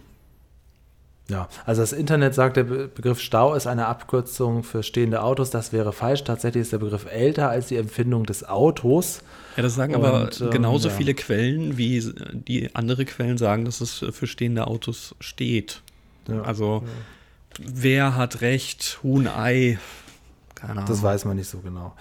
Ja, 1.30 1.48
also 1.66 1.82
das 1.82 1.94
Internet 1.94 2.34
sagt, 2.34 2.58
der 2.58 2.64
Begriff 2.64 3.20
Stau 3.20 3.54
ist 3.54 3.68
eine 3.68 3.86
Abkürzung 3.86 4.64
für 4.64 4.82
stehende 4.82 5.22
Autos. 5.22 5.52
Das 5.52 5.72
wäre 5.72 5.94
falsch. 5.94 6.24
Tatsächlich 6.24 6.62
ist 6.62 6.74
der 6.74 6.80
Begriff 6.80 7.06
älter 7.06 7.50
als 7.50 7.68
die 7.68 7.76
Empfindung 7.76 8.26
des 8.26 8.48
Autos. 8.48 9.22
Ja, 9.56 9.62
das 9.62 9.76
sagen 9.76 9.94
Und, 9.94 10.04
aber 10.04 10.30
ähm, 10.42 10.50
genauso 10.50 10.90
ja. 10.90 10.96
viele 10.96 11.14
Quellen, 11.14 11.78
wie 11.78 12.04
die 12.34 12.74
andere 12.74 13.06
Quellen 13.06 13.38
sagen, 13.38 13.66
dass 13.66 13.80
es 13.80 14.04
für 14.12 14.26
stehende 14.26 14.66
Autos 14.66 15.16
steht. 15.20 15.82
Ja, 16.28 16.42
also, 16.42 16.84
ja. 16.84 17.66
wer 17.74 18.16
hat 18.16 18.42
recht? 18.42 19.00
Huhn, 19.04 19.28
Ei. 19.28 19.78
Keine 20.60 20.74
Ahnung. 20.74 20.86
Das 20.88 21.02
weiß 21.02 21.26
man 21.26 21.38
nicht 21.38 21.50
so 21.50 21.60
genau. 21.60 21.94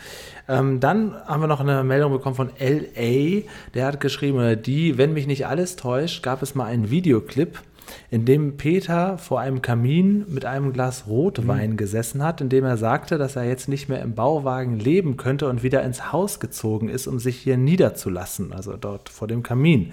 Ähm, 0.48 0.80
dann 0.80 1.14
haben 1.26 1.40
wir 1.40 1.46
noch 1.46 1.60
eine 1.60 1.84
Meldung 1.84 2.12
bekommen 2.12 2.34
von 2.34 2.50
LA. 2.58 3.42
Der 3.74 3.86
hat 3.86 4.00
geschrieben, 4.00 4.62
die, 4.62 4.98
wenn 4.98 5.12
mich 5.12 5.26
nicht 5.26 5.46
alles 5.46 5.76
täuscht, 5.76 6.22
gab 6.22 6.42
es 6.42 6.54
mal 6.54 6.64
einen 6.64 6.90
Videoclip, 6.90 7.58
in 8.10 8.24
dem 8.24 8.56
Peter 8.56 9.18
vor 9.18 9.40
einem 9.40 9.62
Kamin 9.62 10.24
mit 10.28 10.44
einem 10.44 10.72
Glas 10.72 11.06
Rotwein 11.06 11.70
mhm. 11.70 11.76
gesessen 11.76 12.22
hat, 12.22 12.40
in 12.40 12.48
dem 12.48 12.64
er 12.64 12.76
sagte, 12.76 13.18
dass 13.18 13.36
er 13.36 13.44
jetzt 13.44 13.68
nicht 13.68 13.88
mehr 13.88 14.02
im 14.02 14.14
Bauwagen 14.14 14.78
leben 14.78 15.16
könnte 15.16 15.48
und 15.48 15.62
wieder 15.62 15.82
ins 15.82 16.12
Haus 16.12 16.40
gezogen 16.40 16.88
ist, 16.88 17.06
um 17.06 17.18
sich 17.18 17.38
hier 17.38 17.56
niederzulassen, 17.56 18.52
also 18.52 18.76
dort 18.76 19.08
vor 19.08 19.28
dem 19.28 19.42
Kamin. 19.42 19.92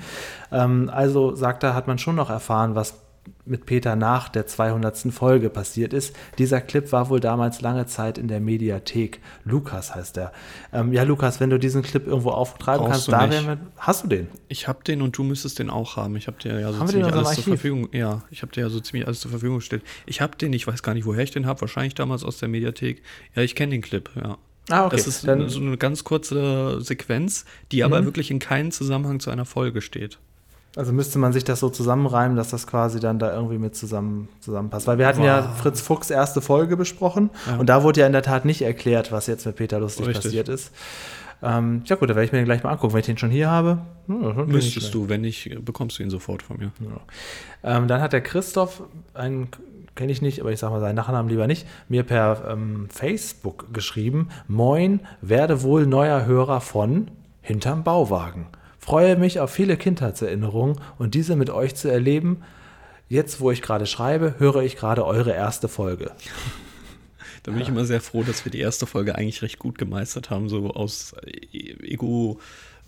Ähm, 0.51 0.89
also 0.91 1.35
sagt 1.35 1.63
er, 1.63 1.75
hat 1.75 1.87
man 1.87 1.97
schon 1.97 2.15
noch 2.15 2.29
erfahren, 2.29 2.75
was 2.75 3.04
mit 3.45 3.65
Peter 3.65 3.95
nach 3.95 4.29
der 4.29 4.47
200. 4.47 5.11
Folge 5.11 5.49
passiert 5.49 5.93
ist. 5.93 6.15
Dieser 6.37 6.61
Clip 6.61 6.91
war 6.91 7.09
wohl 7.09 7.19
damals 7.19 7.61
lange 7.61 7.85
Zeit 7.85 8.17
in 8.17 8.27
der 8.27 8.39
Mediathek. 8.39 9.19
Lukas 9.43 9.93
heißt 9.93 10.17
er. 10.17 10.31
Ähm, 10.73 10.93
ja, 10.93 11.03
Lukas, 11.03 11.39
wenn 11.39 11.49
du 11.49 11.59
diesen 11.59 11.81
Clip 11.81 12.05
irgendwo 12.05 12.31
auftreiben 12.31 12.85
Brauchst 12.85 13.09
kannst, 13.09 13.33
da 13.33 13.47
wir, 13.47 13.57
hast 13.77 14.03
du 14.03 14.07
den? 14.07 14.27
Ich 14.47 14.67
habe 14.67 14.83
den 14.83 15.01
und 15.01 15.17
du 15.17 15.23
müsstest 15.23 15.59
den 15.59 15.69
auch 15.69 15.97
haben. 15.97 16.15
Ich 16.15 16.27
habe 16.27 16.37
dir 16.37 16.59
ja 16.59 16.71
so 16.71 16.79
haben 16.79 16.87
ziemlich 16.87 17.13
alles 17.13 17.35
zur 17.35 17.43
Verfügung. 17.43 17.89
Ja, 17.91 18.23
ich 18.31 18.41
habe 18.41 18.51
dir 18.51 18.61
ja 18.61 18.69
so 18.69 18.79
ziemlich 18.79 19.07
alles 19.07 19.19
zur 19.19 19.31
Verfügung 19.31 19.57
gestellt. 19.57 19.83
Ich 20.05 20.21
habe 20.21 20.35
den, 20.37 20.53
ich 20.53 20.65
weiß 20.67 20.83
gar 20.83 20.93
nicht, 20.93 21.05
woher 21.05 21.23
ich 21.23 21.31
den 21.31 21.45
habe. 21.45 21.61
Wahrscheinlich 21.61 21.95
damals 21.95 22.23
aus 22.23 22.37
der 22.37 22.49
Mediathek. 22.49 23.01
Ja, 23.35 23.41
ich 23.41 23.55
kenne 23.55 23.71
den 23.71 23.81
Clip. 23.81 24.09
Ja. 24.15 24.37
Ah, 24.69 24.85
okay. 24.85 24.95
Das 24.95 25.07
ist 25.07 25.27
Dann, 25.27 25.47
so 25.49 25.59
eine 25.59 25.77
ganz 25.77 26.03
kurze 26.03 26.81
Sequenz, 26.81 27.45
die 27.71 27.83
aber 27.83 28.01
mhm. 28.01 28.05
wirklich 28.05 28.31
in 28.31 28.39
keinem 28.39 28.71
Zusammenhang 28.71 29.19
zu 29.19 29.29
einer 29.29 29.45
Folge 29.45 29.81
steht. 29.81 30.17
Also 30.75 30.91
müsste 30.91 31.19
man 31.19 31.31
sich 31.31 31.43
das 31.45 31.61
so 31.61 31.69
zusammenreimen, 31.69 32.35
dass 32.35 32.49
das 32.49 32.67
quasi 32.67 32.99
dann 32.99 33.17
da 33.17 33.33
irgendwie 33.33 33.57
mit 33.57 33.75
zusammen, 33.75 34.27
zusammenpasst. 34.41 34.87
Weil 34.87 34.97
wir 34.97 35.07
hatten 35.07 35.19
wow. 35.19 35.25
ja 35.25 35.41
Fritz 35.43 35.79
Fuchs 35.79 36.09
erste 36.09 36.41
Folge 36.41 36.75
besprochen 36.75 37.29
ja. 37.47 37.57
und 37.57 37.67
da 37.67 37.83
wurde 37.83 38.01
ja 38.01 38.07
in 38.07 38.13
der 38.13 38.23
Tat 38.23 38.43
nicht 38.45 38.61
erklärt, 38.61 39.11
was 39.11 39.27
jetzt 39.27 39.45
mit 39.45 39.55
Peter 39.55 39.79
Lustig 39.79 40.07
Richtig. 40.07 40.25
passiert 40.25 40.49
ist. 40.49 40.71
Ähm, 41.41 41.83
ja 41.85 41.95
gut, 41.95 42.09
da 42.09 42.15
werde 42.15 42.25
ich 42.25 42.31
mir 42.31 42.39
den 42.39 42.45
gleich 42.45 42.63
mal 42.63 42.71
angucken. 42.71 42.93
Wenn 42.93 43.01
ich 43.01 43.05
den 43.05 43.17
schon 43.17 43.29
hier 43.29 43.49
habe, 43.49 43.79
ja, 44.07 44.15
müsstest 44.15 44.93
du. 44.93 45.09
Wenn 45.09 45.21
nicht, 45.21 45.63
bekommst 45.63 45.99
du 45.99 46.03
ihn 46.03 46.09
sofort 46.09 46.43
von 46.43 46.57
mir. 46.57 46.71
Ja. 46.79 47.77
Ähm, 47.77 47.87
dann 47.87 48.01
hat 48.01 48.13
der 48.13 48.21
Christoph, 48.21 48.83
einen 49.13 49.49
kenne 49.95 50.11
ich 50.11 50.21
nicht, 50.21 50.41
aber 50.41 50.51
ich 50.51 50.59
sage 50.59 50.73
mal 50.73 50.81
seinen 50.81 50.95
Nachnamen 50.95 51.29
lieber 51.29 51.47
nicht, 51.47 51.65
mir 51.87 52.03
per 52.03 52.49
ähm, 52.49 52.87
Facebook 52.89 53.73
geschrieben, 53.73 54.29
Moin, 54.47 54.99
werde 55.21 55.63
wohl 55.63 55.87
neuer 55.87 56.25
Hörer 56.25 56.61
von 56.61 57.09
Hinterm 57.41 57.83
Bauwagen. 57.83 58.47
Freue 58.85 59.15
mich 59.15 59.39
auf 59.39 59.49
viele 59.49 59.77
Kindheitserinnerungen 59.77 60.79
und 60.99 61.15
diese 61.15 61.35
mit 61.35 61.49
euch 61.49 61.73
zu 61.73 61.87
erleben. 61.87 62.43
Jetzt, 63.09 63.39
wo 63.41 63.49
ich 63.49 63.63
gerade 63.63 63.87
schreibe, 63.87 64.35
höre 64.37 64.61
ich 64.61 64.75
gerade 64.75 65.03
eure 65.07 65.31
erste 65.31 65.67
Folge. 65.67 66.11
Da 67.43 67.51
bin 67.51 67.61
ich 67.61 67.67
immer 67.67 67.85
sehr 67.85 68.01
froh, 68.01 68.23
dass 68.23 68.43
wir 68.43 68.51
die 68.51 68.59
erste 68.59 68.87
Folge 68.87 69.13
eigentlich 69.13 69.43
recht 69.43 69.59
gut 69.59 69.77
gemeistert 69.77 70.31
haben, 70.31 70.49
so 70.49 70.71
aus 70.71 71.13
Ego. 71.53 72.39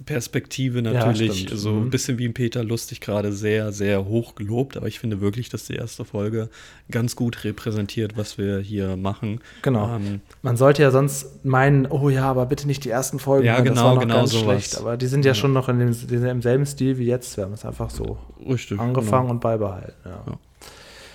Perspektive 0.06 0.82
natürlich, 0.82 1.50
ja, 1.50 1.56
so 1.56 1.70
ein 1.72 1.86
mhm. 1.86 1.90
bisschen 1.90 2.18
wie 2.20 2.28
ein 2.28 2.34
Peter 2.34 2.64
Lustig 2.64 3.02
gerade 3.02 3.34
sehr, 3.34 3.72
sehr 3.72 4.06
hoch 4.06 4.36
gelobt, 4.36 4.78
aber 4.78 4.88
ich 4.88 5.00
finde 5.00 5.22
wirklich, 5.22 5.50
dass 5.50 5.66
die 5.66 5.74
erste 5.74 6.06
Folge 6.06 6.50
ganz 6.92 7.16
gut 7.16 7.44
repräsentiert, 7.44 8.16
was 8.16 8.38
wir 8.38 8.60
hier 8.60 8.96
machen. 8.96 9.42
Genau. 9.64 9.96
Ähm, 9.96 10.22
Man 10.44 10.56
sollte 10.56 10.84
ja 10.84 10.92
sonst 10.92 11.44
meinen, 11.44 11.88
oh 11.88 12.10
ja, 12.10 12.26
aber 12.30 12.46
bitte 12.46 12.68
nicht 12.68 12.86
die 12.86 12.90
ersten 12.90 13.18
Folgen, 13.18 13.48
ja, 13.48 13.60
genau, 13.60 13.74
das 13.74 13.84
war 13.84 13.94
noch 13.96 14.02
genau 14.02 14.16
ganz 14.16 14.32
sowas. 14.32 14.44
schlecht. 14.44 14.78
Aber 14.78 14.98
die 14.98 15.08
sind 15.08 15.26
ja, 15.26 15.32
ja. 15.32 15.36
schon 15.36 15.52
noch 15.52 15.68
in 15.68 15.80
dem, 15.80 16.26
im 16.26 16.42
selben 16.42 16.66
Stil 16.66 17.00
wie 17.00 17.06
jetzt. 17.06 17.36
Wir 17.36 17.46
haben 17.46 17.54
es 17.54 17.66
einfach 17.66 17.90
so 17.90 18.18
Richtig, 18.48 18.80
angefangen 18.80 19.24
genau. 19.24 19.34
und 19.34 19.42
beibehalten. 19.42 19.94
Ja. 20.06 20.40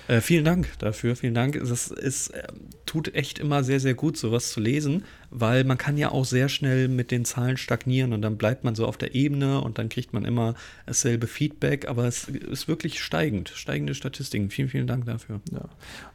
Äh, 0.07 0.21
vielen 0.21 0.43
Dank 0.43 0.67
dafür, 0.79 1.15
vielen 1.15 1.33
Dank. 1.33 1.57
Das 1.59 1.87
ist, 1.87 2.29
äh, 2.29 2.43
tut 2.85 3.13
echt 3.15 3.39
immer 3.39 3.63
sehr, 3.63 3.79
sehr 3.79 3.93
gut, 3.93 4.17
sowas 4.17 4.51
zu 4.51 4.59
lesen, 4.59 5.05
weil 5.29 5.63
man 5.63 5.77
kann 5.77 5.97
ja 5.97 6.11
auch 6.11 6.25
sehr 6.25 6.49
schnell 6.49 6.87
mit 6.87 7.11
den 7.11 7.25
Zahlen 7.25 7.57
stagnieren 7.57 8.13
und 8.13 8.21
dann 8.21 8.37
bleibt 8.37 8.63
man 8.63 8.75
so 8.75 8.85
auf 8.85 8.97
der 8.97 9.15
Ebene 9.15 9.61
und 9.61 9.77
dann 9.77 9.89
kriegt 9.89 10.13
man 10.13 10.25
immer 10.25 10.55
dasselbe 10.85 11.27
Feedback, 11.27 11.87
aber 11.87 12.05
es 12.05 12.27
ist 12.27 12.67
wirklich 12.67 13.01
steigend, 13.01 13.49
steigende 13.49 13.95
Statistiken. 13.95 14.49
Vielen, 14.49 14.69
vielen 14.69 14.87
Dank 14.87 15.05
dafür. 15.05 15.39
Ja. 15.51 15.69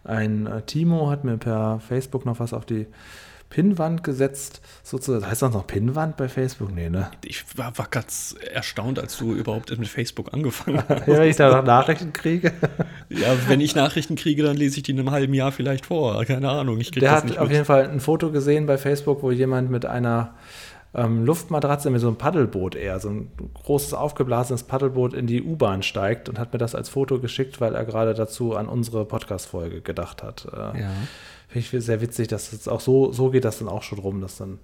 Ein 0.05 0.47
äh, 0.47 0.63
Timo 0.63 1.11
hat 1.11 1.25
mir 1.25 1.39
per 1.39 1.81
Facebook 1.81 2.27
noch 2.27 2.41
was 2.41 2.53
auf 2.53 2.67
die 2.67 2.87
Pinnwand 3.51 4.05
gesetzt, 4.05 4.61
sozusagen. 4.83 5.31
Heißt 5.31 5.43
das 5.43 5.53
noch 5.53 5.67
Pinnwand 5.67 6.17
bei 6.17 6.29
Facebook? 6.29 6.75
Nee, 6.75 6.91
ne? 6.91 7.11
Ich 7.25 7.45
war, 7.57 7.77
war 7.79 7.89
ganz 7.91 8.35
erstaunt, 8.53 8.99
als 8.99 9.17
du 9.17 9.35
überhaupt 9.35 9.77
mit 9.79 9.89
Facebook 9.89 10.35
angefangen 10.35 10.83
hast. 10.87 11.07
ja, 11.07 11.19
wenn 11.19 11.31
ich 11.31 11.37
da 11.37 11.57
noch 11.57 11.65
Nachrichten 11.65 12.13
kriege. 12.13 12.53
ja, 13.09 13.29
wenn 13.49 13.61
ich 13.61 13.75
Nachrichten 13.75 14.17
kriege, 14.17 14.43
dann 14.43 14.57
lese 14.57 14.79
ich 14.79 14.83
die 14.83 14.93
in 14.93 14.99
einem 14.99 15.11
halben 15.11 15.33
Jahr 15.33 15.53
vielleicht 15.53 15.87
vor. 15.87 16.23
Keine 16.25 16.51
Ahnung. 16.51 16.79
Ich 16.79 16.91
Der 16.91 17.11
hat 17.11 17.39
auf 17.39 17.51
jeden 17.51 17.65
Fall 17.65 17.89
ein 17.89 18.01
Foto 18.01 18.31
gesehen 18.31 18.67
bei 18.67 18.77
Facebook, 18.77 19.23
wo 19.23 19.31
jemand 19.31 19.71
mit 19.71 19.87
einer 19.87 20.35
ähm, 20.95 21.25
Luftmatratze 21.25 21.91
mit 21.91 22.01
so 22.01 22.09
einem 22.09 22.17
Paddelboot 22.17 22.75
eher, 22.75 22.99
so 23.01 23.11
ein 23.11 23.31
großes 23.55 23.95
aufgeblasenes 23.95 24.65
Paddelboot 24.65 25.13
in 25.13 25.27
die 25.27 25.43
U-Bahn 25.43 25.83
steigt 25.83 26.29
und 26.29 26.39
hat 26.39 26.53
mir 26.53 26.59
das 26.59 26.75
als 26.75 26.89
Foto 26.89 27.19
geschickt, 27.19 27.61
weil 27.61 27.75
er 27.75 27.85
gerade 27.85 28.15
dazu 28.15 28.57
an 28.57 28.69
unsere 28.69 29.05
Podcast-Folge 29.05 29.81
gedacht 29.81 30.23
hat. 30.23 30.47
Äh, 30.53 30.81
ja. 30.81 30.91
Finde 31.49 31.67
ich 31.79 31.85
sehr 31.85 32.01
witzig, 32.03 32.29
dass 32.29 32.53
es 32.53 32.69
auch 32.69 32.81
so, 32.81 33.11
so 33.11 33.31
geht 33.31 33.45
das 33.45 33.59
dann 33.59 33.69
auch 33.69 33.83
schon 33.83 33.99
rum, 33.99 34.21
dass 34.21 34.37
dann 34.37 34.59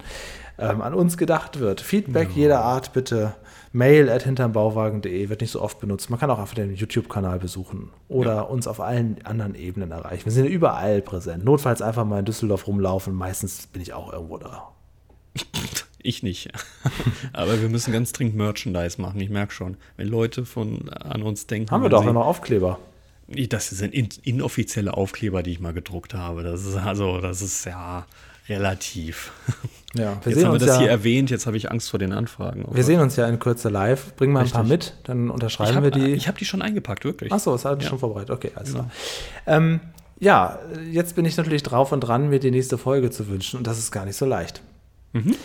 ähm, 0.59 0.81
an 0.81 0.93
uns 0.93 1.17
gedacht 1.17 1.59
wird. 1.59 1.81
Feedback 1.81 2.29
ja. 2.29 2.35
jeder 2.35 2.61
Art 2.61 2.93
bitte. 2.93 3.33
Mail 3.71 4.09
at 4.09 4.23
hintermbauwagen.de 4.23 5.27
wird 5.27 5.41
nicht 5.41 5.51
so 5.51 5.61
oft 5.61 5.79
benutzt. 5.79 6.09
Man 6.09 6.19
kann 6.19 6.29
auch 6.29 6.39
einfach 6.39 6.53
den 6.53 6.75
YouTube-Kanal 6.75 7.39
besuchen 7.39 7.91
oder 8.07 8.35
ja. 8.35 8.41
uns 8.41 8.67
auf 8.67 8.79
allen 8.79 9.17
anderen 9.25 9.55
Ebenen 9.55 9.91
erreichen. 9.91 10.25
Wir 10.25 10.31
sind 10.31 10.45
überall 10.45 11.01
präsent. 11.01 11.43
Notfalls 11.43 11.81
einfach 11.81 12.05
mal 12.05 12.19
in 12.19 12.25
Düsseldorf 12.25 12.67
rumlaufen. 12.67 13.13
Meistens 13.13 13.67
bin 13.67 13.81
ich 13.81 13.93
auch 13.93 14.13
irgendwo 14.13 14.37
da. 14.37 14.69
Ich 16.07 16.21
nicht. 16.21 16.51
Aber 17.33 17.59
wir 17.59 17.67
müssen 17.67 17.91
ganz 17.91 18.11
dringend 18.11 18.35
Merchandise 18.35 19.01
machen. 19.01 19.19
Ich 19.19 19.31
merke 19.31 19.51
schon, 19.51 19.75
wenn 19.97 20.07
Leute 20.07 20.45
von 20.45 20.87
an 20.89 21.23
uns 21.23 21.47
denken. 21.47 21.71
Haben 21.71 21.81
wir 21.81 21.89
doch 21.89 22.05
noch 22.05 22.27
Aufkleber. 22.27 22.77
Das 23.27 23.69
sind 23.69 23.93
inoffizielle 23.93 24.93
Aufkleber, 24.93 25.41
die 25.41 25.51
ich 25.51 25.59
mal 25.59 25.73
gedruckt 25.73 26.13
habe. 26.13 26.43
Das 26.43 26.63
ist 26.63 26.75
also, 26.75 27.19
das 27.19 27.41
ist 27.41 27.65
ja 27.65 28.05
relativ. 28.47 29.31
Ja, 29.95 30.19
wir 30.23 30.33
jetzt 30.33 30.43
haben 30.43 30.51
wir 30.51 30.59
das 30.59 30.75
ja, 30.75 30.79
hier 30.79 30.89
erwähnt, 30.89 31.29
jetzt 31.29 31.47
habe 31.47 31.55
ich 31.55 31.71
Angst 31.71 31.89
vor 31.89 31.99
den 31.99 32.11
Anfragen. 32.11 32.65
Wir 32.69 32.83
sehen 32.83 32.99
uns 32.99 33.15
ja 33.15 33.27
in 33.27 33.39
Kürze 33.39 33.69
live. 33.69 34.13
Bring 34.17 34.31
mal 34.31 34.41
Richtig. 34.41 34.57
ein 34.57 34.63
paar 34.63 34.69
mit, 34.69 34.93
dann 35.05 35.29
unterschreiben 35.29 35.75
hab, 35.75 35.83
wir 35.83 35.91
die. 35.91 36.11
Ich 36.11 36.27
habe 36.27 36.37
die 36.37 36.43
schon 36.43 36.61
eingepackt, 36.61 37.05
wirklich. 37.05 37.31
Achso, 37.31 37.53
das 37.53 37.63
hat 37.63 37.81
ja. 37.81 37.89
schon 37.89 37.99
vorbereitet. 37.99 38.31
Okay, 38.31 38.51
alles 38.55 38.73
klar. 38.73 38.91
Ja. 39.47 39.55
Ähm, 39.55 39.79
ja, 40.19 40.59
jetzt 40.91 41.15
bin 41.15 41.23
ich 41.23 41.37
natürlich 41.37 41.63
drauf 41.63 41.91
und 41.91 42.01
dran, 42.01 42.29
mir 42.29 42.39
die 42.39 42.51
nächste 42.51 42.77
Folge 42.77 43.09
zu 43.09 43.27
wünschen 43.29 43.57
und 43.57 43.67
das 43.67 43.77
ist 43.77 43.91
gar 43.91 44.05
nicht 44.05 44.17
so 44.17 44.25
leicht. 44.25 44.61
Mhm. 45.13 45.35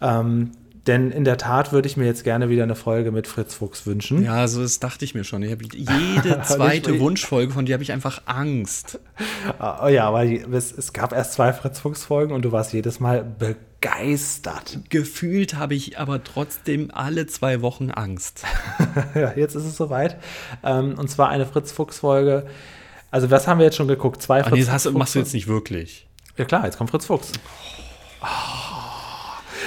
Ähm, 0.00 0.52
denn 0.90 1.12
in 1.12 1.22
der 1.22 1.38
Tat 1.38 1.72
würde 1.72 1.86
ich 1.86 1.96
mir 1.96 2.04
jetzt 2.04 2.24
gerne 2.24 2.48
wieder 2.48 2.64
eine 2.64 2.74
Folge 2.74 3.12
mit 3.12 3.28
Fritz 3.28 3.54
Fuchs 3.54 3.86
wünschen. 3.86 4.24
Ja, 4.24 4.48
so 4.48 4.60
das 4.60 4.80
dachte 4.80 5.04
ich 5.04 5.14
mir 5.14 5.22
schon. 5.22 5.40
Ich 5.44 5.50
jede 5.72 6.42
zweite 6.42 6.98
Wunschfolge, 6.98 7.52
von 7.52 7.64
dir 7.64 7.74
habe 7.74 7.84
ich 7.84 7.92
einfach 7.92 8.22
Angst. 8.26 8.98
Oh 9.60 9.86
ja, 9.86 10.08
aber 10.08 10.24
es, 10.24 10.72
es 10.72 10.92
gab 10.92 11.12
erst 11.12 11.34
zwei 11.34 11.52
Fritz 11.52 11.78
Fuchs-Folgen 11.78 12.34
und 12.34 12.42
du 12.42 12.50
warst 12.50 12.72
jedes 12.72 12.98
Mal 12.98 13.22
begeistert. 13.22 14.80
Gefühlt 14.88 15.54
habe 15.54 15.76
ich 15.76 15.96
aber 16.00 16.24
trotzdem 16.24 16.90
alle 16.92 17.28
zwei 17.28 17.62
Wochen 17.62 17.92
Angst. 17.92 18.42
ja, 19.14 19.32
jetzt 19.36 19.54
ist 19.54 19.66
es 19.66 19.76
soweit. 19.76 20.16
Ähm, 20.64 20.98
und 20.98 21.08
zwar 21.08 21.28
eine 21.28 21.46
Fritz 21.46 21.70
Fuchs-Folge. 21.70 22.46
Also, 23.12 23.30
was 23.30 23.46
haben 23.46 23.58
wir 23.58 23.66
jetzt 23.66 23.76
schon 23.76 23.86
geguckt? 23.86 24.20
Zwei 24.22 24.42
Fritz 24.42 24.68
Fuchs. 24.68 24.84
Nee, 24.86 24.98
machst 24.98 25.14
du 25.14 25.20
jetzt 25.20 25.34
nicht 25.34 25.46
wirklich. 25.46 26.08
Ja, 26.36 26.44
klar, 26.46 26.64
jetzt 26.64 26.78
kommt 26.78 26.90
Fritz 26.90 27.06
Fuchs. 27.06 27.30
Oh. 28.22 28.69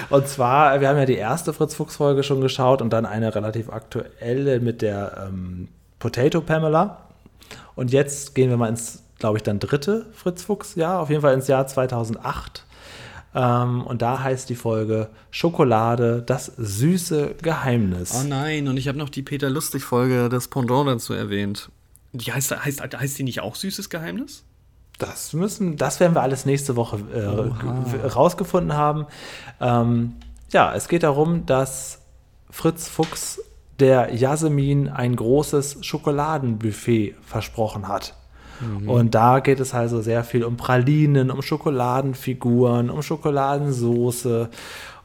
Und 0.09 0.27
zwar, 0.27 0.81
wir 0.81 0.89
haben 0.89 0.97
ja 0.97 1.05
die 1.05 1.15
erste 1.15 1.53
Fritz 1.53 1.75
Fuchs-Folge 1.75 2.23
schon 2.23 2.41
geschaut 2.41 2.81
und 2.81 2.91
dann 2.91 3.05
eine 3.05 3.33
relativ 3.35 3.69
aktuelle 3.69 4.59
mit 4.59 4.81
der 4.81 5.27
ähm, 5.27 5.67
Potato 5.99 6.41
Pamela. 6.41 7.09
Und 7.75 7.91
jetzt 7.91 8.35
gehen 8.35 8.49
wir 8.49 8.57
mal 8.57 8.69
ins, 8.69 9.03
glaube 9.19 9.37
ich, 9.37 9.43
dann 9.43 9.59
dritte 9.59 10.05
Fritz 10.13 10.43
Fuchs-Jahr, 10.43 10.99
auf 10.99 11.09
jeden 11.09 11.21
Fall 11.21 11.33
ins 11.33 11.47
Jahr 11.47 11.65
2008. 11.67 12.65
Ähm, 13.35 13.81
und 13.81 14.01
da 14.01 14.21
heißt 14.21 14.49
die 14.49 14.55
Folge 14.55 15.09
Schokolade, 15.31 16.21
das 16.25 16.51
süße 16.57 17.35
Geheimnis. 17.41 18.13
Oh 18.15 18.27
nein, 18.27 18.67
und 18.67 18.77
ich 18.77 18.87
habe 18.87 18.97
noch 18.97 19.09
die 19.09 19.23
Peter 19.23 19.49
Lustig-Folge, 19.49 20.29
das 20.29 20.47
Pendant 20.47 20.87
dazu 20.87 21.13
erwähnt. 21.13 21.69
Die 22.11 22.31
heißt, 22.31 22.63
heißt, 22.63 22.81
heißt 22.81 23.17
die 23.17 23.23
nicht 23.23 23.41
auch 23.41 23.55
süßes 23.55 23.89
Geheimnis? 23.89 24.43
Das 24.99 25.33
müssen, 25.33 25.75
das 25.75 25.99
werden 25.99 26.13
wir 26.13 26.21
alles 26.21 26.45
nächste 26.45 26.75
Woche 26.75 26.99
äh, 27.13 28.07
rausgefunden 28.07 28.73
haben. 28.73 29.07
Ähm, 29.59 30.13
ja, 30.51 30.73
es 30.73 30.87
geht 30.87 31.03
darum, 31.03 31.45
dass 31.45 32.01
Fritz 32.49 32.87
Fuchs 32.87 33.41
der 33.79 34.13
Jasmin 34.13 34.87
ein 34.87 35.15
großes 35.15 35.79
Schokoladenbuffet 35.81 37.15
versprochen 37.21 37.87
hat. 37.87 38.15
Mhm. 38.61 38.89
Und 38.89 39.15
da 39.15 39.39
geht 39.39 39.59
es 39.59 39.73
also 39.73 40.01
sehr 40.01 40.23
viel 40.23 40.43
um 40.43 40.57
Pralinen, 40.57 41.31
um 41.31 41.41
Schokoladenfiguren, 41.41 42.89
um 42.89 43.01
Schokoladensoße 43.01 44.49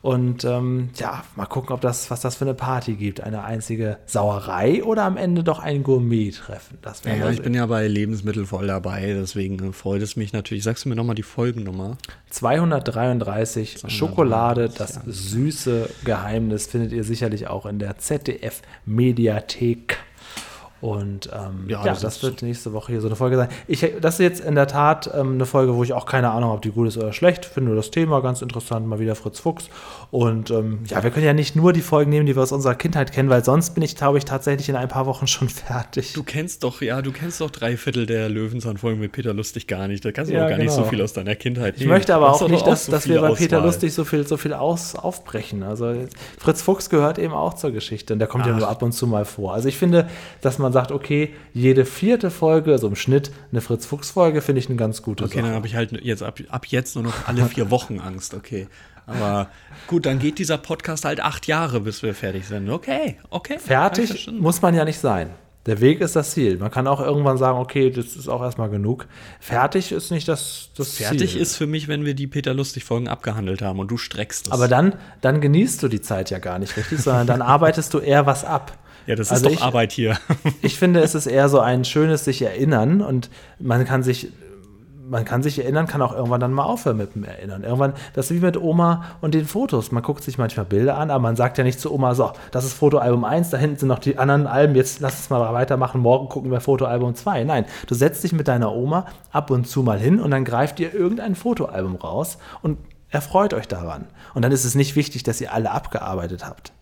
und 0.00 0.44
ähm, 0.44 0.90
ja, 0.96 1.24
mal 1.34 1.46
gucken, 1.46 1.72
ob 1.72 1.80
das, 1.80 2.10
was 2.10 2.20
das 2.20 2.36
für 2.36 2.44
eine 2.44 2.54
Party 2.54 2.94
gibt. 2.94 3.20
Eine 3.20 3.42
einzige 3.42 3.98
Sauerei 4.06 4.84
oder 4.84 5.02
am 5.02 5.16
Ende 5.16 5.42
doch 5.42 5.58
ein 5.58 5.82
Gourmet-Treffen. 5.82 6.78
Ja, 7.04 7.14
ja 7.14 7.30
ich 7.30 7.42
bin 7.42 7.54
ja 7.54 7.66
bei 7.66 7.88
Lebensmittel 7.88 8.46
voll 8.46 8.68
dabei, 8.68 9.14
deswegen 9.18 9.72
freut 9.72 10.02
es 10.02 10.14
mich 10.14 10.32
natürlich. 10.32 10.62
Sagst 10.62 10.84
du 10.84 10.88
mir 10.88 10.94
nochmal 10.94 11.16
die 11.16 11.24
Folgennummer? 11.24 11.98
233, 12.30 13.78
233 13.78 13.98
Schokolade, 13.98 14.68
das 14.68 14.96
ja. 14.96 15.02
süße 15.06 15.90
Geheimnis 16.04 16.68
findet 16.68 16.92
ihr 16.92 17.02
sicherlich 17.02 17.48
auch 17.48 17.66
in 17.66 17.78
der 17.78 17.98
ZDF-Mediathek. 17.98 19.98
Und 20.80 21.28
ähm, 21.32 21.64
ja, 21.68 21.84
ja, 21.84 21.92
das, 21.92 22.02
das 22.02 22.22
wird 22.22 22.42
nächste 22.42 22.72
Woche 22.72 22.92
hier 22.92 23.00
so 23.00 23.08
eine 23.08 23.16
Folge 23.16 23.36
sein. 23.36 23.48
Ich, 23.66 23.80
das 24.00 24.14
ist 24.14 24.20
jetzt 24.20 24.40
in 24.40 24.54
der 24.54 24.68
Tat 24.68 25.10
ähm, 25.12 25.34
eine 25.34 25.46
Folge, 25.46 25.74
wo 25.74 25.82
ich 25.82 25.92
auch 25.92 26.06
keine 26.06 26.30
Ahnung 26.30 26.50
habe, 26.50 26.56
ob 26.56 26.62
die 26.62 26.70
gut 26.70 26.88
ist 26.88 26.96
oder 26.96 27.12
schlecht. 27.12 27.44
Finde 27.44 27.74
das 27.74 27.90
Thema 27.90 28.20
ganz 28.20 28.42
interessant, 28.42 28.86
mal 28.86 29.00
wieder 29.00 29.16
Fritz 29.16 29.40
Fuchs. 29.40 29.68
Und 30.10 30.50
ähm, 30.50 30.80
ja, 30.88 31.02
wir 31.02 31.10
können 31.10 31.26
ja 31.26 31.34
nicht 31.34 31.54
nur 31.54 31.74
die 31.74 31.82
Folgen 31.82 32.10
nehmen, 32.10 32.24
die 32.24 32.34
wir 32.34 32.42
aus 32.42 32.52
unserer 32.52 32.74
Kindheit 32.74 33.12
kennen, 33.12 33.28
weil 33.28 33.44
sonst 33.44 33.74
bin 33.74 33.82
ich, 33.82 33.94
glaube 33.94 34.16
ich, 34.16 34.24
tatsächlich 34.24 34.70
in 34.70 34.76
ein 34.76 34.88
paar 34.88 35.04
Wochen 35.04 35.26
schon 35.26 35.48
fertig. 35.50 36.14
Du 36.14 36.22
kennst 36.22 36.64
doch, 36.64 36.80
ja, 36.80 37.02
du 37.02 37.12
kennst 37.12 37.42
doch 37.42 37.50
drei 37.50 37.76
Viertel 37.76 38.06
der 38.06 38.30
Löwenzahn-Folgen 38.30 39.00
mit 39.00 39.12
Peter 39.12 39.34
Lustig 39.34 39.66
gar 39.66 39.86
nicht. 39.86 40.04
Da 40.04 40.12
kannst 40.12 40.30
du 40.30 40.34
ja, 40.34 40.44
auch 40.44 40.48
gar 40.48 40.56
genau. 40.56 40.64
nicht 40.64 40.72
so 40.72 40.78
genau. 40.78 40.90
viel 40.90 41.02
aus 41.02 41.12
deiner 41.12 41.34
Kindheit 41.34 41.74
nehmen. 41.74 41.82
Ich 41.82 41.88
möchte 41.88 42.14
aber 42.14 42.32
auch 42.32 42.48
nicht, 42.48 42.66
dass, 42.66 42.86
so 42.86 42.92
dass 42.92 43.06
wir 43.06 43.20
bei 43.20 43.28
Auswahl. 43.28 43.36
Peter 43.36 43.60
Lustig 43.60 43.92
so 43.92 44.04
viel, 44.04 44.26
so 44.26 44.38
viel 44.38 44.54
aus, 44.54 44.94
aufbrechen. 44.94 45.62
Also 45.62 45.94
Fritz 46.38 46.62
Fuchs 46.62 46.88
gehört 46.88 47.18
eben 47.18 47.34
auch 47.34 47.52
zur 47.54 47.72
Geschichte 47.72 48.14
und 48.14 48.18
der 48.18 48.28
kommt 48.28 48.44
Ach. 48.44 48.48
ja 48.48 48.56
nur 48.56 48.68
ab 48.68 48.82
und 48.82 48.92
zu 48.92 49.06
mal 49.06 49.26
vor. 49.26 49.52
Also 49.52 49.68
ich 49.68 49.76
finde, 49.76 50.08
dass 50.40 50.58
man 50.58 50.72
sagt, 50.72 50.90
okay, 50.90 51.34
jede 51.52 51.84
vierte 51.84 52.30
Folge, 52.30 52.72
also 52.72 52.88
im 52.88 52.96
Schnitt 52.96 53.30
eine 53.52 53.60
Fritz-Fuchs-Folge, 53.60 54.40
finde 54.40 54.60
ich 54.60 54.68
eine 54.68 54.76
ganz 54.76 55.02
gute 55.02 55.24
okay, 55.24 55.34
Sache. 55.34 55.40
Okay, 55.40 55.48
dann 55.48 55.56
habe 55.56 55.66
ich 55.66 55.76
halt 55.76 55.92
jetzt 56.02 56.22
ab, 56.22 56.40
ab 56.48 56.66
jetzt 56.66 56.94
nur 56.94 57.04
noch 57.04 57.14
alle 57.26 57.44
vier 57.44 57.70
Wochen 57.70 58.00
Angst, 58.00 58.32
okay. 58.32 58.68
Aber 59.08 59.48
gut, 59.86 60.06
dann 60.06 60.18
geht 60.18 60.38
dieser 60.38 60.58
Podcast 60.58 61.04
halt 61.04 61.20
acht 61.20 61.46
Jahre, 61.46 61.80
bis 61.80 62.02
wir 62.02 62.14
fertig 62.14 62.46
sind. 62.46 62.68
Okay, 62.70 63.16
okay. 63.30 63.58
Fertig 63.58 64.30
muss 64.30 64.62
man 64.62 64.74
ja 64.74 64.84
nicht 64.84 64.98
sein. 65.00 65.30
Der 65.66 65.80
Weg 65.80 66.00
ist 66.00 66.16
das 66.16 66.30
Ziel. 66.30 66.56
Man 66.56 66.70
kann 66.70 66.86
auch 66.86 67.00
irgendwann 67.00 67.36
sagen, 67.36 67.58
okay, 67.58 67.90
das 67.90 68.16
ist 68.16 68.26
auch 68.28 68.40
erstmal 68.42 68.70
genug. 68.70 69.06
Fertig 69.38 69.92
ist 69.92 70.10
nicht 70.10 70.26
das, 70.26 70.70
das 70.76 70.94
Fertig 70.94 71.32
Ziel. 71.32 71.40
ist 71.42 71.56
für 71.56 71.66
mich, 71.66 71.88
wenn 71.88 72.06
wir 72.06 72.14
die 72.14 72.26
Peter 72.26 72.54
Lustig-Folgen 72.54 73.08
abgehandelt 73.08 73.60
haben 73.60 73.78
und 73.78 73.90
du 73.90 73.98
streckst 73.98 74.46
es. 74.46 74.52
Aber 74.52 74.66
dann, 74.68 74.94
dann 75.20 75.42
genießt 75.42 75.82
du 75.82 75.88
die 75.88 76.00
Zeit 76.00 76.30
ja 76.30 76.38
gar 76.38 76.58
nicht 76.58 76.74
richtig, 76.78 77.00
sondern 77.00 77.26
dann 77.26 77.42
arbeitest 77.56 77.92
du 77.92 77.98
eher 77.98 78.24
was 78.24 78.44
ab. 78.46 78.78
ja, 79.06 79.14
das 79.14 79.30
also 79.30 79.46
ist 79.46 79.54
doch 79.56 79.60
ich- 79.60 79.66
Arbeit 79.66 79.92
hier. 79.92 80.16
Ich 80.62 80.78
finde, 80.78 81.00
es 81.00 81.14
ist 81.14 81.26
eher 81.26 81.50
so 81.50 81.60
ein 81.60 81.84
schönes 81.84 82.24
sich 82.24 82.40
erinnern 82.40 83.02
und 83.02 83.28
man 83.58 83.84
kann 83.84 84.02
sich, 84.02 84.28
man 85.08 85.24
kann 85.24 85.42
sich 85.42 85.58
erinnern, 85.58 85.86
kann 85.86 86.02
auch 86.02 86.14
irgendwann 86.14 86.40
dann 86.40 86.52
mal 86.52 86.64
aufhören 86.64 86.96
mit 86.96 87.14
dem 87.14 87.24
Erinnern. 87.24 87.64
Irgendwann, 87.64 87.94
das 88.14 88.30
ist 88.30 88.36
wie 88.36 88.44
mit 88.44 88.56
Oma 88.56 89.04
und 89.20 89.34
den 89.34 89.46
Fotos. 89.46 89.90
Man 89.90 90.02
guckt 90.02 90.22
sich 90.22 90.38
manchmal 90.38 90.66
Bilder 90.66 90.98
an, 90.98 91.10
aber 91.10 91.22
man 91.22 91.36
sagt 91.36 91.58
ja 91.58 91.64
nicht 91.64 91.80
zu 91.80 91.92
Oma, 91.92 92.14
so, 92.14 92.32
das 92.50 92.64
ist 92.64 92.74
Fotoalbum 92.74 93.24
1, 93.24 93.50
da 93.50 93.56
hinten 93.56 93.78
sind 93.78 93.88
noch 93.88 93.98
die 93.98 94.18
anderen 94.18 94.46
Alben, 94.46 94.74
jetzt 94.74 95.00
lass 95.00 95.16
uns 95.16 95.30
mal 95.30 95.52
weitermachen, 95.54 96.00
morgen 96.00 96.28
gucken 96.28 96.50
wir 96.50 96.60
Fotoalbum 96.60 97.14
2. 97.14 97.44
Nein, 97.44 97.64
du 97.86 97.94
setzt 97.94 98.22
dich 98.24 98.32
mit 98.32 98.48
deiner 98.48 98.72
Oma 98.72 99.06
ab 99.32 99.50
und 99.50 99.66
zu 99.66 99.82
mal 99.82 99.98
hin 99.98 100.20
und 100.20 100.30
dann 100.30 100.44
greift 100.44 100.78
ihr 100.80 100.94
irgendein 100.94 101.34
Fotoalbum 101.34 101.96
raus 101.96 102.38
und 102.62 102.78
erfreut 103.08 103.54
euch 103.54 103.68
daran. 103.68 104.06
Und 104.34 104.42
dann 104.42 104.52
ist 104.52 104.64
es 104.64 104.74
nicht 104.74 104.96
wichtig, 104.96 105.22
dass 105.22 105.40
ihr 105.40 105.52
alle 105.52 105.70
abgearbeitet 105.70 106.46
habt. 106.46 106.72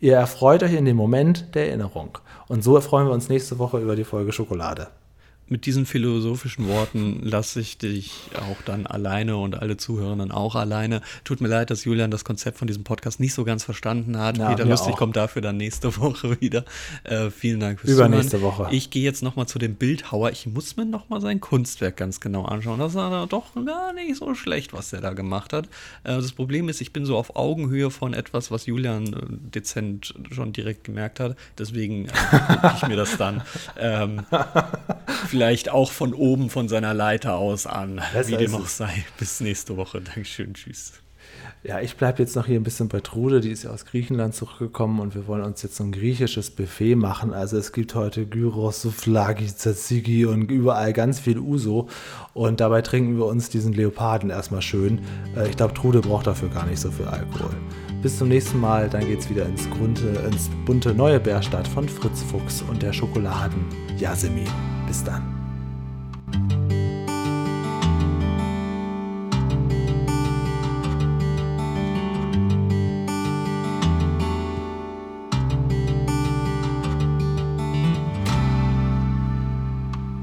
Ihr 0.00 0.16
erfreut 0.16 0.62
euch 0.62 0.74
in 0.74 0.84
dem 0.84 0.96
Moment 0.96 1.54
der 1.54 1.68
Erinnerung. 1.68 2.18
Und 2.46 2.62
so 2.62 2.76
erfreuen 2.76 3.06
wir 3.06 3.14
uns 3.14 3.30
nächste 3.30 3.58
Woche 3.58 3.78
über 3.78 3.96
die 3.96 4.04
Folge 4.04 4.32
Schokolade. 4.32 4.88
Mit 5.46 5.66
diesen 5.66 5.84
philosophischen 5.84 6.68
Worten 6.68 7.20
lasse 7.22 7.60
ich 7.60 7.76
dich 7.76 8.12
auch 8.34 8.62
dann 8.64 8.86
alleine 8.86 9.36
und 9.36 9.60
alle 9.60 9.76
Zuhörenden 9.76 10.32
auch 10.32 10.54
alleine. 10.54 11.02
Tut 11.24 11.40
mir 11.40 11.48
leid, 11.48 11.70
dass 11.70 11.84
Julian 11.84 12.10
das 12.10 12.24
Konzept 12.24 12.56
von 12.58 12.66
diesem 12.66 12.82
Podcast 12.82 13.20
nicht 13.20 13.34
so 13.34 13.44
ganz 13.44 13.62
verstanden 13.62 14.18
hat. 14.18 14.38
Ja, 14.38 14.48
Peter 14.48 14.64
Lustig 14.64 14.94
auch. 14.94 14.98
kommt 14.98 15.16
dafür 15.16 15.42
dann 15.42 15.58
nächste 15.58 15.96
Woche 15.98 16.40
wieder. 16.40 16.64
Äh, 17.04 17.30
vielen 17.30 17.60
Dank 17.60 17.80
fürs 17.80 17.92
Übernächste 17.92 18.38
Zuhören. 18.38 18.58
Woche. 18.58 18.68
Ich 18.74 18.88
gehe 18.90 19.02
jetzt 19.02 19.22
nochmal 19.22 19.46
zu 19.46 19.58
dem 19.58 19.74
Bildhauer. 19.74 20.30
Ich 20.30 20.46
muss 20.46 20.76
mir 20.76 20.86
nochmal 20.86 21.20
sein 21.20 21.40
Kunstwerk 21.40 21.96
ganz 21.98 22.20
genau 22.20 22.44
anschauen. 22.46 22.78
Das 22.78 22.94
war 22.94 23.26
doch 23.26 23.54
gar 23.66 23.92
nicht 23.92 24.16
so 24.16 24.34
schlecht, 24.34 24.72
was 24.72 24.90
der 24.90 25.02
da 25.02 25.12
gemacht 25.12 25.52
hat. 25.52 25.66
Äh, 26.04 26.16
das 26.16 26.32
Problem 26.32 26.68
ist, 26.70 26.80
ich 26.80 26.92
bin 26.92 27.04
so 27.04 27.16
auf 27.18 27.36
Augenhöhe 27.36 27.90
von 27.90 28.14
etwas, 28.14 28.50
was 28.50 28.64
Julian 28.66 29.12
äh, 29.12 29.18
dezent 29.28 30.14
schon 30.30 30.52
direkt 30.54 30.84
gemerkt 30.84 31.20
hat. 31.20 31.36
Deswegen 31.58 32.06
äh, 32.06 32.10
ich 32.76 32.86
mir 32.88 32.96
das 32.96 33.18
dann 33.18 33.42
ähm, 33.78 34.22
vielleicht 35.34 35.68
auch 35.68 35.90
von 35.90 36.14
oben 36.14 36.48
von 36.48 36.68
seiner 36.68 36.94
Leiter 36.94 37.34
aus 37.34 37.66
an. 37.66 38.00
Besser 38.12 38.28
wie 38.30 38.36
dem 38.36 38.54
auch 38.54 38.66
es. 38.66 38.76
sei. 38.76 39.04
Bis 39.18 39.40
nächste 39.40 39.76
Woche. 39.76 40.00
Dankeschön. 40.00 40.54
Tschüss. 40.54 40.92
Ja, 41.64 41.80
ich 41.80 41.96
bleibe 41.96 42.22
jetzt 42.22 42.36
noch 42.36 42.46
hier 42.46 42.60
ein 42.60 42.62
bisschen 42.62 42.88
bei 42.88 43.00
Trude, 43.00 43.40
die 43.40 43.50
ist 43.50 43.64
ja 43.64 43.70
aus 43.70 43.84
Griechenland 43.86 44.34
zurückgekommen 44.34 45.00
und 45.00 45.14
wir 45.14 45.26
wollen 45.26 45.42
uns 45.42 45.62
jetzt 45.62 45.76
so 45.76 45.82
ein 45.82 45.90
griechisches 45.92 46.50
Buffet 46.50 46.94
machen. 46.94 47.32
Also 47.32 47.56
es 47.56 47.72
gibt 47.72 47.94
heute 47.94 48.26
Gyros, 48.26 48.82
Souflaki, 48.82 49.46
Tzatziki 49.46 50.26
und 50.26 50.50
überall 50.50 50.92
ganz 50.92 51.18
viel 51.18 51.38
Uso 51.38 51.88
und 52.34 52.60
dabei 52.60 52.82
trinken 52.82 53.16
wir 53.16 53.24
uns 53.24 53.48
diesen 53.48 53.72
Leoparden 53.72 54.28
erstmal 54.30 54.62
schön. 54.62 55.00
Äh, 55.36 55.48
Ich 55.48 55.56
glaube, 55.56 55.74
Trude 55.74 56.00
braucht 56.02 56.26
dafür 56.26 56.50
gar 56.50 56.66
nicht 56.66 56.78
so 56.80 56.90
viel 56.90 57.06
Alkohol. 57.06 57.50
Bis 58.02 58.18
zum 58.18 58.28
nächsten 58.28 58.60
Mal, 58.60 58.88
dann 58.90 59.06
geht's 59.06 59.28
wieder 59.30 59.46
ins, 59.46 59.68
Grunde, 59.70 60.22
ins 60.30 60.50
bunte 60.66 60.94
neue 60.94 61.18
Bärstadt 61.18 61.66
von 61.66 61.88
Fritz 61.88 62.22
Fuchs 62.22 62.62
und 62.62 62.82
der 62.82 62.92
Schokoladen 62.92 63.64
Yasemin. 63.98 64.46
Bis 64.94 65.02
dann. 65.02 65.24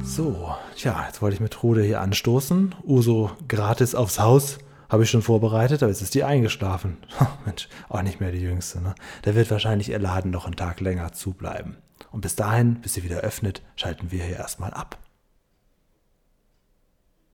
So, 0.05 0.55
tja, 0.77 1.03
jetzt 1.05 1.21
wollte 1.21 1.33
ich 1.33 1.41
mit 1.41 1.51
Trude 1.51 1.83
hier 1.83 1.99
anstoßen. 1.99 2.73
Uso 2.85 3.31
gratis 3.49 3.93
aufs 3.93 4.19
Haus. 4.19 4.57
Habe 4.87 5.03
ich 5.03 5.09
schon 5.09 5.21
vorbereitet, 5.21 5.83
aber 5.83 5.91
jetzt 5.91 6.01
ist 6.01 6.15
die 6.15 6.23
eingeschlafen. 6.23 6.95
Mensch, 7.45 7.67
auch 7.89 8.03
nicht 8.03 8.21
mehr 8.21 8.31
die 8.31 8.39
Jüngste. 8.39 8.79
Ne? 8.79 8.95
Da 9.23 9.35
wird 9.35 9.51
wahrscheinlich 9.51 9.89
ihr 9.89 9.99
Laden 9.99 10.31
noch 10.31 10.45
einen 10.45 10.55
Tag 10.55 10.79
länger 10.79 11.11
zubleiben. 11.11 11.75
Und 12.11 12.21
bis 12.21 12.35
dahin, 12.35 12.75
bis 12.81 12.93
sie 12.93 13.03
wieder 13.03 13.21
öffnet, 13.21 13.61
schalten 13.75 14.11
wir 14.11 14.23
hier 14.23 14.37
erstmal 14.37 14.73
ab. 14.73 14.97